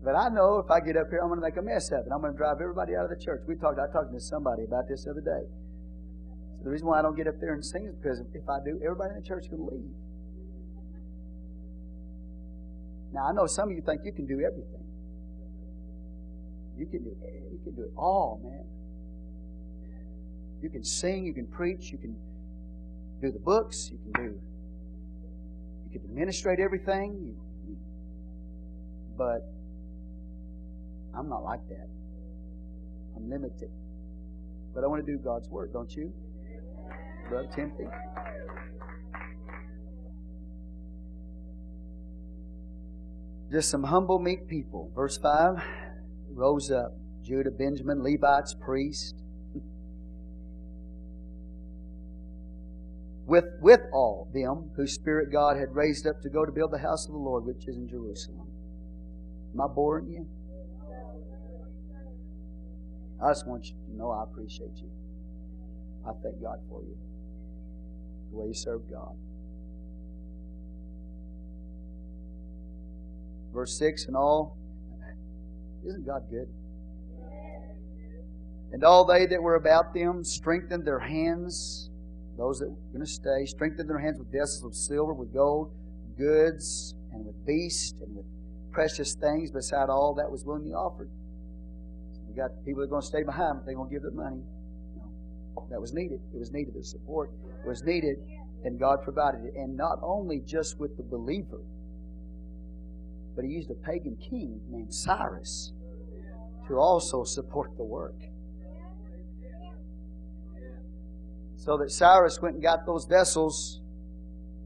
But 0.03 0.15
I 0.15 0.29
know 0.29 0.59
if 0.59 0.69
I 0.69 0.79
get 0.79 0.97
up 0.97 1.07
here, 1.09 1.19
I'm 1.19 1.29
going 1.29 1.39
to 1.39 1.45
make 1.45 1.57
a 1.57 1.61
mess 1.61 1.91
of 1.91 2.05
it. 2.05 2.11
I'm 2.13 2.19
going 2.21 2.33
to 2.33 2.37
drive 2.37 2.57
everybody 2.61 2.95
out 2.95 3.05
of 3.05 3.09
the 3.09 3.23
church. 3.23 3.41
We 3.47 3.55
talked. 3.55 3.79
I 3.79 3.91
talked 3.91 4.11
to 4.11 4.19
somebody 4.19 4.63
about 4.63 4.87
this 4.89 5.05
the 5.05 5.11
other 5.11 5.21
day. 5.21 5.47
So 6.57 6.63
the 6.63 6.69
reason 6.69 6.87
why 6.87 6.99
I 6.99 7.01
don't 7.01 7.15
get 7.15 7.27
up 7.27 7.39
there 7.39 7.53
and 7.53 7.63
sing 7.63 7.87
is 7.87 7.95
because 7.95 8.19
if 8.19 8.47
I 8.49 8.59
do, 8.65 8.79
everybody 8.83 9.15
in 9.15 9.21
the 9.21 9.27
church 9.27 9.47
can 9.47 9.65
leave. 9.65 9.95
Now 13.13 13.27
I 13.29 13.31
know 13.31 13.47
some 13.47 13.69
of 13.69 13.75
you 13.75 13.81
think 13.81 14.01
you 14.03 14.11
can 14.11 14.25
do 14.25 14.41
everything. 14.43 14.82
You 16.77 16.85
can 16.85 17.03
do 17.03 17.09
it. 17.09 17.43
You 17.51 17.59
can 17.63 17.75
do 17.75 17.83
it 17.83 17.93
all, 17.95 18.41
man. 18.43 18.65
You 20.61 20.69
can 20.69 20.83
sing, 20.83 21.25
you 21.25 21.33
can 21.33 21.45
preach, 21.45 21.91
you 21.91 21.97
can 21.97 22.15
do 23.21 23.31
the 23.31 23.39
books, 23.39 23.89
you 23.91 23.97
can 23.97 24.23
do 24.23 24.39
you 25.93 25.99
can 25.99 26.09
administrate 26.09 26.59
everything. 26.59 27.35
But 29.17 29.47
I'm 31.15 31.29
not 31.29 31.43
like 31.43 31.59
that. 31.69 31.87
I'm 33.15 33.29
limited. 33.29 33.69
But 34.73 34.83
I 34.83 34.87
want 34.87 35.05
to 35.05 35.11
do 35.11 35.19
God's 35.19 35.47
work, 35.49 35.71
don't 35.71 35.95
you? 35.95 36.11
Brother 37.29 37.47
Timothy? 37.55 37.85
Just 43.51 43.69
some 43.69 43.83
humble, 43.83 44.17
meek 44.17 44.47
people. 44.47 44.91
Verse 44.95 45.17
5 45.17 45.61
rose 46.33 46.71
up 46.71 46.93
Judah, 47.23 47.51
Benjamin, 47.51 48.03
Levites, 48.03 48.55
priests. 48.59 49.13
with, 53.25 53.45
with 53.61 53.79
all 53.93 54.29
them 54.33 54.71
whose 54.75 54.93
spirit 54.93 55.31
God 55.31 55.57
had 55.57 55.73
raised 55.73 56.05
up 56.05 56.21
to 56.21 56.29
go 56.29 56.45
to 56.45 56.51
build 56.51 56.71
the 56.71 56.79
house 56.79 57.05
of 57.07 57.13
the 57.13 57.19
Lord, 57.19 57.45
which 57.45 57.67
is 57.67 57.75
in 57.75 57.87
Jerusalem. 57.87 58.47
Am 59.53 59.61
I 59.61 59.67
boring 59.73 60.07
you? 60.07 60.27
I 63.23 63.29
just 63.29 63.47
want 63.47 63.65
you 63.65 63.73
to 63.73 63.95
know 63.95 64.11
I 64.11 64.23
appreciate 64.23 64.75
you. 64.75 64.89
I 66.05 66.11
thank 66.21 66.41
God 66.41 66.57
for 66.67 66.81
you. 66.83 66.97
The 68.31 68.37
way 68.37 68.47
you 68.47 68.53
serve 68.53 68.81
God. 68.91 69.15
Verse 73.53 73.77
6 73.77 74.07
and 74.07 74.17
all 74.17 74.57
isn't 75.85 76.05
God 76.05 76.23
good? 76.29 76.47
And 78.71 78.83
all 78.83 79.05
they 79.05 79.27
that 79.27 79.41
were 79.41 79.55
about 79.55 79.93
them 79.93 80.23
strengthened 80.23 80.85
their 80.85 80.99
hands, 80.99 81.91
those 82.37 82.59
that 82.59 82.69
were 82.69 82.75
going 82.91 83.05
to 83.05 83.11
stay, 83.11 83.45
strengthened 83.45 83.87
their 83.87 83.99
hands 83.99 84.17
with 84.17 84.31
vessels 84.31 84.63
of 84.63 84.75
silver, 84.75 85.13
with 85.13 85.31
gold, 85.31 85.71
goods, 86.17 86.95
and 87.11 87.25
with 87.25 87.45
beasts, 87.45 87.93
and 88.01 88.15
with 88.15 88.25
precious 88.71 89.13
things 89.13 89.51
beside 89.51 89.89
all 89.89 90.15
that 90.15 90.29
was 90.29 90.43
willingly 90.43 90.73
offered. 90.73 91.09
We 92.27 92.35
got 92.35 92.49
people 92.65 92.81
that 92.81 92.87
are 92.87 92.89
going 92.89 93.01
to 93.01 93.07
stay 93.07 93.21
behind, 93.21 93.59
but 93.59 93.65
they're 93.67 93.75
going 93.75 93.89
to 93.89 93.93
give 93.93 94.01
their 94.01 94.11
money. 94.11 94.41
No, 94.97 95.67
that 95.69 95.79
was 95.79 95.93
needed. 95.93 96.19
It 96.33 96.39
was 96.39 96.51
needed. 96.51 96.73
The 96.73 96.83
support 96.83 97.29
was 97.63 97.83
needed, 97.83 98.17
and 98.63 98.79
God 98.79 99.03
provided 99.03 99.45
it. 99.45 99.53
And 99.55 99.77
not 99.77 99.99
only 100.01 100.39
just 100.39 100.79
with 100.79 100.97
the 100.97 101.03
believer, 101.03 101.61
but 103.35 103.45
he 103.45 103.51
used 103.51 103.69
a 103.71 103.75
pagan 103.75 104.15
king 104.17 104.61
named 104.69 104.93
Cyrus 104.93 105.73
to 106.67 106.77
also 106.77 107.23
support 107.23 107.75
the 107.77 107.83
work. 107.83 108.15
So 111.57 111.77
that 111.77 111.91
Cyrus 111.91 112.39
went 112.41 112.55
and 112.55 112.63
got 112.63 112.85
those 112.85 113.05
vessels. 113.05 113.79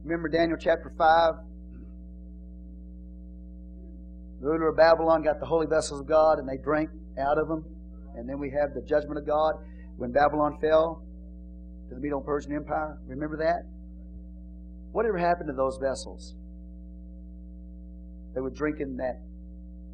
Remember 0.03 0.30
Daniel 0.30 0.57
chapter 0.60 0.91
5? 0.98 1.34
The 4.41 4.48
ruler 4.48 4.69
of 4.69 4.77
Babylon 4.77 5.23
got 5.23 5.39
the 5.39 5.45
holy 5.45 5.68
vessels 5.68 5.99
of 5.99 6.07
God 6.07 6.39
and 6.39 6.48
they 6.48 6.57
drank 6.57 6.89
out 7.19 7.38
of 7.38 7.48
them. 7.48 7.65
And 8.15 8.27
then 8.27 8.39
we 8.39 8.49
have 8.52 8.73
the 8.73 8.81
judgment 8.81 9.19
of 9.19 9.27
God 9.27 9.56
when 9.98 10.11
Babylon 10.11 10.57
fell 10.60 11.03
to 11.89 11.95
the 11.95 12.02
Medo 12.02 12.19
Persian 12.19 12.53
Empire. 12.53 12.98
Remember 13.07 13.38
that? 13.38 13.64
Whatever 14.91 15.18
happened 15.18 15.49
to 15.49 15.53
those 15.53 15.77
vessels? 15.77 16.35
They 18.38 18.41
were 18.41 18.51
drinking 18.51 18.97
that, 18.97 19.19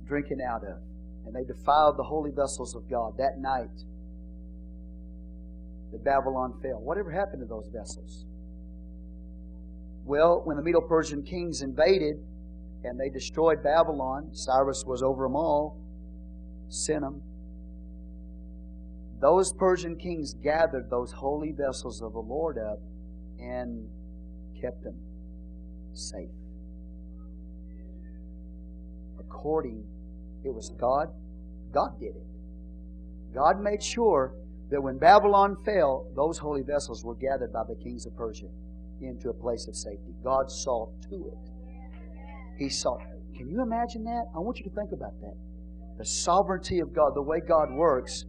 drinking 0.06 0.41
out 0.45 0.64
of. 0.65 0.82
And 1.26 1.34
they 1.34 1.45
defiled 1.45 1.95
the 1.95 2.03
holy 2.03 2.30
vessels 2.30 2.76
of 2.76 2.90
God 2.90 3.14
that 3.18 3.40
night 3.40 3.72
that 5.94 6.03
Babylon 6.03 6.60
fell. 6.61 6.82
Whatever 6.82 7.10
happened 7.10 7.40
to 7.40 7.45
those 7.45 7.70
vessels? 7.74 8.26
Well, 10.03 10.41
when 10.44 10.57
the 10.57 10.61
Medo 10.61 10.82
Persian 10.82 11.24
kings 11.24 11.61
invaded 11.61 12.18
and 12.84 12.99
they 12.99 13.07
destroyed 13.07 13.64
Babylon, 13.64 14.32
Cyrus 14.34 14.84
was 14.86 15.02
over 15.02 15.24
them 15.24 15.38
all, 15.38 15.78
Sennacherib. 16.68 17.22
Those 19.22 19.53
Persian 19.53 19.95
kings 19.95 20.34
gathered 20.34 20.90
those 20.90 21.14
holy 21.14 21.53
vessels 21.53 22.02
of 22.02 22.11
the 22.11 22.20
Lord 22.20 22.57
up 22.57 22.82
and 23.40 23.88
kept 24.60 24.84
them 24.84 24.99
safe. 25.94 26.28
According, 29.34 29.84
it 30.45 30.53
was 30.53 30.69
God. 30.80 31.10
God 31.73 31.99
did 31.99 32.15
it. 32.15 32.27
God 33.34 33.60
made 33.60 33.84
sure 33.84 34.35
that 34.69 34.81
when 34.81 34.97
Babylon 34.97 35.57
fell, 35.65 36.07
those 36.15 36.38
holy 36.38 36.61
vessels 36.61 37.03
were 37.03 37.15
gathered 37.15 37.51
by 37.51 37.64
the 37.68 37.76
kings 37.76 38.05
of 38.05 38.15
Persia 38.15 38.47
into 39.01 39.30
a 39.30 39.34
place 39.34 39.68
of 39.68 39.76
safety. 39.76 40.14
God 40.23 40.51
saw 40.51 40.88
to 41.10 41.31
it. 41.31 41.51
He 42.57 42.69
saw. 42.69 42.97
Can 43.35 43.49
you 43.49 43.61
imagine 43.61 44.03
that? 44.05 44.26
I 44.35 44.39
want 44.39 44.60
you 44.60 44.65
to 44.65 44.69
think 44.69 44.91
about 44.91 45.19
that. 45.22 45.35
The 45.97 46.05
sovereignty 46.05 46.80
of 46.80 46.93
God, 46.93 47.15
the 47.15 47.22
way 47.22 47.39
God 47.39 47.72
works. 47.72 48.26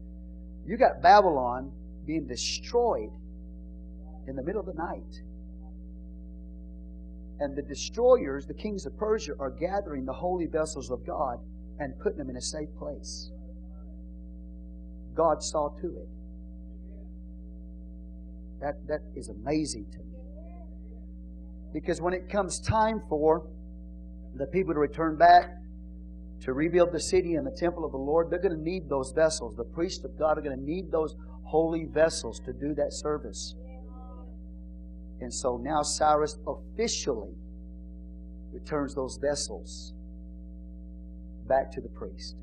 You 0.67 0.77
got 0.77 1.03
Babylon 1.03 1.71
being 2.07 2.27
destroyed 2.27 3.11
in 4.27 4.37
the 4.37 4.43
middle 4.43 4.61
of 4.61 4.67
the 4.67 4.75
night. 4.75 5.23
And 7.41 7.57
the 7.57 7.63
destroyers, 7.63 8.47
the 8.47 8.55
kings 8.55 8.87
of 8.87 8.97
Persia, 8.97 9.33
are 9.41 9.51
gathering 9.51 10.05
the 10.05 10.13
holy 10.13 10.47
vessels 10.47 10.91
of 10.91 11.05
God 11.07 11.39
and 11.79 11.99
putting 12.01 12.19
them 12.19 12.31
in 12.31 12.37
a 12.37 12.41
safe 12.41 12.69
place. 12.79 13.31
God 15.15 15.43
saw 15.43 15.69
to 15.81 15.87
it. 15.87 16.09
That, 18.61 18.75
that 18.87 19.01
is 19.17 19.29
amazing 19.29 19.87
to 19.93 19.99
me. 19.99 20.05
Because 21.73 22.01
when 22.01 22.15
it 22.15 22.29
comes 22.29 22.61
time 22.61 23.01
for 23.09 23.49
the 24.37 24.47
people 24.47 24.75
to 24.75 24.81
return 24.81 25.17
back 25.17 25.51
to 26.43 26.53
rebuild 26.53 26.93
the 26.93 27.01
city 27.01 27.35
and 27.35 27.47
the 27.47 27.57
temple 27.59 27.85
of 27.85 27.93
the 27.93 27.99
Lord, 27.99 28.31
they're 28.31 28.39
going 28.39 28.57
to 28.57 28.63
need 28.63 28.89
those 28.89 29.13
vessels. 29.13 29.57
The 29.57 29.65
priests 29.65 30.05
of 30.05 30.19
God 30.19 30.39
are 30.39 30.43
going 30.43 30.59
to 30.59 30.63
need 30.63 30.91
those 30.93 31.15
holy 31.45 31.85
vessels 31.85 32.41
to 32.41 32.53
do 32.53 32.75
that 32.75 32.93
service. 32.93 33.55
And 35.25 35.33
so 35.33 35.57
now 35.57 35.81
Cyrus 35.81 36.37
officially 36.47 37.33
returns 38.53 38.95
those 38.95 39.17
vessels 39.17 39.95
back 41.49 41.73
to 41.73 41.81
the 41.81 41.89
priest 41.89 42.37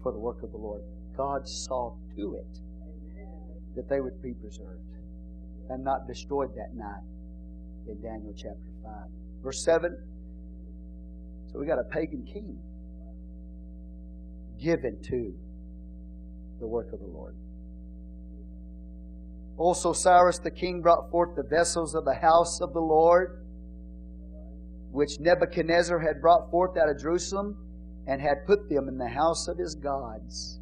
for 0.00 0.12
the 0.12 0.18
work 0.18 0.44
of 0.44 0.52
the 0.52 0.58
Lord. 0.58 0.82
God 1.16 1.48
saw 1.48 1.96
to 2.16 2.34
it 2.36 2.60
that 3.74 3.88
they 3.88 4.00
would 4.00 4.22
be 4.22 4.32
preserved 4.32 4.78
and 5.70 5.82
not 5.82 6.06
destroyed 6.06 6.50
that 6.54 6.72
night 6.72 7.02
in 7.88 8.00
Daniel 8.00 8.32
chapter 8.36 8.70
5. 8.84 8.92
Verse 9.42 9.64
7. 9.64 9.98
So 11.50 11.58
we 11.58 11.66
got 11.66 11.80
a 11.80 11.84
pagan 11.90 12.24
king 12.24 12.60
given 14.62 15.02
to 15.02 15.34
the 16.60 16.66
work 16.68 16.92
of 16.92 17.00
the 17.00 17.06
Lord. 17.06 17.34
Also, 19.58 19.92
Cyrus 19.92 20.38
the 20.38 20.52
king 20.52 20.80
brought 20.80 21.10
forth 21.10 21.34
the 21.34 21.42
vessels 21.42 21.96
of 21.96 22.04
the 22.04 22.14
house 22.14 22.60
of 22.60 22.72
the 22.72 22.80
Lord, 22.80 23.44
which 24.92 25.18
Nebuchadnezzar 25.18 25.98
had 25.98 26.20
brought 26.20 26.48
forth 26.50 26.78
out 26.78 26.88
of 26.88 26.98
Jerusalem, 27.00 27.56
and 28.06 28.22
had 28.22 28.46
put 28.46 28.68
them 28.70 28.88
in 28.88 28.96
the 28.96 29.08
house 29.08 29.48
of 29.48 29.58
his 29.58 29.74
gods. 29.74 30.60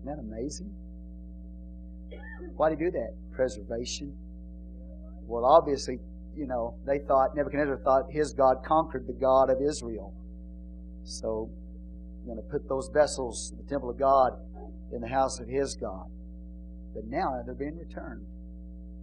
Isn't 0.00 0.06
that 0.06 0.18
amazing? 0.18 0.74
Why 2.56 2.70
did 2.70 2.78
he 2.78 2.86
do 2.86 2.90
that? 2.92 3.14
Preservation. 3.32 4.16
Well, 5.26 5.44
obviously, 5.44 5.98
you 6.34 6.46
know, 6.46 6.74
they 6.86 7.00
thought, 7.00 7.36
Nebuchadnezzar 7.36 7.80
thought 7.84 8.04
his 8.10 8.32
God 8.32 8.64
conquered 8.64 9.06
the 9.06 9.12
God 9.12 9.50
of 9.50 9.58
Israel. 9.60 10.14
So, 11.04 11.50
going 12.24 12.38
to 12.38 12.50
put 12.50 12.66
those 12.68 12.88
vessels 12.92 13.52
the 13.56 13.68
temple 13.68 13.90
of 13.90 13.98
God 13.98 14.32
in 14.92 15.02
the 15.02 15.08
house 15.08 15.38
of 15.38 15.48
his 15.48 15.74
God. 15.74 16.06
But 16.94 17.04
now 17.06 17.42
they're 17.44 17.54
being 17.54 17.78
returned. 17.78 18.26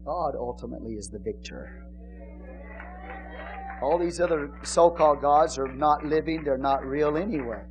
God 0.05 0.35
ultimately 0.37 0.93
is 0.93 1.09
the 1.09 1.19
victor. 1.19 1.85
All 3.81 3.97
these 3.97 4.19
other 4.19 4.51
so 4.63 4.89
called 4.89 5.21
gods 5.21 5.57
are 5.57 5.67
not 5.67 6.05
living, 6.05 6.43
they're 6.43 6.57
not 6.57 6.85
real 6.85 7.17
anyway. 7.17 7.61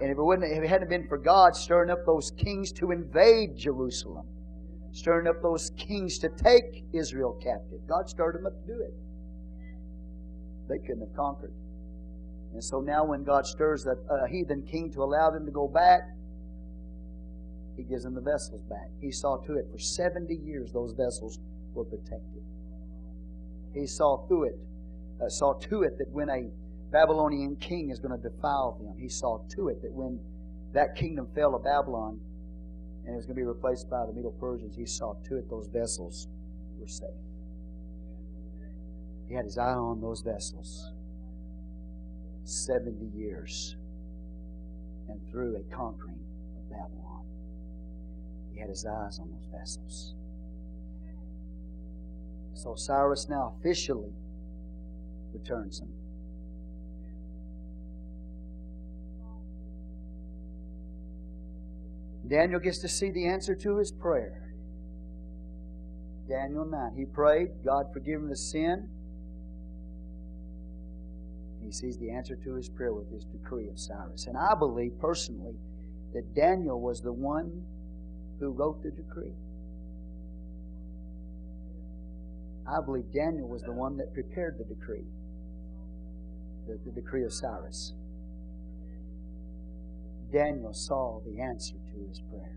And 0.00 0.10
if 0.10 0.18
it, 0.18 0.22
wouldn't, 0.22 0.50
if 0.50 0.62
it 0.62 0.68
hadn't 0.68 0.90
been 0.90 1.06
for 1.06 1.18
God 1.18 1.54
stirring 1.54 1.90
up 1.90 2.04
those 2.04 2.32
kings 2.32 2.72
to 2.72 2.90
invade 2.90 3.56
Jerusalem, 3.56 4.26
stirring 4.92 5.28
up 5.28 5.40
those 5.40 5.70
kings 5.78 6.18
to 6.18 6.28
take 6.28 6.84
Israel 6.92 7.38
captive, 7.42 7.78
God 7.88 8.08
stirred 8.08 8.34
them 8.34 8.46
up 8.46 8.52
to 8.60 8.66
do 8.66 8.80
it. 8.80 8.94
They 10.68 10.78
couldn't 10.78 11.06
have 11.06 11.16
conquered. 11.16 11.52
And 12.52 12.62
so 12.62 12.80
now, 12.80 13.04
when 13.04 13.24
God 13.24 13.46
stirs 13.46 13.86
a, 13.86 13.96
a 14.12 14.28
heathen 14.28 14.62
king 14.62 14.92
to 14.92 15.02
allow 15.02 15.30
them 15.30 15.44
to 15.44 15.52
go 15.52 15.66
back, 15.66 16.02
He 17.76 17.82
gives 17.82 18.04
them 18.04 18.14
the 18.14 18.20
vessels 18.20 18.62
back. 18.62 18.90
He 19.00 19.10
saw 19.10 19.38
to 19.38 19.54
it 19.54 19.66
for 19.70 19.78
70 19.78 20.34
years 20.34 20.72
those 20.72 20.92
vessels 20.92 21.38
were 21.72 21.84
protected. 21.84 22.42
He 23.72 23.86
saw 23.86 24.26
through 24.28 24.44
it, 24.44 24.58
uh, 25.20 25.28
saw 25.28 25.54
to 25.54 25.82
it 25.82 25.98
that 25.98 26.08
when 26.10 26.28
a 26.28 26.50
Babylonian 26.92 27.56
king 27.56 27.90
is 27.90 27.98
going 27.98 28.18
to 28.18 28.28
defile 28.28 28.78
them, 28.80 28.96
he 28.98 29.08
saw 29.08 29.44
to 29.56 29.68
it 29.68 29.82
that 29.82 29.92
when 29.92 30.20
that 30.72 30.94
kingdom 30.94 31.28
fell 31.34 31.52
to 31.52 31.58
Babylon 31.58 32.20
and 33.04 33.14
it 33.14 33.16
was 33.16 33.26
going 33.26 33.36
to 33.36 33.40
be 33.40 33.46
replaced 33.46 33.90
by 33.90 34.06
the 34.06 34.12
Medo 34.12 34.30
Persians, 34.30 34.76
he 34.76 34.86
saw 34.86 35.14
to 35.28 35.36
it 35.38 35.50
those 35.50 35.66
vessels 35.66 36.28
were 36.78 36.86
safe. 36.86 37.08
He 39.28 39.34
had 39.34 39.44
his 39.44 39.58
eye 39.58 39.74
on 39.74 40.00
those 40.00 40.22
vessels. 40.22 40.92
70 42.44 43.06
years 43.16 43.76
and 45.08 45.20
through 45.30 45.56
a 45.56 45.74
conquering 45.74 46.20
of 46.56 46.70
Babylon. 46.70 47.03
He 48.54 48.60
had 48.60 48.68
his 48.68 48.86
eyes 48.86 49.18
on 49.18 49.30
those 49.30 49.48
vessels. 49.52 50.14
So 52.54 52.74
Cyrus 52.76 53.28
now 53.28 53.54
officially 53.58 54.12
returns 55.32 55.80
them. 55.80 55.92
Daniel 62.26 62.60
gets 62.60 62.78
to 62.78 62.88
see 62.88 63.10
the 63.10 63.26
answer 63.26 63.54
to 63.54 63.76
his 63.76 63.92
prayer. 63.92 64.54
Daniel 66.28 66.64
9. 66.64 66.94
He 66.96 67.04
prayed, 67.04 67.48
God 67.64 67.92
forgive 67.92 68.20
him 68.20 68.28
the 68.28 68.36
sin. 68.36 68.88
He 71.62 71.70
sees 71.70 71.98
the 71.98 72.10
answer 72.10 72.36
to 72.36 72.54
his 72.54 72.68
prayer 72.68 72.94
with 72.94 73.10
his 73.10 73.24
decree 73.24 73.68
of 73.68 73.78
Cyrus. 73.78 74.26
And 74.26 74.38
I 74.38 74.54
believe 74.54 74.98
personally 74.98 75.56
that 76.14 76.34
Daniel 76.34 76.80
was 76.80 77.02
the 77.02 77.12
one 77.12 77.64
who 78.40 78.50
wrote 78.50 78.82
the 78.82 78.90
decree. 78.90 79.34
I 82.66 82.80
believe 82.84 83.12
Daniel 83.12 83.48
was 83.48 83.62
the 83.62 83.72
one 83.72 83.96
that 83.98 84.14
prepared 84.14 84.56
the 84.58 84.64
decree, 84.64 85.04
the, 86.66 86.78
the 86.84 86.92
decree 86.92 87.24
of 87.24 87.32
Cyrus. 87.32 87.92
Daniel 90.32 90.72
saw 90.72 91.20
the 91.24 91.40
answer 91.40 91.74
to 91.74 92.08
his 92.08 92.20
prayer. 92.30 92.56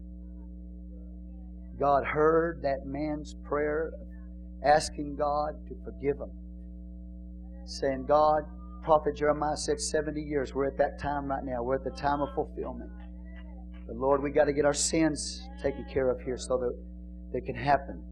God 1.80 2.06
heard 2.06 2.62
that 2.64 2.86
man's 2.86 3.36
prayer, 3.48 3.92
asking 4.64 5.16
God 5.16 5.54
to 5.68 5.76
forgive 5.86 6.18
him, 6.18 6.32
saying, 7.66 8.06
God, 8.08 8.44
prophet 8.84 9.16
Jeremiah 9.16 9.58
said 9.58 9.80
70 9.80 10.22
years. 10.22 10.56
We're 10.56 10.68
at 10.68 10.78
that 10.78 11.00
time 11.00 11.28
right 11.28 11.44
now. 11.44 11.62
We're 11.62 11.76
at 11.76 11.84
the 11.84 11.92
time 11.92 12.22
of 12.22 12.30
fulfillment. 12.34 12.90
But 13.88 13.96
Lord, 13.96 14.22
we 14.22 14.32
got 14.32 14.46
to 14.46 14.54
get 14.54 14.66
our 14.66 14.74
sins 14.74 15.48
taken 15.62 15.86
care 15.86 16.10
of 16.10 16.20
here 16.22 16.38
so 16.38 16.58
that 16.58 16.78
they 17.32 17.40
can 17.40 17.56
happen. 17.56 18.04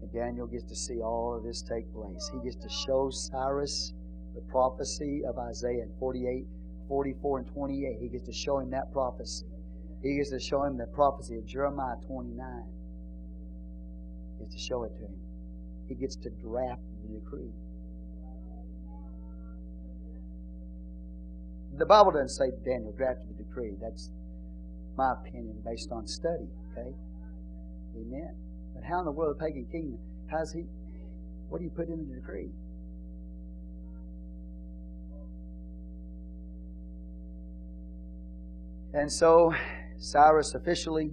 And 0.00 0.12
Daniel 0.12 0.46
gets 0.46 0.64
to 0.64 0.76
see 0.76 1.00
all 1.00 1.36
of 1.36 1.44
this 1.44 1.62
take 1.62 1.92
place. 1.92 2.30
He 2.32 2.40
gets 2.40 2.56
to 2.56 2.68
show 2.68 3.10
Cyrus 3.10 3.92
the 4.34 4.40
prophecy 4.42 5.22
of 5.28 5.38
Isaiah 5.38 5.82
in 5.82 5.92
48, 5.98 6.46
44, 6.88 7.38
and 7.38 7.46
28. 7.46 7.96
He 8.00 8.08
gets 8.08 8.24
to 8.24 8.32
show 8.32 8.58
him 8.58 8.70
that 8.70 8.90
prophecy. 8.92 9.46
He 10.02 10.16
gets 10.16 10.30
to 10.30 10.40
show 10.40 10.62
him 10.64 10.78
the 10.78 10.86
prophecy 10.86 11.36
of 11.36 11.46
Jeremiah 11.46 11.96
29. 12.06 12.64
He 14.38 14.44
gets 14.44 14.54
to 14.54 14.60
show 14.60 14.84
it 14.84 14.94
to 14.96 15.02
him. 15.02 15.20
He 15.88 15.94
gets 15.94 16.16
to 16.16 16.30
draft 16.30 16.82
the 17.02 17.18
decree. 17.18 17.52
The 21.76 21.86
Bible 21.86 22.12
doesn't 22.12 22.30
say 22.30 22.50
Daniel 22.64 22.92
drafted 22.92 23.28
the 23.28 23.44
decree. 23.44 23.74
That's 23.80 24.10
my 24.96 25.12
opinion 25.12 25.62
based 25.64 25.92
on 25.92 26.06
study. 26.06 26.48
Okay, 26.72 26.92
Amen. 27.96 28.34
But 28.74 28.84
how 28.84 29.00
in 29.00 29.04
the 29.04 29.10
world 29.10 29.36
the 29.38 29.44
pagan 29.44 29.66
king? 29.70 29.98
How's 30.30 30.52
he? 30.52 30.64
What 31.48 31.58
do 31.58 31.64
you 31.64 31.70
put 31.70 31.88
in 31.88 32.08
the 32.08 32.16
decree? 32.16 32.50
And 38.92 39.12
so 39.12 39.54
Cyrus 39.98 40.54
officially 40.54 41.10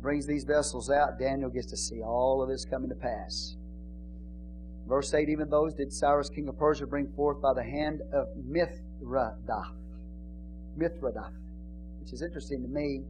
brings 0.00 0.26
these 0.26 0.44
vessels 0.44 0.90
out. 0.90 1.18
Daniel 1.18 1.50
gets 1.50 1.66
to 1.66 1.76
see 1.76 2.00
all 2.02 2.42
of 2.42 2.48
this 2.48 2.64
coming 2.64 2.88
to 2.88 2.94
pass. 2.94 3.56
Verse 4.88 5.12
8 5.12 5.28
Even 5.28 5.50
those 5.50 5.74
did 5.74 5.92
Cyrus, 5.92 6.30
king 6.30 6.48
of 6.48 6.58
Persia, 6.58 6.86
bring 6.86 7.12
forth 7.12 7.40
by 7.42 7.52
the 7.52 7.62
hand 7.62 8.00
of 8.12 8.28
Mithredath. 10.78 11.32
Which 12.00 12.12
is 12.12 12.22
interesting 12.22 12.62
to 12.62 12.68
me 12.68 13.02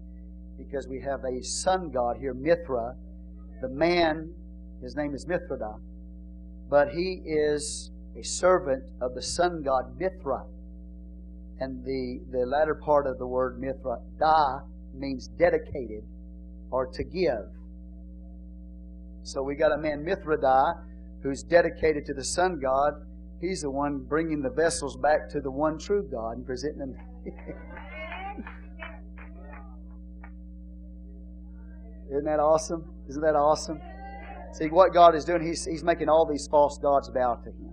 because 0.58 0.86
we 0.88 1.00
have 1.00 1.24
a 1.24 1.42
sun 1.42 1.90
god 1.90 2.16
here, 2.18 2.34
Mithra. 2.34 2.94
The 3.62 3.68
man, 3.68 4.32
his 4.82 4.96
name 4.96 5.14
is 5.14 5.26
Mithredath, 5.26 5.80
but 6.68 6.90
he 6.90 7.22
is 7.24 7.90
a 8.18 8.22
servant 8.22 8.84
of 9.00 9.14
the 9.14 9.22
sun 9.22 9.62
god 9.62 9.96
Mithra. 9.98 10.44
And 11.60 11.84
the, 11.84 12.20
the 12.30 12.46
latter 12.46 12.74
part 12.74 13.06
of 13.06 13.18
the 13.18 13.26
word 13.26 13.60
Mithra, 13.60 13.98
da, 14.18 14.60
means 14.94 15.28
dedicated 15.38 16.04
or 16.70 16.86
to 16.86 17.04
give. 17.04 17.46
So 19.22 19.42
we 19.42 19.54
got 19.54 19.72
a 19.72 19.78
man, 19.78 20.04
Mithredath, 20.04 20.80
who's 21.22 21.42
dedicated 21.42 22.06
to 22.06 22.14
the 22.14 22.24
sun 22.24 22.58
god. 22.60 22.94
He's 23.40 23.62
the 23.62 23.70
one 23.70 23.98
bringing 23.98 24.42
the 24.42 24.50
vessels 24.50 24.96
back 24.96 25.30
to 25.30 25.40
the 25.40 25.50
one 25.50 25.78
true 25.78 26.06
God 26.10 26.36
and 26.36 26.44
presenting 26.44 26.78
them. 26.80 26.94
Isn't 32.10 32.24
that 32.24 32.40
awesome? 32.40 32.84
Isn't 33.08 33.22
that 33.22 33.36
awesome? 33.36 33.80
See, 34.52 34.66
what 34.66 34.92
God 34.92 35.14
is 35.14 35.24
doing, 35.24 35.42
He's, 35.42 35.64
he's 35.64 35.82
making 35.84 36.10
all 36.10 36.26
these 36.26 36.46
false 36.48 36.76
gods 36.76 37.08
bow 37.08 37.36
to 37.36 37.50
Him. 37.50 37.70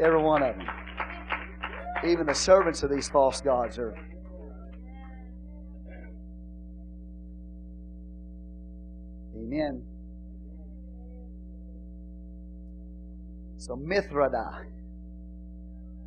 Every 0.00 0.22
one 0.22 0.42
of 0.42 0.56
them. 0.56 0.66
Even 2.06 2.26
the 2.26 2.34
servants 2.34 2.84
of 2.84 2.90
these 2.90 3.08
false 3.08 3.40
gods 3.40 3.78
are. 3.78 3.94
Amen. 9.36 9.82
So 13.58 13.76
Mithredath, 13.76 14.66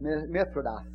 Mithredath, 0.02 0.86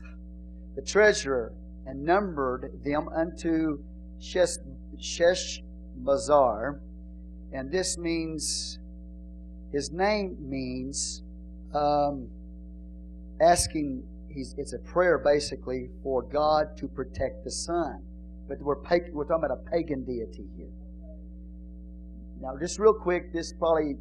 the 0.74 0.83
treasurer, 0.83 1.53
and 1.87 2.03
numbered 2.03 2.81
them 2.83 3.09
unto 3.11 3.78
Shesh, 4.19 4.57
Sheshbazzar, 4.99 6.81
and 7.53 7.70
this 7.70 7.99
means 7.99 8.78
his 9.70 9.93
name 9.93 10.37
means 10.41 11.23
um, 11.74 12.28
asking. 13.41 14.03
He's 14.28 14.55
it's 14.59 14.73
a 14.73 14.78
prayer 14.78 15.19
basically 15.19 15.89
for 16.03 16.23
God 16.23 16.77
to 16.78 16.89
protect 16.89 17.45
the 17.45 17.51
sun, 17.51 18.03
but 18.49 18.59
we're 18.61 18.77
we're 19.12 19.24
talking 19.24 19.45
about 19.45 19.51
a 19.51 19.70
pagan 19.70 20.05
deity 20.05 20.47
here. 20.57 20.73
Now, 22.41 22.57
just 22.59 22.78
real 22.78 22.93
quick, 22.93 23.33
this 23.33 23.53
probably 23.53 23.97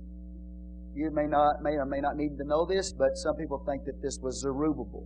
you 0.95 1.11
may 1.11 1.27
not 1.27 1.61
may 1.61 1.71
or 1.71 1.85
may 1.85 1.99
not 1.99 2.15
need 2.15 2.37
to 2.37 2.45
know 2.45 2.65
this, 2.65 2.93
but 2.93 3.17
some 3.17 3.35
people 3.35 3.63
think 3.65 3.83
that 3.85 4.01
this 4.01 4.19
was 4.21 4.39
Zerubbabel. 4.39 5.05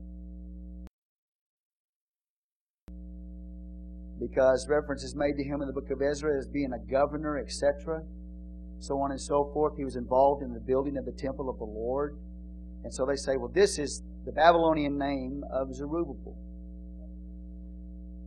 Because 4.19 4.67
reference 4.69 5.03
is 5.03 5.15
made 5.15 5.33
to 5.37 5.43
him 5.43 5.61
in 5.61 5.67
the 5.67 5.73
book 5.73 5.89
of 5.89 6.01
Ezra 6.01 6.37
as 6.37 6.47
being 6.47 6.73
a 6.73 6.91
governor, 6.91 7.39
etc. 7.39 8.03
So 8.79 8.99
on 8.99 9.11
and 9.11 9.19
so 9.19 9.49
forth. 9.53 9.77
He 9.77 9.85
was 9.85 9.95
involved 9.95 10.43
in 10.43 10.53
the 10.53 10.59
building 10.59 10.97
of 10.97 11.05
the 11.05 11.11
temple 11.11 11.49
of 11.49 11.57
the 11.57 11.65
Lord. 11.65 12.17
And 12.83 12.93
so 12.93 13.05
they 13.05 13.15
say, 13.15 13.37
well, 13.37 13.51
this 13.53 13.79
is 13.79 14.03
the 14.25 14.31
Babylonian 14.31 14.97
name 14.97 15.43
of 15.51 15.73
Zerubbabel. 15.73 16.37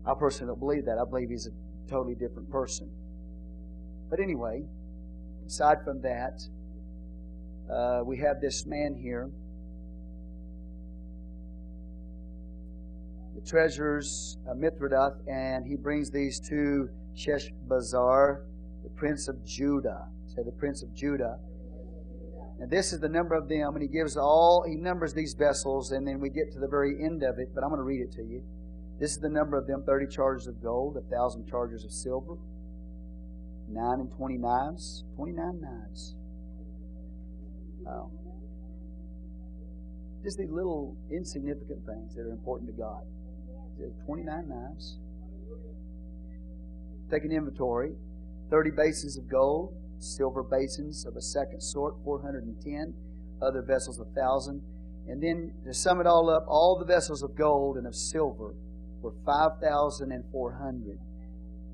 I 0.07 0.15
personally 0.19 0.51
don't 0.51 0.59
believe 0.59 0.85
that. 0.87 0.99
I 0.99 1.09
believe 1.09 1.31
he's 1.31 1.47
a 1.47 1.91
totally 1.91 2.15
different 2.15 2.51
person. 2.51 2.91
But 4.11 4.21
anyway, 4.21 4.65
aside 5.47 5.79
from 5.85 6.03
that, 6.03 6.43
uh, 7.71 8.03
we 8.05 8.19
have 8.19 8.41
this 8.41 8.67
man 8.67 8.95
here. 8.95 9.31
The 13.35 13.41
treasurers, 13.49 14.39
uh, 14.49 14.55
Mithredath, 14.55 15.17
and 15.27 15.67
he 15.67 15.77
brings 15.77 16.11
these 16.11 16.41
to 16.49 16.89
Sheshbazzar, 17.17 18.45
the 18.83 18.91
prince 18.97 19.29
of 19.29 19.45
Judah. 19.45 20.07
Say 20.27 20.43
the 20.45 20.53
prince 20.53 20.83
of 20.83 20.95
Judah. 20.95 21.39
And 22.61 22.71
this 22.71 22.93
is 22.93 23.01
the 23.01 23.09
number 23.09 23.35
of 23.35 23.49
them, 23.49 23.75
and 23.75 23.83
he 23.83 23.89
gives 23.89 24.17
all, 24.17 24.65
he 24.69 24.77
numbers 24.77 25.13
these 25.15 25.35
vessels, 25.35 25.91
and 25.91 26.07
then 26.07 26.21
we 26.21 26.31
get 26.31 26.53
to 26.53 26.61
the 26.61 26.69
very 26.69 27.03
end 27.05 27.23
of 27.23 27.39
it, 27.39 27.49
but 27.55 27.65
I'm 27.65 27.71
going 27.71 27.81
to 27.81 27.85
read 27.85 28.03
it 28.03 28.13
to 28.13 28.23
you. 28.23 28.43
This 29.01 29.13
is 29.13 29.19
the 29.19 29.29
number 29.29 29.59
of 29.59 29.67
them 29.67 29.83
30 29.85 30.07
chargers 30.07 30.47
of 30.47 30.63
gold, 30.63 30.97
a 30.97 31.01
thousand 31.13 31.49
chargers 31.49 31.85
of 31.85 31.91
silver, 31.91 32.37
nine 33.69 34.01
and 34.01 34.13
twenty 34.13 34.39
knives, 34.39 35.05
29 35.17 35.61
knives. 35.61 36.15
Wow. 37.85 38.11
Just 40.23 40.39
these 40.39 40.51
little 40.51 40.97
insignificant 41.11 41.85
things 41.85 42.15
that 42.15 42.23
are 42.23 42.31
important 42.31 42.71
to 42.71 42.77
God. 42.77 43.03
29 44.07 44.49
knives. 44.49 44.99
Take 47.11 47.25
an 47.25 47.33
inventory. 47.33 47.93
30 48.51 48.71
basins 48.71 49.17
of 49.17 49.29
gold, 49.29 49.75
silver 49.99 50.43
basins 50.43 51.07
of 51.07 51.17
a 51.17 51.21
second 51.23 51.61
sort, 51.61 51.95
410, 52.05 52.95
other 53.41 53.63
vessels, 53.63 53.99
a 53.99 54.05
1,000. 54.05 54.63
And 55.09 55.23
then 55.23 55.53
to 55.65 55.75
sum 55.75 56.01
it 56.01 56.07
all 56.07 56.31
up, 56.31 56.45
all 56.47 56.79
the 56.79 56.85
vessels 56.85 57.23
of 57.23 57.35
gold 57.35 57.77
and 57.77 57.87
of 57.87 57.95
silver 57.97 58.55
were 59.01 59.15
5,400. 59.27 60.99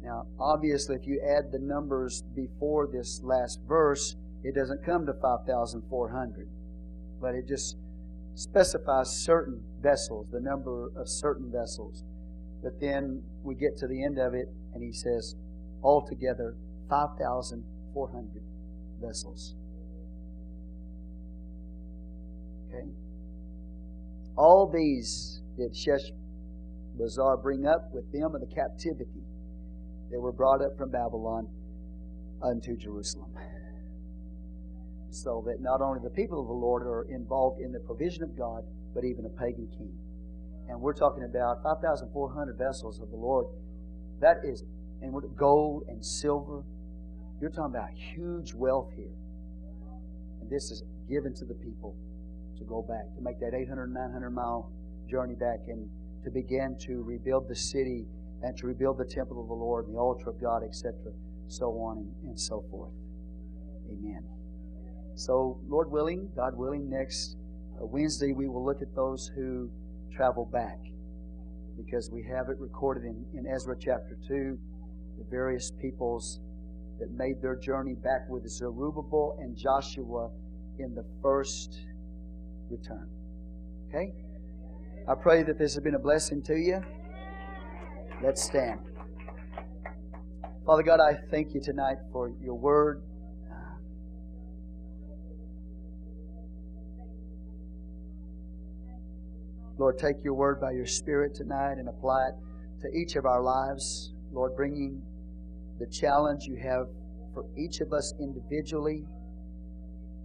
Now, 0.03 0.27
obviously, 0.39 0.97
if 0.97 1.07
you 1.07 1.21
add 1.21 1.53
the 1.53 1.59
numbers 1.59 2.23
before 2.35 2.87
this 2.87 3.21
last 3.23 3.61
verse, 3.67 4.17
it 4.43 4.55
doesn't 4.55 4.85
come 4.85 5.07
to 5.07 5.13
5,400, 5.15 6.49
but 7.21 7.35
it 7.35 7.47
just 7.47 7.77
specifies 8.35 9.11
certain 9.11 9.63
vessels, 9.83 10.29
the 10.31 10.41
number 10.41 10.91
of 10.97 11.09
certain 11.09 11.51
vessels. 11.51 12.05
But 12.63 12.81
then 12.81 13.23
we 13.43 13.55
get 13.55 13.77
to 13.79 13.87
the 13.89 14.05
end 14.05 14.19
of 14.19 14.35
it, 14.35 14.47
and 14.75 14.83
he 14.83 14.93
says, 14.93 15.35
altogether, 15.83 16.57
5,400 16.89 18.43
vessels. 19.01 19.55
Okay? 22.69 22.89
All 24.37 24.71
these 24.73 25.43
did 25.57 25.73
Sheshbazzar 25.73 27.43
bring 27.43 27.67
up 27.67 27.91
with 27.93 28.13
them 28.13 28.35
in 28.35 28.41
the 28.41 28.55
captivity 28.55 29.25
that 30.11 30.21
were 30.21 30.33
brought 30.33 30.63
up 30.63 30.77
from 30.79 30.91
Babylon 30.91 31.49
unto 32.41 32.77
Jerusalem 32.77 33.33
so 35.11 35.43
that 35.47 35.61
not 35.61 35.81
only 35.81 36.01
the 36.03 36.11
people 36.11 36.41
of 36.41 36.47
the 36.47 36.53
Lord 36.53 36.83
are 36.83 37.07
involved 37.11 37.61
in 37.61 37.73
the 37.73 37.81
provision 37.81 38.23
of 38.23 38.37
God, 38.37 38.65
but 38.95 39.05
even 39.05 39.25
a 39.25 39.41
pagan 39.41 39.69
king. 39.77 39.93
And 40.69 40.81
we're 40.81 40.95
talking 40.95 41.25
about 41.25 41.63
5,400 41.63 42.59
vessels 42.59 43.01
of 43.01 43.11
the 43.11 43.17
Lord. 43.17 43.47
That 44.21 44.39
is, 44.45 44.65
and 45.01 45.15
gold 45.37 45.85
and 45.89 46.05
silver. 46.05 46.63
You're 47.41 47.51
talking 47.51 47.75
about 47.75 47.91
huge 47.91 48.53
wealth 48.53 48.93
here. 48.95 49.15
And 50.41 50.51
this 50.51 50.71
is 50.71 50.83
given 51.09 51.35
to 51.35 51.45
the 51.45 51.55
people 51.55 51.97
to 52.59 52.65
go 52.65 52.83
back, 52.83 53.05
to 53.17 53.23
make 53.23 53.39
that 53.41 53.55
800, 53.55 53.93
900 53.93 54.31
mile 54.31 54.71
journey 55.09 55.35
back 55.35 55.61
and 55.69 55.89
to 56.25 56.31
begin 56.31 56.77
to 56.87 57.03
rebuild 57.03 57.49
the 57.49 57.57
city 57.57 58.05
and 58.43 58.57
to 58.59 58.67
rebuild 58.67 58.99
the 58.99 59.05
temple 59.05 59.41
of 59.41 59.49
the 59.49 59.55
Lord 59.55 59.87
and 59.87 59.95
the 59.95 59.99
altar 59.99 60.31
of 60.31 60.41
God, 60.41 60.63
etc., 60.63 60.93
so 61.49 61.67
on 61.81 61.99
and, 61.99 62.31
and 62.31 62.39
so 62.39 62.65
forth. 62.71 62.93
Amen. 63.91 64.38
So, 65.19 65.59
Lord 65.67 65.91
willing, 65.91 66.31
God 66.37 66.57
willing, 66.57 66.89
next 66.89 67.37
uh, 67.75 67.85
Wednesday 67.85 68.31
we 68.31 68.47
will 68.47 68.65
look 68.65 68.83
at 68.83 68.95
those 68.95 69.29
who 69.35 69.69
travel 70.15 70.49
back 70.53 70.79
because 71.77 72.09
we 72.13 72.23
have 72.23 72.49
it 72.51 72.57
recorded 72.61 73.03
in, 73.03 73.27
in 73.37 73.45
Ezra 73.53 73.75
chapter 73.81 74.17
2, 74.29 74.57
the 75.19 75.25
various 75.29 75.73
peoples 75.83 76.39
that 77.01 77.11
made 77.11 77.43
their 77.43 77.57
journey 77.57 77.97
back 77.97 78.29
with 78.29 78.49
Zerubbabel 78.49 79.37
and 79.41 79.57
Joshua 79.57 80.31
in 80.79 80.95
the 80.95 81.05
first 81.21 81.81
return. 82.71 83.09
Okay? 83.89 84.13
I 85.09 85.17
pray 85.21 85.43
that 85.43 85.59
this 85.59 85.75
has 85.75 85.83
been 85.83 85.97
a 85.97 85.99
blessing 85.99 86.45
to 86.45 86.55
you. 86.55 86.81
Let's 88.23 88.45
stand. 88.45 88.79
Father 90.65 90.85
God, 90.85 91.01
I 91.01 91.15
thank 91.33 91.55
you 91.55 91.61
tonight 91.61 91.97
for 92.13 92.31
your 92.41 92.55
word. 92.55 93.03
Lord, 99.79 99.97
take 99.97 100.17
your 100.25 100.35
word 100.35 100.61
by 100.61 100.73
your 100.73 100.87
Spirit 100.87 101.37
tonight 101.37 101.75
and 101.79 101.89
apply 101.89 102.31
it 102.31 102.35
to 102.83 102.89
each 102.99 103.15
of 103.15 103.25
our 103.25 103.41
lives. 103.41 104.13
Lord, 104.33 104.57
bringing 104.57 105.01
the 105.79 105.87
challenge 105.87 106.45
you 106.45 106.57
have 106.57 106.89
for 107.33 107.45
each 107.57 107.81
of 107.81 107.93
us 107.93 108.13
individually 108.21 109.05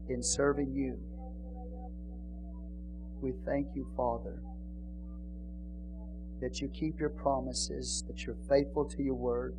in 0.10 0.24
serving 0.24 0.74
you. 0.74 0.98
We 3.22 3.34
thank 3.46 3.68
you, 3.76 3.88
Father, 3.96 4.42
that 6.42 6.60
you 6.60 6.68
keep 6.70 7.00
your 7.00 7.10
promises, 7.10 8.04
that 8.08 8.26
you're 8.26 8.36
faithful 8.50 8.86
to 8.86 9.04
your 9.04 9.14
word, 9.14 9.56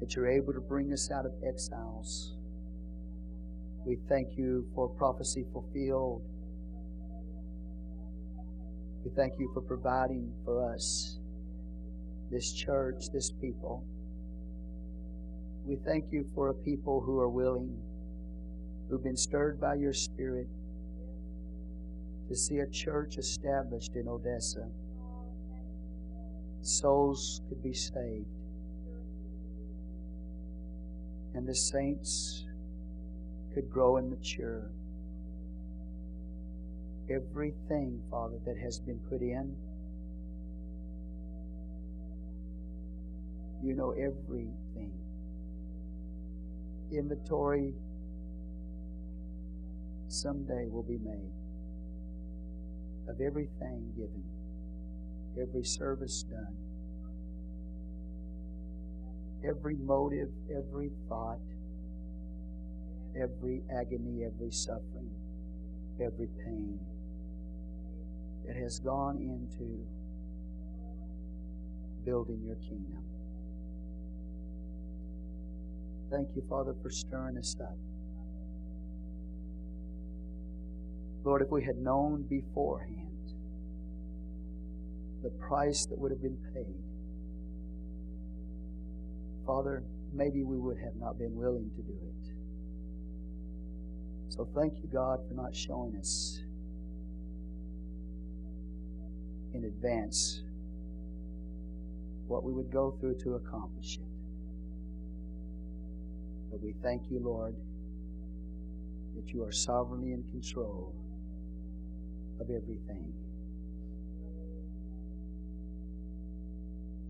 that 0.00 0.16
you're 0.16 0.28
able 0.28 0.54
to 0.54 0.60
bring 0.60 0.90
us 0.92 1.10
out 1.10 1.26
of 1.26 1.32
exiles. 1.46 2.34
We 3.84 3.98
thank 4.08 4.38
you 4.38 4.66
for 4.74 4.88
prophecy 4.88 5.44
fulfilled. 5.52 6.22
We 9.06 9.12
thank 9.14 9.34
you 9.38 9.48
for 9.54 9.60
providing 9.60 10.32
for 10.44 10.74
us, 10.74 11.20
this 12.28 12.52
church, 12.52 13.04
this 13.12 13.30
people. 13.30 13.84
We 15.64 15.76
thank 15.76 16.06
you 16.10 16.28
for 16.34 16.48
a 16.48 16.54
people 16.54 17.00
who 17.00 17.20
are 17.20 17.28
willing, 17.28 17.78
who've 18.90 19.04
been 19.04 19.16
stirred 19.16 19.60
by 19.60 19.76
your 19.76 19.92
Spirit 19.92 20.48
to 22.28 22.34
see 22.34 22.58
a 22.58 22.66
church 22.66 23.16
established 23.16 23.94
in 23.94 24.08
Odessa. 24.08 24.68
Souls 26.62 27.42
could 27.48 27.62
be 27.62 27.74
saved. 27.74 28.26
And 31.32 31.46
the 31.46 31.54
saints 31.54 32.44
could 33.54 33.70
grow 33.70 33.98
and 33.98 34.10
mature. 34.10 34.72
Everything, 37.08 38.02
Father, 38.10 38.36
that 38.44 38.56
has 38.58 38.80
been 38.80 38.98
put 39.08 39.20
in, 39.20 39.54
you 43.62 43.74
know 43.74 43.92
everything. 43.92 44.92
Inventory 46.90 47.74
someday 50.08 50.66
will 50.68 50.82
be 50.82 50.98
made 50.98 51.32
of 53.08 53.20
everything 53.20 53.92
given, 53.96 54.24
every 55.40 55.64
service 55.64 56.24
done, 56.24 56.56
every 59.44 59.76
motive, 59.76 60.28
every 60.50 60.90
thought, 61.08 61.38
every 63.16 63.62
agony, 63.72 64.24
every 64.24 64.50
suffering, 64.50 65.10
every 66.00 66.28
pain 66.44 66.80
that 68.46 68.56
has 68.56 68.78
gone 68.80 69.18
into 69.18 69.86
building 72.04 72.40
your 72.44 72.56
kingdom. 72.56 73.02
Thank 76.10 76.28
you, 76.36 76.42
Father, 76.48 76.74
for 76.82 76.90
stirring 76.90 77.36
us 77.36 77.56
up. 77.60 77.76
Lord, 81.24 81.42
if 81.42 81.50
we 81.50 81.64
had 81.64 81.76
known 81.76 82.22
beforehand 82.22 83.32
the 85.24 85.30
price 85.30 85.84
that 85.86 85.98
would 85.98 86.12
have 86.12 86.22
been 86.22 86.38
paid, 86.54 86.84
Father, 89.44 89.82
maybe 90.12 90.44
we 90.44 90.56
would 90.56 90.78
have 90.78 90.94
not 90.96 91.18
been 91.18 91.34
willing 91.34 91.70
to 91.74 91.82
do 91.82 91.92
it. 91.92 92.32
So 94.28 94.48
thank 94.54 94.74
you, 94.78 94.88
God, 94.92 95.26
for 95.26 95.34
not 95.34 95.54
showing 95.54 95.96
us 95.96 96.40
in 99.56 99.64
advance 99.64 100.42
what 102.26 102.44
we 102.44 102.52
would 102.52 102.70
go 102.70 102.96
through 103.00 103.16
to 103.22 103.34
accomplish 103.34 103.96
it. 103.96 104.06
But 106.50 106.60
we 106.62 106.74
thank 106.82 107.10
you, 107.10 107.20
Lord, 107.20 107.54
that 109.16 109.32
you 109.32 109.42
are 109.44 109.52
sovereignly 109.52 110.12
in 110.12 110.22
control 110.24 110.94
of 112.40 112.50
everything. 112.50 113.12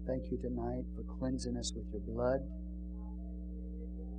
Thank 0.07 0.31
you 0.31 0.39
tonight 0.39 0.85
for 0.95 1.03
cleansing 1.19 1.57
us 1.57 1.73
with 1.75 1.87
your 1.93 2.03
blood. 2.03 2.41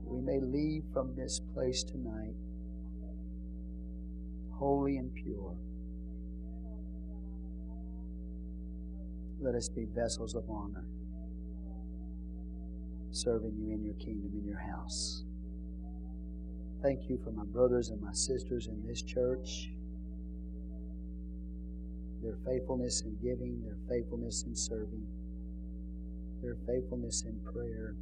We 0.04 0.20
may 0.22 0.40
leave 0.40 0.84
from 0.94 1.16
this 1.16 1.40
place 1.54 1.84
tonight 1.84 2.36
holy 4.58 4.98
and 4.98 5.14
pure. 5.14 5.56
Let 9.40 9.56
us 9.56 9.70
be 9.70 9.86
vessels 9.96 10.36
of 10.36 10.44
honor, 10.50 10.86
serving 13.12 13.56
you 13.56 13.72
in 13.72 13.84
your 13.84 13.94
kingdom, 13.96 14.32
in 14.34 14.46
your 14.46 14.60
house. 14.60 15.24
Thank 16.82 17.10
you 17.10 17.20
for 17.24 17.32
my 17.32 17.46
brothers 17.46 17.90
and 17.90 18.02
my 18.02 18.14
sisters 18.14 18.68
in 18.68 18.86
this 18.88 19.02
church, 19.04 19.70
their 22.24 22.38
faithfulness 22.46 23.02
in 23.02 23.16
giving, 23.22 23.62
their 23.62 23.78
faithfulness 23.90 24.44
in 24.48 24.56
serving, 24.56 25.06
their 26.42 26.58
faithfulness 26.68 27.24
in 27.24 27.40
prayer. 27.52 27.96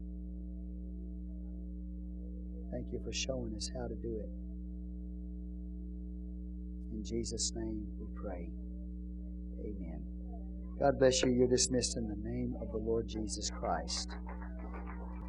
Thank 2.71 2.87
you 2.91 2.99
for 3.03 3.13
showing 3.13 3.53
us 3.55 3.69
how 3.73 3.87
to 3.87 3.95
do 3.95 4.21
it. 4.21 4.29
In 6.93 7.03
Jesus' 7.03 7.51
name 7.55 7.85
we 7.99 8.07
pray. 8.15 8.49
Amen. 9.59 10.14
God 10.79 10.99
bless 10.99 11.23
you. 11.23 11.31
You're 11.31 11.47
dismissed 11.47 11.95
in 11.95 12.07
the 12.09 12.29
name 12.29 12.55
of 12.61 12.71
the 12.71 12.77
Lord 12.77 13.07
Jesus 13.07 13.49
Christ. 13.49 14.09